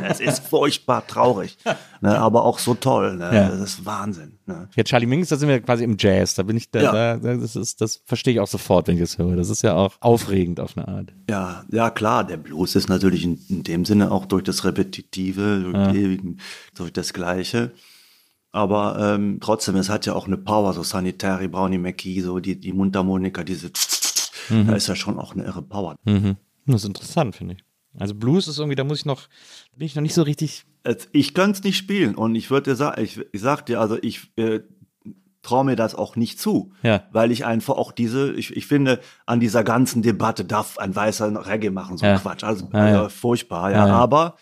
es 0.10 0.20
ist 0.20 0.40
furchtbar 0.40 1.06
traurig, 1.06 1.60
ne, 2.02 2.18
aber 2.18 2.44
auch 2.44 2.58
so 2.58 2.74
toll, 2.74 3.18
ne, 3.18 3.26
Ja. 3.32 3.50
das 3.50 3.60
ist 3.60 3.86
Wahnsinn. 3.86 4.40
Ne. 4.48 4.68
Ja, 4.76 4.84
Charlie 4.84 5.06
Mingus, 5.06 5.30
da 5.30 5.36
sind 5.36 5.48
wir 5.48 5.60
quasi 5.62 5.84
im 5.84 5.96
Jazz. 6.00 6.34
Da 6.34 6.42
bin 6.42 6.58
ich, 6.58 6.72
da, 6.72 6.82
Ja. 6.82 7.18
da, 7.18 7.36
das, 7.36 7.56
ist, 7.56 7.82
das 7.82 8.02
verstehe 8.04 8.34
ich 8.34 8.40
auch 8.40 8.48
sofort, 8.48 8.88
wenn 8.88 8.96
ich 8.96 9.02
das 9.02 9.20
höre. 9.20 9.36
Das 9.36 9.52
ist 9.52 9.62
ja 9.62 9.76
auch 9.76 9.94
aufregend 10.00 10.60
auf 10.60 10.76
eine 10.76 10.88
Art. 10.88 11.14
Ja, 11.30 11.64
ja 11.72 11.92
klar, 11.92 12.24
der 12.24 12.38
Blues 12.38 12.76
ist 12.76 12.90
natürlich 12.90 13.24
in, 13.26 13.40
in 13.48 13.62
dem 13.62 13.86
Sinne 13.86 14.12
auch 14.12 14.26
durch 14.26 14.44
das 14.44 14.66
Repetitive, 14.66 15.60
durch, 15.62 15.92
die 15.92 16.00
ewigen, 16.00 16.38
durch 16.76 16.92
das 16.92 17.14
Gleiche. 17.14 17.72
Aber 18.52 18.98
ähm, 19.00 19.38
trotzdem, 19.42 19.76
es 19.78 19.90
hat 19.90 20.06
ja 20.06 20.14
auch 20.14 20.28
eine 20.28 20.38
Power, 20.38 20.74
so 20.74 20.84
Sanitary, 20.84 21.48
Brownie 21.48 21.78
McKee, 21.78 22.20
so 22.22 22.40
die, 22.40 22.60
die 22.60 22.74
Mundharmonika, 22.74 23.44
diese, 23.44 23.72
da 24.50 24.74
ist 24.76 24.88
ja 24.88 24.96
schon 24.96 25.18
auch 25.20 25.34
eine 25.34 25.44
irre 25.46 25.62
Power. 25.62 25.96
Mhm. 26.04 26.36
Das 26.66 26.82
ist 26.82 26.88
interessant, 26.88 27.36
finde 27.36 27.56
ich. 27.56 27.64
Also 27.98 28.14
Blues 28.16 28.48
ist 28.48 28.58
irgendwie, 28.58 28.76
da 28.76 28.84
muss 28.84 29.00
ich 29.00 29.06
noch, 29.06 29.24
bin 29.76 29.86
ich 29.86 29.96
noch 29.96 30.02
nicht 30.02 30.14
so 30.14 30.22
richtig. 30.24 30.66
Ich 31.12 31.34
könnte 31.34 31.60
es 31.60 31.64
nicht 31.64 31.78
spielen 31.78 32.16
und 32.16 32.36
ich 32.36 32.50
würde 32.52 32.72
dir 32.72 32.76
sagen, 32.76 33.02
ich, 33.02 33.20
ich 33.32 33.42
sag 33.42 33.66
dir, 33.66 33.80
also 33.80 33.98
ich 34.02 34.32
äh, 34.38 34.62
traue 35.42 35.66
mir 35.66 35.76
das 35.76 35.96
auch 35.96 36.16
nicht 36.16 36.40
zu, 36.40 36.72
Ja. 36.84 37.04
weil 37.12 37.32
ich 37.32 37.46
einfach 37.46 37.76
auch 37.76 37.92
diese, 37.92 38.32
ich, 38.34 38.56
ich 38.56 38.66
finde, 38.68 39.00
an 39.26 39.40
dieser 39.40 39.64
ganzen 39.64 40.02
Debatte 40.02 40.46
darf 40.46 40.78
ein 40.78 40.96
Weißer 40.96 41.48
Reggae 41.48 41.70
machen, 41.72 41.98
so 41.98 42.06
Ja. 42.06 42.18
Quatsch, 42.20 42.44
also 42.44 42.70
Ja, 42.74 42.90
ja. 42.90 43.06
äh, 43.06 43.10
furchtbar, 43.10 43.72
ja, 43.72 43.86
aber 43.88 44.36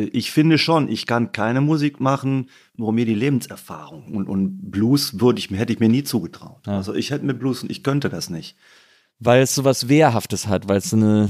ich 0.00 0.30
finde 0.30 0.58
schon, 0.58 0.88
ich 0.88 1.06
kann 1.06 1.32
keine 1.32 1.60
Musik 1.60 2.00
machen, 2.00 2.48
wo 2.76 2.92
mir 2.92 3.06
die 3.06 3.14
Lebenserfahrung 3.14 4.14
und, 4.14 4.28
und 4.28 4.70
Blues 4.70 5.20
würde 5.20 5.38
ich 5.38 5.50
mir, 5.50 5.56
hätte 5.58 5.72
ich 5.72 5.80
mir 5.80 5.88
nie 5.88 6.04
zugetraut. 6.04 6.66
Also 6.68 6.94
ich 6.94 7.10
hätte 7.10 7.24
mit 7.24 7.38
Blues, 7.38 7.64
ich 7.68 7.82
könnte 7.82 8.08
das 8.08 8.30
nicht. 8.30 8.56
Weil 9.18 9.42
es 9.42 9.54
sowas 9.54 9.88
Wehrhaftes 9.88 10.46
hat, 10.46 10.68
weil 10.68 10.78
es 10.78 10.92
eine. 10.92 11.28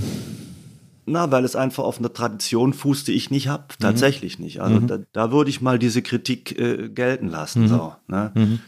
Na, 1.08 1.30
weil 1.30 1.44
es 1.44 1.54
einfach 1.54 1.84
auf 1.84 1.98
einer 2.00 2.12
Tradition 2.12 2.72
fußt, 2.72 3.06
die 3.06 3.12
ich 3.12 3.30
nicht 3.30 3.46
Mhm. 3.46 3.50
hab, 3.50 3.78
tatsächlich 3.78 4.40
nicht. 4.40 4.60
Also 4.60 4.80
da, 4.80 4.98
da 5.12 5.30
würde 5.30 5.50
ich 5.50 5.60
mal 5.60 5.78
diese 5.78 6.02
Kritik 6.02 6.58
äh, 6.58 6.88
gelten 6.88 7.28
lassen. 7.28 7.62
Mhm. 7.62 7.68
So, 7.68 7.94
ne? 8.08 8.58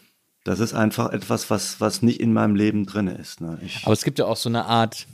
Das 0.44 0.60
ist 0.60 0.72
einfach 0.72 1.10
etwas, 1.12 1.50
was, 1.50 1.80
was 1.80 2.00
nicht 2.00 2.20
in 2.20 2.32
meinem 2.32 2.54
Leben 2.54 2.86
drin 2.86 3.08
ist. 3.08 3.40
Ne? 3.40 3.58
Aber 3.82 3.92
es 3.92 4.04
gibt 4.04 4.20
ja 4.20 4.26
auch 4.26 4.36
so 4.36 4.48
eine 4.48 4.66
Art, 4.66 5.08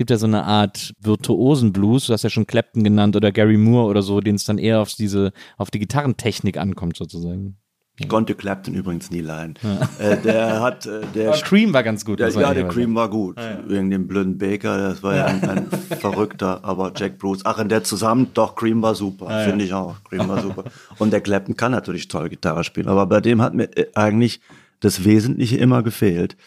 gibt 0.00 0.08
ja 0.08 0.16
so 0.16 0.26
eine 0.26 0.44
Art 0.44 0.94
virtuosen 1.02 1.74
Blues, 1.74 2.06
du 2.06 2.14
hast 2.14 2.22
ja 2.22 2.30
schon 2.30 2.46
Clapton 2.46 2.82
genannt 2.82 3.16
oder 3.16 3.32
Gary 3.32 3.58
Moore 3.58 3.90
oder 3.90 4.00
so, 4.00 4.22
denen 4.22 4.36
es 4.36 4.44
dann 4.44 4.56
eher 4.56 4.80
auf 4.80 4.94
diese, 4.94 5.30
auf 5.58 5.70
die 5.70 5.78
Gitarrentechnik 5.78 6.56
ankommt 6.56 6.96
sozusagen. 6.96 7.58
ich 7.98 8.08
konnte 8.08 8.34
Clapton 8.34 8.72
übrigens 8.72 9.10
nie 9.10 9.20
leihen. 9.20 9.56
Äh, 9.98 10.16
der 10.16 10.62
hat, 10.62 10.86
äh, 10.86 11.02
der, 11.14 11.34
Aber 11.34 11.42
Cream 11.42 11.74
war 11.74 11.82
ganz 11.82 12.06
gut. 12.06 12.18
der, 12.18 12.30
ja, 12.30 12.54
der 12.54 12.68
Cream 12.68 12.94
war 12.94 13.10
gut. 13.10 13.36
Wegen 13.66 13.90
dem 13.90 14.08
blöden 14.08 14.38
Baker, 14.38 14.78
das 14.78 15.02
war 15.02 15.16
ja 15.16 15.26
ein, 15.26 15.42
ein 15.46 15.66
verrückter, 15.98 16.64
aber 16.64 16.94
Jack 16.96 17.18
Bruce. 17.18 17.40
Ach, 17.44 17.58
in 17.58 17.68
der 17.68 17.84
zusammen, 17.84 18.28
doch, 18.32 18.54
Cream 18.54 18.80
war 18.80 18.94
super, 18.94 19.44
finde 19.44 19.66
ich 19.66 19.74
auch. 19.74 19.96
Cream 20.04 20.26
war 20.30 20.40
super. 20.40 20.64
Und 20.98 21.12
der 21.12 21.20
Clapton 21.20 21.58
kann 21.58 21.72
natürlich 21.72 22.08
toll 22.08 22.30
Gitarre 22.30 22.64
spielen, 22.64 22.88
aber 22.88 23.04
bei 23.04 23.20
dem 23.20 23.42
hat 23.42 23.52
mir 23.52 23.64
äh, 23.76 23.88
eigentlich 23.94 24.40
das 24.80 25.04
Wesentliche 25.04 25.58
immer 25.58 25.82
gefehlt. 25.82 26.38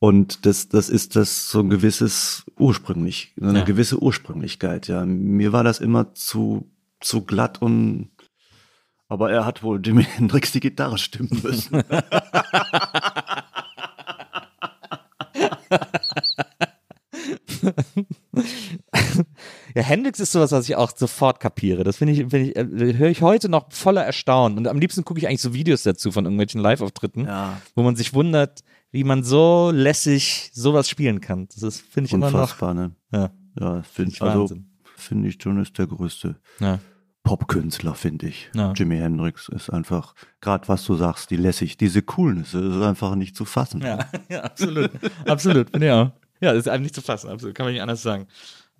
Und 0.00 0.46
das, 0.46 0.68
das 0.68 0.88
ist 0.88 1.16
das 1.16 1.50
so 1.50 1.58
ein 1.60 1.70
gewisses 1.70 2.44
ursprünglich, 2.56 3.32
so 3.36 3.46
eine 3.48 3.60
Ja. 3.60 3.64
gewisse 3.64 4.00
Ursprünglichkeit. 4.00 4.86
Ja, 4.86 5.04
mir 5.04 5.52
war 5.52 5.64
das 5.64 5.80
immer 5.80 6.14
zu, 6.14 6.70
zu 7.00 7.22
glatt 7.24 7.60
und, 7.60 8.10
aber 9.08 9.30
er 9.32 9.44
hat 9.44 9.62
wohl 9.64 9.80
Jimi 9.84 10.04
Hendrix 10.16 10.52
die 10.52 10.60
Gitarre 10.60 10.98
stimmen 10.98 11.40
müssen. 11.42 11.82
Ja, 19.74 19.82
Hendrix 19.82 20.20
ist 20.20 20.32
sowas, 20.32 20.52
was 20.52 20.68
ich 20.68 20.76
auch 20.76 20.90
sofort 20.96 21.40
kapiere. 21.40 21.84
Das 21.84 21.96
finde 21.96 22.12
ich, 22.14 22.18
finde 22.30 22.38
ich, 22.50 22.56
äh, 22.56 22.94
höre 22.96 23.08
ich 23.10 23.22
heute 23.22 23.48
noch 23.48 23.72
voller 23.72 24.04
Erstaunen. 24.04 24.58
Und 24.58 24.66
am 24.68 24.78
liebsten 24.78 25.04
gucke 25.04 25.18
ich 25.20 25.28
eigentlich 25.28 25.42
so 25.42 25.54
Videos 25.54 25.82
dazu 25.82 26.10
von 26.12 26.24
irgendwelchen 26.24 26.60
Live-Auftritten, 26.60 27.24
Ja. 27.26 27.60
wo 27.74 27.82
man 27.82 27.96
sich 27.96 28.14
wundert, 28.14 28.60
wie 28.90 29.04
man 29.04 29.22
so 29.22 29.70
lässig 29.72 30.50
sowas 30.52 30.88
spielen 30.88 31.20
kann. 31.20 31.48
Das 31.54 31.62
ist, 31.62 31.80
finde 31.80 32.08
ich 32.08 32.12
immer 32.12 32.30
noch. 32.30 32.40
Unfassbar, 32.40 32.74
ne? 32.74 32.92
Ja. 33.12 33.30
Ja, 33.60 33.82
finde 33.82 34.12
ich 34.12 34.22
also, 34.22 34.56
finde 34.96 35.28
ich 35.28 35.42
schon 35.42 35.60
ist 35.60 35.76
der 35.78 35.86
größte 35.86 36.36
Ja. 36.60 36.78
Popkünstler, 37.24 37.94
finde 37.94 38.28
ich. 38.28 38.48
Ja. 38.54 38.72
Jimi 38.72 38.96
Hendrix 38.96 39.48
ist 39.48 39.68
einfach, 39.68 40.14
gerade 40.40 40.66
was 40.68 40.84
du 40.84 40.94
sagst, 40.94 41.30
die 41.30 41.36
lässig, 41.36 41.76
diese 41.76 42.00
Coolness, 42.00 42.52
das 42.52 42.62
ist 42.62 42.82
einfach 42.82 43.14
nicht 43.16 43.36
zu 43.36 43.44
fassen. 43.44 43.82
Ja, 43.82 43.98
ja 44.30 44.44
absolut. 44.44 44.90
absolut, 45.26 45.72
bin. 45.72 45.82
Ja, 45.82 46.12
das 46.40 46.58
ist 46.58 46.68
einfach 46.68 46.84
nicht 46.84 46.94
zu 46.94 47.02
fassen, 47.02 47.28
absolut. 47.28 47.54
Kann 47.54 47.66
man 47.66 47.72
nicht 47.74 47.82
anders 47.82 48.02
sagen. 48.02 48.28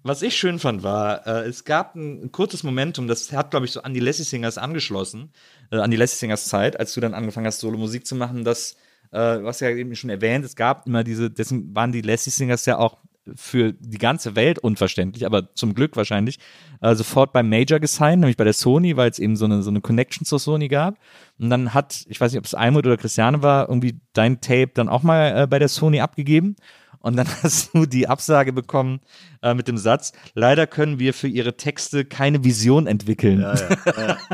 Was 0.02 0.22
ich 0.22 0.36
schön 0.36 0.59
fand, 0.60 0.82
war, 0.82 1.26
äh, 1.26 1.48
es 1.48 1.64
gab 1.64 1.97
ein, 1.97 2.22
ein 2.22 2.32
kurzes 2.32 2.62
Momentum, 2.62 3.09
das 3.09 3.32
hat, 3.32 3.51
glaube 3.51 3.66
ich, 3.66 3.72
so 3.72 3.82
an 3.82 3.93
die 3.93 4.01
Lassie 4.01 4.22
Singers 4.22 4.56
angeschlossen, 4.56 5.32
äh, 5.70 5.78
an 5.78 5.90
die 5.90 5.97
Lassie 5.97 6.16
Singers 6.16 6.47
Zeit, 6.47 6.78
als 6.78 6.94
du 6.94 7.01
dann 7.01 7.14
angefangen 7.14 7.47
hast, 7.47 7.59
Solo-Musik 7.59 8.06
zu 8.06 8.14
machen, 8.14 8.44
dass, 8.44 8.76
äh, 9.10 9.43
was 9.43 9.60
ja 9.60 9.70
eben 9.70 9.94
schon 9.94 10.10
erwähnt, 10.10 10.44
es 10.44 10.56
gab 10.56 10.86
immer 10.86 11.05
diese, 11.05 11.30
deswegen 11.30 11.74
waren 11.74 11.93
die 11.93 12.02
Lassie 12.02 12.30
Singers 12.30 12.66
ja 12.66 12.78
auch 12.78 12.98
für 13.35 13.72
die 13.72 13.98
ganze 13.98 14.36
Welt 14.36 14.59
unverständlich, 14.59 15.26
aber 15.26 15.55
zum 15.55 15.74
Glück 15.74 15.97
wahrscheinlich, 15.97 16.39
äh, 16.80 16.94
sofort 16.94 17.32
beim 17.32 17.48
Major 17.48 17.78
gesigned, 17.80 18.20
nämlich 18.20 18.36
bei 18.36 18.44
der 18.44 18.52
Sony, 18.52 18.97
weil 18.97 19.10
es 19.10 19.18
eben 19.18 19.36
so 19.36 19.44
eine, 19.44 19.62
so 19.62 19.70
eine 19.70 19.80
Connection 19.80 20.24
zur 20.24 20.39
Sony 20.39 20.68
gab. 20.68 20.98
Und 21.39 21.51
dann 21.51 21.74
hat, 21.74 22.05
ich 22.09 22.20
weiß 22.20 22.32
nicht, 22.32 22.39
ob 22.39 22.47
es 22.47 22.55
Almut 22.55 22.86
oder 22.86 22.97
Christiane 22.97 23.43
war, 23.43 23.68
irgendwie 23.68 24.01
dein 24.12 24.40
Tape 24.40 24.70
dann 24.74 24.89
auch 24.89 25.02
mal 25.02 25.43
äh, 25.43 25.47
bei 25.47 25.59
der 25.59 25.68
Sony 25.68 26.01
abgegeben. 26.01 26.56
Und 27.01 27.16
dann 27.16 27.28
hast 27.43 27.74
du 27.74 27.86
die 27.86 28.09
Absage 28.09 28.52
bekommen 28.52 29.01
äh, 29.43 29.55
mit 29.55 29.68
dem 29.68 29.78
Satz, 29.78 30.12
leider 30.35 30.66
können 30.66 30.98
wir 30.98 31.14
für 31.14 31.28
ihre 31.28 31.56
Texte 31.56 32.05
keine 32.05 32.44
Vision 32.44 32.86
entwickeln. 32.86 33.40
Ja, 33.40 33.55
ja, 33.55 34.09
ja. 34.09 34.18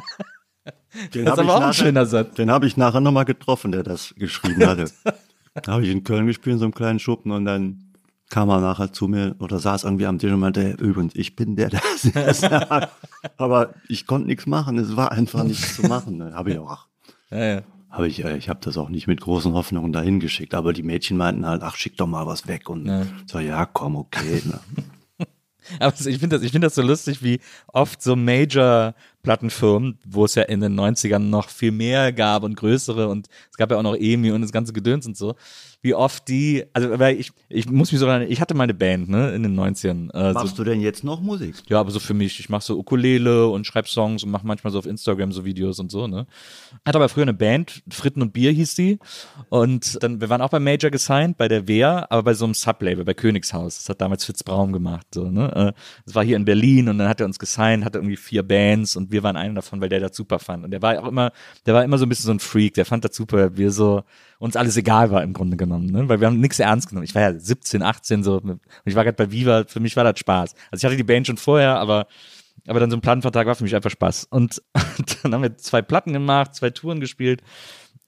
Den 1.15 1.25
Das 1.25 1.35
ist 1.35 1.41
aber 1.41 1.51
auch 1.53 1.57
ein 1.57 1.61
nachher- 1.69 1.73
schöner 1.75 2.07
Satz. 2.07 2.35
Den 2.35 2.51
habe 2.51 2.67
ich 2.67 2.77
nachher 2.77 3.01
nochmal 3.01 3.25
getroffen, 3.25 3.73
der 3.73 3.83
das 3.83 4.15
geschrieben 4.17 4.65
hatte. 4.67 4.91
da 5.55 5.73
habe 5.73 5.83
ich 5.85 5.91
in 5.91 6.05
Köln 6.05 6.27
gespielt, 6.27 6.55
in 6.55 6.59
so 6.61 6.65
einem 6.67 6.75
kleinen 6.75 6.99
Schuppen 6.99 7.33
und 7.33 7.45
dann 7.45 7.81
kam 8.31 8.49
er 8.49 8.61
nachher 8.61 8.93
zu 8.93 9.07
mir 9.07 9.37
oder 9.39 9.59
saß 9.59 9.85
irgendwie 9.85 10.07
am 10.07 10.19
Tisch 10.19 10.33
und 10.33 10.41
meinte, 10.41 10.71
übrigens, 10.81 11.15
ich 11.15 11.37
bin 11.37 11.57
der, 11.57 11.69
der 11.71 11.81
das 12.15 12.41
sagt. 12.41 12.91
Aber 13.37 13.75
ich 13.89 14.07
konnte 14.07 14.27
nichts 14.27 14.47
machen, 14.47 14.79
es 14.79 14.97
war 14.97 15.13
einfach 15.13 15.45
nichts 15.45 15.77
zu 15.77 15.83
machen. 15.83 16.17
Ne? 16.17 16.33
Habe 16.35 16.51
ich 16.53 16.59
auch, 16.59 16.87
Ja, 17.31 17.45
ja. 17.57 17.63
habe 17.91 18.09
ich, 18.09 18.25
äh, 18.25 18.37
ich 18.37 18.49
habe 18.49 18.61
das 18.63 18.77
auch 18.77 18.89
nicht 18.89 19.07
mit 19.07 19.21
großen 19.21 19.53
Hoffnungen 19.53 19.93
dahin 19.93 20.19
geschickt, 20.21 20.55
aber 20.55 20.73
die 20.73 20.83
Mädchen 20.83 21.17
meinten 21.17 21.47
halt, 21.47 21.63
ach, 21.63 21.77
schick 21.77 21.97
doch 21.97 22.07
mal 22.09 22.27
was 22.27 22.49
weg 22.49 22.69
und 22.69 22.87
Ja. 22.87 23.03
so, 23.27 23.39
ja, 23.39 23.67
komm, 23.67 23.95
okay. 23.97 24.43
Ne? 24.45 24.59
Aber 25.81 25.95
ich 25.95 26.19
finde 26.19 26.37
das, 26.37 26.43
ich 26.43 26.53
finde 26.53 26.67
das 26.67 26.75
so 26.75 26.83
lustig, 26.83 27.23
wie 27.23 27.41
oft 27.73 28.03
so 28.03 28.17
Major-Plattenfirmen, 28.17 29.99
wo 30.05 30.25
es 30.25 30.35
ja 30.35 30.43
in 30.45 30.61
den 30.61 30.79
90ern 30.79 31.19
noch 31.19 31.49
viel 31.49 31.73
mehr 31.73 32.13
gab 32.13 32.43
und 32.43 32.57
größere 32.57 33.09
und 33.09 33.29
es 33.51 33.57
gab 33.57 33.71
ja 33.71 33.79
auch 33.79 33.83
noch 33.83 33.97
EMI 33.97 34.33
und 34.33 34.43
das 34.43 34.53
ganze 34.53 34.73
Gedöns 34.73 35.07
und 35.07 35.17
so, 35.17 35.35
wie 35.85 35.93
oft 35.95 36.29
die, 36.29 36.65
also 36.73 36.99
weil 36.99 37.21
ich, 37.21 37.31
ich 37.51 37.69
muss 37.69 37.93
mich 37.93 38.01
so 38.01 38.07
erinnern, 38.07 38.27
ich 38.31 38.41
hatte 38.41 38.55
meine 38.55 38.73
Band, 38.73 39.11
ne, 39.11 39.35
in 39.35 39.43
den 39.43 39.55
90ern. 39.55 40.11
Äh, 40.15 40.33
so, 40.33 40.39
Machst 40.39 40.59
du 40.59 40.65
denn 40.65 40.81
jetzt 40.81 41.05
noch 41.05 41.21
Musik? 41.21 41.57
ja, 41.69 41.79
aber 41.79 41.91
so 41.91 42.01
für 42.01 42.15
mich, 42.15 42.41
ich 42.41 42.49
mache 42.49 42.65
so 42.65 42.79
Ukulele 42.79 43.47
und 43.49 43.67
schreibe 43.67 43.87
Songs 43.87 44.25
und 44.25 44.31
mache 44.31 44.47
manchmal 44.47 44.73
so 44.73 44.79
auf 44.79 44.87
Instagram 44.87 45.31
so 45.31 45.45
Videos 45.45 45.79
und 45.81 45.91
so, 45.91 46.07
ne. 46.07 46.27
Hatte 46.87 46.97
aber 46.97 47.11
früher 47.11 47.25
eine 47.25 47.35
Band, 47.35 47.83
Fritten 47.91 48.23
und 48.23 48.33
Bier 48.33 48.51
hieß 48.51 48.75
die. 48.77 48.99
Und 49.51 50.03
dann, 50.03 50.23
wir 50.23 50.31
waren 50.31 50.41
auch 50.41 50.49
bei 50.49 50.59
Major 50.59 50.91
gesigned, 50.91 51.37
bei 51.37 51.49
der 51.49 51.69
Wehr, 51.69 52.11
aber 52.11 52.23
bei 52.23 52.33
so 52.35 52.47
einem 52.47 52.55
Sublabel, 52.55 53.05
bei 53.05 53.13
Königshaus. 53.13 53.77
Das 53.77 53.89
hat 53.91 54.01
damals 54.01 54.25
Fitz 54.25 54.43
Braun 54.43 54.73
gemacht, 54.73 55.07
so, 55.13 55.31
ne. 55.31 55.53
Äh, 55.55 55.81
Das 56.07 56.15
war 56.15 56.25
hier 56.25 56.37
in 56.37 56.47
Berlin 56.47 56.89
und 56.89 56.97
dann 56.97 57.09
hat 57.11 57.21
er 57.21 57.27
uns 57.27 57.39
gesigned, 57.39 57.85
hatte 57.85 57.99
irgendwie 57.99 58.17
vier 58.17 58.43
Bands 58.43 58.97
und 58.97 59.13
wir 59.13 59.23
waren 59.23 59.37
einer 59.37 59.57
davon, 59.57 59.83
weil 59.83 59.91
der 59.91 60.01
das 60.01 60.17
super 60.17 60.39
fand. 60.39 60.65
Und 60.65 60.71
der 60.71 60.81
war 60.81 60.99
auch 61.03 61.09
immer, 61.09 61.31
der 61.67 61.75
war 61.75 61.85
immer 61.85 61.99
so 61.99 62.07
ein 62.07 62.09
bisschen 62.09 62.25
so 62.25 62.33
ein 62.33 62.41
Freak, 62.41 62.73
der 62.73 62.87
fand 62.87 63.05
das 63.05 63.15
super, 63.15 63.55
wir 63.59 63.71
so, 63.71 64.03
uns 64.45 64.57
alles 64.57 64.77
egal 64.77 65.11
war 65.11 65.23
im 65.23 65.33
Grunde 65.33 65.57
genommen, 65.57 65.87
ne? 65.87 66.09
weil 66.09 66.21
wir 66.21 66.27
haben 66.27 66.39
nichts 66.39 66.59
ernst 66.59 66.91
genommen. 66.91 67.05
Ich 67.05 67.15
war 67.15 67.23
ja 67.23 67.33
17, 67.33 67.83
18 67.83 68.23
so 68.23 68.37
und 68.37 68.61
ich 68.85 68.95
war 68.95 69.03
gerade 69.03 69.17
bei 69.17 69.33
Viva, 69.33 69.65
für 69.67 69.81
mich 69.81 69.97
war 69.97 70.05
das 70.05 70.19
Spaß. 70.19 70.55
Also 70.71 70.81
ich 70.81 70.85
hatte 70.85 70.99
die 70.99 71.03
Band 71.03 71.27
schon 71.27 71.39
vorher, 71.39 71.77
aber 71.77 72.07
aber 72.67 72.81
dann 72.81 72.91
so 72.91 72.97
ein 72.97 73.01
Plattenvertrag 73.01 73.47
war 73.47 73.55
für 73.55 73.65
mich 73.65 73.75
einfach 73.75 73.91
Spaß. 73.91 74.27
Und 74.31 74.63
dann 75.23 75.35
haben 75.35 75.43
wir 75.43 75.57
zwei 75.57 75.83
Platten 75.83 76.13
gemacht, 76.13 76.55
zwei 76.55 76.71
Touren 76.71 77.01
gespielt. 77.01 77.43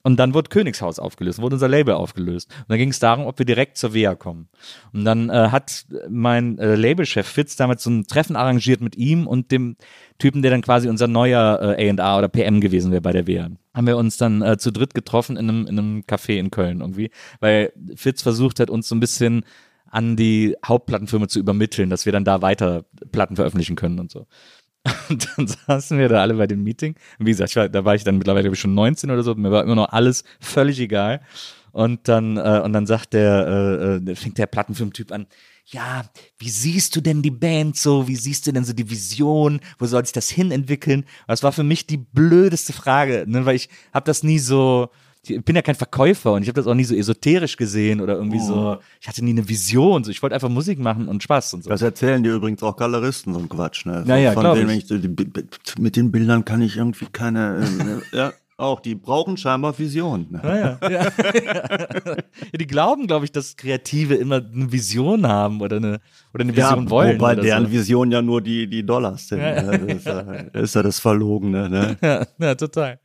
Und 0.03 0.17
dann 0.17 0.33
wurde 0.33 0.49
Königshaus 0.49 0.99
aufgelöst, 0.99 1.41
wurde 1.41 1.55
unser 1.55 1.67
Label 1.67 1.95
aufgelöst. 1.95 2.49
Und 2.59 2.69
dann 2.69 2.77
ging 2.77 2.89
es 2.89 2.99
darum, 2.99 3.25
ob 3.25 3.37
wir 3.39 3.45
direkt 3.45 3.77
zur 3.77 3.93
WEA 3.93 4.15
kommen. 4.15 4.47
Und 4.93 5.05
dann 5.05 5.29
äh, 5.29 5.49
hat 5.51 5.85
mein 6.09 6.57
äh, 6.59 6.75
Labelchef 6.75 7.27
Fitz 7.27 7.55
damals 7.55 7.83
so 7.83 7.89
ein 7.89 8.05
Treffen 8.05 8.35
arrangiert 8.35 8.79
mit 8.79 8.95
ihm 8.95 9.27
und 9.27 9.51
dem 9.51 9.75
Typen, 10.17 10.41
der 10.41 10.51
dann 10.51 10.61
quasi 10.61 10.87
unser 10.87 11.07
neuer 11.07 11.75
äh, 11.77 11.91
A&R 11.91 12.17
oder 12.17 12.29
PM 12.29 12.61
gewesen 12.61 12.91
wäre 12.91 13.01
bei 13.01 13.11
der 13.11 13.27
WEA. 13.27 13.49
Haben 13.77 13.85
wir 13.85 13.97
uns 13.97 14.17
dann 14.17 14.41
äh, 14.41 14.57
zu 14.57 14.71
dritt 14.71 14.95
getroffen 14.95 15.37
in 15.37 15.49
einem, 15.49 15.67
in 15.67 15.77
einem 15.77 16.01
Café 16.01 16.39
in 16.39 16.49
Köln 16.49 16.81
irgendwie, 16.81 17.11
weil 17.39 17.71
Fitz 17.95 18.23
versucht 18.23 18.59
hat, 18.59 18.71
uns 18.71 18.87
so 18.87 18.95
ein 18.95 18.99
bisschen 18.99 19.45
an 19.85 20.15
die 20.15 20.55
Hauptplattenfirma 20.65 21.27
zu 21.27 21.37
übermitteln, 21.37 21.91
dass 21.91 22.07
wir 22.07 22.11
dann 22.11 22.25
da 22.25 22.41
weiter 22.41 22.85
Platten 23.11 23.35
veröffentlichen 23.35 23.75
können 23.75 23.99
und 23.99 24.09
so. 24.09 24.25
Und 25.09 25.29
dann 25.37 25.47
saßen 25.47 25.99
wir 25.99 26.09
da 26.09 26.21
alle 26.21 26.33
bei 26.33 26.47
dem 26.47 26.63
Meeting. 26.63 26.95
Und 27.19 27.25
wie 27.27 27.31
gesagt, 27.31 27.55
war, 27.55 27.69
da 27.69 27.85
war 27.85 27.93
ich 27.93 28.03
dann 28.03 28.17
mittlerweile 28.17 28.49
ich, 28.49 28.59
schon 28.59 28.73
19 28.73 29.11
oder 29.11 29.21
so. 29.21 29.35
Mir 29.35 29.51
war 29.51 29.63
immer 29.63 29.75
noch 29.75 29.89
alles 29.89 30.23
völlig 30.39 30.79
egal. 30.79 31.21
Und 31.77 32.07
dann, 32.07 32.37
äh, 32.37 32.61
und 32.65 32.73
dann 32.73 32.87
sagt 32.87 33.13
der, 33.13 33.99
äh, 34.07 34.11
äh, 34.11 34.15
fängt 34.15 34.39
der 34.39 34.47
Plattenfilmtyp 34.47 35.11
an, 35.11 35.27
ja, 35.67 36.05
wie 36.39 36.49
siehst 36.49 36.95
du 36.95 37.01
denn 37.01 37.21
die 37.21 37.29
Band 37.29 37.77
so? 37.77 38.07
Wie 38.07 38.15
siehst 38.15 38.47
du 38.47 38.51
denn 38.51 38.65
so 38.65 38.73
die 38.73 38.89
Vision? 38.89 39.59
Wo 39.77 39.85
soll 39.85 40.03
sich 40.03 40.11
das 40.11 40.27
hin 40.27 40.49
entwickeln? 40.49 41.05
Das 41.27 41.43
war 41.43 41.51
für 41.51 41.61
mich 41.61 41.85
die 41.85 41.97
blödeste 41.97 42.73
Frage, 42.73 43.25
ne? 43.27 43.45
weil 43.45 43.55
ich 43.55 43.69
habe 43.93 44.05
das 44.05 44.23
nie 44.23 44.39
so, 44.39 44.89
ich 45.21 45.43
bin 45.43 45.55
ja 45.55 45.61
kein 45.61 45.75
Verkäufer 45.75 46.33
und 46.33 46.41
ich 46.41 46.47
habe 46.47 46.59
das 46.59 46.65
auch 46.65 46.73
nie 46.73 46.83
so 46.83 46.95
esoterisch 46.95 47.57
gesehen 47.57 48.01
oder 48.01 48.15
irgendwie 48.15 48.39
so, 48.39 48.79
ich 48.99 49.07
hatte 49.07 49.23
nie 49.23 49.29
eine 49.29 49.47
Vision. 49.47 50.03
So, 50.03 50.09
ich 50.09 50.23
wollte 50.23 50.33
einfach 50.33 50.49
Musik 50.49 50.79
machen 50.79 51.07
und 51.07 51.21
Spaß 51.21 51.53
und 51.53 51.63
so. 51.65 51.69
Das 51.69 51.83
erzählen 51.83 52.23
dir 52.23 52.33
übrigens 52.33 52.63
auch 52.63 52.75
Galeristen, 52.75 53.35
so 53.35 53.39
ein 53.39 53.49
Quatsch. 53.49 53.85
Ne? 53.85 54.03
Ja, 54.07 54.17
ja, 54.17 54.31
Von 54.31 54.55
denen, 54.55 54.71
ich. 54.71 54.89
ich 54.89 55.77
mit 55.77 55.95
den 55.95 56.11
Bildern 56.11 56.43
kann 56.43 56.63
ich 56.63 56.77
irgendwie 56.77 57.05
keine, 57.11 58.01
äh, 58.11 58.15
ja, 58.17 58.33
auch, 58.57 58.79
die 58.79 58.95
brauchen 58.95 59.37
scheinbar 59.37 59.77
Vision. 59.77 60.27
Ne? 60.31 60.41
Ja, 60.81 60.89
ja. 60.89 61.11
ja, 61.11 62.17
die 62.59 62.67
glauben, 62.67 63.05
glaube 63.05 63.25
ich, 63.25 63.31
dass 63.31 63.55
Kreative 63.55 64.15
immer 64.15 64.37
eine 64.37 64.71
Vision 64.71 65.27
haben 65.27 65.61
oder 65.61 65.77
eine, 65.77 65.99
oder 66.33 66.43
eine 66.43 66.55
Vision 66.55 66.89
wollen. 66.89 67.19
Wobei 67.19 67.35
deren 67.35 67.65
so. 67.65 67.71
Vision 67.71 68.11
ja 68.11 68.21
nur 68.21 68.41
die, 68.41 68.67
die 68.67 68.83
Dollars 68.83 69.27
sind. 69.27 69.39
Ja. 69.39 69.61
Ne? 69.61 69.79
Das, 69.79 69.97
ist 69.97 70.05
ja, 70.05 70.23
das 70.23 70.63
ist 70.63 70.75
ja 70.75 70.83
das 70.83 70.99
Verlogene. 70.99 71.69
Ne? 71.69 71.97
Ja, 72.07 72.25
ja, 72.39 72.55
total. 72.55 72.99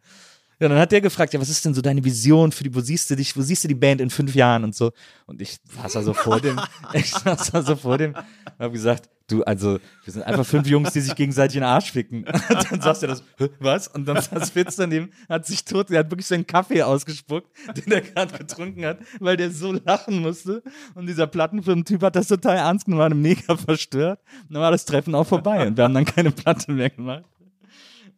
Ja, 0.61 0.69
dann 0.69 0.79
hat 0.79 0.93
der 0.93 1.01
gefragt, 1.01 1.35
ja, 1.35 1.41
was 1.41 1.49
ist 1.49 1.65
denn 1.65 1.75
so 1.75 1.83
deine 1.83 2.05
Vision 2.05 2.53
für 2.53 2.63
die, 2.63 2.75
wo 2.75 2.81
siehst 2.81 3.11
du 3.11 3.17
dich, 3.17 3.37
wo 3.37 3.43
siehst 3.43 3.65
du 3.65 3.69
die 3.69 3.75
Band 3.75 4.01
in 4.01 4.11
fünf 4.11 4.35
Jahren 4.35 4.65
und 4.65 4.75
so. 4.75 4.93
Und 5.27 5.43
ich 5.43 5.59
saß 5.77 5.93
da 5.95 6.03
so 6.03 6.15
vor 6.15 6.41
dem, 6.41 6.61
ich 6.93 7.11
saß 7.11 7.51
da 7.51 7.63
so 7.63 7.75
vor 7.75 7.99
dem, 7.99 8.15
und 8.15 8.59
hab 8.59 8.73
gesagt, 8.73 9.09
du, 9.33 9.43
also, 9.45 9.79
wir 10.05 10.13
sind 10.13 10.23
einfach 10.23 10.45
fünf 10.47 10.67
Jungs, 10.67 10.93
die 10.93 11.01
sich 11.01 11.15
gegenseitig 11.15 11.57
in 11.57 11.63
den 11.63 11.69
Arsch 11.69 11.93
ficken. 11.93 12.25
Und 12.51 12.73
dann 12.73 12.81
sagst 12.81 13.03
du 13.03 13.07
das, 13.07 13.23
"Hä, 13.39 13.49
was? 13.59 13.89
Und 13.89 14.07
dann 14.07 14.21
saß 14.21 14.51
Fitz 14.51 14.77
daneben, 14.77 15.11
hat 15.29 15.47
sich 15.47 15.65
tot, 15.65 15.91
der 15.91 16.01
hat 16.01 16.11
wirklich 16.11 16.27
seinen 16.27 16.47
Kaffee 16.47 16.83
ausgespuckt, 16.83 17.49
den 17.77 17.93
er 17.93 18.01
gerade 18.03 18.39
getrunken 18.39 18.85
hat, 18.85 18.99
weil 19.21 19.37
der 19.37 19.51
so 19.51 19.73
lachen 19.73 20.21
musste. 20.21 20.63
Und 20.95 21.07
dieser 21.07 21.27
Plattenfirmentyp 21.27 22.03
hat 22.03 22.17
das 22.17 22.29
total 22.29 22.57
ernst 22.57 22.85
genommen, 22.85 23.01
war 23.01 23.15
mega 23.15 23.57
verstört. 23.57 24.21
Und 24.49 24.55
dann 24.55 24.63
war 24.63 24.71
das 24.71 24.85
Treffen 24.85 25.15
auch 25.15 25.27
vorbei 25.27 25.67
und 25.67 25.77
wir 25.77 25.85
haben 25.85 25.95
dann 25.95 26.05
keine 26.05 26.31
Platte 26.31 26.73
mehr 26.73 26.91
gemacht. 26.91 27.25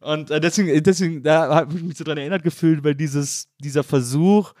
Und 0.01 0.29
äh, 0.29 0.39
deswegen, 0.39 0.83
deswegen, 0.83 1.23
da 1.23 1.55
habe 1.55 1.75
ich 1.75 1.81
mich 1.83 1.97
so 1.97 2.03
dran 2.03 2.17
erinnert 2.17 2.43
gefühlt, 2.43 2.83
weil 2.83 2.93
dieses, 2.93 3.49
dieser 3.59 3.83
Versuch, 3.83 4.53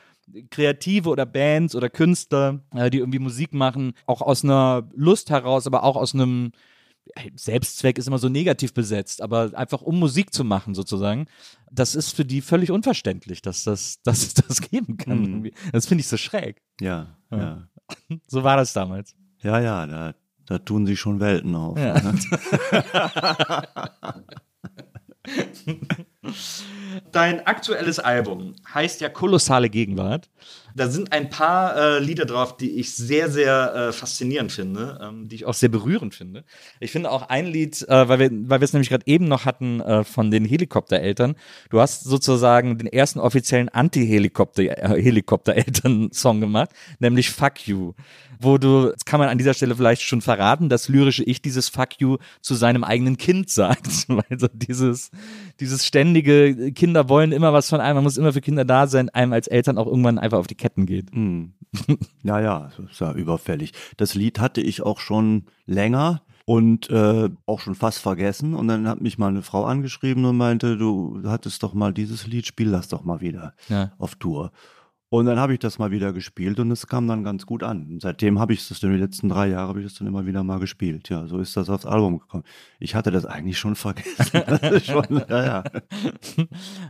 Kreative 0.49 1.09
oder 1.09 1.25
Bands 1.25 1.75
oder 1.75 1.89
Künstler, 1.89 2.61
äh, 2.73 2.89
die 2.89 2.99
irgendwie 2.99 3.19
Musik 3.19 3.53
machen, 3.53 3.93
auch 4.05 4.21
aus 4.21 4.43
einer 4.43 4.89
Lust 4.95 5.29
heraus, 5.29 5.67
aber 5.67 5.83
auch 5.83 5.95
aus 5.95 6.13
einem 6.13 6.51
Selbstzweck 7.35 7.97
ist 7.97 8.07
immer 8.07 8.17
so 8.17 8.29
negativ 8.29 8.73
besetzt, 8.73 9.21
aber 9.21 9.51
einfach 9.53 9.81
um 9.81 9.99
Musik 9.99 10.33
zu 10.33 10.43
machen 10.43 10.73
sozusagen, 10.73 11.27
das 11.71 11.93
ist 11.95 12.15
für 12.15 12.25
die 12.25 12.41
völlig 12.41 12.71
unverständlich, 12.71 13.41
dass 13.41 13.63
das, 13.63 14.01
dass 14.03 14.23
es 14.23 14.33
das 14.33 14.61
geben 14.61 14.97
kann. 14.97 15.19
Mhm. 15.19 15.25
irgendwie. 15.25 15.53
Das 15.71 15.85
finde 15.85 16.01
ich 16.01 16.07
so 16.07 16.17
schräg. 16.17 16.61
Ja, 16.81 17.17
ja. 17.31 17.67
So 18.27 18.43
war 18.43 18.57
das 18.57 18.73
damals. 18.73 19.15
Ja, 19.43 19.59
ja, 19.59 19.85
da, 19.85 20.15
da 20.47 20.57
tun 20.57 20.87
sich 20.87 20.99
schon 20.99 21.19
Welten 21.19 21.53
auf. 21.53 21.77
Ja. 21.77 22.01
Ne? 22.01 22.15
Dein 27.11 27.45
aktuelles 27.45 27.99
Album 27.99 28.55
heißt 28.73 29.01
ja 29.01 29.09
Kolossale 29.09 29.69
Gegenwart. 29.69 30.29
Da 30.75 30.87
sind 30.89 31.11
ein 31.13 31.29
paar 31.29 31.77
äh, 31.77 31.99
Lieder 31.99 32.25
drauf, 32.25 32.57
die 32.57 32.71
ich 32.71 32.93
sehr, 32.93 33.29
sehr 33.29 33.75
äh, 33.75 33.93
faszinierend 33.93 34.51
finde, 34.51 34.99
ähm, 35.01 35.29
die 35.29 35.35
ich 35.35 35.45
auch 35.45 35.53
sehr 35.53 35.69
berührend 35.69 36.15
finde. 36.15 36.43
Ich 36.81 36.91
finde 36.91 37.11
auch 37.11 37.29
ein 37.29 37.45
Lied, 37.45 37.87
äh, 37.87 38.09
weil 38.09 38.19
wir 38.19 38.61
es 38.61 38.73
nämlich 38.73 38.89
gerade 38.89 39.07
eben 39.07 39.27
noch 39.27 39.45
hatten 39.45 39.79
äh, 39.79 40.03
von 40.03 40.31
den 40.31 40.43
Helikoptereltern. 40.43 41.35
Du 41.69 41.79
hast 41.79 42.03
sozusagen 42.03 42.77
den 42.77 42.87
ersten 42.87 43.19
offiziellen 43.19 43.69
Anti-Helikopter-Eltern-Song 43.69 46.41
gemacht, 46.41 46.71
nämlich 46.99 47.29
Fuck 47.29 47.67
You 47.67 47.93
wo 48.39 48.57
du, 48.57 48.91
das 48.91 49.05
kann 49.05 49.19
man 49.19 49.29
an 49.29 49.37
dieser 49.37 49.53
Stelle 49.53 49.75
vielleicht 49.75 50.01
schon 50.01 50.21
verraten, 50.21 50.69
das 50.69 50.89
lyrische 50.89 51.23
Ich 51.23 51.41
dieses 51.41 51.69
Fuck 51.69 51.99
you 51.99 52.17
zu 52.41 52.55
seinem 52.55 52.83
eigenen 52.83 53.17
Kind 53.17 53.49
sagt. 53.55 53.87
Also 54.29 54.47
dieses, 54.51 55.11
dieses 55.59 55.85
ständige, 55.85 56.71
Kinder 56.73 57.09
wollen 57.09 57.31
immer 57.31 57.53
was 57.53 57.69
von 57.69 57.79
einem, 57.81 57.95
man 57.95 58.03
muss 58.03 58.17
immer 58.17 58.33
für 58.33 58.41
Kinder 58.41 58.65
da 58.65 58.87
sein, 58.87 59.09
einem 59.09 59.33
als 59.33 59.47
Eltern 59.47 59.77
auch 59.77 59.87
irgendwann 59.87 60.19
einfach 60.19 60.37
auf 60.39 60.47
die 60.47 60.55
Ketten 60.55 60.85
geht. 60.85 61.11
Hm. 61.11 61.53
Ja, 62.23 62.39
ja, 62.39 62.71
das 62.77 62.91
ist 62.91 62.99
ja 63.01 63.11
überfällig. 63.13 63.73
Das 63.97 64.15
Lied 64.15 64.39
hatte 64.39 64.61
ich 64.61 64.81
auch 64.81 64.99
schon 64.99 65.45
länger 65.65 66.21
und 66.45 66.89
äh, 66.89 67.29
auch 67.45 67.59
schon 67.59 67.75
fast 67.75 67.99
vergessen. 67.99 68.53
Und 68.55 68.67
dann 68.67 68.87
hat 68.87 69.01
mich 69.01 69.17
mal 69.17 69.27
eine 69.27 69.41
Frau 69.41 69.65
angeschrieben 69.65 70.25
und 70.25 70.37
meinte, 70.37 70.77
du 70.77 71.21
hattest 71.25 71.61
doch 71.63 71.73
mal 71.73 71.93
dieses 71.93 72.27
Lied, 72.27 72.45
spiel 72.47 72.71
das 72.71 72.87
doch 72.87 73.03
mal 73.03 73.21
wieder 73.21 73.53
Ja. 73.69 73.91
auf 73.97 74.15
Tour. 74.15 74.51
Und 75.09 75.27
dann 75.27 75.39
habe 75.39 75.53
ich 75.53 75.59
das 75.59 75.77
mal 75.77 75.91
wieder 75.91 76.13
gespielt 76.13 76.59
und 76.59 76.71
es 76.71 76.87
kam 76.87 77.07
dann 77.07 77.23
ganz 77.23 77.45
gut 77.45 77.61
an. 77.61 77.87
Und 77.89 78.01
seitdem 78.01 78.39
habe 78.39 78.53
ich 78.53 78.67
das 78.67 78.79
dann 78.79 78.91
die 78.91 78.97
letzten 78.97 79.29
drei 79.29 79.47
Jahre 79.47 79.69
habe 79.69 79.79
ich 79.79 79.85
das 79.85 79.93
dann 79.93 80.07
immer 80.07 80.25
wieder 80.25 80.43
mal 80.43 80.59
gespielt. 80.59 81.09
Ja, 81.09 81.27
so 81.27 81.39
ist 81.39 81.55
das 81.55 81.69
aufs 81.69 81.85
Album 81.85 82.19
gekommen. 82.19 82.43
Ich 82.79 82.95
hatte 82.95 83.11
das 83.11 83.25
eigentlich 83.25 83.59
schon 83.59 83.75
vergessen. 83.75 84.41
Schon, 84.83 85.21
ja, 85.29 85.45
ja. 85.45 85.63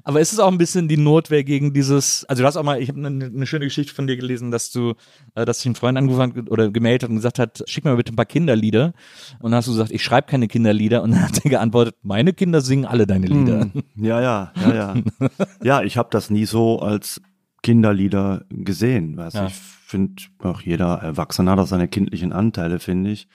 Aber 0.04 0.22
ist 0.22 0.34
es 0.34 0.40
auch 0.40 0.52
ein 0.52 0.58
bisschen 0.58 0.88
die 0.88 0.98
Notwehr 0.98 1.44
gegen 1.44 1.74
dieses, 1.74 2.24
also 2.26 2.42
du 2.42 2.48
hast 2.48 2.56
auch 2.58 2.64
mal, 2.64 2.82
ich 2.82 2.90
habe 2.90 3.06
eine, 3.06 3.26
eine 3.26 3.46
schöne 3.46 3.66
Geschichte 3.66 3.94
von 3.94 4.08
dir 4.08 4.16
gelesen, 4.16 4.50
dass 4.50 4.72
du, 4.72 4.94
äh, 5.36 5.46
dass 5.46 5.60
sich 5.60 5.68
ein 5.72 5.76
Freund 5.76 5.98
angerufen 5.98 6.38
hat 6.38 6.50
oder 6.50 6.72
gemeldet 6.72 7.04
hat 7.04 7.10
und 7.10 7.18
gesagt 7.18 7.38
hat, 7.38 7.64
schick 7.68 7.84
mir 7.84 7.92
mal 7.92 7.98
bitte 7.98 8.14
ein 8.14 8.16
paar 8.16 8.26
Kinderlieder. 8.26 8.94
Und 9.40 9.52
dann 9.52 9.56
hast 9.56 9.68
du 9.68 9.72
gesagt, 9.72 9.92
ich 9.92 10.04
schreibe 10.04 10.28
keine 10.28 10.48
Kinderlieder. 10.48 11.04
Und 11.04 11.12
dann 11.12 11.22
hat 11.22 11.44
er 11.44 11.50
geantwortet, 11.50 11.96
meine 12.02 12.34
Kinder 12.34 12.62
singen 12.62 12.86
alle 12.86 13.06
deine 13.06 13.28
Lieder. 13.28 13.62
Hm, 13.62 13.84
Ja, 13.98 14.22
ja, 14.22 14.54
ja, 14.62 14.74
ja. 14.74 14.96
ja, 15.64 15.82
ich 15.84 15.98
habe 15.98 16.10
das 16.12 16.30
nie 16.30 16.46
so 16.46 16.80
als 16.80 17.22
Kinderlieder 17.66 18.44
gesehen. 18.50 19.18
Weißt? 19.18 19.36
Ja. 19.36 19.48
Ich 19.48 19.54
finde, 19.56 20.22
auch 20.44 20.62
jeder 20.62 21.00
Erwachsene 21.02 21.50
hat 21.50 21.58
auch 21.58 21.66
seine 21.66 21.88
kindlichen 21.88 22.32
Anteile, 22.32 22.78
finde 22.78 23.10
ich. 23.10 23.28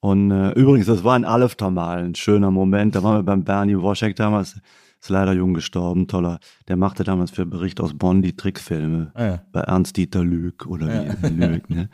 Und 0.00 0.32
äh, 0.32 0.50
übrigens, 0.52 0.86
das 0.86 1.04
war 1.04 1.16
in 1.16 1.24
Alefter 1.24 1.70
mal 1.70 2.02
ein 2.02 2.16
schöner 2.16 2.50
Moment. 2.50 2.96
Da 2.96 3.04
waren 3.04 3.18
wir 3.18 3.22
beim 3.22 3.44
Bernie 3.44 3.78
Woschek 3.78 4.16
damals, 4.16 4.60
ist 5.00 5.10
leider 5.10 5.32
jung 5.32 5.54
gestorben, 5.54 6.08
toller. 6.08 6.40
Der 6.66 6.76
machte 6.76 7.04
damals 7.04 7.30
für 7.30 7.46
Bericht 7.46 7.80
aus 7.80 7.94
Bonn 7.94 8.20
die 8.20 8.34
Trickfilme 8.34 9.12
Ah, 9.14 9.24
ja. 9.24 9.42
bei 9.52 9.60
Ernst-Dieter 9.60 10.24
Lüg 10.24 10.66
oder 10.66 10.88
wie 11.22 11.28
Lüg, 11.46 11.70
ne? 11.70 11.88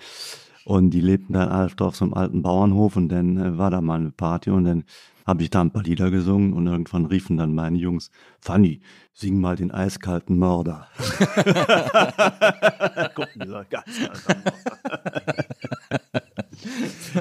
Und 0.64 0.90
die 0.90 1.00
lebten 1.02 1.34
da 1.34 1.42
in 1.44 1.48
Alfter 1.50 1.84
auf 1.86 1.96
so 1.96 2.04
einem 2.06 2.14
alten 2.14 2.40
Bauernhof 2.40 2.96
und 2.96 3.10
dann 3.10 3.36
äh, 3.36 3.58
war 3.58 3.70
da 3.70 3.82
mal 3.82 4.00
eine 4.00 4.10
Party 4.10 4.48
und 4.50 4.64
dann 4.64 4.84
habe 5.27 5.43
ich 5.43 5.51
da 5.51 5.61
ein 5.61 5.70
paar 5.70 5.82
Lieder 5.82 6.11
gesungen 6.11 6.53
und 6.53 6.66
irgendwann 6.66 7.07
riefen 7.07 7.36
dann 7.36 7.55
meine 7.55 7.78
Jungs, 7.78 8.11
Fanny, 8.40 8.81
sing 9.12 9.40
mal 9.40 9.57
den 9.57 9.70
eiskalten 9.70 10.39
Mörder. 10.39 10.89
Gucken, 13.15 13.43
dieser 13.43 13.65
geiskalter 13.65 14.36
Mörder. 14.44 16.23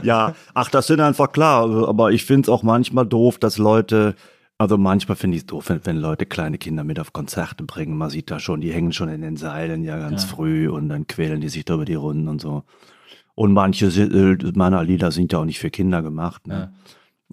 ja, 0.03 0.35
ach, 0.53 0.69
das 0.69 0.87
sind 0.87 0.99
einfach 0.99 1.31
klar, 1.31 1.87
aber 1.87 2.11
ich 2.11 2.25
finde 2.25 2.45
es 2.45 2.49
auch 2.49 2.63
manchmal 2.63 3.05
doof, 3.05 3.37
dass 3.37 3.57
Leute, 3.57 4.15
also 4.57 4.77
manchmal 4.77 5.15
finde 5.15 5.37
ich 5.37 5.43
es 5.43 5.47
doof, 5.47 5.69
wenn, 5.69 5.85
wenn 5.85 5.97
Leute 5.97 6.25
kleine 6.25 6.57
Kinder 6.57 6.83
mit 6.83 6.99
auf 6.99 7.13
Konzerte 7.13 7.63
bringen. 7.63 7.97
Man 7.97 8.09
sieht 8.09 8.31
da 8.31 8.39
schon, 8.39 8.61
die 8.61 8.71
hängen 8.71 8.93
schon 8.93 9.09
in 9.09 9.21
den 9.21 9.37
Seilen 9.37 9.83
ja 9.83 9.97
ganz 9.97 10.23
früh 10.23 10.69
und 10.69 10.89
dann 10.89 11.07
quälen 11.07 11.41
die 11.41 11.49
sich 11.49 11.65
da 11.65 11.75
über 11.75 11.85
die 11.85 11.95
Runden 11.95 12.27
und 12.27 12.41
so. 12.41 12.63
Und 13.35 13.53
manche 13.53 13.87
äh, 13.87 14.51
meiner 14.55 14.83
Lieder 14.83 15.11
sind 15.11 15.33
ja 15.33 15.39
auch 15.39 15.45
nicht 15.45 15.59
für 15.59 15.71
Kinder 15.71 16.01
gemacht. 16.01 16.47
Ne? 16.47 16.73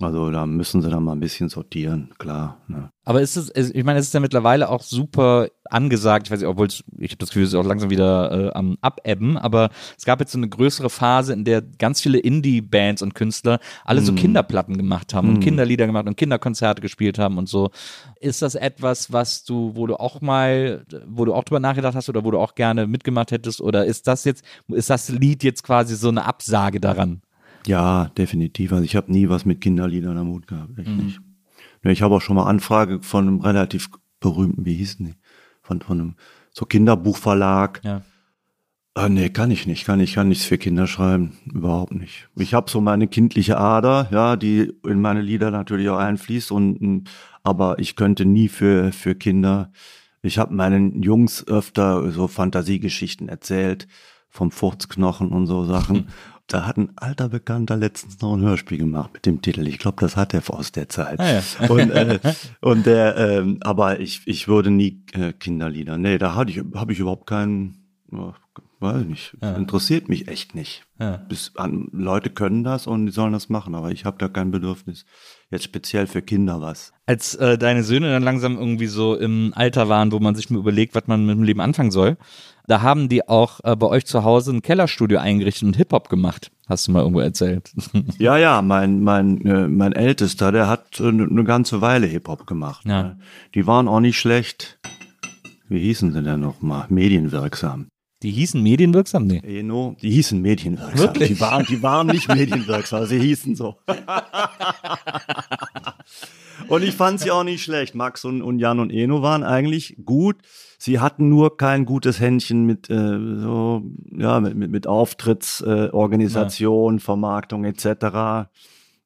Also 0.00 0.30
da 0.30 0.46
müssen 0.46 0.80
sie 0.82 0.90
dann 0.90 1.02
mal 1.02 1.12
ein 1.12 1.20
bisschen 1.20 1.48
sortieren, 1.48 2.10
klar. 2.18 2.58
Ne? 2.68 2.90
Aber 3.04 3.20
ist 3.20 3.36
es, 3.36 3.50
ich 3.54 3.84
meine, 3.84 3.98
es 3.98 4.06
ist 4.06 4.14
ja 4.14 4.20
mittlerweile 4.20 4.68
auch 4.68 4.82
super 4.82 5.48
angesagt, 5.70 6.26
ich 6.26 6.30
weiß 6.30 6.40
nicht, 6.40 6.48
obwohl 6.48 6.66
es- 6.66 6.84
ich 6.98 7.10
habe 7.10 7.18
das 7.18 7.30
Gefühl, 7.30 7.42
es 7.42 7.48
ist 7.50 7.54
auch 7.54 7.64
langsam 7.64 7.90
wieder 7.90 8.48
äh, 8.48 8.52
am 8.54 8.76
Abebben, 8.80 9.36
aber 9.36 9.70
es 9.96 10.04
gab 10.04 10.20
jetzt 10.20 10.32
so 10.32 10.38
eine 10.38 10.48
größere 10.48 10.88
Phase, 10.90 11.32
in 11.32 11.44
der 11.44 11.62
ganz 11.62 12.00
viele 12.00 12.18
Indie-Bands 12.18 13.02
und 13.02 13.14
Künstler 13.14 13.58
alle 13.84 14.00
so 14.02 14.12
Kinderplatten 14.12 14.76
gemacht 14.76 15.14
haben 15.14 15.28
und 15.30 15.40
Kinderlieder 15.40 15.86
gemacht 15.86 16.06
und 16.06 16.16
Kinderkonzerte 16.16 16.80
gespielt 16.80 17.18
haben 17.18 17.38
und 17.38 17.48
so. 17.48 17.70
Ist 18.20 18.42
das 18.42 18.54
etwas, 18.54 19.12
was 19.12 19.44
du, 19.44 19.72
wo 19.74 19.86
du 19.86 19.96
auch 19.96 20.20
mal, 20.20 20.84
wo 21.06 21.24
du 21.24 21.34
auch 21.34 21.44
drüber 21.44 21.60
nachgedacht 21.60 21.94
hast 21.94 22.08
oder 22.08 22.24
wo 22.24 22.30
du 22.30 22.38
auch 22.38 22.54
gerne 22.54 22.86
mitgemacht 22.86 23.30
hättest 23.32 23.60
oder 23.60 23.84
ist 23.84 24.06
das 24.06 24.24
jetzt, 24.24 24.44
ist 24.68 24.90
das 24.90 25.08
Lied 25.08 25.42
jetzt 25.42 25.62
quasi 25.64 25.96
so 25.96 26.08
eine 26.08 26.24
Absage 26.24 26.80
daran? 26.80 27.22
Ja, 27.68 28.06
definitiv. 28.16 28.72
Also 28.72 28.84
ich 28.84 28.96
habe 28.96 29.12
nie 29.12 29.28
was 29.28 29.44
mit 29.44 29.60
Kinderliedern 29.60 30.16
am 30.16 30.28
Hut 30.28 30.46
gehabt, 30.46 30.78
echt 30.78 30.88
nicht. 30.88 31.20
Ne, 31.82 31.92
Ich 31.92 32.02
habe 32.02 32.14
auch 32.14 32.22
schon 32.22 32.36
mal 32.36 32.46
Anfrage 32.46 33.00
von 33.02 33.28
einem 33.28 33.40
relativ 33.40 33.90
berühmten, 34.20 34.64
wie 34.64 34.74
hießen 34.74 35.04
die? 35.04 35.14
Von, 35.62 35.82
von 35.82 36.00
einem 36.00 36.14
so 36.50 36.64
Kinderbuchverlag. 36.64 37.80
Ja. 37.84 38.02
Ah, 38.94 39.08
nee, 39.08 39.28
kann 39.28 39.50
ich 39.50 39.66
nicht. 39.66 39.84
Kann 39.84 40.00
ich 40.00 40.14
kann 40.14 40.28
nichts 40.28 40.44
für 40.46 40.58
Kinder 40.58 40.86
schreiben. 40.86 41.36
Überhaupt 41.44 41.92
nicht. 41.94 42.28
Ich 42.36 42.54
habe 42.54 42.70
so 42.70 42.80
meine 42.80 43.06
kindliche 43.06 43.58
Ader, 43.58 44.08
ja, 44.10 44.34
die 44.34 44.72
in 44.84 45.00
meine 45.00 45.20
Lieder 45.20 45.50
natürlich 45.50 45.88
auch 45.88 45.98
einfließt. 45.98 46.50
Und, 46.50 47.04
aber 47.44 47.78
ich 47.78 47.94
könnte 47.94 48.24
nie 48.24 48.48
für, 48.48 48.90
für 48.92 49.14
Kinder. 49.14 49.70
Ich 50.22 50.38
habe 50.38 50.52
meinen 50.54 51.02
Jungs 51.02 51.46
öfter 51.46 52.10
so 52.10 52.26
Fantasiegeschichten 52.26 53.28
erzählt, 53.28 53.86
vom 54.30 54.50
Furzknochen 54.50 55.28
und 55.28 55.46
so 55.46 55.64
Sachen. 55.64 56.08
Da 56.48 56.66
hat 56.66 56.78
ein 56.78 56.92
alter 56.96 57.28
Bekannter 57.28 57.76
letztens 57.76 58.22
noch 58.22 58.34
ein 58.34 58.40
Hörspiel 58.40 58.78
gemacht 58.78 59.10
mit 59.12 59.26
dem 59.26 59.42
Titel. 59.42 59.66
Ich 59.68 59.78
glaube, 59.78 59.98
das 60.00 60.16
hat 60.16 60.32
er 60.32 60.42
aus 60.48 60.72
der 60.72 60.88
Zeit. 60.88 61.20
Ah, 61.20 61.30
ja. 61.30 61.68
Und, 61.68 61.90
äh, 61.90 62.18
und 62.62 62.86
der, 62.86 63.16
ähm, 63.18 63.58
aber 63.60 64.00
ich, 64.00 64.22
ich 64.24 64.48
würde 64.48 64.70
nie 64.70 65.04
äh, 65.12 65.34
Kinderlieder. 65.34 65.98
Nee, 65.98 66.16
da 66.16 66.34
hatte 66.34 66.50
ich, 66.50 66.62
habe 66.74 66.92
ich 66.92 67.00
überhaupt 67.00 67.26
keinen, 67.26 67.84
ja, 68.10 68.34
weiß 68.80 69.02
ich 69.02 69.08
nicht. 69.08 69.36
Interessiert 69.42 70.08
mich 70.08 70.28
echt 70.28 70.54
nicht. 70.54 70.86
Ja. 70.98 71.18
Bis 71.18 71.52
an, 71.56 71.88
Leute 71.92 72.30
können 72.30 72.64
das 72.64 72.86
und 72.86 73.04
die 73.04 73.12
sollen 73.12 73.34
das 73.34 73.50
machen, 73.50 73.74
aber 73.74 73.90
ich 73.90 74.06
habe 74.06 74.16
da 74.16 74.28
kein 74.28 74.50
Bedürfnis. 74.50 75.04
Jetzt 75.50 75.64
speziell 75.64 76.06
für 76.06 76.22
Kinder 76.22 76.62
was. 76.62 76.94
als 77.04 77.34
äh, 77.34 77.58
deine 77.58 77.82
Söhne 77.82 78.10
dann 78.10 78.22
langsam 78.22 78.56
irgendwie 78.56 78.86
so 78.86 79.14
im 79.16 79.52
Alter 79.54 79.90
waren, 79.90 80.12
wo 80.12 80.18
man 80.18 80.34
sich 80.34 80.48
mal 80.48 80.60
überlegt, 80.60 80.94
was 80.94 81.06
man 81.08 81.26
mit 81.26 81.36
dem 81.36 81.42
Leben 81.42 81.60
anfangen 81.60 81.90
soll, 81.90 82.16
da 82.68 82.82
haben 82.82 83.08
die 83.08 83.26
auch 83.26 83.60
äh, 83.64 83.74
bei 83.74 83.86
euch 83.86 84.04
zu 84.04 84.24
Hause 84.24 84.52
ein 84.52 84.62
Kellerstudio 84.62 85.18
eingerichtet 85.18 85.64
und 85.64 85.76
Hip-Hop 85.76 86.08
gemacht. 86.08 86.52
Hast 86.68 86.86
du 86.86 86.92
mal 86.92 87.00
irgendwo 87.00 87.20
erzählt. 87.20 87.72
Ja, 88.18 88.36
ja, 88.36 88.62
mein, 88.62 89.02
mein, 89.02 89.44
äh, 89.46 89.68
mein 89.68 89.92
Ältester, 89.92 90.52
der 90.52 90.68
hat 90.68 91.00
äh, 91.00 91.08
eine 91.08 91.44
ganze 91.44 91.80
Weile 91.80 92.06
Hip-Hop 92.06 92.46
gemacht. 92.46 92.84
Ja. 92.84 93.02
ne? 93.02 93.18
Die 93.54 93.66
waren 93.66 93.88
auch 93.88 94.00
nicht 94.00 94.18
schlecht. 94.18 94.78
Wie 95.68 95.80
hießen 95.80 96.12
sie 96.12 96.22
denn 96.22 96.40
nochmal? 96.40 96.86
Medienwirksam. 96.88 97.88
Die 98.22 98.32
hießen 98.32 98.62
medienwirksam? 98.62 99.26
Nee. 99.26 99.40
Eno, 99.44 99.96
die 100.02 100.10
hießen 100.10 100.42
medienwirksam. 100.42 100.98
Wirklich? 100.98 101.28
Die 101.28 101.40
waren, 101.40 101.64
die 101.64 101.82
waren 101.82 102.08
nicht 102.08 102.28
medienwirksam, 102.34 103.06
sie 103.06 103.20
hießen 103.20 103.54
so. 103.54 103.76
und 106.68 106.82
ich 106.82 106.94
fand 106.94 107.20
sie 107.20 107.30
auch 107.30 107.44
nicht 107.44 107.62
schlecht. 107.62 107.94
Max 107.94 108.24
und, 108.24 108.42
und 108.42 108.58
Jan 108.58 108.80
und 108.80 108.90
Eno 108.90 109.22
waren 109.22 109.44
eigentlich 109.44 109.96
gut. 110.04 110.36
Sie 110.80 111.00
hatten 111.00 111.28
nur 111.28 111.56
kein 111.56 111.84
gutes 111.84 112.20
Händchen 112.20 112.64
mit 112.64 112.88
äh, 112.88 112.94
so 112.94 113.82
ja 114.10 114.38
mit 114.38 114.54
mit, 114.54 114.70
mit 114.70 114.86
Auftrittsorganisation, 114.86 115.88
äh, 115.88 115.92
Organisation, 115.92 117.00
Vermarktung 117.00 117.64
etc. 117.64 118.48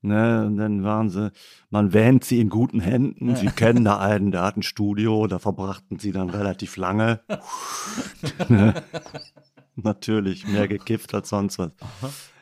Ne, 0.05 0.47
und 0.47 0.57
dann 0.57 0.83
waren 0.83 1.11
sie, 1.11 1.31
man 1.71 1.93
wähnt 1.93 2.25
sie 2.25 2.41
in 2.41 2.49
guten 2.49 2.81
Händen. 2.81 3.37
Sie 3.37 3.47
kennen 3.47 3.85
da 3.85 3.99
einen, 3.99 4.33
der 4.33 4.43
hat 4.43 4.57
ein 4.57 4.63
Studio, 4.63 5.29
da 5.29 5.39
verbrachten 5.39 6.01
sie 6.01 6.11
dann 6.11 6.29
relativ 6.29 6.77
lange. 6.77 7.21
ne? 8.49 8.75
Natürlich, 9.77 10.47
mehr 10.49 10.67
gekifft 10.67 11.15
als 11.15 11.29
sonst 11.29 11.61
was. 11.61 11.71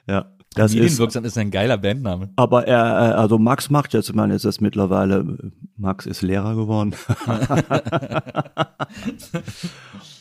Ja, 0.07 0.33
das 0.55 0.73
ist. 0.73 0.81
medienwirksam 0.81 1.25
ist 1.25 1.39
ein 1.39 1.51
geiler 1.51 1.79
Bandname. 1.79 2.31
Aber 2.37 2.67
er, 2.67 2.85
äh, 2.85 3.15
also 3.15 3.39
Max 3.39 3.71
macht 3.71 3.95
jetzt, 3.95 4.09
ich 4.09 4.15
meine, 4.15 4.33
jetzt 4.33 4.45
ist 4.45 4.61
mittlerweile, 4.61 5.19
äh, 5.19 5.51
Max 5.77 6.07
ist 6.07 6.23
Lehrer 6.23 6.57
geworden. 6.57 6.95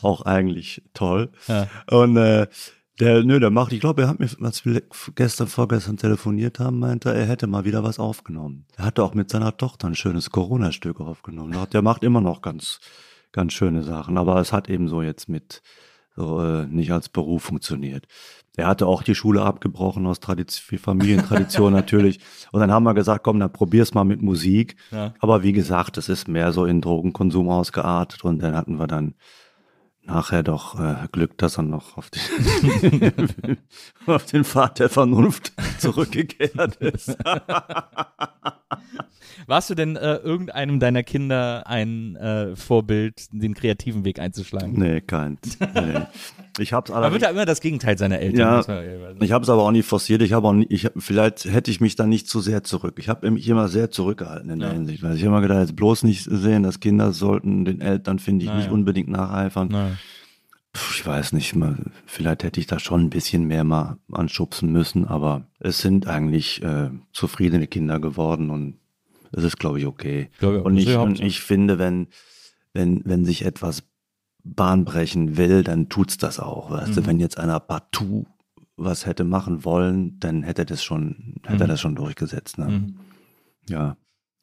Auch 0.01 0.21
eigentlich 0.21 0.83
toll. 0.93 1.29
Ja. 1.47 1.67
Und 1.89 2.17
äh, 2.17 2.47
der, 2.99 3.23
nö, 3.23 3.39
der 3.39 3.49
macht, 3.49 3.71
ich 3.71 3.79
glaube, 3.79 4.03
er 4.03 4.07
hat 4.09 4.19
mir, 4.19 4.29
als 4.41 4.65
wir 4.65 4.83
gestern, 5.15 5.47
vorgestern 5.47 5.97
telefoniert 5.97 6.59
haben, 6.59 6.79
meinte 6.79 7.09
er, 7.09 7.15
er 7.15 7.25
hätte 7.25 7.47
mal 7.47 7.65
wieder 7.65 7.83
was 7.83 7.97
aufgenommen. 7.97 8.65
Er 8.75 8.85
hatte 8.85 9.03
auch 9.03 9.13
mit 9.13 9.29
seiner 9.29 9.55
Tochter 9.57 9.87
ein 9.87 9.95
schönes 9.95 10.29
Corona-Stück 10.29 10.99
aufgenommen. 10.99 11.55
Der 11.71 11.81
macht 11.81 12.03
immer 12.03 12.21
noch 12.21 12.41
ganz, 12.41 12.79
ganz 13.31 13.53
schöne 13.53 13.83
Sachen. 13.83 14.17
Aber 14.17 14.39
es 14.39 14.51
hat 14.51 14.69
eben 14.69 14.89
so 14.89 15.01
jetzt 15.01 15.29
mit, 15.29 15.61
so 16.15 16.43
äh, 16.43 16.65
nicht 16.67 16.91
als 16.91 17.09
Beruf 17.09 17.43
funktioniert. 17.43 18.05
Der 18.59 18.67
hatte 18.67 18.87
auch 18.87 19.03
die 19.03 19.15
Schule 19.15 19.41
abgebrochen 19.41 20.05
aus 20.05 20.19
Tradition, 20.19 20.77
Familientradition 20.77 21.71
natürlich. 21.81 22.19
Und 22.51 22.59
dann 22.59 22.73
haben 22.73 22.83
wir 22.83 22.93
gesagt, 22.93 23.23
komm, 23.23 23.39
dann 23.39 23.53
probier's 23.53 23.93
mal 23.93 24.03
mit 24.03 24.21
Musik. 24.21 24.75
Ja. 24.91 25.13
Aber 25.19 25.43
wie 25.43 25.53
gesagt, 25.53 25.97
es 25.97 26.09
ist 26.09 26.27
mehr 26.27 26.51
so 26.51 26.65
in 26.65 26.81
Drogenkonsum 26.81 27.47
ausgeartet 27.47 28.25
und 28.25 28.43
dann 28.43 28.57
hatten 28.57 28.77
wir 28.77 28.87
dann 28.87 29.13
nachher 30.03 30.43
doch 30.43 30.77
äh, 30.77 31.07
Glück, 31.09 31.37
dass 31.37 31.57
er 31.57 31.63
noch 31.63 31.95
auf 31.95 32.09
den, 32.09 33.57
auf 34.05 34.25
den 34.25 34.43
Pfad 34.43 34.79
der 34.79 34.89
Vernunft 34.89 35.53
zurückgekehrt 35.79 36.75
ist. 36.77 37.17
Warst 39.47 39.69
du 39.69 39.75
denn 39.75 39.95
äh, 39.95 40.15
irgendeinem 40.15 40.81
deiner 40.81 41.03
Kinder 41.03 41.65
ein 41.65 42.17
äh, 42.17 42.57
Vorbild, 42.57 43.27
den 43.31 43.53
kreativen 43.53 44.03
Weg 44.03 44.19
einzuschlagen? 44.19 44.73
Nee, 44.73 44.99
kein. 44.99 45.37
Nee. 45.61 46.01
Ich 46.59 46.73
hab's 46.73 46.89
Man 46.89 47.11
wird 47.11 47.21
ja 47.21 47.29
immer 47.29 47.45
das 47.45 47.61
Gegenteil 47.61 47.97
seiner 47.97 48.19
Eltern. 48.19 48.39
Ja, 48.39 48.63
man 48.67 48.85
ja 48.85 49.11
ich 49.21 49.31
habe 49.31 49.43
es 49.43 49.49
aber 49.49 49.63
auch 49.63 49.71
nicht 49.71 49.87
forciert. 49.87 50.21
Ich 50.21 50.33
habe 50.33 50.47
auch 50.47 50.53
nicht, 50.53 50.71
ich, 50.71 50.89
vielleicht 50.97 51.45
hätte 51.45 51.71
ich 51.71 51.81
mich 51.81 51.95
da 51.95 52.05
nicht 52.05 52.27
zu 52.27 52.39
sehr 52.39 52.63
zurück. 52.63 52.95
Ich 52.97 53.09
habe 53.09 53.29
mich 53.31 53.47
immer 53.47 53.67
sehr 53.67 53.91
zurückgehalten 53.91 54.49
in 54.49 54.59
der 54.59 54.71
Hinsicht, 54.71 55.03
weil 55.03 55.15
ich 55.15 55.23
immer 55.23 55.41
gedacht, 55.41 55.59
jetzt 55.59 55.75
bloß 55.75 56.03
nicht 56.03 56.23
sehen, 56.23 56.63
dass 56.63 56.79
Kinder 56.79 57.11
sollten 57.11 57.65
den 57.65 57.81
Eltern 57.81 58.19
finde 58.19 58.45
ich 58.45 58.51
Na 58.51 58.57
nicht 58.57 58.67
ja. 58.67 58.71
unbedingt 58.71 59.09
nacheifern. 59.09 59.69
Na. 59.71 59.91
Puh, 60.73 60.93
Ich 60.93 61.05
weiß 61.05 61.33
nicht, 61.33 61.55
mal, 61.55 61.77
vielleicht 62.05 62.43
hätte 62.43 62.59
ich 62.59 62.67
da 62.67 62.79
schon 62.79 63.01
ein 63.01 63.09
bisschen 63.09 63.45
mehr 63.45 63.63
mal 63.63 63.97
anschubsen 64.11 64.71
müssen, 64.71 65.05
aber 65.05 65.47
es 65.59 65.79
sind 65.79 66.07
eigentlich 66.07 66.61
äh, 66.63 66.89
zufriedene 67.11 67.67
Kinder 67.67 67.99
geworden 67.99 68.49
und 68.49 68.75
es 69.31 69.43
ist, 69.43 69.57
glaube 69.57 69.79
ich, 69.79 69.85
okay. 69.85 70.29
Glaub 70.39 70.53
ich 70.53 70.59
auch. 70.61 70.65
und, 70.65 70.77
ich, 70.77 70.85
ja 70.89 71.01
und 71.01 71.19
ich 71.19 71.41
finde, 71.41 71.79
wenn, 71.79 72.07
wenn, 72.73 73.01
wenn 73.05 73.25
sich 73.25 73.45
etwas 73.45 73.83
Bahn 74.43 74.85
brechen 74.85 75.37
will, 75.37 75.63
dann 75.63 75.89
tut's 75.89 76.17
das 76.17 76.39
auch. 76.39 76.71
Weißt 76.71 76.91
Mhm. 76.91 76.95
du, 76.95 77.05
wenn 77.07 77.19
jetzt 77.19 77.37
einer 77.39 77.59
partout 77.59 78.25
was 78.81 79.05
hätte 79.05 79.25
machen 79.25 79.65
wollen, 79.65 80.17
dann 80.21 80.43
hätte 80.43 80.61
er 80.61 80.65
das 80.65 80.81
schon, 80.83 81.35
hätte 81.45 81.63
er 81.63 81.67
Mhm. 81.67 81.69
das 81.71 81.81
schon 81.81 81.95
durchgesetzt. 81.95 82.57
Ne? 82.57 82.65
Mhm. 82.69 82.95
Ja, 83.67 83.97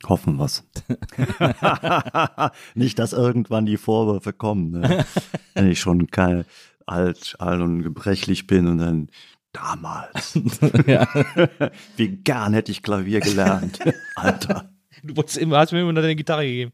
hoffen 0.07 0.37
wir's. 0.39 0.63
Nicht, 2.75 2.99
dass 2.99 3.13
irgendwann 3.13 3.67
die 3.67 3.77
Vorwürfe 3.79 4.33
kommen, 4.33 4.71
ne? 4.71 5.05
wenn 5.55 5.71
ich 5.71 5.81
schon 5.81 6.09
kein, 6.09 6.45
alt, 6.87 7.37
alt 7.39 7.61
und 7.63 7.83
gebrechlich 7.83 8.47
bin 8.47 8.67
und 8.67 8.79
dann 8.79 9.09
damals. 9.53 10.39
ja. 10.87 11.09
Wie 11.97 12.09
gern 12.09 12.53
hätte 12.53 12.71
ich 12.73 12.83
Klavier 12.83 13.21
gelernt, 13.21 13.79
Alter. 14.17 14.71
Du 15.03 15.17
wolltest 15.17 15.39
immer, 15.39 15.59
hast 15.59 15.73
mir 15.73 15.81
immer 15.81 15.95
deine 15.95 16.15
Gitarre 16.17 16.45
gegeben. 16.45 16.73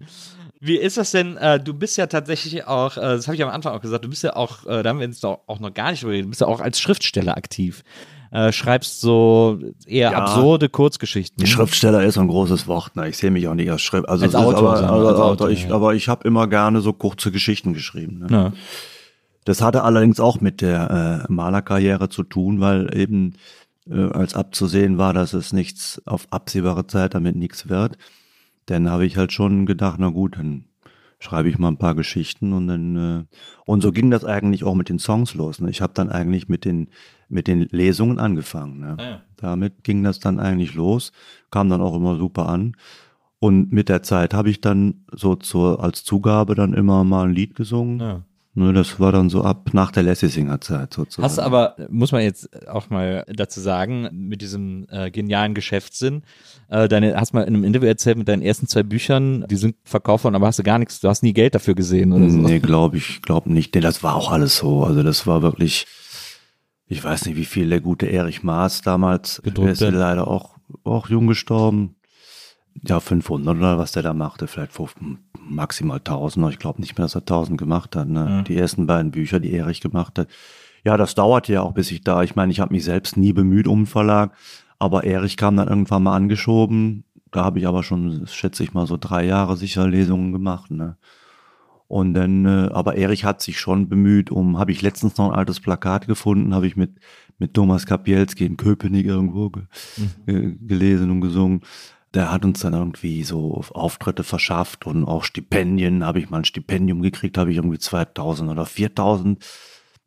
Wie 0.64 0.76
ist 0.76 0.96
das 0.96 1.10
denn? 1.10 1.36
Äh, 1.38 1.58
du 1.58 1.74
bist 1.74 1.96
ja 1.96 2.06
tatsächlich 2.06 2.68
auch, 2.68 2.96
äh, 2.96 3.00
das 3.00 3.26
habe 3.26 3.34
ich 3.34 3.42
am 3.42 3.48
Anfang 3.48 3.74
auch 3.74 3.80
gesagt, 3.80 4.04
du 4.04 4.08
bist 4.08 4.22
ja 4.22 4.36
auch, 4.36 4.64
äh, 4.64 4.84
da 4.84 4.90
haben 4.90 5.00
wir 5.00 5.06
jetzt 5.08 5.24
doch 5.24 5.40
auch 5.48 5.58
noch 5.58 5.74
gar 5.74 5.90
nicht 5.90 6.02
geredet, 6.02 6.26
du 6.26 6.28
bist 6.28 6.40
ja 6.40 6.46
auch 6.46 6.60
als 6.60 6.80
Schriftsteller 6.80 7.36
aktiv. 7.36 7.82
Äh, 8.30 8.52
schreibst 8.52 9.00
so 9.00 9.58
eher 9.86 10.12
Ja. 10.12 10.18
absurde 10.18 10.68
Kurzgeschichten. 10.68 11.44
Schriftsteller 11.48 12.04
ist 12.04 12.16
ein 12.16 12.28
großes 12.28 12.68
Wort. 12.68 12.94
Ne? 12.94 13.08
Ich 13.08 13.18
sehe 13.18 13.32
mich 13.32 13.48
auch 13.48 13.54
nicht 13.54 13.72
als 13.72 13.82
Schrift. 13.82 14.08
Also 14.08 14.24
Als 14.24 14.34
ist 14.34 14.40
Autor, 14.40 14.76
aber, 14.76 14.90
also, 14.92 15.08
als 15.08 15.18
Autor, 15.18 15.50
ich, 15.50 15.64
ja. 15.64 15.74
aber 15.74 15.94
ich 15.94 16.08
habe 16.08 16.26
immer 16.28 16.46
gerne 16.46 16.80
so 16.80 16.92
kurze 16.92 17.32
Geschichten 17.32 17.74
geschrieben. 17.74 18.20
Ne? 18.20 18.26
Ja. 18.30 18.52
Das 19.44 19.60
hatte 19.60 19.82
allerdings 19.82 20.20
auch 20.20 20.40
mit 20.40 20.60
der 20.60 21.26
äh, 21.28 21.32
Malerkarriere 21.32 22.08
zu 22.08 22.22
tun, 22.22 22.60
weil 22.60 22.96
eben 22.96 23.34
äh, 23.90 24.00
als 24.12 24.34
abzusehen 24.34 24.96
war, 24.96 25.12
dass 25.12 25.32
es 25.32 25.52
nichts 25.52 26.00
auf 26.06 26.28
absehbare 26.30 26.86
Zeit 26.86 27.14
damit 27.14 27.34
nichts 27.34 27.68
wird. 27.68 27.98
Dann 28.66 28.90
habe 28.90 29.06
ich 29.06 29.16
halt 29.16 29.32
schon 29.32 29.66
gedacht, 29.66 29.96
na 29.98 30.10
gut, 30.10 30.36
dann 30.36 30.64
schreibe 31.18 31.48
ich 31.48 31.58
mal 31.58 31.68
ein 31.68 31.78
paar 31.78 31.94
Geschichten 31.94 32.52
und 32.52 32.66
dann 32.66 32.96
äh, 32.96 33.24
und 33.64 33.80
so 33.80 33.92
ging 33.92 34.10
das 34.10 34.24
eigentlich 34.24 34.64
auch 34.64 34.74
mit 34.74 34.88
den 34.88 34.98
Songs 34.98 35.34
los. 35.34 35.60
Ne? 35.60 35.70
Ich 35.70 35.80
habe 35.80 35.92
dann 35.94 36.10
eigentlich 36.10 36.48
mit 36.48 36.64
den 36.64 36.88
mit 37.28 37.46
den 37.46 37.60
Lesungen 37.70 38.18
angefangen. 38.18 38.80
Ne? 38.80 38.96
Ah 38.98 39.02
ja. 39.02 39.20
Damit 39.36 39.84
ging 39.84 40.02
das 40.02 40.18
dann 40.20 40.38
eigentlich 40.38 40.74
los, 40.74 41.12
kam 41.50 41.70
dann 41.70 41.80
auch 41.80 41.96
immer 41.96 42.16
super 42.16 42.48
an. 42.48 42.76
Und 43.38 43.72
mit 43.72 43.88
der 43.88 44.04
Zeit 44.04 44.34
habe 44.34 44.50
ich 44.50 44.60
dann 44.60 45.04
so 45.10 45.34
zur, 45.34 45.82
als 45.82 46.04
Zugabe 46.04 46.54
dann 46.54 46.74
immer 46.74 47.02
mal 47.02 47.26
ein 47.26 47.34
Lied 47.34 47.56
gesungen. 47.56 47.98
Ja. 47.98 48.24
Ne, 48.54 48.74
das 48.74 49.00
war 49.00 49.12
dann 49.12 49.30
so 49.30 49.42
ab 49.42 49.70
nach 49.72 49.92
der 49.92 50.02
Lessisinger-Zeit 50.02 50.92
sozusagen. 50.92 51.24
Hast 51.24 51.38
aber, 51.38 51.74
muss 51.88 52.12
man 52.12 52.20
jetzt 52.20 52.68
auch 52.68 52.90
mal 52.90 53.24
dazu 53.26 53.60
sagen, 53.60 54.10
mit 54.12 54.42
diesem 54.42 54.86
äh, 54.90 55.10
genialen 55.10 55.54
Geschäftssinn, 55.54 56.22
äh, 56.68 56.86
deine, 56.86 57.16
hast 57.16 57.32
mal 57.32 57.44
in 57.44 57.54
einem 57.54 57.64
Interview 57.64 57.88
erzählt, 57.88 58.18
mit 58.18 58.28
deinen 58.28 58.42
ersten 58.42 58.66
zwei 58.66 58.82
Büchern, 58.82 59.46
die 59.48 59.56
sind 59.56 59.76
verkauft 59.84 60.24
worden, 60.24 60.34
aber 60.34 60.48
hast 60.48 60.58
du 60.58 60.64
gar 60.64 60.78
nichts, 60.78 61.00
du 61.00 61.08
hast 61.08 61.22
nie 61.22 61.32
Geld 61.32 61.54
dafür 61.54 61.74
gesehen 61.74 62.12
oder 62.12 62.28
so. 62.28 62.36
Nee, 62.36 62.58
glaube 62.58 62.98
ich, 62.98 63.22
glaube 63.22 63.50
nicht. 63.50 63.74
Nee, 63.74 63.80
das 63.80 64.02
war 64.02 64.16
auch 64.16 64.30
alles 64.30 64.58
so. 64.58 64.84
Also 64.84 65.02
das 65.02 65.26
war 65.26 65.40
wirklich, 65.40 65.86
ich 66.88 67.02
weiß 67.02 67.24
nicht, 67.24 67.36
wie 67.36 67.46
viel 67.46 67.70
der 67.70 67.80
gute 67.80 68.04
Erich 68.06 68.42
Maas 68.42 68.82
damals, 68.82 69.40
Gedruckt 69.42 69.66
der 69.66 69.72
ist 69.72 69.80
ja 69.80 69.88
leider 69.88 70.28
auch, 70.28 70.58
auch 70.84 71.08
jung 71.08 71.26
gestorben. 71.26 71.96
Ja, 72.86 73.00
500 73.00 73.56
oder 73.56 73.78
was 73.78 73.92
der 73.92 74.02
da 74.02 74.12
machte, 74.12 74.46
vielleicht 74.46 74.72
5, 74.72 74.94
maximal 75.48 75.98
1000. 75.98 76.50
Ich 76.50 76.58
glaube 76.58 76.80
nicht 76.80 76.96
mehr, 76.98 77.04
dass 77.04 77.14
er 77.14 77.22
1000 77.22 77.58
gemacht 77.58 77.96
hat. 77.96 78.08
Ne? 78.08 78.44
Die 78.46 78.56
ersten 78.56 78.86
beiden 78.86 79.10
Bücher, 79.10 79.40
die 79.40 79.52
Erich 79.52 79.80
gemacht 79.80 80.18
hat. 80.18 80.28
Ja, 80.84 80.96
das 80.96 81.14
dauerte 81.14 81.52
ja 81.52 81.62
auch, 81.62 81.72
bis 81.72 81.90
ich 81.90 82.02
da, 82.02 82.22
ich 82.22 82.34
meine, 82.34 82.50
ich 82.50 82.60
habe 82.60 82.74
mich 82.74 82.84
selbst 82.84 83.16
nie 83.16 83.32
bemüht 83.32 83.68
um 83.68 83.80
einen 83.80 83.86
Verlag, 83.86 84.32
aber 84.78 85.04
Erich 85.04 85.36
kam 85.36 85.56
dann 85.56 85.68
irgendwann 85.68 86.02
mal 86.02 86.16
angeschoben. 86.16 87.04
Da 87.30 87.44
habe 87.44 87.60
ich 87.60 87.66
aber 87.66 87.82
schon, 87.82 88.26
schätze 88.26 88.62
ich 88.62 88.74
mal, 88.74 88.86
so 88.86 88.96
drei 88.96 89.24
Jahre 89.24 89.56
sicher 89.56 89.88
Lesungen 89.88 90.32
gemacht. 90.32 90.70
Ne? 90.70 90.96
Und 91.92 92.14
dann, 92.14 92.46
äh, 92.46 92.70
aber 92.72 92.96
Erich 92.96 93.24
hat 93.24 93.42
sich 93.42 93.60
schon 93.60 93.88
bemüht, 93.88 94.30
um, 94.30 94.58
habe 94.58 94.72
ich 94.72 94.82
letztens 94.82 95.18
noch 95.18 95.30
ein 95.30 95.38
altes 95.38 95.60
Plakat 95.60 96.06
gefunden, 96.06 96.54
habe 96.54 96.66
ich 96.66 96.74
mit, 96.74 96.98
mit 97.38 97.54
Thomas 97.54 97.86
Kapielski 97.86 98.46
in 98.46 98.56
Köpenick 98.56 99.06
irgendwo 99.06 99.50
ge, 99.50 99.64
ge, 100.26 100.56
gelesen 100.58 101.10
und 101.10 101.20
gesungen. 101.20 101.60
Der 102.14 102.30
hat 102.30 102.44
uns 102.44 102.60
dann 102.60 102.74
irgendwie 102.74 103.24
so 103.24 103.62
Auftritte 103.72 104.22
verschafft 104.22 104.86
und 104.86 105.04
auch 105.04 105.24
Stipendien. 105.24 106.04
Habe 106.04 106.18
ich 106.18 106.28
mal 106.28 106.38
ein 106.38 106.44
Stipendium 106.44 107.02
gekriegt, 107.02 107.38
habe 107.38 107.50
ich 107.50 107.56
irgendwie 107.56 107.78
2000 107.78 108.50
oder 108.50 108.66
4000 108.66 109.42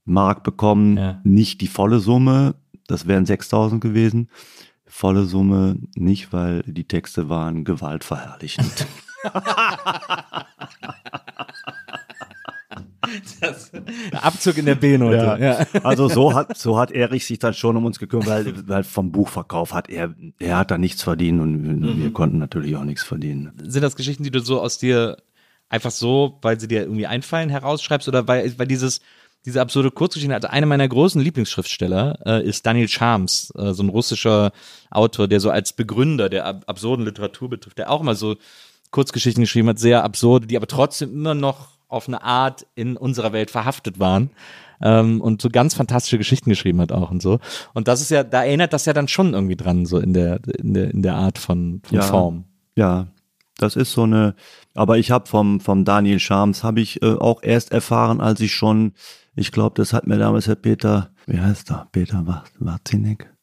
Mark 0.06 0.44
bekommen. 0.44 0.98
Ja. 0.98 1.20
Nicht 1.24 1.62
die 1.62 1.68
volle 1.68 2.00
Summe, 2.00 2.56
das 2.88 3.08
wären 3.08 3.26
6000 3.26 3.82
gewesen. 3.82 4.30
Volle 4.86 5.26
Summe 5.26 5.78
nicht, 5.96 6.32
weil 6.32 6.62
die 6.64 6.88
Texte 6.88 7.28
waren 7.28 7.64
gewaltverherrlichend. 7.64 8.86
Das, 13.42 13.72
Abzug 14.12 14.58
in 14.58 14.66
der 14.66 14.76
B-Note. 14.76 15.16
Ja. 15.16 15.38
Ja. 15.38 15.66
Also 15.84 16.08
so 16.08 16.34
hat, 16.34 16.58
so 16.58 16.78
hat 16.78 16.92
Erich 16.92 17.26
sich 17.26 17.40
dann 17.40 17.54
schon 17.54 17.78
um 17.78 17.86
uns 17.86 18.00
gekümmert, 18.00 18.28
weil, 18.28 18.68
weil 18.68 18.84
vom 18.84 19.12
Buchverkauf 19.12 19.74
hat 19.74 19.90
er, 19.90 20.14
er 20.40 20.58
hat 20.58 20.72
da 20.72 20.78
nichts 20.78 21.04
verdient 21.04 21.42
und 21.42 21.84
wir, 21.84 21.98
wir 21.98 22.14
konnten 22.14 22.38
natürlich 22.38 22.76
auch 22.76 22.84
nichts 22.84 23.04
verdienen. 23.04 23.52
Sind 23.64 23.82
das 23.82 23.96
Geschichten, 23.96 24.24
die 24.24 24.32
du 24.32 24.40
so 24.40 24.62
aus 24.62 24.78
dir 24.78 25.18
einfach 25.70 25.92
so, 25.92 26.40
weil 26.42 26.60
sie 26.60 26.68
dir 26.68 26.82
irgendwie 26.82 27.08
einfallen, 27.08 27.50
herausschreibst 27.50 28.08
oder 28.08 28.28
weil, 28.28 28.58
weil 28.58 28.68
dieses, 28.68 29.02
diese 29.46 29.62
absurde 29.62 29.92
Kurzgeschichte, 29.92 30.34
also 30.34 30.48
einer 30.48 30.66
meiner 30.66 30.88
großen 30.88 31.22
Lieblingsschriftsteller 31.22 32.20
äh, 32.26 32.48
ist 32.48 32.66
Daniel 32.66 32.88
Charms, 32.88 33.52
äh, 33.56 33.74
so 33.74 33.84
ein 33.84 33.90
russischer 33.90 34.52
Autor, 34.90 35.28
der 35.28 35.40
so 35.40 35.52
als 35.52 35.74
Begründer 35.74 36.30
der 36.30 36.46
ab 36.46 36.64
absurden 36.68 37.06
Literatur 37.06 37.50
betrifft, 37.50 37.78
der 37.78 37.92
auch 37.92 38.02
mal 38.02 38.16
so 38.16 38.36
Kurzgeschichten 38.92 39.44
geschrieben 39.44 39.70
hat, 39.70 39.80
sehr 39.80 40.04
absurde, 40.04 40.48
die 40.48 40.58
aber 40.58 40.68
trotzdem 40.68 41.12
immer 41.12 41.36
noch 41.36 41.75
auf 41.96 42.08
eine 42.08 42.24
Art 42.24 42.68
in 42.76 42.98
unserer 42.98 43.34
Welt 43.34 43.50
verhaftet 43.50 44.00
waren. 44.00 44.30
Ähm, 44.82 45.22
und 45.22 45.42
so 45.42 45.50
ganz 45.50 45.74
fantastische 45.74 46.18
Geschichten 46.18 46.50
geschrieben 46.50 46.82
hat 46.82 46.92
auch 46.92 47.10
und 47.10 47.22
so. 47.22 47.40
Und 47.74 47.88
das 47.88 48.02
ist 48.02 48.12
ja, 48.12 48.24
da 48.24 48.44
erinnert 48.44 48.74
das 48.74 48.86
ja 48.86 48.92
dann 48.94 49.08
schon 49.08 49.34
irgendwie 49.34 49.56
dran, 49.56 49.86
so 49.86 49.98
in 50.00 50.14
der, 50.14 50.42
in 50.60 50.74
der, 50.74 50.92
in 50.92 51.02
der 51.02 51.16
Art 51.16 51.38
von, 51.38 51.82
von 51.86 51.96
Ja. 51.98 52.04
Form. 52.04 52.44
Ja, 52.76 53.08
das 53.58 53.78
ist 53.78 53.94
so 53.94 54.04
eine, 54.04 54.36
aber 54.74 54.98
ich 54.98 55.12
habe 55.12 55.28
vom, 55.28 55.62
vom 55.62 55.86
Daniel 55.86 56.20
Schams, 56.20 56.64
habe 56.64 56.82
ich 56.82 57.02
äh, 57.02 57.14
auch 57.16 57.42
erst 57.42 57.72
erfahren, 57.72 58.20
als 58.20 58.42
ich 58.42 58.54
schon, 58.54 58.92
ich 59.34 59.54
glaube, 59.54 59.76
das 59.76 59.94
hat 59.94 60.08
mir 60.08 60.18
damals 60.18 60.48
Herr 60.48 60.56
Peter, 60.56 61.12
wie 61.26 61.40
heißt 61.40 61.72
er, 61.72 61.88
Peter 61.94 62.44
Warzinek? 62.60 63.34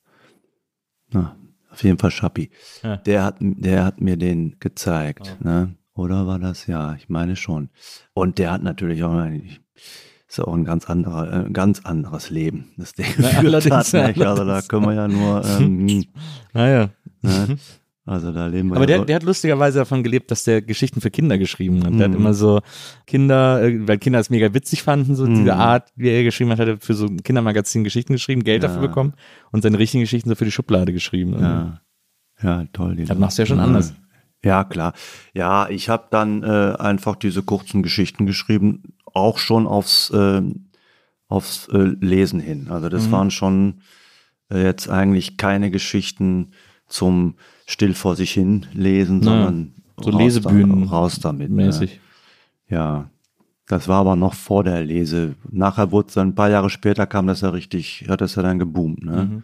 Na, 1.11 1.37
auf 1.71 1.83
jeden 1.83 1.99
Fall 1.99 2.11
Schappi. 2.11 2.51
Ja. 2.83 2.99
Der 2.99 3.25
hat, 3.25 3.37
der 3.41 3.85
hat 3.87 4.03
mir 4.03 4.19
den 4.19 4.57
gezeigt, 4.61 5.39
ne? 5.41 5.75
Oder 5.95 6.27
war 6.27 6.39
das? 6.39 6.67
Ja, 6.67 6.95
ich 6.95 7.09
meine 7.09 7.37
schon. 7.37 7.69
Und 8.15 8.39
der 8.39 8.51
hat 8.53 8.63
natürlich 8.63 9.03
auch, 9.05 9.13
ein- 9.13 9.51
ist 10.29 10.41
auch 10.41 10.55
ein 10.55 10.65
ganz 10.65 10.89
anderer, 10.89 11.47
äh, 11.47 11.51
ganz 11.51 11.81
anderes 11.85 12.31
Leben, 12.31 12.73
das 12.79 12.93
der 12.95 13.05
geführt 13.17 13.35
allerdings, 13.45 13.93
hat. 13.93 14.09
Nicht? 14.17 14.23
Also 14.27 14.45
da 14.47 14.63
können 14.63 14.87
wir 14.87 14.95
ja 14.95 15.09
nur, 15.09 15.45
ähm, 15.61 16.05
Naja. 16.55 16.89
ne? 17.21 17.59
also 18.07 18.33
da 18.33 18.47
leben 18.47 18.71
wir 18.71 18.77
Aber 18.77 18.89
ja 18.89 18.97
der, 18.97 19.05
der 19.05 19.17
hat 19.17 19.23
lustigerweise 19.23 19.81
davon 19.81 20.03
gelebt, 20.03 20.31
dass 20.31 20.45
der 20.45 20.63
Geschichten 20.63 21.03
für 21.03 21.11
Kinder 21.11 21.37
geschrieben 21.37 21.85
hat. 21.85 21.93
Der 21.99 22.09
Mhm. 22.09 22.13
hat 22.15 22.19
immer 22.21 22.35
so 22.35 22.61
Kinder, 23.07 23.63
äh, 23.63 23.87
weil 23.87 23.99
Kinder 23.99 24.19
es 24.19 24.31
mega 24.31 24.55
witzig 24.55 24.83
fanden, 24.83 25.15
so 25.15 25.27
Mhm. 25.27 25.35
diese 25.35 25.55
Art, 25.55 25.93
wie 25.95 26.09
er 26.09 26.25
geschrieben 26.25 26.51
hat, 26.51 26.59
hat 26.59 26.69
er 26.69 26.79
für 26.81 26.95
so 26.95 27.05
ein 27.07 27.23
Kindermagazin 27.23 27.85
Geschichten 27.85 28.15
geschrieben, 28.15 28.43
Geld 28.45 28.63
Ja. 28.63 28.69
dafür 28.71 28.89
bekommen 28.89 29.13
und 29.53 29.63
seine 29.63 29.79
richtigen 29.79 30.01
Geschichten 30.03 30.31
so 30.31 30.35
für 30.37 30.47
die 30.47 30.51
Schublade 30.53 30.95
geschrieben. 30.95 31.37
Ja, 31.39 31.81
ja 32.43 32.65
toll. 32.73 32.97
Die 32.97 33.05
Das 33.05 33.19
machst 33.19 33.37
du 33.37 33.43
ja 33.43 33.47
schon 33.47 33.61
anders. 33.61 33.93
Ja, 34.45 34.65
klar. 34.65 34.93
Ja, 35.35 35.69
ich 35.69 35.89
habe 35.89 36.07
dann 36.11 36.43
äh, 36.43 36.75
einfach 36.79 37.17
diese 37.17 37.43
kurzen 37.43 37.83
Geschichten 37.83 38.27
geschrieben, 38.27 38.95
auch 39.15 39.39
schon 39.39 39.67
aufs, 39.67 40.11
äh, 40.11 40.43
aufs 41.29 41.69
äh, 41.69 41.95
Lesen 42.01 42.41
hin. 42.41 42.69
Also 42.71 42.89
das 42.89 43.07
Mhm. 43.07 43.13
waren 43.13 43.31
schon 43.31 43.75
äh, 44.51 44.63
jetzt 44.65 44.89
eigentlich 44.89 45.37
keine 45.37 45.71
Geschichten 45.71 46.53
zum 46.89 47.35
still 47.67 47.95
vor 47.95 48.17
sich 48.17 48.33
hin 48.33 48.67
lesen, 48.75 49.21
Na, 49.21 49.25
sondern 49.31 49.73
so 50.01 50.11
raus 50.11 50.21
Lesebühnen 50.21 50.85
da, 50.87 50.91
raus 50.91 51.21
damit. 51.21 51.51
ne? 51.51 51.67
mäßig. 51.67 52.01
Ja, 52.69 53.09
das 53.69 53.87
war 53.89 54.01
aber 54.01 54.17
noch 54.17 54.35
vor 54.35 54.65
der 54.65 54.83
Lese. 54.85 55.37
Nachher 55.51 55.93
wurde 55.93 56.09
es 56.09 56.15
dann 56.15 56.29
ein 56.29 56.35
paar 56.35 56.51
Jahre 56.51 56.69
später 56.69 57.07
kam 57.07 57.27
das 57.29 57.43
ja 57.43 57.51
richtig, 57.51 58.07
hat 58.09 58.21
das 58.21 58.35
ja 58.35 58.43
dann 58.43 58.59
geboomt. 58.59 59.05
Ne? 59.05 59.25
Mhm. 59.31 59.43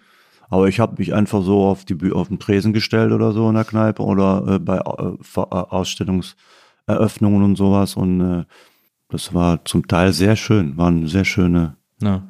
Aber 0.50 0.66
ich 0.68 0.80
habe 0.80 0.94
mich 0.98 1.12
einfach 1.14 1.42
so 1.42 1.64
auf 1.64 1.84
die 1.84 2.12
auf 2.12 2.28
den 2.28 2.38
Tresen 2.38 2.72
gestellt 2.72 3.12
oder 3.12 3.32
so 3.32 3.48
in 3.48 3.54
der 3.54 3.64
Kneipe 3.64 4.02
oder 4.02 4.44
äh, 4.54 4.58
bei 4.58 4.78
äh, 4.78 5.40
äh, 5.40 5.40
Ausstellungseröffnungen 6.86 7.42
und 7.42 7.56
sowas 7.56 7.96
und 7.96 8.20
äh, 8.20 8.44
das 9.10 9.32
war 9.34 9.64
zum 9.64 9.86
Teil 9.88 10.12
sehr 10.12 10.36
schön, 10.36 10.76
waren 10.76 11.06
sehr 11.06 11.24
schöne, 11.24 11.76
Ja. 12.02 12.22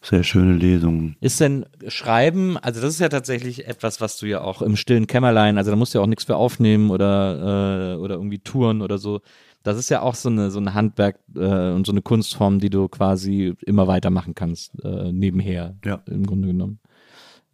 sehr 0.00 0.22
schöne 0.22 0.54
Lesungen. 0.56 1.16
Ist 1.20 1.40
denn 1.40 1.66
Schreiben, 1.88 2.56
also 2.56 2.80
das 2.80 2.94
ist 2.94 3.00
ja 3.00 3.08
tatsächlich 3.08 3.66
etwas, 3.66 4.00
was 4.00 4.16
du 4.18 4.26
ja 4.26 4.40
auch 4.40 4.62
im 4.62 4.76
stillen 4.76 5.06
Kämmerlein, 5.06 5.58
also 5.58 5.70
da 5.70 5.76
musst 5.76 5.94
du 5.94 5.98
ja 5.98 6.02
auch 6.04 6.08
nichts 6.08 6.24
für 6.24 6.36
aufnehmen 6.36 6.90
oder, 6.90 7.94
äh, 7.94 8.00
oder 8.00 8.14
irgendwie 8.16 8.38
touren 8.40 8.80
oder 8.82 8.98
so. 8.98 9.20
Das 9.62 9.76
ist 9.76 9.90
ja 9.90 10.00
auch 10.02 10.14
so 10.14 10.28
eine 10.30 10.50
so 10.50 10.58
ein 10.58 10.72
Handwerk 10.72 11.18
äh, 11.36 11.70
und 11.72 11.86
so 11.86 11.92
eine 11.92 12.00
Kunstform, 12.02 12.58
die 12.60 12.70
du 12.70 12.88
quasi 12.88 13.54
immer 13.66 13.86
weitermachen 13.86 14.34
kannst, 14.34 14.72
nebenher, 15.12 15.76
Ja. 15.84 16.00
im 16.06 16.24
Grunde 16.26 16.48
genommen. 16.48 16.79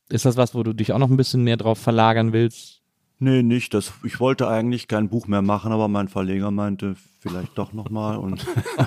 Ist 0.09 0.25
das 0.25 0.37
was, 0.37 0.55
wo 0.55 0.63
du 0.63 0.73
dich 0.73 0.93
auch 0.93 0.99
noch 0.99 1.11
ein 1.11 1.17
bisschen 1.17 1.43
mehr 1.43 1.57
drauf 1.57 1.79
verlagern 1.79 2.33
willst? 2.33 2.83
Nee, 3.19 3.43
nicht. 3.43 3.73
Das, 3.75 3.93
ich 4.05 4.21
wollte 4.21 4.47
eigentlich 4.47 4.89
kein 4.89 5.09
Buch 5.09 5.27
mehr 5.27 5.43
machen, 5.43 5.73
aber 5.73 5.89
mein 5.89 6.09
Verleger 6.09 6.51
meinte, 6.51 6.97
vielleicht 7.21 7.57
doch 7.57 7.73
nochmal. 7.73 8.19
Und 8.19 8.47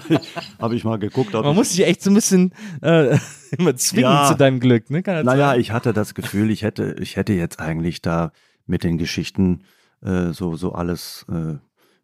habe 0.59 0.75
ich 0.75 0.83
mal 0.83 0.99
geguckt, 0.99 1.33
ob 1.35 1.43
Man 1.43 1.53
ich, 1.53 1.57
muss 1.57 1.69
dich 1.71 1.85
echt 1.85 2.03
so 2.03 2.11
ein 2.11 2.13
bisschen 2.13 2.53
äh, 2.81 3.17
immer 3.57 3.75
zwingen 3.75 4.03
Ja. 4.11 4.27
zu 4.27 4.35
deinem 4.35 4.59
Glück, 4.59 4.89
ne? 4.91 5.01
Naja, 5.23 5.55
ich 5.55 5.71
hatte 5.71 5.93
das 5.93 6.13
Gefühl, 6.13 6.51
ich 6.51 6.61
hätte, 6.61 6.95
ich 6.99 7.15
hätte 7.15 7.33
jetzt 7.33 7.59
eigentlich 7.59 8.01
da 8.01 8.31
mit 8.67 8.83
den 8.83 8.97
Geschichten 8.99 9.63
äh, 10.03 10.31
so, 10.31 10.55
so 10.55 10.73
alles 10.73 11.25
äh, 11.29 11.55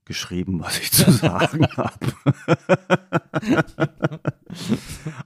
geschrieben, 0.05 0.61
was 0.61 0.79
ich 0.79 0.91
zu 0.91 1.11
sagen 1.11 1.67
habe. 1.75 2.13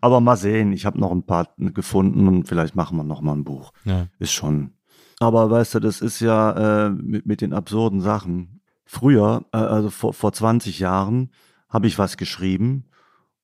Aber 0.01 0.19
mal 0.19 0.38
sehen, 0.38 0.73
ich 0.73 0.85
habe 0.85 0.99
noch 0.99 1.11
ein 1.11 1.23
paar 1.23 1.49
gefunden 1.57 2.27
und 2.27 2.47
vielleicht 2.47 2.76
machen 2.76 2.97
wir 2.97 3.03
noch 3.03 3.22
mal 3.22 3.34
ein 3.34 3.43
Buch. 3.43 3.72
Ja. 3.85 4.07
Ist 4.18 4.31
schon. 4.31 4.73
Aber 5.19 5.51
weißt 5.51 5.76
du, 5.76 5.80
das 5.80 6.01
ist 6.01 6.19
ja 6.22 6.88
äh, 6.88 6.89
mit, 6.89 7.26
mit 7.26 7.41
den 7.41 7.53
absurden 7.53 8.01
Sachen. 8.01 8.61
Früher, 8.85 9.45
äh, 9.51 9.57
also 9.57 9.89
vor, 9.89 10.14
vor 10.14 10.34
20 10.34 10.80
Jahren, 10.80 11.31
habe 11.69 11.88
ich 11.88 11.99
was 11.99 12.18
geschrieben 12.18 12.85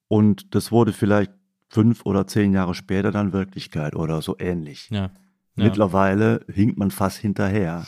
und 0.07 0.55
das 0.55 0.71
wurde 0.71 0.93
vielleicht 0.93 1.31
fünf 1.69 2.05
oder 2.05 2.25
zehn 2.25 2.53
Jahre 2.53 2.73
später 2.73 3.11
dann 3.11 3.33
Wirklichkeit 3.33 3.95
oder 3.95 4.21
so 4.21 4.35
ähnlich. 4.39 4.89
Ja. 4.89 5.11
Ja. 5.57 5.65
Mittlerweile 5.65 6.45
hinkt 6.51 6.77
man 6.77 6.91
fast 6.91 7.17
hinterher. 7.17 7.85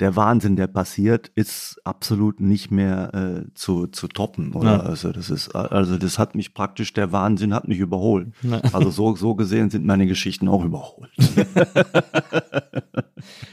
Der 0.00 0.16
Wahnsinn, 0.16 0.56
der 0.56 0.66
passiert, 0.66 1.30
ist 1.34 1.80
absolut 1.84 2.40
nicht 2.40 2.70
mehr 2.70 3.14
äh, 3.14 3.54
zu, 3.54 3.86
zu 3.86 4.08
toppen. 4.08 4.54
Oder? 4.54 4.72
Ja. 4.72 4.80
Also 4.80 5.12
das 5.12 5.30
ist, 5.30 5.54
also 5.54 5.98
das 5.98 6.18
hat 6.18 6.34
mich 6.34 6.54
praktisch, 6.54 6.92
der 6.94 7.12
Wahnsinn 7.12 7.54
hat 7.54 7.68
mich 7.68 7.78
überholt. 7.78 8.28
Ja. 8.42 8.60
Also 8.72 8.90
so, 8.90 9.14
so 9.14 9.34
gesehen 9.34 9.70
sind 9.70 9.84
meine 9.84 10.06
Geschichten 10.06 10.48
auch 10.48 10.64
überholt. 10.64 11.10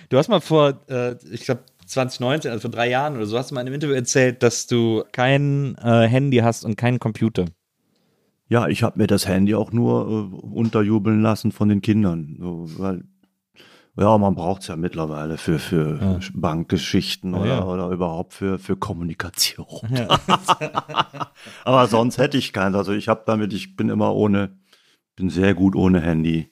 Du 0.10 0.18
hast 0.18 0.30
mal 0.30 0.40
vor, 0.40 0.80
äh, 0.88 1.15
ich 1.32 1.41
glaube 1.41 1.61
2019, 1.86 2.52
also 2.52 2.61
vor 2.61 2.72
drei 2.72 2.90
Jahren 2.90 3.15
oder 3.15 3.26
so, 3.26 3.38
hast 3.38 3.52
du 3.52 3.56
mal 3.56 3.61
in 3.61 3.68
einem 3.68 3.76
Interview 3.76 3.95
erzählt, 3.95 4.44
dass 4.44 4.68
du 4.68 5.03
kein 5.11 5.76
äh, 5.76 6.07
Handy 6.07 6.38
hast 6.38 6.64
und 6.64 6.78
keinen 6.78 6.99
Computer. 6.99 7.45
Ja, 8.49 8.68
ich 8.68 8.84
habe 8.84 8.99
mir 8.99 9.07
das 9.07 9.28
Handy 9.28 9.56
auch 9.56 9.72
nur 9.72 10.07
äh, 10.07 10.36
unterjubeln 10.45 11.22
lassen 11.22 11.52
von 11.52 11.68
den 11.68 11.82
Kindern. 11.82 12.38
So, 12.40 12.69
weil, 12.78 13.03
ja, 13.98 14.18
man 14.18 14.36
braucht 14.36 14.61
es 14.61 14.68
ja 14.68 14.76
mittlerweile 14.76 15.38
für, 15.38 15.60
für 15.60 15.99
Ja. 16.02 16.19
Bankgeschichten 16.34 17.34
Ja, 17.34 17.40
oder, 17.40 17.48
ja. 17.49 17.64
oder 17.65 17.90
überhaupt 17.90 18.34
für, 18.34 18.60
für 18.60 18.76
Kommunikation. 18.76 19.68
Aber 21.65 21.88
sonst 21.88 22.18
hätte 22.18 22.38
ich 22.38 22.53
keins. 22.53 22.76
Also 22.76 22.94
ich 22.94 23.07
habe 23.07 23.24
damit, 23.26 23.53
ich 23.53 23.76
bin 23.76 23.90
immer 23.90 24.14
ohne, 24.15 24.57
bin 25.15 25.30
sehr 25.30 25.53
gut 25.53 25.76
ohne 25.76 26.02
Handy 26.02 26.52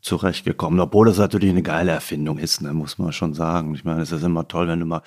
zurechtgekommen. 0.00 0.80
Obwohl 0.80 1.06
das 1.06 1.18
natürlich 1.18 1.50
eine 1.50 1.62
geile 1.62 1.90
Erfindung 1.92 2.38
ist, 2.38 2.60
ne, 2.62 2.72
muss 2.72 2.98
man 2.98 3.12
schon 3.12 3.34
sagen. 3.34 3.74
Ich 3.74 3.84
meine, 3.84 4.02
es 4.02 4.12
ist 4.12 4.22
immer 4.22 4.46
toll, 4.46 4.68
wenn 4.68 4.80
du 4.80 4.86
mal 4.86 5.02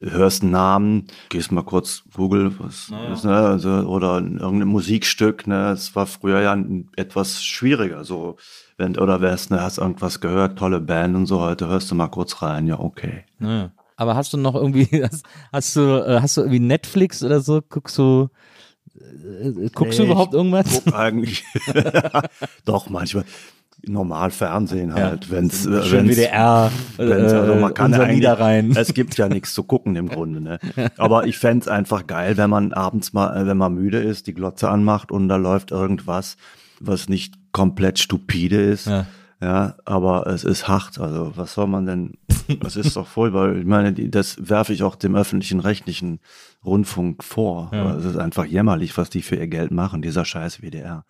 hörst 0.00 0.42
einen 0.42 0.52
Namen, 0.52 1.06
gehst 1.28 1.50
mal 1.52 1.64
kurz 1.64 2.04
Google, 2.14 2.52
was 2.60 2.90
ist, 3.12 3.24
ne, 3.24 3.34
also, 3.34 3.68
oder 3.68 4.14
irgendein 4.18 4.68
Musikstück, 4.68 5.46
ne, 5.48 5.70
es 5.72 5.94
war 5.96 6.06
früher 6.06 6.40
ja 6.40 6.56
etwas 6.96 7.44
schwieriger, 7.44 8.04
so, 8.04 8.36
wenn, 8.78 8.96
oder 8.96 9.20
wärst, 9.20 9.50
ne, 9.50 9.60
hast 9.60 9.78
irgendwas 9.78 10.20
gehört, 10.20 10.58
tolle 10.58 10.80
Band 10.80 11.16
und 11.16 11.26
so, 11.26 11.40
heute 11.40 11.68
hörst 11.68 11.90
du 11.90 11.94
mal 11.96 12.06
kurz 12.06 12.40
rein, 12.40 12.66
ja, 12.66 12.78
okay. 12.78 13.24
Ja. 13.40 13.70
Aber 13.96 14.14
hast 14.14 14.32
du 14.32 14.36
noch 14.36 14.54
irgendwie, 14.54 14.86
hast, 15.02 15.26
hast 15.52 15.76
du, 15.76 15.80
äh, 16.06 16.20
hast 16.22 16.36
du 16.36 16.42
irgendwie 16.42 16.60
Netflix 16.60 17.22
oder 17.22 17.40
so? 17.40 17.60
Guckst 17.68 17.98
du, 17.98 18.28
äh, 18.96 19.68
guckst 19.74 19.98
du 19.98 20.04
Nee, 20.04 20.10
überhaupt 20.10 20.32
ich 20.32 20.38
irgendwas? 20.38 20.82
Guck 20.84 20.94
eigentlich, 20.94 21.44
doch, 22.64 22.88
manchmal, 22.88 23.24
normal 23.84 24.30
Fernsehen 24.30 24.94
halt, 24.94 25.28
wenn's, 25.28 25.66
äh, 25.66 25.82
Schön 25.82 26.06
wenn's, 26.06 26.16
WDR, 26.16 26.70
Wenn's, 26.98 27.32
also 27.32 27.54
man 27.56 27.74
kann 27.74 27.92
eigentlich, 27.94 28.18
Niederrhein. 28.18 28.76
Es 28.76 28.94
gibt 28.94 29.18
ja 29.18 29.28
nichts 29.28 29.54
zu 29.54 29.64
gucken 29.64 29.96
im 29.96 30.08
Grunde, 30.08 30.40
ne? 30.40 30.58
Aber 30.96 31.26
ich 31.26 31.36
fänd's 31.36 31.66
einfach 31.66 32.06
geil, 32.06 32.36
wenn 32.36 32.50
man 32.50 32.72
abends 32.72 33.12
mal, 33.12 33.36
äh, 33.36 33.46
wenn 33.46 33.56
man 33.56 33.74
müde 33.74 33.98
ist, 33.98 34.28
die 34.28 34.34
Glotze 34.34 34.68
anmacht 34.68 35.10
und 35.10 35.28
da 35.28 35.34
läuft 35.34 35.72
irgendwas, 35.72 36.36
was 36.80 37.08
nicht 37.08 37.34
komplett 37.52 37.98
stupide 37.98 38.60
ist. 38.60 38.86
Ja. 38.86 39.06
Ja. 39.40 39.76
aber 39.84 40.26
es 40.26 40.42
ist 40.42 40.66
hart. 40.66 40.98
Also 40.98 41.32
was 41.36 41.54
soll 41.54 41.66
man 41.66 41.86
denn? 41.86 42.12
Das 42.60 42.76
ist 42.76 42.96
doch 42.96 43.06
voll, 43.06 43.34
weil 43.34 43.58
ich 43.58 43.66
meine, 43.66 43.92
das 43.92 44.48
werfe 44.48 44.72
ich 44.72 44.82
auch 44.82 44.96
dem 44.96 45.14
öffentlichen 45.14 45.60
rechtlichen 45.60 46.18
Rundfunk 46.64 47.22
vor. 47.22 47.70
Ja. 47.74 47.94
Es 47.94 48.06
ist 48.06 48.16
einfach 48.16 48.46
jämmerlich, 48.46 48.96
was 48.96 49.10
die 49.10 49.20
für 49.20 49.36
ihr 49.36 49.48
Geld 49.48 49.70
machen, 49.70 50.00
dieser 50.00 50.24
scheiß 50.24 50.62
WDR. 50.62 51.04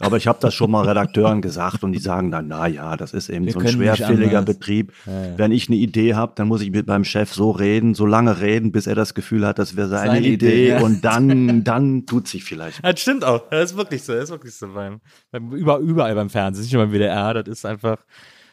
Aber 0.00 0.16
ich 0.16 0.26
habe 0.26 0.38
das 0.40 0.54
schon 0.54 0.72
mal 0.72 0.86
Redakteuren 0.86 1.40
gesagt 1.40 1.84
und 1.84 1.92
die 1.92 2.00
sagen 2.00 2.30
dann, 2.32 2.48
na 2.48 2.66
ja, 2.66 2.96
das 2.96 3.12
ist 3.12 3.28
eben 3.28 3.46
Wir 3.46 3.52
so 3.52 3.60
ein 3.60 3.68
schwerfälliger. 3.68 4.42
Betrieb. 4.42 4.92
Wenn 5.04 5.52
ich 5.52 5.68
eine 5.68 5.76
Idee 5.76 6.14
habe, 6.14 6.32
dann 6.34 6.48
muss 6.48 6.62
ich 6.62 6.70
mit 6.70 6.86
meinem 6.86 7.04
Chef 7.04 7.32
so 7.32 7.52
reden, 7.52 7.94
so 7.94 8.04
lange 8.04 8.40
reden, 8.40 8.72
bis 8.72 8.86
er 8.86 8.96
das 8.96 9.14
Gefühl 9.14 9.46
hat, 9.46 9.58
das 9.58 9.76
wäre 9.76 9.88
seine, 9.88 10.14
Seine 10.14 10.26
Idee, 10.26 10.32
Idee, 10.32 10.68
ja. 10.70 10.80
und 10.80 11.04
dann, 11.04 11.62
dann 11.64 12.06
tut 12.06 12.26
sich 12.26 12.44
vielleicht. 12.44 12.84
Das 12.84 13.00
stimmt 13.00 13.24
auch. 13.24 13.48
Das 13.50 13.70
ist 13.70 13.76
wirklich 13.76 14.02
so. 14.02 14.12
Das 14.12 14.24
ist 14.24 14.30
wirklich 14.30 14.54
so 14.54 14.68
beim, 14.68 15.00
beim 15.30 15.52
über, 15.52 15.78
überall 15.78 16.14
beim 16.14 16.28
Fernsehen, 16.28 16.64
nicht 16.64 16.72
nur 16.72 16.84
beim 16.84 16.92
WDR. 16.92 17.34
Das 17.34 17.48
ist 17.48 17.64
einfach 17.64 17.98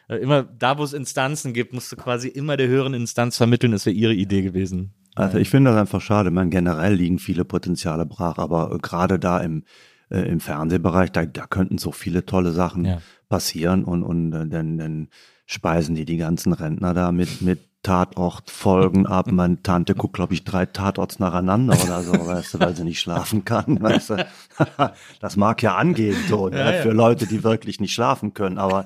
äh, 0.08 0.18
immer 0.18 0.44
da, 0.44 0.78
wo 0.78 0.84
es 0.84 0.94
Instanzen 0.94 1.54
gibt, 1.54 1.74
musst 1.74 1.92
du 1.92 1.96
quasi 1.96 2.28
immer 2.28 2.58
der 2.58 2.68
höheren 2.68 2.94
Instanz 2.94 3.38
vermitteln, 3.38 3.74
es 3.74 3.86
wäre 3.86 3.96
ihre 3.96 4.14
Idee 4.14 4.42
gewesen. 4.42 4.94
Also 5.16 5.38
ich 5.38 5.50
finde 5.50 5.72
das 5.72 5.80
einfach 5.80 6.02
schade. 6.02 6.30
Ich 6.30 6.36
meine, 6.36 6.50
generell 6.50 6.94
liegen 6.94 7.20
viele 7.20 7.46
Potenziale 7.46 8.06
brach, 8.06 8.38
aber 8.38 8.74
äh, 8.74 8.78
gerade 8.78 9.20
da 9.20 9.40
im, 9.40 9.64
äh, 10.12 10.22
im 10.24 10.40
Fernsehbereich, 10.40 11.12
da, 11.12 11.26
da 11.26 11.48
könnten 11.48 11.78
so 11.78 11.92
viele 11.92 12.26
tolle 12.26 12.52
Sachen 12.52 12.86
Ja. 12.86 13.02
passieren 13.30 13.84
und, 13.84 14.04
und 14.04 14.34
äh, 14.34 14.48
dann, 14.48 14.78
dann 14.78 15.08
speisen 15.46 15.96
die 15.96 16.06
die 16.06 16.18
ganzen 16.18 16.54
Rentner 16.54 16.94
da 16.94 17.12
mit, 17.12 17.42
mit 17.42 17.60
Tatortfolgen 17.84 19.08
ab. 19.08 19.26
Meine 19.32 19.62
Tante 19.64 19.96
guckt, 19.96 20.14
glaube 20.14 20.34
ich, 20.36 20.44
drei 20.44 20.68
Tatorts 20.68 21.18
nacheinander 21.18 21.74
oder 21.84 22.04
so, 22.04 22.12
weißt 22.14 22.54
du, 22.54 22.60
weil 22.60 22.76
sie 22.76 22.84
nicht 22.84 23.00
schlafen 23.02 23.44
kann. 23.44 23.82
Weißt 23.82 24.12
du? 24.12 24.26
Das 25.20 25.38
mag 25.38 25.62
ja 25.64 25.76
angehen, 25.76 26.16
so, 26.28 26.50
ne, 26.50 26.80
für 26.84 26.92
Leute, 26.92 27.26
die 27.26 27.44
wirklich 27.44 27.80
nicht 27.80 27.94
schlafen 27.94 28.34
können, 28.36 28.58
aber 28.60 28.86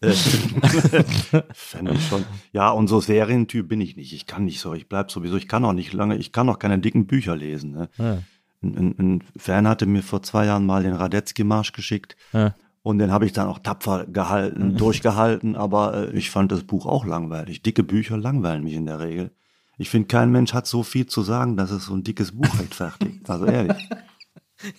äh, 0.00 0.12
fände 1.52 1.92
ich 1.92 2.06
schon. 2.08 2.24
Ja, 2.52 2.70
und 2.70 2.88
so 2.88 3.00
Serientyp 3.00 3.68
bin 3.68 3.80
ich 3.80 3.96
nicht. 3.96 4.12
Ich 4.12 4.26
kann 4.26 4.44
nicht 4.44 4.60
so, 4.60 4.74
ich 4.74 4.88
bleib 4.88 5.10
sowieso, 5.10 5.36
ich 5.36 5.48
kann 5.48 5.64
auch 5.64 5.72
nicht 5.72 5.92
lange, 5.92 6.16
ich 6.16 6.32
kann 6.32 6.48
auch 6.48 6.58
keine 6.58 6.78
dicken 6.78 7.06
Bücher 7.06 7.36
lesen. 7.36 7.72
Ne? 7.72 7.88
Ja. 7.98 8.18
Ein, 8.62 8.94
ein, 8.98 9.24
Fan 9.36 9.66
hatte 9.66 9.86
mir 9.86 10.02
vor 10.02 10.22
zwei 10.22 10.46
Jahren 10.46 10.64
mal 10.66 10.82
den 10.82 10.94
Radetzky-Marsch 10.94 11.72
geschickt. 11.72 12.16
Ja. 12.32 12.54
Und 12.82 12.98
den 12.98 13.12
habe 13.12 13.26
ich 13.26 13.32
dann 13.32 13.46
auch 13.46 13.58
tapfer 13.60 14.06
gehalten, 14.06 14.76
durchgehalten, 14.78 15.56
aber 15.56 16.08
äh, 16.08 16.16
ich 16.16 16.30
fand 16.30 16.50
das 16.52 16.64
Buch 16.64 16.86
auch 16.86 17.04
langweilig. 17.04 17.62
Dicke 17.62 17.82
Bücher 17.82 18.16
langweilen 18.16 18.64
mich 18.64 18.74
in 18.74 18.86
der 18.86 18.98
Regel. 19.00 19.30
Ich 19.78 19.90
finde, 19.90 20.08
kein 20.08 20.30
Mensch 20.30 20.52
hat 20.52 20.66
so 20.66 20.82
viel 20.82 21.06
zu 21.06 21.22
sagen, 21.22 21.56
dass 21.56 21.70
es 21.70 21.86
so 21.86 21.94
ein 21.94 22.04
dickes 22.04 22.32
Buch 22.32 22.58
rechtfertigt. 22.58 23.20
Also 23.28 23.46
ehrlich. 23.46 23.88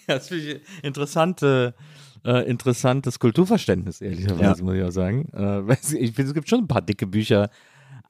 Ja, 0.07 0.15
das 0.15 0.29
finde 0.29 0.43
ich 0.43 0.61
interessante, 0.81 1.73
äh, 2.23 2.49
interessantes 2.49 3.19
Kulturverständnis, 3.19 3.99
ehrlicherweise, 3.99 4.59
Ja. 4.59 4.63
muss 4.63 4.75
ich 4.75 4.83
auch 4.83 4.91
sagen. 4.91 5.27
Äh, 5.33 5.73
ich 5.73 6.13
finde, 6.13 6.23
es 6.23 6.33
gibt 6.33 6.49
schon 6.49 6.59
ein 6.59 6.67
paar 6.67 6.81
dicke 6.81 7.07
Bücher. 7.07 7.49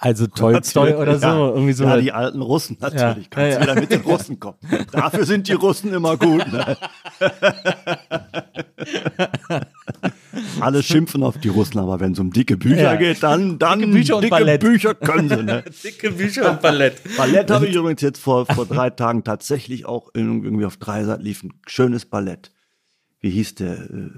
Also 0.06 0.28
Tolstoi 0.28 0.96
oder 0.96 1.18
so, 1.18 1.26
Ja. 1.26 1.50
irgendwie 1.52 1.72
so. 1.72 1.86
Ja, 1.86 1.96
die 1.96 2.12
alten 2.12 2.42
Russen, 2.42 2.76
natürlich. 2.82 3.26
Ja. 3.26 3.30
Kannst 3.30 3.56
Ja, 3.58 3.62
wieder 3.62 3.76
mit 3.76 3.90
den 3.90 4.02
Russen 4.02 4.38
kommen. 4.38 4.58
Dafür 4.92 5.24
sind 5.26 5.48
die 5.48 5.54
Russen 5.54 5.94
immer 5.94 6.18
gut. 6.18 6.46
Ne? 6.52 6.76
Alle 10.60 10.84
schimpfen 10.84 11.24
auf 11.24 11.38
die 11.38 11.48
Russen, 11.48 11.80
aber 11.80 12.02
wenn 12.02 12.12
es 12.12 12.20
um 12.20 12.32
dicke 12.32 12.58
Bücher 12.58 12.98
geht, 12.98 13.24
dann, 13.24 13.60
dann 13.60 13.80
Dicke 13.80 13.92
Bücher 13.94 14.20
dicke 14.20 14.30
Ballett. 14.30 14.62
Bücher 14.62 14.94
können 14.94 15.30
sie. 15.30 15.42
Ne? 15.44 15.64
dicke 15.84 16.12
Bücher 16.12 16.52
und 16.52 16.62
Ballett. 16.62 16.96
Ballett 17.16 17.50
habe 17.50 17.68
ich 17.68 17.76
übrigens 17.76 18.02
jetzt 18.02 18.20
vor, 18.20 18.46
vor 18.46 18.66
drei 18.66 18.90
Tagen 18.90 19.24
tatsächlich 19.24 19.86
auch 19.86 20.10
in, 20.14 20.44
irgendwie 20.44 20.66
auf 20.66 20.76
Dreisat 20.78 21.22
lief 21.22 21.44
ein 21.44 21.54
schönes 21.66 22.06
Ballett. 22.06 22.52
Wie 23.22 23.30
hieß 23.30 23.56
der? 23.56 23.74
Äh, 23.90 24.10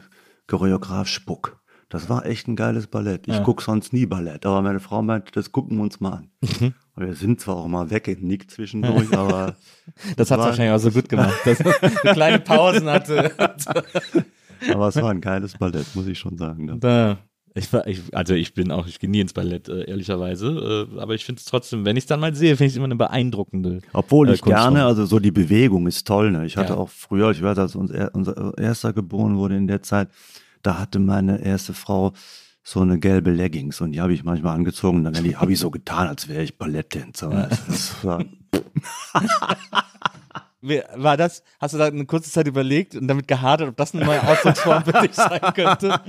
Choreograf 0.47 1.07
Spuck. 1.07 1.59
Das 1.95 2.09
war 2.09 2.25
echt 2.25 2.47
ein 2.47 2.55
geiles 2.55 2.87
Ballett. 2.87 3.27
Ich 3.27 3.33
Ja. 3.35 3.39
guck 3.41 3.61
sonst 3.61 3.93
nie 3.93 4.05
Ballett, 4.05 4.45
aber 4.45 4.61
meine 4.61 4.79
Frau 4.79 5.01
meinte, 5.01 5.31
das 5.31 5.51
gucken 5.51 5.77
wir 5.77 5.83
uns 5.83 5.99
mal 5.99 6.11
an. 6.13 6.29
Mhm. 6.41 6.73
Und 6.95 7.05
wir 7.07 7.13
sind 7.15 7.39
zwar 7.41 7.55
auch 7.57 7.67
mal 7.67 7.89
weggenickt 7.89 8.51
zwischendurch, 8.51 9.11
aber 9.17 9.55
Das 10.17 10.29
hat 10.31 10.39
war- 10.39 10.47
wahrscheinlich 10.47 10.73
auch 10.75 10.79
so 10.79 10.91
gut 10.91 11.09
gemacht, 11.09 11.33
dass 11.45 11.59
man 11.63 11.73
kleine 12.13 12.39
Pausen 12.39 12.89
hatte. 12.89 13.31
Aber 14.73 14.87
es 14.87 14.95
war 14.95 15.09
ein 15.11 15.21
geiles 15.21 15.57
Ballett, 15.57 15.85
muss 15.95 16.07
ich 16.07 16.17
schon 16.19 16.37
sagen. 16.37 16.79
Da, 16.79 17.17
ich, 17.53 17.69
also 18.13 18.33
ich 18.33 18.53
bin 18.53 18.71
auch, 18.71 18.87
ich 18.87 18.99
gehe 18.99 19.09
nie 19.09 19.21
ins 19.21 19.33
Ballett, 19.33 19.69
äh, 19.69 19.83
ehrlicherweise. 19.89 20.87
Äh, 20.93 20.99
aber 20.99 21.13
ich 21.15 21.23
finde 21.25 21.39
es 21.39 21.45
trotzdem, 21.45 21.85
wenn 21.85 21.95
ich 21.97 22.03
es 22.03 22.07
dann 22.07 22.19
mal 22.19 22.35
sehe, 22.35 22.55
finde 22.57 22.65
ich 22.67 22.73
es 22.73 22.77
immer 22.77 22.85
eine 22.85 22.95
beeindruckende. 22.95 23.79
Obwohl 23.93 24.29
äh, 24.29 24.33
ich 24.33 24.41
gerne, 24.41 24.61
Kunstform. 24.63 24.87
also 24.87 25.05
so 25.05 25.19
die 25.19 25.31
Bewegung 25.31 25.87
ist 25.87 26.05
toll. 26.05 26.31
Ne? 26.31 26.45
Ich 26.45 26.57
hatte 26.57 26.73
Ja. 26.73 26.79
auch 26.79 26.89
früher, 26.89 27.31
ich 27.31 27.41
weiß, 27.41 27.57
als 27.57 27.75
uns 27.75 27.91
er, 27.91 28.13
unser 28.13 28.57
erster 28.57 28.91
geboren 28.93 29.37
wurde 29.37 29.55
in 29.55 29.67
der 29.67 29.81
Zeit, 29.83 30.09
da 30.65 30.79
hatte 30.79 30.99
meine 30.99 31.41
erste 31.41 31.73
Frau 31.73 32.13
so 32.63 32.81
eine 32.81 32.97
gelbe 32.97 33.31
Leggings 33.31 33.79
und 33.81 33.91
die 33.91 34.01
habe 34.01 34.13
ich 34.13 34.23
manchmal 34.23 34.55
angezogen 34.55 34.97
und 34.97 35.03
dann 35.03 35.15
habe 35.35 35.53
ich 35.53 35.59
so 35.59 35.69
getan, 35.69 36.07
als 36.07 36.27
wäre 36.27 36.41
ich 36.41 36.57
Balletttänzer. 36.57 37.49
Das 37.67 38.03
war, 38.03 38.23
War 40.95 41.17
das, 41.17 41.43
hast 41.59 41.73
du 41.73 41.77
da 41.77 41.85
eine 41.85 42.05
kurze 42.05 42.31
Zeit 42.31 42.47
überlegt 42.47 42.95
und 42.95 43.07
damit 43.07 43.27
gehadert, 43.27 43.69
ob 43.69 43.77
das 43.77 43.93
eine 43.93 44.05
neue 44.05 44.23
Ausdrucksform 44.23 44.83
für 44.83 44.93
dich 44.93 45.13
sein 45.13 45.41
könnte? 45.53 45.99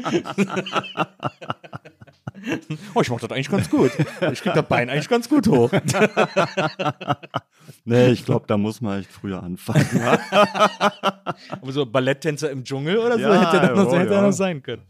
oh, 2.95 3.01
ich 3.01 3.11
mach 3.11 3.21
das 3.21 3.31
eigentlich 3.31 3.51
ganz 3.51 3.71
gut. 3.71 3.91
Ich 4.33 4.41
krieg 4.41 4.55
das 4.55 4.67
Bein 4.67 4.89
eigentlich 4.89 5.09
ganz 5.09 5.29
gut 5.29 5.47
hoch. 5.49 5.71
nee, 7.85 8.09
ich 8.09 8.25
glaube, 8.25 8.47
da 8.47 8.57
muss 8.57 8.81
man 8.81 9.01
echt 9.01 9.11
früher 9.11 9.43
anfangen. 9.43 9.87
Aber 10.31 11.73
so 11.73 11.87
Balletttänzer 11.87 12.51
im 12.51 12.65
Dschungel 12.65 12.99
oder 12.99 13.15
so 13.15 13.21
Ja, 13.21 13.53
hätte 13.53 13.67
er 13.67 13.75
noch, 13.75 13.87
oh, 13.87 13.97
hätte 13.97 14.15
ja. 14.15 14.23
noch 14.23 14.33
sein 14.33 14.63
können. 14.63 14.83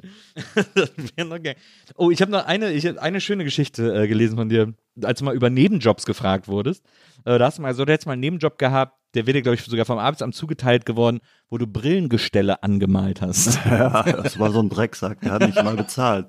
das 0.74 0.92
wäre 1.16 1.28
noch 1.28 1.42
geil. 1.42 1.56
Oh, 1.96 2.10
ich 2.10 2.20
habe 2.20 2.30
noch 2.30 2.46
eine, 2.46 2.72
ich 2.72 2.86
hab 2.86 2.98
eine 2.98 3.20
schöne 3.20 3.44
Geschichte 3.44 4.02
äh, 4.02 4.08
gelesen 4.08 4.36
von 4.36 4.48
dir, 4.48 4.74
als 5.02 5.20
du 5.20 5.24
mal 5.24 5.34
über 5.34 5.50
Nebenjobs 5.50 6.06
gefragt 6.06 6.48
wurdest. 6.48 6.84
Äh, 7.24 7.38
da 7.38 7.46
hast 7.46 7.58
du 7.58 7.62
mal 7.62 7.74
so, 7.74 7.84
du 7.84 7.92
hättest 7.92 8.06
mal 8.06 8.12
einen 8.12 8.20
Nebenjob 8.20 8.58
gehabt, 8.58 8.98
der 9.16 9.24
dir, 9.24 9.42
glaube 9.42 9.56
ich, 9.56 9.64
sogar 9.64 9.84
vom 9.84 9.98
Arbeitsamt 9.98 10.34
zugeteilt 10.34 10.86
geworden, 10.86 11.20
wo 11.48 11.58
du 11.58 11.66
Brillengestelle 11.66 12.62
angemalt 12.62 13.20
hast. 13.20 13.56
ja, 13.64 14.02
das 14.02 14.38
war 14.38 14.52
so 14.52 14.60
ein 14.60 14.68
Drecksack, 14.68 15.20
der 15.20 15.32
hat 15.32 15.42
nicht 15.42 15.62
mal 15.62 15.76
bezahlt. 15.76 16.28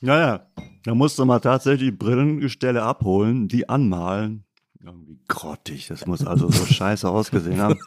Naja, 0.00 0.46
da 0.84 0.94
musste 0.94 1.24
man 1.24 1.40
tatsächlich 1.40 1.96
Brillengestelle 1.96 2.82
abholen, 2.82 3.48
die 3.48 3.68
anmalen. 3.68 4.44
Irgendwie 4.84 5.18
grottig, 5.26 5.88
das 5.88 6.06
muss 6.06 6.24
also 6.24 6.50
so 6.50 6.64
scheiße 6.64 7.08
ausgesehen 7.08 7.60
haben. 7.60 7.78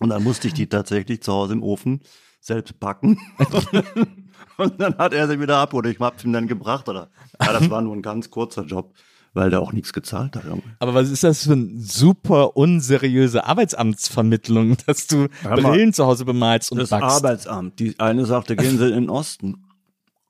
Und 0.00 0.08
dann 0.08 0.24
musste 0.24 0.48
ich 0.48 0.54
die 0.54 0.66
tatsächlich 0.66 1.22
zu 1.22 1.32
Hause 1.32 1.52
im 1.52 1.62
Ofen 1.62 2.00
selbst 2.40 2.80
backen. 2.80 3.18
Und 4.56 4.80
dann 4.80 4.98
hat 4.98 5.12
er 5.14 5.28
sie 5.28 5.40
wieder 5.40 5.58
abgeholt. 5.58 5.86
Ich 5.86 6.00
hab's 6.00 6.24
ihm 6.24 6.32
dann 6.32 6.48
gebracht. 6.48 6.88
Oder? 6.88 7.10
Ja, 7.40 7.52
das 7.52 7.70
war 7.70 7.80
nur 7.80 7.94
ein 7.94 8.02
ganz 8.02 8.30
kurzer 8.30 8.64
Job, 8.64 8.94
weil 9.34 9.50
der 9.50 9.60
auch 9.60 9.72
nichts 9.72 9.92
gezahlt 9.92 10.36
hat. 10.36 10.44
Aber 10.78 10.94
was 10.94 11.10
ist 11.10 11.24
das 11.24 11.44
für 11.44 11.52
eine 11.52 11.70
super 11.78 12.56
unseriöse 12.56 13.44
Arbeitsamtsvermittlung, 13.44 14.76
dass 14.86 15.06
du 15.06 15.28
mal. 15.42 15.60
Brillen 15.60 15.92
zu 15.92 16.06
Hause 16.06 16.24
bemalst 16.24 16.72
und 16.72 16.78
Das 16.78 16.90
backst? 16.90 17.16
Arbeitsamt. 17.16 17.78
Die 17.78 17.98
eine 17.98 18.26
sagte, 18.26 18.56
gehen 18.56 18.78
Sie 18.78 18.86
in 18.88 18.94
den 18.94 19.10
Osten. 19.10 19.64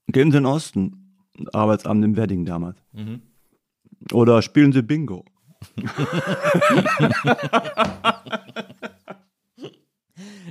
Gehen 0.08 0.30
Sie 0.30 0.38
in 0.38 0.44
den 0.44 0.46
Osten. 0.46 1.16
Arbeitsamt 1.52 2.04
im 2.04 2.16
Wedding 2.16 2.44
damals. 2.44 2.76
Oder 4.12 4.42
spielen 4.42 4.72
Sie 4.72 4.82
Bingo. 4.82 5.24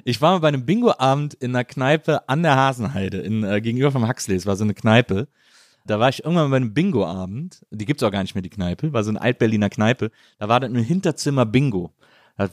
Ich 0.03 0.21
war 0.21 0.33
mal 0.33 0.39
bei 0.39 0.47
einem 0.47 0.65
Bingo-Abend 0.65 1.33
in 1.35 1.51
einer 1.51 1.63
Kneipe 1.63 2.27
an 2.27 2.43
der 2.43 2.55
Hasenheide, 2.55 3.17
in, 3.17 3.43
äh, 3.43 3.61
gegenüber 3.61 3.91
vom 3.91 4.07
Huxley. 4.07 4.35
Es 4.35 4.45
war 4.45 4.55
so 4.55 4.63
eine 4.63 4.73
Kneipe. 4.73 5.27
Da 5.85 5.99
war 5.99 6.09
ich 6.09 6.23
irgendwann 6.23 6.51
bei 6.51 6.57
einem 6.57 6.73
Bingo-Abend. 6.73 7.65
Die 7.71 7.85
gibt's 7.85 8.03
auch 8.03 8.11
gar 8.11 8.21
nicht 8.21 8.35
mehr, 8.35 8.41
die 8.41 8.49
Kneipe. 8.49 8.93
War 8.93 9.03
so 9.03 9.09
eine 9.09 9.21
Altberliner 9.21 9.69
Kneipe. 9.69 10.11
Da 10.39 10.49
war 10.49 10.59
dann 10.59 10.75
im 10.75 10.83
Hinterzimmer 10.83 11.45
Bingo. 11.45 11.91
Äh, 12.37 12.47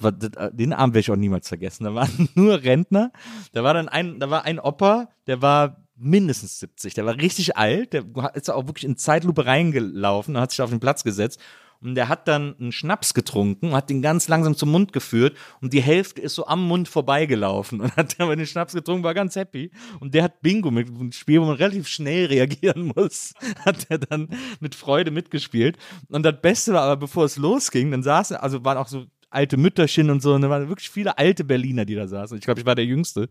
den 0.52 0.72
Abend 0.72 0.94
werde 0.94 1.00
ich 1.00 1.10
auch 1.10 1.16
niemals 1.16 1.48
vergessen. 1.48 1.84
Da 1.84 1.94
waren 1.94 2.28
nur 2.34 2.62
Rentner. 2.62 3.12
Da 3.52 3.64
war 3.64 3.74
dann 3.74 3.88
ein, 3.88 4.18
da 4.18 4.30
war 4.30 4.44
ein 4.44 4.58
Opa, 4.58 5.08
der 5.26 5.42
war 5.42 5.84
mindestens 5.96 6.60
70. 6.60 6.94
Der 6.94 7.06
war 7.06 7.16
richtig 7.16 7.56
alt. 7.56 7.92
Der 7.92 8.04
ist 8.34 8.50
auch 8.50 8.66
wirklich 8.66 8.84
in 8.84 8.96
Zeitlupe 8.96 9.46
reingelaufen 9.46 10.36
und 10.36 10.40
hat 10.40 10.50
sich 10.50 10.62
auf 10.62 10.70
den 10.70 10.80
Platz 10.80 11.04
gesetzt. 11.04 11.40
Und 11.80 11.94
der 11.94 12.08
hat 12.08 12.26
dann 12.26 12.56
einen 12.58 12.72
Schnaps 12.72 13.14
getrunken 13.14 13.68
und 13.68 13.74
hat 13.74 13.88
den 13.88 14.02
ganz 14.02 14.26
langsam 14.26 14.56
zum 14.56 14.70
Mund 14.70 14.92
geführt 14.92 15.36
und 15.60 15.72
die 15.72 15.80
Hälfte 15.80 16.20
ist 16.20 16.34
so 16.34 16.46
am 16.46 16.66
Mund 16.66 16.88
vorbeigelaufen 16.88 17.80
und 17.80 17.96
hat 17.96 18.18
aber 18.18 18.34
den 18.34 18.46
Schnaps 18.46 18.74
getrunken, 18.74 19.04
war 19.04 19.14
ganz 19.14 19.36
happy. 19.36 19.70
Und 20.00 20.14
der 20.14 20.24
hat 20.24 20.40
Bingo 20.40 20.70
mit 20.70 20.88
einem 20.88 21.12
Spiel, 21.12 21.40
wo 21.40 21.46
man 21.46 21.56
relativ 21.56 21.86
schnell 21.86 22.26
reagieren 22.26 22.92
muss, 22.96 23.34
hat 23.64 23.86
er 23.88 23.98
dann 23.98 24.28
mit 24.60 24.74
Freude 24.74 25.12
mitgespielt. 25.12 25.78
Und 26.08 26.24
das 26.24 26.40
Beste 26.40 26.72
war 26.72 26.82
aber, 26.82 26.96
bevor 26.96 27.24
es 27.24 27.36
losging, 27.36 27.92
dann 27.92 28.02
saßen, 28.02 28.36
also 28.36 28.64
waren 28.64 28.78
auch 28.78 28.88
so 28.88 29.06
alte 29.30 29.56
Mütterchen 29.56 30.10
und 30.10 30.22
so, 30.22 30.34
und 30.34 30.42
da 30.42 30.50
waren 30.50 30.68
wirklich 30.68 30.90
viele 30.90 31.18
alte 31.18 31.44
Berliner, 31.44 31.84
die 31.84 31.94
da 31.94 32.08
saßen. 32.08 32.38
Ich 32.38 32.44
glaube, 32.44 32.60
ich 32.60 32.66
war 32.66 32.74
der 32.74 32.86
Jüngste 32.86 33.28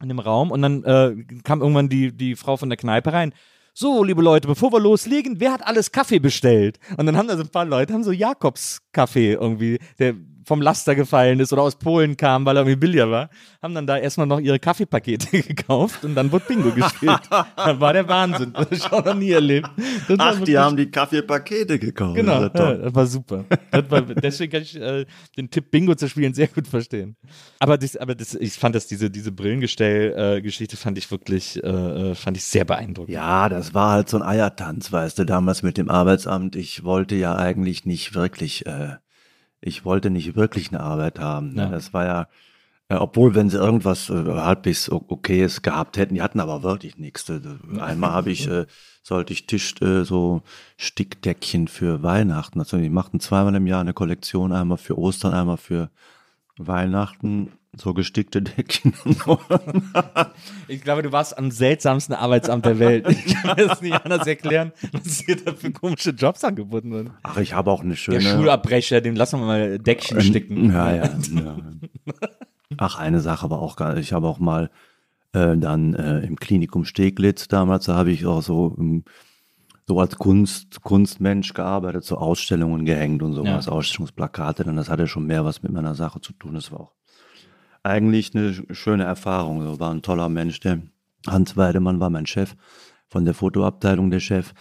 in 0.00 0.08
dem 0.08 0.18
Raum 0.18 0.50
und 0.50 0.62
dann 0.62 0.84
äh, 0.84 1.16
kam 1.42 1.62
irgendwann 1.62 1.88
die, 1.88 2.12
die 2.16 2.36
Frau 2.36 2.56
von 2.56 2.68
der 2.68 2.76
Kneipe 2.76 3.12
rein. 3.12 3.32
So, 3.80 4.02
liebe 4.02 4.22
Leute, 4.22 4.48
bevor 4.48 4.72
wir 4.72 4.80
loslegen, 4.80 5.38
wer 5.38 5.52
hat 5.52 5.64
alles 5.64 5.92
Kaffee 5.92 6.18
bestellt? 6.18 6.80
Und 6.96 7.06
dann 7.06 7.16
haben 7.16 7.28
da 7.28 7.36
so 7.36 7.44
ein 7.44 7.48
paar 7.48 7.64
Leute, 7.64 7.92
haben 7.92 8.02
so 8.02 8.10
Jakobs 8.10 8.80
Kaffee 8.90 9.34
irgendwie, 9.34 9.78
der 10.00 10.16
vom 10.48 10.62
Laster 10.62 10.94
gefallen 10.94 11.38
ist 11.40 11.52
oder 11.52 11.62
aus 11.62 11.76
Polen 11.76 12.16
kam, 12.16 12.44
weil 12.46 12.56
er 12.56 12.62
irgendwie 12.62 12.76
billiger 12.80 13.10
war, 13.10 13.28
haben 13.62 13.74
dann 13.74 13.86
da 13.86 13.98
erstmal 13.98 14.26
noch 14.26 14.40
ihre 14.40 14.58
Kaffeepakete 14.58 15.42
gekauft 15.42 16.04
und 16.04 16.14
dann 16.14 16.32
wurde 16.32 16.46
Bingo 16.48 16.70
gespielt. 16.72 17.20
das 17.30 17.78
war 17.80 17.92
der 17.92 18.08
Wahnsinn. 18.08 18.52
Das 18.54 18.64
habe 18.64 18.74
ich 18.74 18.92
auch 18.92 19.04
noch 19.04 19.14
nie 19.14 19.30
erlebt. 19.30 19.68
Das 20.08 20.16
Ach, 20.18 20.30
wirklich- 20.32 20.44
die 20.46 20.58
haben 20.58 20.76
die 20.76 20.90
Kaffeepakete 20.90 21.78
gekauft. 21.78 22.16
Genau, 22.16 22.48
Das 22.48 22.60
ja 22.60 22.74
das 22.74 22.94
war 22.94 23.06
super. 23.06 23.44
Das 23.70 23.90
war, 23.90 24.00
deswegen 24.00 24.50
kann 24.52 24.62
ich 24.62 24.74
äh, 24.80 25.04
den 25.36 25.50
Tipp 25.50 25.70
Bingo 25.70 25.94
zu 25.94 26.08
spielen 26.08 26.32
sehr 26.32 26.48
gut 26.48 26.66
verstehen. 26.66 27.16
Aber, 27.58 27.76
das, 27.76 27.96
aber 27.96 28.14
das, 28.14 28.34
ich 28.34 28.54
fand 28.54 28.74
das, 28.74 28.86
diese, 28.86 29.10
diese 29.10 29.30
Brillengestell-Geschichte 29.32 30.76
fand 30.76 30.96
ich 30.98 31.10
wirklich, 31.10 31.62
äh, 31.62 31.68
äh, 31.68 32.14
fand 32.14 32.36
ich 32.38 32.44
sehr 32.44 32.64
beeindruckend. 32.64 33.12
Ja, 33.14 33.48
das 33.48 33.74
war 33.74 33.90
halt 33.92 34.08
so 34.08 34.16
ein 34.16 34.22
Eiertanz, 34.22 34.90
weißt 34.90 35.18
du, 35.18 35.24
damals 35.24 35.62
mit 35.62 35.76
dem 35.76 35.90
Arbeitsamt. 35.90 36.56
Ich 36.56 36.84
wollte 36.84 37.14
ja 37.16 37.36
eigentlich 37.36 37.84
nicht 37.84 38.14
wirklich, 38.14 38.66
äh, 38.66 38.96
ich 39.60 39.84
wollte 39.84 40.10
nicht 40.10 40.36
wirklich 40.36 40.68
eine 40.68 40.80
Arbeit 40.80 41.18
haben. 41.18 41.54
Ne? 41.54 41.62
Ja. 41.62 41.68
Das 41.68 41.92
war 41.92 42.04
ja, 42.04 42.28
äh, 42.88 42.94
obwohl, 42.94 43.34
wenn 43.34 43.50
sie 43.50 43.58
irgendwas 43.58 44.10
äh, 44.10 44.24
halbwegs 44.24 44.90
okayes 44.90 45.62
gehabt 45.62 45.96
hätten, 45.96 46.14
die 46.14 46.22
hatten 46.22 46.40
aber 46.40 46.62
wirklich 46.62 46.98
nichts. 46.98 47.28
Äh, 47.28 47.40
Einmal 47.80 48.12
habe 48.12 48.30
ich, 48.30 48.48
äh, 48.48 48.66
sollte 49.02 49.32
ich 49.32 49.46
Tisch, 49.46 49.74
äh, 49.82 50.04
so 50.04 50.42
Stickdeckchen 50.76 51.68
für 51.68 52.02
Weihnachten. 52.02 52.58
Also 52.60 52.78
die 52.78 52.90
machten 52.90 53.20
zweimal 53.20 53.54
im 53.54 53.66
Jahr 53.66 53.80
eine 53.80 53.94
Kollektion, 53.94 54.52
einmal 54.52 54.78
für 54.78 54.98
Ostern, 54.98 55.34
einmal 55.34 55.58
für 55.58 55.90
Weihnachten, 56.58 57.52
so 57.76 57.94
gestickte 57.94 58.42
Deckchen. 58.42 58.92
Ich 60.68 60.82
glaube, 60.82 61.02
du 61.02 61.12
warst 61.12 61.36
am 61.38 61.50
seltsamsten 61.50 62.14
Arbeitsamt 62.14 62.64
der 62.66 62.78
Welt. 62.78 63.08
Ich 63.08 63.34
kann 63.34 63.56
mir 63.56 63.66
das 63.68 63.80
nicht 63.80 64.04
anders 64.04 64.26
erklären, 64.26 64.72
was 64.92 65.18
dir 65.24 65.36
da 65.36 65.52
für 65.54 65.70
komische 65.72 66.10
Jobs 66.10 66.44
angeboten 66.44 66.90
wurden. 66.92 67.10
Ach, 67.22 67.38
ich 67.38 67.54
habe 67.54 67.70
auch 67.70 67.80
eine 67.80 67.90
Der 67.90 67.96
schöne. 67.96 68.20
Schulabbrecher, 68.20 69.00
den 69.00 69.16
lassen 69.16 69.40
wir 69.40 69.46
mal 69.46 69.78
Deckchen 69.78 70.20
sticken. 70.20 70.64
Ähm, 70.66 70.70
Ja, 70.72 70.94
ja, 70.94 71.04
ja. 71.30 71.56
Ach, 72.76 72.98
eine 72.98 73.20
Sache 73.20 73.48
war 73.50 73.60
auch 73.60 73.76
gar 73.76 73.96
Ich 73.96 74.12
habe 74.12 74.28
auch 74.28 74.38
mal 74.38 74.70
äh, 75.32 75.56
dann 75.56 75.94
äh, 75.94 76.20
im 76.20 76.36
Klinikum 76.36 76.84
Steglitz 76.84 77.48
damals, 77.48 77.86
da 77.86 77.94
habe 77.96 78.10
ich 78.10 78.26
auch 78.26 78.42
so, 78.42 78.76
ähm, 78.78 79.04
so 79.88 79.98
als 79.98 80.16
Kunst, 80.18 80.82
Kunstmensch 80.82 81.54
gearbeitet, 81.54 82.04
so 82.04 82.18
Ausstellungen 82.18 82.84
gehängt 82.84 83.22
und 83.22 83.32
sowas, 83.32 83.66
Ja. 83.66 83.72
Ausstellungsplakate. 83.72 84.62
Dann 84.64 84.76
das 84.76 84.90
hatte 84.90 85.06
schon 85.08 85.26
mehr 85.26 85.44
was 85.46 85.62
mit 85.62 85.72
meiner 85.72 85.94
Sache 85.94 86.20
zu 86.20 86.32
tun. 86.34 86.54
Das 86.54 86.70
war 86.70 86.80
auch 86.80 86.92
eigentlich 87.82 88.34
eine 88.34 88.50
sch- 88.50 88.74
schöne 88.74 89.04
Erfahrung. 89.04 89.62
So, 89.62 89.80
war 89.80 89.90
ein 89.92 90.02
toller 90.02 90.28
Mensch. 90.28 90.60
Der 90.60 90.82
Hans 91.26 91.56
Weidemann 91.56 92.00
war 92.00 92.10
mein 92.10 92.26
Chef 92.26 92.54
von 93.08 93.24
der 93.24 93.34
Fotoabteilung, 93.34 94.10
der 94.10 94.20
Chef. 94.20 94.52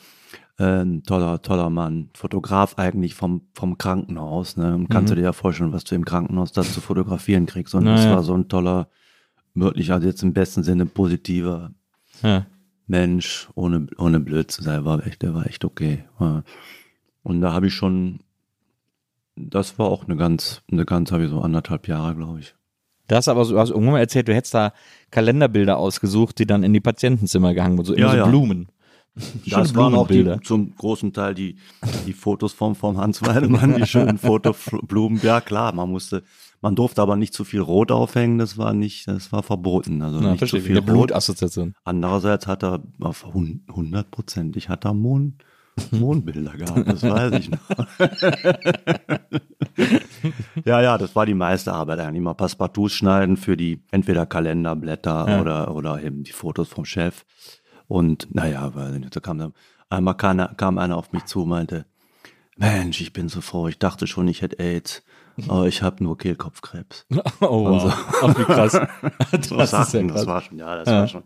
Äh, 0.60 0.64
Ein 0.82 1.04
toller, 1.04 1.42
toller 1.42 1.70
Mann. 1.70 2.10
Fotograf 2.16 2.78
eigentlich 2.80 3.14
vom, 3.14 3.42
vom 3.54 3.78
Krankenhaus. 3.78 4.58
Ne? 4.58 4.74
Und 4.74 4.90
kannst 4.90 5.12
du 5.12 5.16
dir 5.16 5.22
ja 5.24 5.34
vorstellen, 5.34 5.72
was 5.74 5.84
du 5.84 5.94
im 5.94 6.06
Krankenhaus 6.06 6.52
da 6.54 6.64
zu 6.64 6.82
fotografieren 6.82 7.46
kriegst. 7.46 7.76
Und 7.76 7.86
das 7.86 8.06
Naja. 8.06 8.16
war 8.16 8.24
so 8.24 8.34
ein 8.34 8.48
toller, 8.48 8.88
wirklich, 9.54 9.92
also 9.92 10.08
jetzt 10.08 10.24
im 10.24 10.34
besten 10.34 10.64
Sinne 10.64 10.86
positiver 10.88 11.72
Ja. 12.24 12.46
Mensch, 12.88 13.50
ohne, 13.54 13.88
ohne 13.98 14.20
blöd 14.20 14.50
zu 14.50 14.64
sein, 14.64 14.86
war 14.86 15.06
echt, 15.06 15.22
der 15.22 15.34
war 15.34 15.46
echt 15.46 15.66
okay. 15.66 16.06
Und 17.24 17.42
da 17.42 17.54
habe 17.54 17.68
ich 17.68 17.74
schon, 17.74 18.22
das 19.36 19.78
war 19.78 19.88
auch 19.88 20.06
eine 20.06 20.16
ganz, 20.16 20.62
eine 20.72 20.86
ganz, 20.86 21.12
habe 21.12 21.26
ich 21.26 21.30
so 21.30 21.42
anderthalb 21.42 21.88
Jahre, 21.88 22.16
glaube 22.16 22.40
ich. 22.40 22.56
Du 23.10 23.16
hast 23.16 23.28
aber 23.28 23.46
so, 23.46 23.54
du 23.54 23.60
hast 23.60 23.70
irgendwann 23.70 23.94
mal 23.94 24.00
erzählt, 24.00 24.28
du 24.28 24.36
hättest 24.36 24.54
da 24.54 24.74
Kalenderbilder 25.12 25.78
ausgesucht, 25.78 26.40
die 26.40 26.46
dann 26.46 26.64
in 26.64 26.74
die 26.74 26.82
Patientenzimmer 26.82 27.54
gehangen 27.54 27.78
wurden, 27.78 27.86
so 27.88 27.96
Ja, 27.96 28.12
so 28.12 28.18
ja. 28.18 28.26
Blumen. 28.28 28.68
Das 29.50 29.74
waren 29.74 29.96
auch 29.96 30.08
die, 30.08 30.40
zum 30.44 30.76
großen 30.76 31.12
Teil 31.12 31.34
die, 31.34 31.58
die 32.06 32.14
Fotos 32.14 32.54
vom, 32.54 32.76
vom 32.76 32.98
Hans 32.98 33.22
Weidemann, 33.24 33.76
die 33.76 33.88
schönen 33.88 34.20
Fotoblumen. 34.20 35.20
Ja, 35.24 35.42
klar, 35.42 35.74
man 35.74 35.90
musste, 35.90 36.24
man 36.62 36.76
durfte 36.76 37.02
aber 37.02 37.16
nicht 37.16 37.34
zu 37.34 37.44
viel 37.44 37.62
Rot 37.62 37.92
aufhängen, 37.92 38.38
das 38.38 38.58
war 38.58 38.74
nicht, 38.74 39.08
das 39.08 39.32
war 39.32 39.44
verboten. 39.44 40.02
Also 40.02 40.20
Na, 40.22 40.32
nicht 40.32 40.48
zu 40.48 40.60
viel 40.60 40.78
eine 40.78 40.80
Rot. 40.80 40.86
Blutassoziation. 41.08 41.76
Andererseits 41.84 42.48
hat 42.48 42.64
er 42.64 42.82
auf 43.00 43.26
hundertprozentig 43.26 44.70
hat 44.70 44.86
er 44.86 44.94
Mond, 44.94 45.44
Mondbilder 45.92 46.54
gehabt, 46.58 46.88
das 46.88 47.04
weiß 47.04 47.34
ich 47.34 47.52
noch. 47.52 47.60
ja, 50.66 50.82
ja, 50.82 50.98
das 50.98 51.16
war 51.16 51.26
die 51.26 51.34
meiste 51.34 51.74
Arbeit 51.74 52.00
eigentlich. 52.00 52.22
Mal 52.24 52.34
Passepartouts 52.34 52.94
schneiden 52.94 53.38
für 53.38 53.58
die 53.58 53.84
entweder 53.92 54.26
Kalenderblätter 54.26 55.26
Ja. 55.30 55.42
oder, 55.42 55.76
oder 55.76 56.04
eben 56.04 56.24
die 56.24 56.32
Fotos 56.32 56.70
vom 56.70 56.86
Chef. 56.86 57.26
Und 57.88 58.28
naja, 58.34 58.70
nicht, 58.92 59.16
da 59.16 59.20
kam 59.20 59.38
dann, 59.38 59.54
einmal 59.90 60.16
kam, 60.18 60.38
kam 60.58 60.78
einer 60.78 60.98
auf 60.98 61.12
mich 61.14 61.26
zu 61.26 61.44
und 61.44 61.50
meinte, 61.50 61.86
Mensch, 62.58 63.00
ich 63.02 63.14
bin 63.14 63.30
so 63.30 63.42
froh, 63.42 63.68
ich 63.68 63.78
dachte 63.78 64.08
schon, 64.08 64.28
ich 64.28 64.42
hätte 64.42 64.60
AIDS, 64.60 65.04
aber 65.48 65.68
ich 65.68 65.82
habe 65.82 66.04
nur 66.04 66.18
Kehlkopfkrebs. 66.18 67.06
Oh, 67.42 67.68
Und 67.68 67.80
so. 67.82 67.88
wow. 67.88 67.94
Ach, 68.24 68.38
wie 68.40 68.44
krass. 68.44 68.72
das, 69.32 69.48
So 69.50 69.60
ist 69.60 69.72
ja 69.72 69.84
krass. 69.84 69.92
das 69.92 70.28
war 70.28 70.42
schon, 70.42 70.58
ja, 70.58 70.76
das 70.76 70.88
Ja. 70.88 70.94
war 71.02 71.08
schon. 71.08 71.24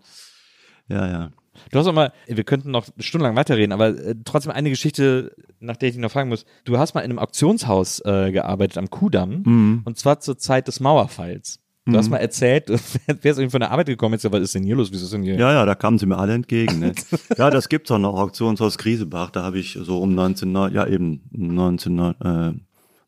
Ja, 0.88 1.08
ja. 1.08 1.32
Du 1.72 1.80
hast 1.80 1.88
auch 1.88 1.94
mal, 1.94 2.12
wir 2.28 2.44
könnten 2.44 2.72
noch 2.72 2.88
stundenlang 2.98 3.36
weiterreden, 3.36 3.72
aber 3.72 3.90
äh, 3.90 4.16
trotzdem 4.26 4.52
eine 4.52 4.70
Geschichte, 4.70 5.36
nach 5.60 5.78
der 5.78 5.90
ich 5.90 5.96
dich 5.96 6.02
noch 6.02 6.12
fragen 6.12 6.30
muss. 6.30 6.46
Du 6.66 6.78
hast 6.78 6.94
mal 6.96 7.02
in 7.02 7.12
einem 7.12 7.20
Auktionshaus 7.20 8.00
äh, 8.06 8.32
gearbeitet 8.32 8.78
am 8.78 8.90
Kudamm 8.90 9.44
Mhm. 9.46 9.82
und 9.86 9.98
zwar 9.98 10.20
zur 10.20 10.38
Zeit 10.38 10.68
des 10.68 10.80
Mauerfalls. 10.80 11.60
Du 11.88 11.98
hast 11.98 12.10
mal 12.10 12.18
erzählt, 12.18 12.70
du 12.70 12.74
wärst 12.74 13.24
irgendwie 13.40 13.50
von 13.50 13.60
der 13.60 13.72
Arbeit 13.72 13.88
gekommen, 13.88 14.14
jetzt, 14.14 14.32
was 14.32 14.40
ist 14.42 14.54
denn 14.56 14.64
hier 14.64 14.76
los? 14.76 14.92
Wieso 14.92 15.06
ist 15.06 15.14
denn 15.14 15.24
hier? 15.24 15.36
Ja, 15.36 15.52
ja, 15.52 15.66
da 15.66 15.74
kamen 15.76 15.98
sie 15.98 16.06
mir 16.06 16.18
alle 16.18 16.34
entgegen. 16.36 16.80
Ne? 16.80 16.94
ja, 17.38 17.50
das 17.50 17.70
gibt's 17.70 17.90
auch 17.92 17.98
noch, 17.98 18.14
Auktionshaus 18.14 18.78
Griesebach, 18.78 19.32
da 19.32 19.44
habe 19.44 19.58
ich 19.60 19.78
so 19.82 20.00
um 20.00 20.14
19, 20.14 20.54
ja 20.74 20.86
eben 20.86 21.24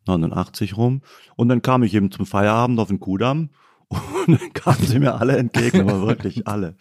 1989 0.08 0.78
rum. 0.78 1.02
Und 1.36 1.50
dann 1.50 1.62
kam 1.62 1.84
ich 1.84 1.94
eben 1.94 2.12
zum 2.12 2.26
Feierabend 2.26 2.80
auf 2.80 2.90
den 2.90 3.00
Kudamm 3.00 3.50
und 3.90 4.40
dann 4.40 4.54
kamen 4.54 4.86
sie 4.86 5.00
mir 5.00 5.16
alle 5.16 5.38
entgegen, 5.38 5.82
aber 5.82 6.08
wirklich 6.08 6.48
alle. 6.48 6.76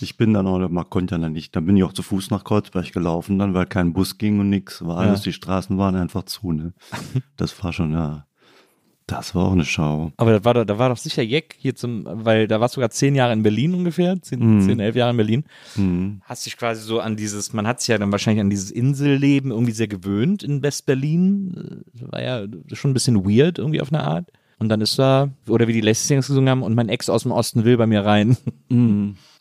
Ich 0.00 0.16
bin 0.16 0.34
dann 0.34 0.46
auch, 0.46 0.58
man 0.68 0.90
konnte 0.90 1.14
ja 1.14 1.20
dann 1.20 1.32
nicht, 1.32 1.56
dann 1.56 1.64
bin 1.64 1.76
ich 1.76 1.84
auch 1.84 1.92
zu 1.92 2.02
Fuß 2.02 2.30
nach 2.30 2.44
Kreuzberg 2.44 2.92
gelaufen, 2.92 3.38
dann, 3.38 3.54
weil 3.54 3.66
kein 3.66 3.92
Bus 3.94 4.18
ging 4.18 4.38
und 4.40 4.50
nix, 4.50 4.84
war 4.84 4.98
alles, 4.98 5.22
die 5.22 5.32
Straßen 5.32 5.78
waren 5.78 5.96
einfach 5.96 6.24
zu, 6.24 6.52
ne. 6.52 6.74
Das 7.36 7.62
war 7.64 7.72
schon, 7.72 7.92
ja, 7.92 8.26
das 9.06 9.34
war 9.34 9.44
auch 9.46 9.52
eine 9.52 9.64
Schau. 9.64 10.10
Aber 10.16 10.32
da 10.32 10.44
war, 10.44 10.54
doch, 10.54 10.64
da 10.64 10.78
war 10.78 10.88
doch 10.88 10.96
sicher 10.96 11.22
Jeck 11.22 11.54
hier 11.58 11.74
zum, 11.76 12.04
weil 12.06 12.48
da 12.48 12.60
warst 12.60 12.74
du 12.74 12.78
sogar 12.78 12.90
zehn 12.90 13.14
Jahre 13.14 13.32
in 13.32 13.42
Berlin 13.44 13.74
ungefähr, 13.74 14.20
zehn, 14.20 14.40
Mhm. 14.56 14.60
zehn 14.62 14.80
elf 14.80 14.96
Jahre 14.96 15.12
in 15.12 15.16
Berlin. 15.16 15.44
Hast 16.22 16.44
dich 16.46 16.56
quasi 16.56 16.82
so 16.82 16.98
an 17.00 17.16
dieses, 17.16 17.52
man 17.52 17.66
hat 17.66 17.80
sich 17.80 17.88
ja 17.88 17.98
dann 17.98 18.10
wahrscheinlich 18.10 18.40
an 18.40 18.50
dieses 18.50 18.70
Inselleben 18.70 19.50
irgendwie 19.52 19.72
sehr 19.72 19.86
gewöhnt 19.88 20.42
in 20.42 20.62
West-Berlin. 20.62 21.84
War 21.94 22.22
ja 22.22 22.46
schon 22.72 22.90
ein 22.90 22.94
bisschen 22.94 23.24
weird 23.24 23.58
irgendwie 23.58 23.80
auf 23.80 23.92
eine 23.92 24.02
Art. 24.02 24.30
Und 24.58 24.70
dann 24.70 24.80
ist 24.80 24.98
da, 24.98 25.28
oder 25.48 25.68
wie 25.68 25.74
die 25.74 25.82
Lessings 25.82 26.26
gesungen 26.28 26.48
haben, 26.48 26.62
und 26.62 26.74
mein 26.74 26.88
Ex 26.88 27.08
aus 27.10 27.24
dem 27.24 27.32
Osten 27.32 27.64
will 27.64 27.76
bei 27.76 27.86
mir 27.86 28.04
rein. 28.06 28.36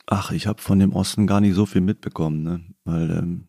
Ach, 0.07 0.31
ich 0.31 0.45
habe 0.45 0.61
von 0.61 0.77
dem 0.77 0.93
Osten 0.93 1.25
gar 1.25 1.41
nicht 1.41 1.55
so 1.55 1.65
viel 1.65 1.81
mitbekommen, 1.81 2.43
ne? 2.43 2.59
weil 2.83 3.09
ähm, 3.09 3.47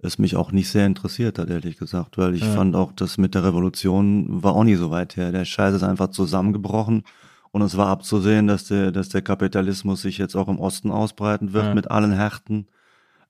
es 0.00 0.18
mich 0.18 0.36
auch 0.36 0.52
nicht 0.52 0.68
sehr 0.70 0.86
interessiert 0.86 1.38
hat, 1.38 1.50
ehrlich 1.50 1.76
gesagt, 1.76 2.18
weil 2.18 2.34
ich 2.34 2.44
fand 2.44 2.76
auch, 2.76 2.92
das 2.92 3.18
mit 3.18 3.34
der 3.34 3.44
Revolution 3.44 4.42
war 4.42 4.54
auch 4.54 4.64
nicht 4.64 4.78
so 4.78 4.90
weit 4.90 5.16
her. 5.16 5.32
Der 5.32 5.44
Scheiß 5.44 5.74
ist 5.74 5.82
einfach 5.82 6.08
zusammengebrochen 6.10 7.02
und 7.50 7.62
es 7.62 7.76
war 7.76 7.88
abzusehen, 7.88 8.46
dass 8.46 8.66
der, 8.66 8.92
dass 8.92 9.08
der 9.08 9.22
Kapitalismus 9.22 10.02
sich 10.02 10.18
jetzt 10.18 10.36
auch 10.36 10.48
im 10.48 10.60
Osten 10.60 10.90
ausbreiten 10.92 11.52
wird 11.52 11.64
Ja. 11.64 11.74
mit 11.74 11.90
allen 11.90 12.12
Härten, 12.12 12.68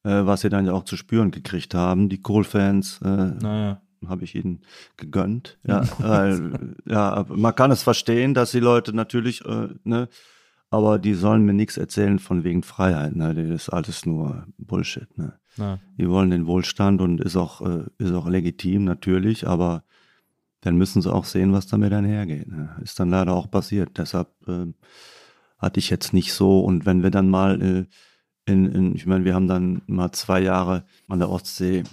äh, 0.05 0.27
was 0.27 0.43
sie 0.43 0.51
dann 0.51 0.67
ja 0.67 0.73
auch 0.73 0.85
zu 0.85 0.97
spüren 0.99 1.31
gekriegt 1.31 1.75
haben. 1.75 2.11
Die 2.11 2.21
Kohl-Fans, 2.21 3.01
äh, 3.03 3.07
Naja. 3.43 3.81
habe 4.07 4.25
ich 4.25 4.35
ihnen 4.35 4.61
gegönnt. 4.99 5.59
Ja, 5.67 5.83
weil, 5.99 6.75
ja, 6.87 7.25
man 7.31 7.55
kann 7.55 7.71
es 7.71 7.83
verstehen, 7.83 8.35
dass 8.35 8.51
die 8.51 8.61
Leute 8.61 8.93
natürlich, 8.95 9.43
äh, 9.47 9.69
ne, 9.85 10.09
aber 10.71 10.99
die 10.99 11.15
sollen 11.15 11.47
mir 11.47 11.55
nichts 11.55 11.79
erzählen 11.79 12.19
von 12.19 12.45
wegen 12.45 12.63
Freiheit. 12.63 13.17
Ne, 13.17 13.35
das 13.35 13.49
ist 13.63 13.69
alles 13.71 14.05
nur 14.05 14.45
Bullshit. 14.59 15.17
Ne. 15.17 15.33
Na. 15.59 15.79
Die 15.99 16.09
wollen 16.09 16.31
den 16.31 16.47
Wohlstand 16.47 17.01
und 17.01 17.21
ist 17.21 17.37
auch, 17.37 17.61
äh, 17.61 17.85
ist 17.99 18.13
auch 18.13 18.29
legitim 18.29 18.85
natürlich, 18.85 19.47
aber 19.47 19.85
dann 20.61 20.77
müssen 20.77 21.03
sie 21.03 21.13
auch 21.13 21.25
sehen, 21.25 21.53
was 21.53 21.67
damit 21.67 21.93
einhergeht. 21.93 22.49
Ne. 22.49 22.77
Ist 22.83 22.99
dann 22.99 23.11
leider 23.11 23.33
auch 23.33 23.51
passiert. 23.51 23.99
Deshalb 23.99 24.29
äh, 24.49 24.67
hatte 25.59 25.81
ich 25.81 25.91
jetzt 25.91 26.13
nicht 26.13 26.33
so. 26.33 26.61
Und 26.61 26.87
wenn 26.87 27.03
wir 27.03 27.11
dann 27.11 27.29
mal 27.29 27.63
äh, 27.63 27.85
in, 28.51 28.67
in, 28.67 28.95
ich 28.95 29.07
meine, 29.07 29.25
wir 29.25 29.35
haben 29.35 29.49
dann 29.49 29.83
mal 29.87 30.13
zwei 30.13 30.41
Jahre 30.41 30.85
an 31.09 31.19
der 31.19 31.31
Ostsee 31.31 31.85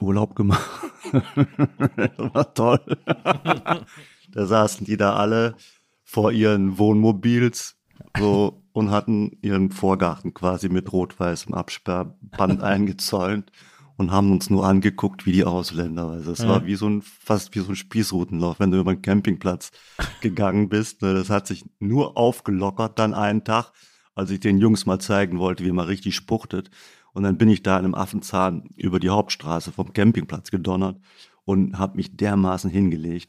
Urlaub 0.00 0.34
gemacht. 0.34 0.68
das 1.12 2.18
war 2.34 2.54
toll. 2.54 2.80
da 4.32 4.46
saßen 4.46 4.84
die 4.84 4.96
da 4.96 5.14
alle 5.14 5.54
vor 6.02 6.32
ihren 6.32 6.78
Wohnmobils 6.78 7.76
so 8.18 8.62
und 8.72 8.90
hatten 8.90 9.38
ihren 9.42 9.70
Vorgarten 9.70 10.34
quasi 10.34 10.68
mit 10.68 10.92
rot-weißem 10.92 11.54
Absperrband 11.54 12.62
eingezäunt 12.62 13.52
und 13.96 14.10
haben 14.10 14.32
uns 14.32 14.50
nur 14.50 14.66
angeguckt 14.66 15.26
wie 15.26 15.32
die 15.32 15.44
Ausländer. 15.44 16.08
Also 16.08 16.32
es 16.32 16.46
war 16.46 16.66
wie 16.66 16.74
so 16.74 16.88
ein, 16.88 17.02
fast 17.02 17.54
wie 17.54 17.60
so 17.60 17.70
ein 17.70 17.76
Spießrutenlauf, 17.76 18.58
wenn 18.58 18.70
du 18.70 18.78
über 18.78 18.90
einen 18.90 19.02
Campingplatz 19.02 19.70
gegangen 20.20 20.68
bist. 20.68 21.02
Ne, 21.02 21.14
Das 21.14 21.30
hat 21.30 21.46
sich 21.46 21.64
nur 21.78 22.16
aufgelockert 22.16 22.98
dann 22.98 23.14
einen 23.14 23.44
Tag, 23.44 23.72
als 24.14 24.30
ich 24.30 24.40
den 24.40 24.58
Jungs 24.58 24.86
mal 24.86 24.98
zeigen 24.98 25.38
wollte, 25.38 25.64
wie 25.64 25.72
man 25.72 25.86
richtig 25.86 26.14
spuchtet. 26.14 26.70
Und 27.12 27.24
dann 27.24 27.36
bin 27.36 27.50
ich 27.50 27.62
da 27.62 27.78
in 27.78 27.84
einem 27.84 27.94
Affenzahn 27.94 28.70
über 28.76 28.98
die 28.98 29.10
Hauptstraße 29.10 29.72
vom 29.72 29.92
Campingplatz 29.92 30.50
gedonnert 30.50 30.96
und 31.44 31.78
habe 31.78 31.96
mich 31.96 32.16
dermaßen 32.16 32.70
hingelegt 32.70 33.28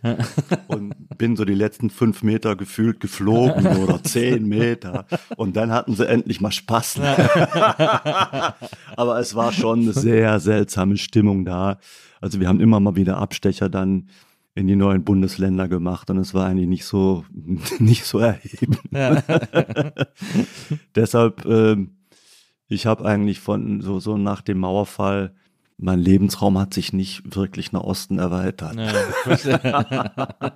und 0.67 0.93
bin 1.17 1.35
so 1.35 1.45
die 1.45 1.55
letzten 1.55 1.89
fünf 1.89 2.21
Meter 2.21 2.55
gefühlt 2.55 2.99
geflogen 2.99 3.65
oder 3.83 4.03
zehn 4.03 4.47
Meter. 4.47 5.05
Und 5.35 5.55
dann 5.55 5.71
hatten 5.71 5.95
sie 5.95 6.07
endlich 6.07 6.39
mal 6.39 6.51
Spaß. 6.51 6.99
Aber 8.95 9.19
es 9.19 9.33
war 9.33 9.51
schon 9.51 9.81
eine 9.81 9.93
sehr 9.93 10.39
seltsame 10.39 10.97
Stimmung 10.97 11.43
da. 11.43 11.79
Also 12.21 12.39
wir 12.39 12.47
haben 12.47 12.59
immer 12.59 12.79
mal 12.79 12.95
wieder 12.95 13.17
Abstecher 13.17 13.69
dann 13.69 14.09
in 14.55 14.67
die 14.67 14.75
neuen 14.75 15.03
Bundesländer 15.03 15.67
gemacht 15.67 16.11
und 16.11 16.17
es 16.19 16.35
war 16.35 16.45
eigentlich 16.45 16.67
nicht 16.67 16.85
so 16.85 17.25
nicht 17.79 18.05
so 18.05 18.19
erhebend. 18.19 18.79
Deshalb, 20.95 21.43
ähm, 21.45 21.97
ich 22.67 22.85
habe 22.85 23.05
eigentlich 23.05 23.39
von 23.39 23.81
so 23.81 23.99
so 23.99 24.17
nach 24.17 24.41
dem 24.41 24.59
Mauerfall 24.59 25.33
mein 25.77 25.99
Lebensraum 25.99 26.57
hat 26.57 26.73
sich 26.73 26.93
nicht 26.93 27.35
wirklich 27.35 27.71
nach 27.71 27.81
Osten 27.81 28.19
erweitert. 28.19 28.75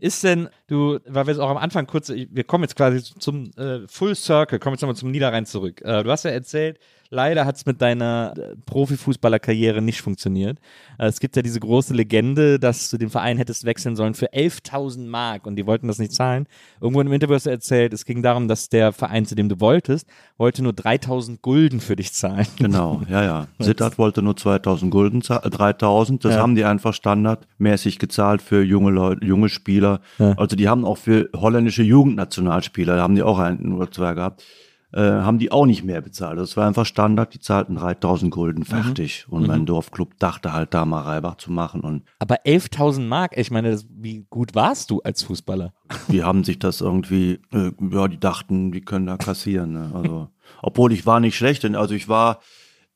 Ist 0.00 0.24
denn, 0.24 0.48
du, 0.66 0.98
weil 1.06 1.26
wir 1.26 1.32
es 1.32 1.38
auch 1.38 1.50
am 1.50 1.56
Anfang 1.56 1.86
kurz, 1.86 2.08
wir 2.10 2.44
kommen 2.44 2.64
jetzt 2.64 2.76
quasi 2.76 3.02
zum 3.02 3.50
äh, 3.56 3.86
Full 3.86 4.14
Circle, 4.14 4.58
kommen 4.58 4.74
jetzt 4.74 4.82
nochmal 4.82 4.96
zum 4.96 5.10
Niederrhein 5.10 5.46
zurück. 5.46 5.80
Äh, 5.82 6.02
du 6.02 6.10
hast 6.10 6.24
ja 6.24 6.30
erzählt, 6.30 6.78
leider 7.10 7.44
hat 7.46 7.56
es 7.56 7.66
mit 7.66 7.80
deiner 7.80 8.34
äh, 8.36 8.54
Profifußballerkarriere 8.66 9.80
nicht 9.82 10.00
funktioniert. 10.02 10.58
Äh, 10.98 11.06
es 11.06 11.20
gibt 11.20 11.36
ja 11.36 11.42
diese 11.42 11.60
große 11.60 11.94
Legende, 11.94 12.58
dass 12.58 12.90
du 12.90 12.98
den 12.98 13.10
Verein 13.10 13.36
hättest 13.38 13.64
wechseln 13.64 13.96
sollen 13.96 14.14
für 14.14 14.32
11.000 14.32 15.06
Mark 15.06 15.46
und 15.46 15.56
die 15.56 15.66
wollten 15.66 15.88
das 15.88 15.98
nicht 15.98 16.12
zahlen. 16.12 16.46
Irgendwo 16.80 17.00
im 17.00 17.12
Interview 17.12 17.34
hast 17.34 17.46
du 17.46 17.50
erzählt, 17.50 17.92
es 17.92 18.04
ging 18.04 18.22
darum, 18.22 18.48
dass 18.48 18.68
der 18.68 18.92
Verein, 18.92 19.26
zu 19.26 19.34
dem 19.34 19.48
du 19.48 19.60
wolltest, 19.60 20.06
wollte 20.36 20.62
nur 20.62 20.72
3.000 20.72 21.38
Gulden 21.42 21.80
für 21.80 21.96
dich 21.96 22.12
zahlen. 22.12 22.46
Genau, 22.58 23.02
ja, 23.08 23.22
ja. 23.22 23.46
Sittard 23.58 23.98
wollte 23.98 24.22
nur 24.22 24.36
2000 24.36 24.90
Gulden, 24.90 25.22
zahlen, 25.22 25.44
äh, 25.44 25.50
3000. 25.50 26.24
Das 26.24 26.34
Ja. 26.34 26.40
haben 26.42 26.54
die 26.54 26.64
einfach 26.64 26.94
standardmäßig 26.94 27.98
gezahlt 27.98 28.42
für 28.42 28.62
junge 28.62 28.90
Leute, 28.90 29.24
junge 29.26 29.48
Spieler. 29.48 30.00
Ja. 30.18 30.32
Also 30.36 30.56
die 30.56 30.68
haben 30.68 30.84
auch 30.84 30.98
für 30.98 31.28
holländische 31.34 31.82
Jugendnationalspieler, 31.82 32.96
da 32.96 33.02
haben 33.02 33.14
die 33.14 33.22
auch 33.22 33.38
einen 33.38 33.72
oder 33.72 33.90
zwei 33.90 34.14
gehabt, 34.14 34.44
äh, 34.92 35.00
haben 35.00 35.38
die 35.38 35.52
auch 35.52 35.66
nicht 35.66 35.84
mehr 35.84 36.00
bezahlt. 36.00 36.38
Das 36.38 36.56
war 36.56 36.66
einfach 36.66 36.86
Standard, 36.86 37.34
die 37.34 37.40
zahlten 37.40 37.76
3000 37.76 38.32
Gulden 38.32 38.64
fertig. 38.64 39.26
Und 39.28 39.46
mein 39.46 39.66
Dorfclub 39.66 40.18
dachte 40.18 40.52
halt 40.52 40.72
da 40.72 40.84
mal 40.84 41.02
Reibach 41.02 41.36
zu 41.36 41.52
machen 41.52 41.82
und 41.82 42.04
Aber 42.18 42.36
11.000 42.46 43.02
Mark, 43.02 43.36
ich 43.36 43.50
meine, 43.50 43.70
das, 43.70 43.86
wie 43.90 44.26
gut 44.30 44.54
warst 44.54 44.90
du 44.90 45.00
als 45.02 45.22
Fußballer? 45.22 45.74
die 46.08 46.22
haben 46.22 46.42
sich 46.42 46.58
das 46.58 46.80
irgendwie, 46.80 47.40
äh, 47.52 47.72
ja, 47.90 48.08
die 48.08 48.18
dachten, 48.18 48.72
die 48.72 48.80
können 48.80 49.06
da 49.06 49.16
kassieren. 49.18 49.72
Ne? 49.72 49.90
Also, 49.94 50.28
obwohl 50.62 50.92
ich 50.92 51.04
war 51.04 51.20
nicht 51.20 51.36
schlecht, 51.36 51.64
denn 51.64 51.74
also 51.74 51.94
ich 51.94 52.08
war, 52.08 52.40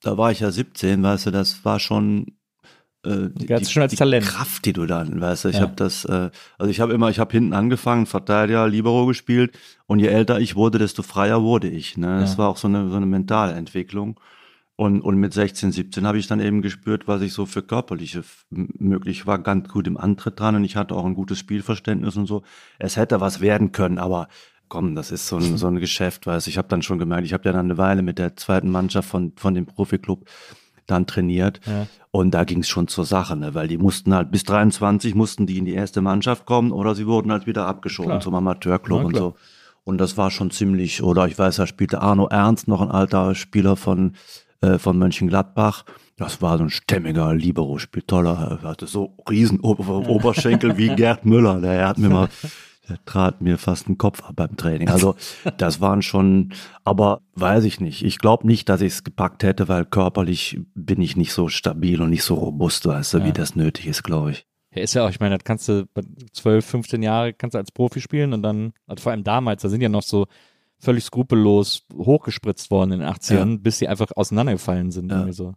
da 0.01 0.17
war 0.17 0.33
ich 0.33 0.41
ja 0.41 0.51
17, 0.51 1.03
weißt 1.03 1.27
du, 1.27 1.31
das 1.31 1.65
war 1.65 1.79
schon 1.79 2.27
äh, 3.05 3.29
die, 3.35 3.65
schon 3.65 3.83
als 3.83 3.95
Talent. 3.95 4.27
Kraft, 4.27 4.65
die 4.65 4.73
du 4.73 4.87
dann, 4.87 5.21
weißt 5.21 5.45
du, 5.45 5.49
ich 5.49 5.57
Ja. 5.57 5.63
habe 5.63 5.75
das, 5.77 6.05
äh, 6.05 6.31
also 6.59 6.71
ich 6.71 6.81
habe 6.81 6.93
immer, 6.93 7.11
ich 7.11 7.19
habe 7.19 7.33
hinten 7.33 7.53
angefangen, 7.53 8.07
Verteidiger, 8.07 8.69
Libero 8.69 9.07
gespielt 9.07 9.59
und 9.87 9.99
je 9.99 10.07
älter 10.09 10.39
ich 10.41 10.55
wurde, 10.57 10.79
desto 10.79 11.03
freier 11.03 11.43
wurde 11.43 11.69
ich. 11.69 11.97
Ne? 11.97 12.21
Das 12.21 12.33
Ja. 12.33 12.39
war 12.39 12.49
auch 12.49 12.57
so 12.57 12.69
eine, 12.69 12.89
so 12.91 12.97
eine 12.97 13.07
mentale 13.07 13.53
Entwicklung. 13.55 14.19
Und, 14.75 15.03
und 15.03 15.17
mit 15.17 15.33
16, 15.35 15.71
17 15.71 16.07
habe 16.07 16.19
ich 16.19 16.27
dann 16.27 16.41
eben 16.41 16.63
gespürt, 16.63 17.07
was 17.07 17.21
ich 17.23 17.33
so 17.35 17.45
für 17.47 17.63
körperliche 17.63 18.25
möglich 18.51 19.21
Ich 19.21 19.27
war 19.27 19.39
ganz 19.39 19.69
gut 19.69 19.87
im 19.87 19.97
Antritt 19.99 20.41
dran 20.41 20.57
und 20.57 20.65
ich 20.65 20.77
hatte 20.77 20.95
auch 20.95 21.05
ein 21.05 21.15
gutes 21.15 21.39
Spielverständnis 21.39 22.17
und 22.17 22.27
so. 22.27 22.43
Es 22.79 22.97
hätte 22.97 23.21
was 23.21 23.41
werden 23.41 23.73
können, 23.73 23.99
aber 23.99 24.29
komm, 24.69 24.95
das 24.95 25.13
ist 25.13 25.29
so 25.29 25.37
ein, 25.37 25.43
so 25.59 25.67
ein 25.67 25.77
Geschäft, 25.79 26.27
weißt 26.27 26.47
du. 26.47 26.51
Ich 26.51 26.57
habe 26.59 26.69
dann 26.69 26.83
schon 26.83 26.99
gemerkt, 26.99 27.27
ich 27.27 27.35
habe 27.35 27.45
ja 27.45 27.53
dann 27.53 27.67
eine 27.67 27.77
Weile 27.79 28.03
mit 28.03 28.19
der 28.19 28.35
zweiten 28.37 28.71
Mannschaft 28.71 29.09
von, 29.09 29.33
von 29.37 29.55
dem 29.55 29.67
Profiklub 29.67 30.25
dann 30.93 31.07
trainiert. 31.07 31.61
Ja. 31.67 31.87
Und 32.11 32.33
da 32.33 32.45
ging 32.45 32.61
es 32.61 32.69
schon 32.69 32.89
zur 32.89 33.05
Sache, 33.05 33.37
ne? 33.37 33.55
weil 33.55 33.69
die 33.69 33.79
mussten 33.79 34.15
halt 34.15 34.31
bis 34.31 34.45
23 34.45 35.15
mussten 35.15 35.47
die 35.47 35.59
in 35.59 35.65
die 35.65 35.75
erste 35.75 36.03
Mannschaft 36.03 36.45
kommen 36.45 36.71
oder 36.71 36.95
sie 36.95 37.07
wurden 37.07 37.33
halt 37.33 37.47
wieder 37.47 37.67
abgeschoben 37.67 38.11
Klar. 38.11 38.21
zum 38.21 38.35
Amateurclub 38.35 39.01
Na, 39.01 39.07
und 39.07 39.17
so. 39.17 39.35
Und 39.85 39.99
das 39.99 40.17
war 40.17 40.31
schon 40.31 40.51
ziemlich, 40.51 41.03
oder 41.03 41.27
ich 41.27 41.39
weiß, 41.39 41.57
da 41.57 41.67
spielte 41.67 42.03
Arno 42.03 42.29
Ernst, 42.29 42.69
noch 42.69 42.81
ein 42.81 42.91
alter 42.91 43.35
Spieler 43.35 43.77
von, 43.77 44.13
äh, 44.61 44.79
von 44.79 44.97
Mönchengladbach. 44.97 45.85
Das 46.17 46.41
war 46.41 46.59
so 46.59 46.65
ein 46.65 46.71
stämmiger 46.71 47.35
Libero, 47.35 47.79
spielt 47.79 48.07
toller, 48.07 48.59
er 48.63 48.69
hatte 48.69 48.87
so 48.87 49.17
riesen 49.29 49.59
Ober 49.61 50.09
Oberschenkel 50.09 50.77
wie 50.77 50.89
Gerd 50.97 51.25
Müller. 51.25 51.61
Der 51.61 51.89
hat 51.89 51.99
mir 51.99 52.11
mal, 52.11 52.29
der 52.89 53.05
trat 53.05 53.41
mir 53.41 53.59
fast 53.59 53.89
den 53.89 53.97
Kopf 53.99 54.23
ab 54.23 54.35
beim 54.37 54.57
Training. 54.57 54.89
Also 54.89 55.15
das 55.59 55.81
waren 55.81 56.03
schon, 56.03 56.53
aber 56.85 57.23
weiß 57.35 57.65
ich 57.65 57.81
nicht. 57.81 58.05
Ich 58.05 58.19
glaube 58.19 58.47
nicht, 58.47 58.69
dass 58.69 58.81
ich 58.81 58.93
es 58.95 59.05
gepackt 59.05 59.43
hätte, 59.45 59.69
weil 59.69 59.85
körperlich 59.85 60.61
bin 60.75 61.01
ich 61.01 61.17
nicht 61.17 61.33
so 61.33 61.49
stabil 61.49 62.03
und 62.03 62.11
nicht 62.11 62.25
so 62.25 62.35
robust, 62.35 62.87
weißt 62.87 63.15
du, 63.15 63.19
Ja. 63.19 63.25
wie 63.27 63.33
das 63.33 63.55
nötig 63.57 63.87
ist, 63.87 64.03
glaube 64.03 64.33
ich. 64.33 64.47
Ja, 64.75 64.83
ist 64.83 64.95
ja 64.95 65.05
auch, 65.05 65.11
ich 65.11 65.21
meine, 65.21 65.37
das 65.37 65.45
kannst 65.45 65.69
du 65.69 65.87
bei 65.95 66.03
12, 66.33 66.65
15 66.65 67.03
Jahre 67.03 67.33
kannst 67.35 67.55
du 67.55 67.59
als 67.59 67.71
Profi 67.71 68.01
spielen 68.01 68.33
und 68.33 68.43
dann, 68.43 68.73
also 68.87 69.03
vor 69.03 69.13
allem 69.13 69.23
damals, 69.25 69.63
da 69.63 69.69
sind 69.69 69.81
ja 69.83 69.89
noch 69.89 70.03
so 70.03 70.27
völlig 70.79 71.05
skrupellos 71.05 71.87
hochgespritzt 71.95 72.71
worden 72.71 72.93
in 72.93 73.01
den 73.01 73.09
80ern, 73.09 73.59
bis 73.59 73.79
sie 73.79 73.87
einfach 73.87 74.09
auseinandergefallen 74.17 74.91
sind. 74.91 75.11
Ja. 75.11 75.19
Irgendwie 75.19 75.35
so. 75.35 75.55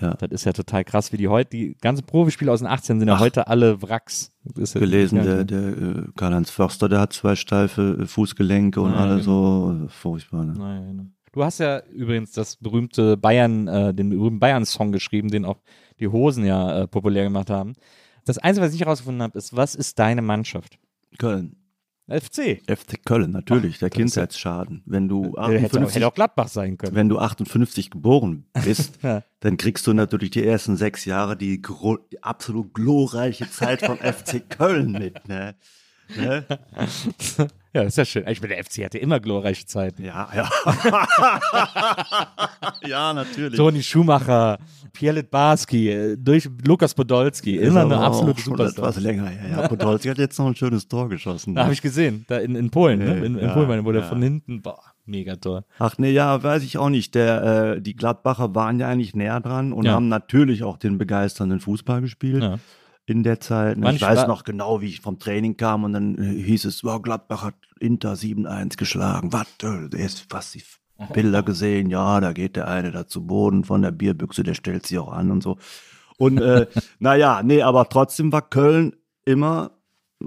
Ja. 0.00 0.14
Das 0.14 0.30
ist 0.30 0.44
ja 0.44 0.52
total 0.52 0.84
krass, 0.84 1.12
wie 1.12 1.16
die 1.16 1.28
heute, 1.28 1.50
die 1.50 1.76
ganzen 1.80 2.04
Profispiele 2.04 2.52
aus 2.52 2.60
den 2.60 2.68
80ern 2.68 2.98
sind 2.98 3.08
ja 3.08 3.14
Ach. 3.14 3.20
heute 3.20 3.46
alle 3.48 3.80
Wracks. 3.82 4.32
Das 4.44 4.74
ja- 4.74 4.80
gelesen, 4.80 5.22
der, 5.22 5.44
der 5.44 5.68
äh, 5.68 6.04
Karl-Heinz 6.16 6.50
Förster, 6.50 6.88
der 6.88 7.00
hat 7.00 7.12
zwei 7.12 7.34
steife 7.34 7.98
äh, 8.00 8.06
Fußgelenke 8.06 8.80
und 8.80 8.92
alle 8.92 9.20
genau. 9.20 9.72
so 9.72 9.88
furchtbar. 9.88 10.44
Ne? 10.44 10.52
Naja, 10.52 10.86
genau. 10.86 11.06
Du 11.32 11.44
hast 11.44 11.58
ja 11.58 11.82
übrigens 11.92 12.32
das 12.32 12.56
berühmte 12.56 13.16
Bayern, 13.16 13.68
äh, 13.68 13.92
den 13.92 14.10
berühmten 14.10 14.40
Bayern-Song 14.40 14.92
geschrieben, 14.92 15.28
den 15.28 15.44
auch 15.44 15.60
die 16.00 16.08
Hosen 16.08 16.44
ja 16.44 16.82
äh, 16.82 16.86
populär 16.86 17.24
gemacht 17.24 17.50
haben. 17.50 17.74
Das 18.24 18.38
Einzige, 18.38 18.66
was 18.66 18.74
ich 18.74 18.80
herausgefunden 18.80 19.22
habe, 19.22 19.36
ist, 19.38 19.54
was 19.54 19.74
ist 19.74 19.98
deine 19.98 20.22
Mannschaft? 20.22 20.78
Köln. 21.18 21.56
FC. 22.08 22.60
FC 22.68 23.04
Köln, 23.04 23.30
natürlich, 23.32 23.78
der 23.78 23.88
ist 23.88 23.94
ja- 23.96 24.02
Kindheitsschaden. 24.04 24.82
Wenn 24.86 25.08
du, 25.08 25.22
Der 25.34 25.44
hätte, 25.60 25.78
auch, 25.78 25.82
58, 25.82 25.94
hätte 25.96 26.06
auch 26.08 26.14
Gladbach 26.14 26.48
sein 26.48 26.78
können. 26.78 26.94
wenn 26.94 27.08
du 27.08 27.18
58 27.18 27.90
geboren 27.90 28.46
bist, 28.64 28.98
Ja. 29.02 29.22
dann 29.40 29.56
kriegst 29.56 29.86
du 29.86 29.92
natürlich 29.92 30.30
die 30.30 30.44
ersten 30.46 30.76
sechs 30.76 31.04
Jahre 31.04 31.36
die, 31.36 31.60
die 31.60 32.22
absolut 32.22 32.74
glorreiche 32.74 33.50
Zeit 33.50 33.84
von 33.84 33.96
FC 33.98 34.48
Köln 34.48 34.92
mit. 34.92 35.26
Ne? 35.28 35.54
Ne? 36.16 36.44
Ja, 37.76 37.82
ist 37.82 37.98
ja 37.98 38.06
schön. 38.06 38.24
Ich 38.26 38.40
meine, 38.40 38.54
der 38.54 38.64
FC 38.64 38.84
hatte 38.86 38.96
immer 38.96 39.20
glorreiche 39.20 39.66
Zeiten. 39.66 40.02
Ja, 40.02 40.30
ja. 40.34 40.48
ja, 42.86 43.12
natürlich. 43.12 43.58
Toni 43.58 43.82
Schumacher, 43.82 44.56
Pierre 44.94 45.22
Barski, 45.22 45.90
äh, 45.90 46.16
durch 46.16 46.48
Lukas 46.66 46.94
Podolski, 46.94 47.56
immer 47.58 47.82
eine 47.82 47.96
aber 47.96 48.06
absolute 48.06 48.40
Superstar. 48.40 48.88
etwas 48.88 49.02
länger 49.02 49.26
her. 49.28 49.50
Ja, 49.62 49.68
Podolski 49.68 50.08
hat 50.08 50.16
jetzt 50.16 50.38
noch 50.38 50.46
ein 50.46 50.56
schönes 50.56 50.88
Tor 50.88 51.10
geschossen. 51.10 51.54
Da 51.54 51.64
habe 51.64 51.74
ich 51.74 51.82
gesehen, 51.82 52.24
da 52.28 52.38
in, 52.38 52.54
in 52.56 52.70
Polen, 52.70 53.00
ne? 53.00 53.18
in, 53.18 53.36
in 53.36 53.48
Ja, 53.48 53.52
Polen, 53.52 53.84
wo 53.84 53.92
der 53.92 54.00
ja. 54.02 54.08
von 54.08 54.22
hinten, 54.22 54.62
boah, 54.62 54.80
mega 55.04 55.36
toll. 55.36 55.60
Ach 55.78 55.98
nee, 55.98 56.12
ja, 56.12 56.42
weiß 56.42 56.62
ich 56.62 56.78
auch 56.78 56.88
nicht. 56.88 57.14
Der, 57.14 57.74
äh, 57.74 57.80
die 57.82 57.94
Gladbacher 57.94 58.54
waren 58.54 58.80
ja 58.80 58.88
eigentlich 58.88 59.14
näher 59.14 59.40
dran 59.40 59.74
und 59.74 59.84
Ja. 59.84 59.92
haben 59.92 60.08
natürlich 60.08 60.62
auch 60.62 60.78
den 60.78 60.96
begeisternden 60.96 61.60
Fußball 61.60 62.00
gespielt 62.00 62.42
Ja. 62.42 62.58
In 63.06 63.22
der 63.22 63.40
Zeit. 63.40 63.78
Manch 63.78 63.96
ich 63.96 64.02
weiß 64.02 64.26
noch 64.26 64.44
genau, 64.44 64.80
wie 64.80 64.88
ich 64.88 65.00
vom 65.00 65.18
Training 65.18 65.56
kam 65.56 65.84
und 65.84 65.92
dann 65.92 66.18
äh, 66.18 66.42
hieß 66.42 66.64
es, 66.66 66.84
wow, 66.84 67.00
Gladbach 67.00 67.44
hat 67.44 67.54
Inter 67.78 68.14
7-1 68.14 68.76
geschlagen. 68.76 69.32
Was? 69.32 69.46
äh, 69.62 69.96
ist 69.96 70.30
fast 70.30 70.54
die 70.54 70.62
Bilder 71.12 71.42
gesehen. 71.42 71.88
Ja, 71.88 72.20
da 72.20 72.32
geht 72.32 72.56
der 72.56 72.68
eine 72.68 72.90
da 72.90 73.06
zu 73.06 73.26
Boden 73.26 73.64
von 73.64 73.82
der 73.82 73.92
Bierbüchse, 73.92 74.42
der 74.42 74.54
stellt 74.54 74.86
sich 74.86 74.98
auch 74.98 75.12
an 75.12 75.30
und 75.30 75.42
so. 75.42 75.56
Und 76.18 76.40
äh, 76.40 76.66
naja, 76.98 77.42
nee, 77.44 77.62
aber 77.62 77.88
trotzdem 77.88 78.32
war 78.32 78.42
Köln 78.42 78.96
immer 79.24 79.75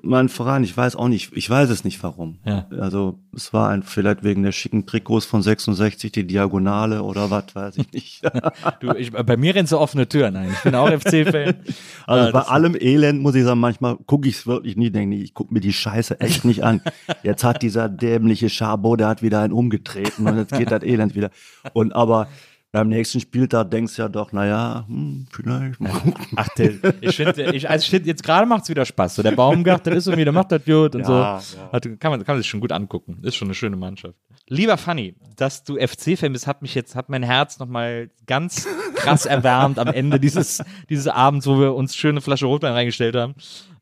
mein 0.04 0.30
Verein. 0.30 0.64
Ich 0.64 0.76
weiß 0.76 0.96
auch 0.96 1.08
nicht, 1.08 1.32
ich 1.36 1.50
weiß 1.50 1.70
es 1.70 1.84
nicht 1.84 2.02
warum. 2.04 2.40
Ja. 2.46 2.68
Also 2.80 3.20
es 3.36 3.54
war 3.54 3.70
ein, 3.70 3.84
vielleicht 3.84 4.24
wegen 4.24 4.44
der 4.44 4.52
schicken 4.52 4.86
Trikots 4.86 5.26
von 5.26 5.42
66, 5.42 6.12
die 6.12 6.26
Diagonale 6.28 7.04
oder 7.04 7.30
was, 7.30 7.54
weiß 7.56 7.78
ich 7.78 7.92
nicht. 7.92 8.22
Du, 8.80 8.92
ich, 8.94 9.12
bei 9.12 9.36
mir 9.38 9.54
rennst 9.56 9.72
du 9.72 9.78
offene 9.78 10.08
Türen 10.08 10.36
ein. 10.36 10.52
Ich 10.52 10.60
bin 10.64 10.76
auch 10.76 10.90
FC-Fan. 10.90 11.56
Also 12.08 12.26
Ja, 12.26 12.32
bei 12.32 12.40
das- 12.40 12.48
allem 12.50 12.76
Elend 12.80 13.22
muss 13.22 13.36
ich 13.36 13.44
sagen, 13.44 13.60
manchmal 13.60 13.98
gucke 13.98 14.28
ich 14.30 14.36
es 14.36 14.48
wirklich 14.48 14.76
nie, 14.78 14.90
denke 14.90 15.16
ich, 15.18 15.24
ich 15.24 15.34
gucke 15.34 15.54
mir 15.54 15.60
die 15.60 15.74
Scheiße 15.74 16.20
echt 16.22 16.46
nicht 16.46 16.64
an. 16.64 16.82
Jetzt 17.24 17.44
hat 17.44 17.62
dieser 17.62 17.88
dämliche 17.90 18.50
Chabot, 18.50 19.00
der 19.00 19.08
hat 19.08 19.22
wieder 19.22 19.42
einen 19.42 19.54
umgetreten 19.54 20.28
und 20.28 20.38
jetzt 20.38 20.58
geht 20.58 20.72
das 20.72 20.84
Elend 20.84 21.16
wieder. 21.16 21.30
Und 21.74 21.94
aber 21.94 22.28
beim 22.72 22.88
nächsten 22.90 23.20
Spieltag 23.20 23.72
denkst 23.72 23.96
du 23.96 24.04
ja 24.04 24.10
doch, 24.10 24.32
naja, 24.32 24.86
hm, 24.88 25.26
vielleicht 25.32 25.80
mal 25.80 25.92
gucken. 25.92 26.26
Ach, 26.36 26.48
der, 26.58 26.74
ich 27.02 27.16
finde, 27.16 27.52
ich, 27.56 27.68
also 27.70 27.84
ich 27.84 27.90
find, 27.90 28.06
jetzt 28.06 28.24
gerade 28.24 28.46
macht 28.46 28.64
es 28.64 28.70
wieder 28.70 28.86
Spaß. 28.86 29.16
So, 29.16 29.24
der 29.24 29.32
Baumgart, 29.32 29.86
der 29.86 29.94
ist 29.94 30.06
irgendwie, 30.08 30.24
der 30.26 30.34
macht 30.34 30.52
das 30.52 30.64
gut 30.66 30.94
und 30.96 31.02
Ja, 31.02 31.40
so. 31.42 31.58
ja. 31.58 31.72
Hat, 31.72 31.84
kann, 32.00 32.12
man, 32.12 32.24
kann 32.24 32.36
man 32.36 32.42
sich 32.42 32.50
schon 32.50 32.60
gut 32.60 32.72
angucken. 32.72 33.18
Ist 33.24 33.36
schon 33.36 33.48
eine 33.48 33.56
schöne 33.56 33.76
Mannschaft. 33.76 34.16
Lieber 34.48 34.78
Fanny, 34.78 35.16
dass 35.36 35.64
du 35.64 35.78
FC-Fan 35.78 36.32
bist, 36.34 36.46
hat 36.46 36.62
mich 36.62 36.76
jetzt, 36.76 36.96
hat 36.96 37.10
mein 37.10 37.24
Herz 37.24 37.58
nochmal 37.60 38.12
ganz 38.28 38.68
krass 38.96 39.26
erwärmt 39.26 39.80
am 39.80 39.88
Ende 39.88 40.20
dieses, 40.20 40.64
dieses 40.90 41.08
Abends, 41.08 41.48
wo 41.48 41.60
wir 41.60 41.74
uns 41.74 41.96
schöne 41.96 42.22
Flasche 42.22 42.46
Rotwein 42.46 42.74
reingestellt 42.74 43.16
haben. 43.16 43.34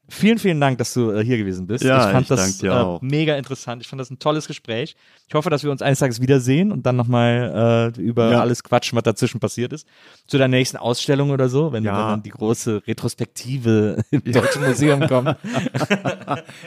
Vielen, 0.10 0.38
vielen 0.40 0.62
Dank, 0.62 0.78
dass 0.78 0.94
du 0.94 1.12
äh, 1.12 1.24
hier 1.24 1.38
gewesen 1.38 1.68
bist. 1.68 1.84
Ja, 1.84 1.98
ich 2.06 2.12
fand 2.12 2.22
ich 2.22 2.28
das 2.30 2.64
äh, 2.64 2.98
mega 3.02 3.36
interessant. 3.36 3.82
Ich 3.82 3.90
fand 3.90 4.00
das 4.00 4.10
ein 4.10 4.20
tolles 4.20 4.48
Gespräch. 4.48 4.96
Ich 5.28 5.34
hoffe, 5.36 5.50
dass 5.50 5.64
wir 5.64 5.72
uns 5.72 5.82
eines 5.82 6.00
Tages 6.00 6.22
wiedersehen 6.22 6.72
und 6.72 6.86
dann 6.86 6.96
nochmal 6.96 7.92
äh, 7.98 8.02
über 8.02 8.32
Ja. 8.32 8.40
alles 8.40 8.64
quatschen, 8.64 8.96
was 8.96 9.04
dazwischen 9.04 9.42
passiert 9.42 9.74
ist. 9.74 9.86
Zu 10.26 10.38
der 10.38 10.48
nächsten 10.48 10.78
Ausstellung 10.78 11.32
oder 11.32 11.50
so, 11.50 11.74
wenn, 11.74 11.84
Ja. 11.84 12.12
dann 12.12 12.24
die 12.24 12.30
große 12.30 12.84
Retrospektive 12.88 14.02
im 14.12 14.24
Deutschen 14.32 14.64
Museum 14.64 15.02
kommt. 15.08 15.36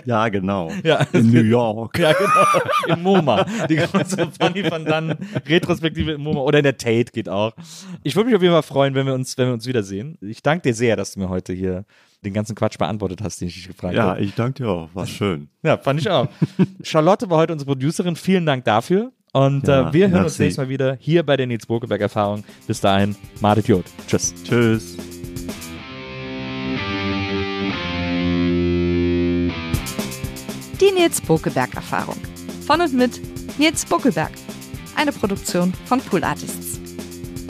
Ja, 0.04 0.28
genau. 0.28 0.70
Ja. 0.82 1.06
In 1.12 1.30
New 1.30 1.42
York. 1.42 1.98
Ja, 1.98 2.12
genau. 2.12 2.94
Im 2.94 3.02
MoMA. 3.02 3.44
Die 3.68 3.76
große 3.76 4.28
Fanny 4.38 4.70
van 4.70 4.84
Dann 4.84 5.16
Retrospektive 5.46 6.12
im 6.12 6.22
MoMA. 6.22 6.40
Oder 6.40 6.58
in 6.58 6.64
der 6.64 6.76
Tate 6.76 7.12
geht 7.12 7.28
auch. 7.28 7.52
Ich 8.02 8.16
würde 8.16 8.26
mich 8.28 8.36
auf 8.36 8.42
jeden 8.42 8.54
Fall 8.54 8.62
freuen, 8.62 8.94
wenn 8.94 9.06
wir 9.06 9.14
uns, 9.14 9.36
wenn 9.38 9.46
wir 9.48 9.54
uns 9.54 9.66
wiedersehen. 9.66 10.16
Ich 10.20 10.42
danke 10.42 10.62
dir 10.68 10.74
sehr, 10.74 10.96
dass 10.96 11.12
du 11.12 11.20
mir 11.20 11.28
heute 11.28 11.52
hier 11.52 11.84
den 12.24 12.32
ganzen 12.34 12.54
Quatsch 12.54 12.76
beantwortet 12.78 13.20
hast, 13.22 13.40
den 13.40 13.48
ich 13.48 13.54
dich 13.54 13.68
gefragt 13.68 13.94
Ja, 13.94 14.04
habe. 14.10 14.20
ich 14.20 14.34
danke 14.34 14.62
dir 14.62 14.68
auch. 14.68 14.88
War 14.94 15.06
schön. 15.18 15.48
Ja, 15.62 15.76
fand 15.78 16.00
ich 16.00 16.10
auch. 16.10 16.28
Charlotte 16.82 17.28
war 17.30 17.38
heute 17.38 17.52
unsere 17.52 17.70
Producerin. 17.70 18.16
Vielen 18.16 18.44
Dank 18.46 18.64
dafür. 18.64 19.12
Und 19.32 19.68
Ja, 19.68 19.88
äh, 19.88 19.92
wir 19.92 20.08
hören 20.10 20.24
uns 20.24 20.32
merci. 20.38 20.42
nächstes 20.42 20.64
Mal 20.64 20.68
wieder 20.68 20.96
hier 21.00 21.22
bei 21.24 21.36
der 21.36 21.46
Nils 21.46 21.64
Bokeberg 21.66 22.00
Erfahrung. 22.00 22.44
Bis 22.66 22.80
dahin, 22.80 23.14
Martit 23.40 23.68
Jod. 23.68 23.84
Tschüss. 24.08 24.34
Tschüss. 24.44 24.96
Die 30.80 30.90
Nils 30.92 31.20
Bokeberg 31.20 31.74
Erfahrung. 31.74 32.16
Von 32.66 32.80
und 32.80 32.94
mit 32.94 33.20
Nils 33.58 33.84
Bokeberg. 33.84 34.30
Eine 34.96 35.12
Produktion 35.12 35.72
von 35.86 36.00
Pool 36.00 36.24
Artists. 36.24 36.79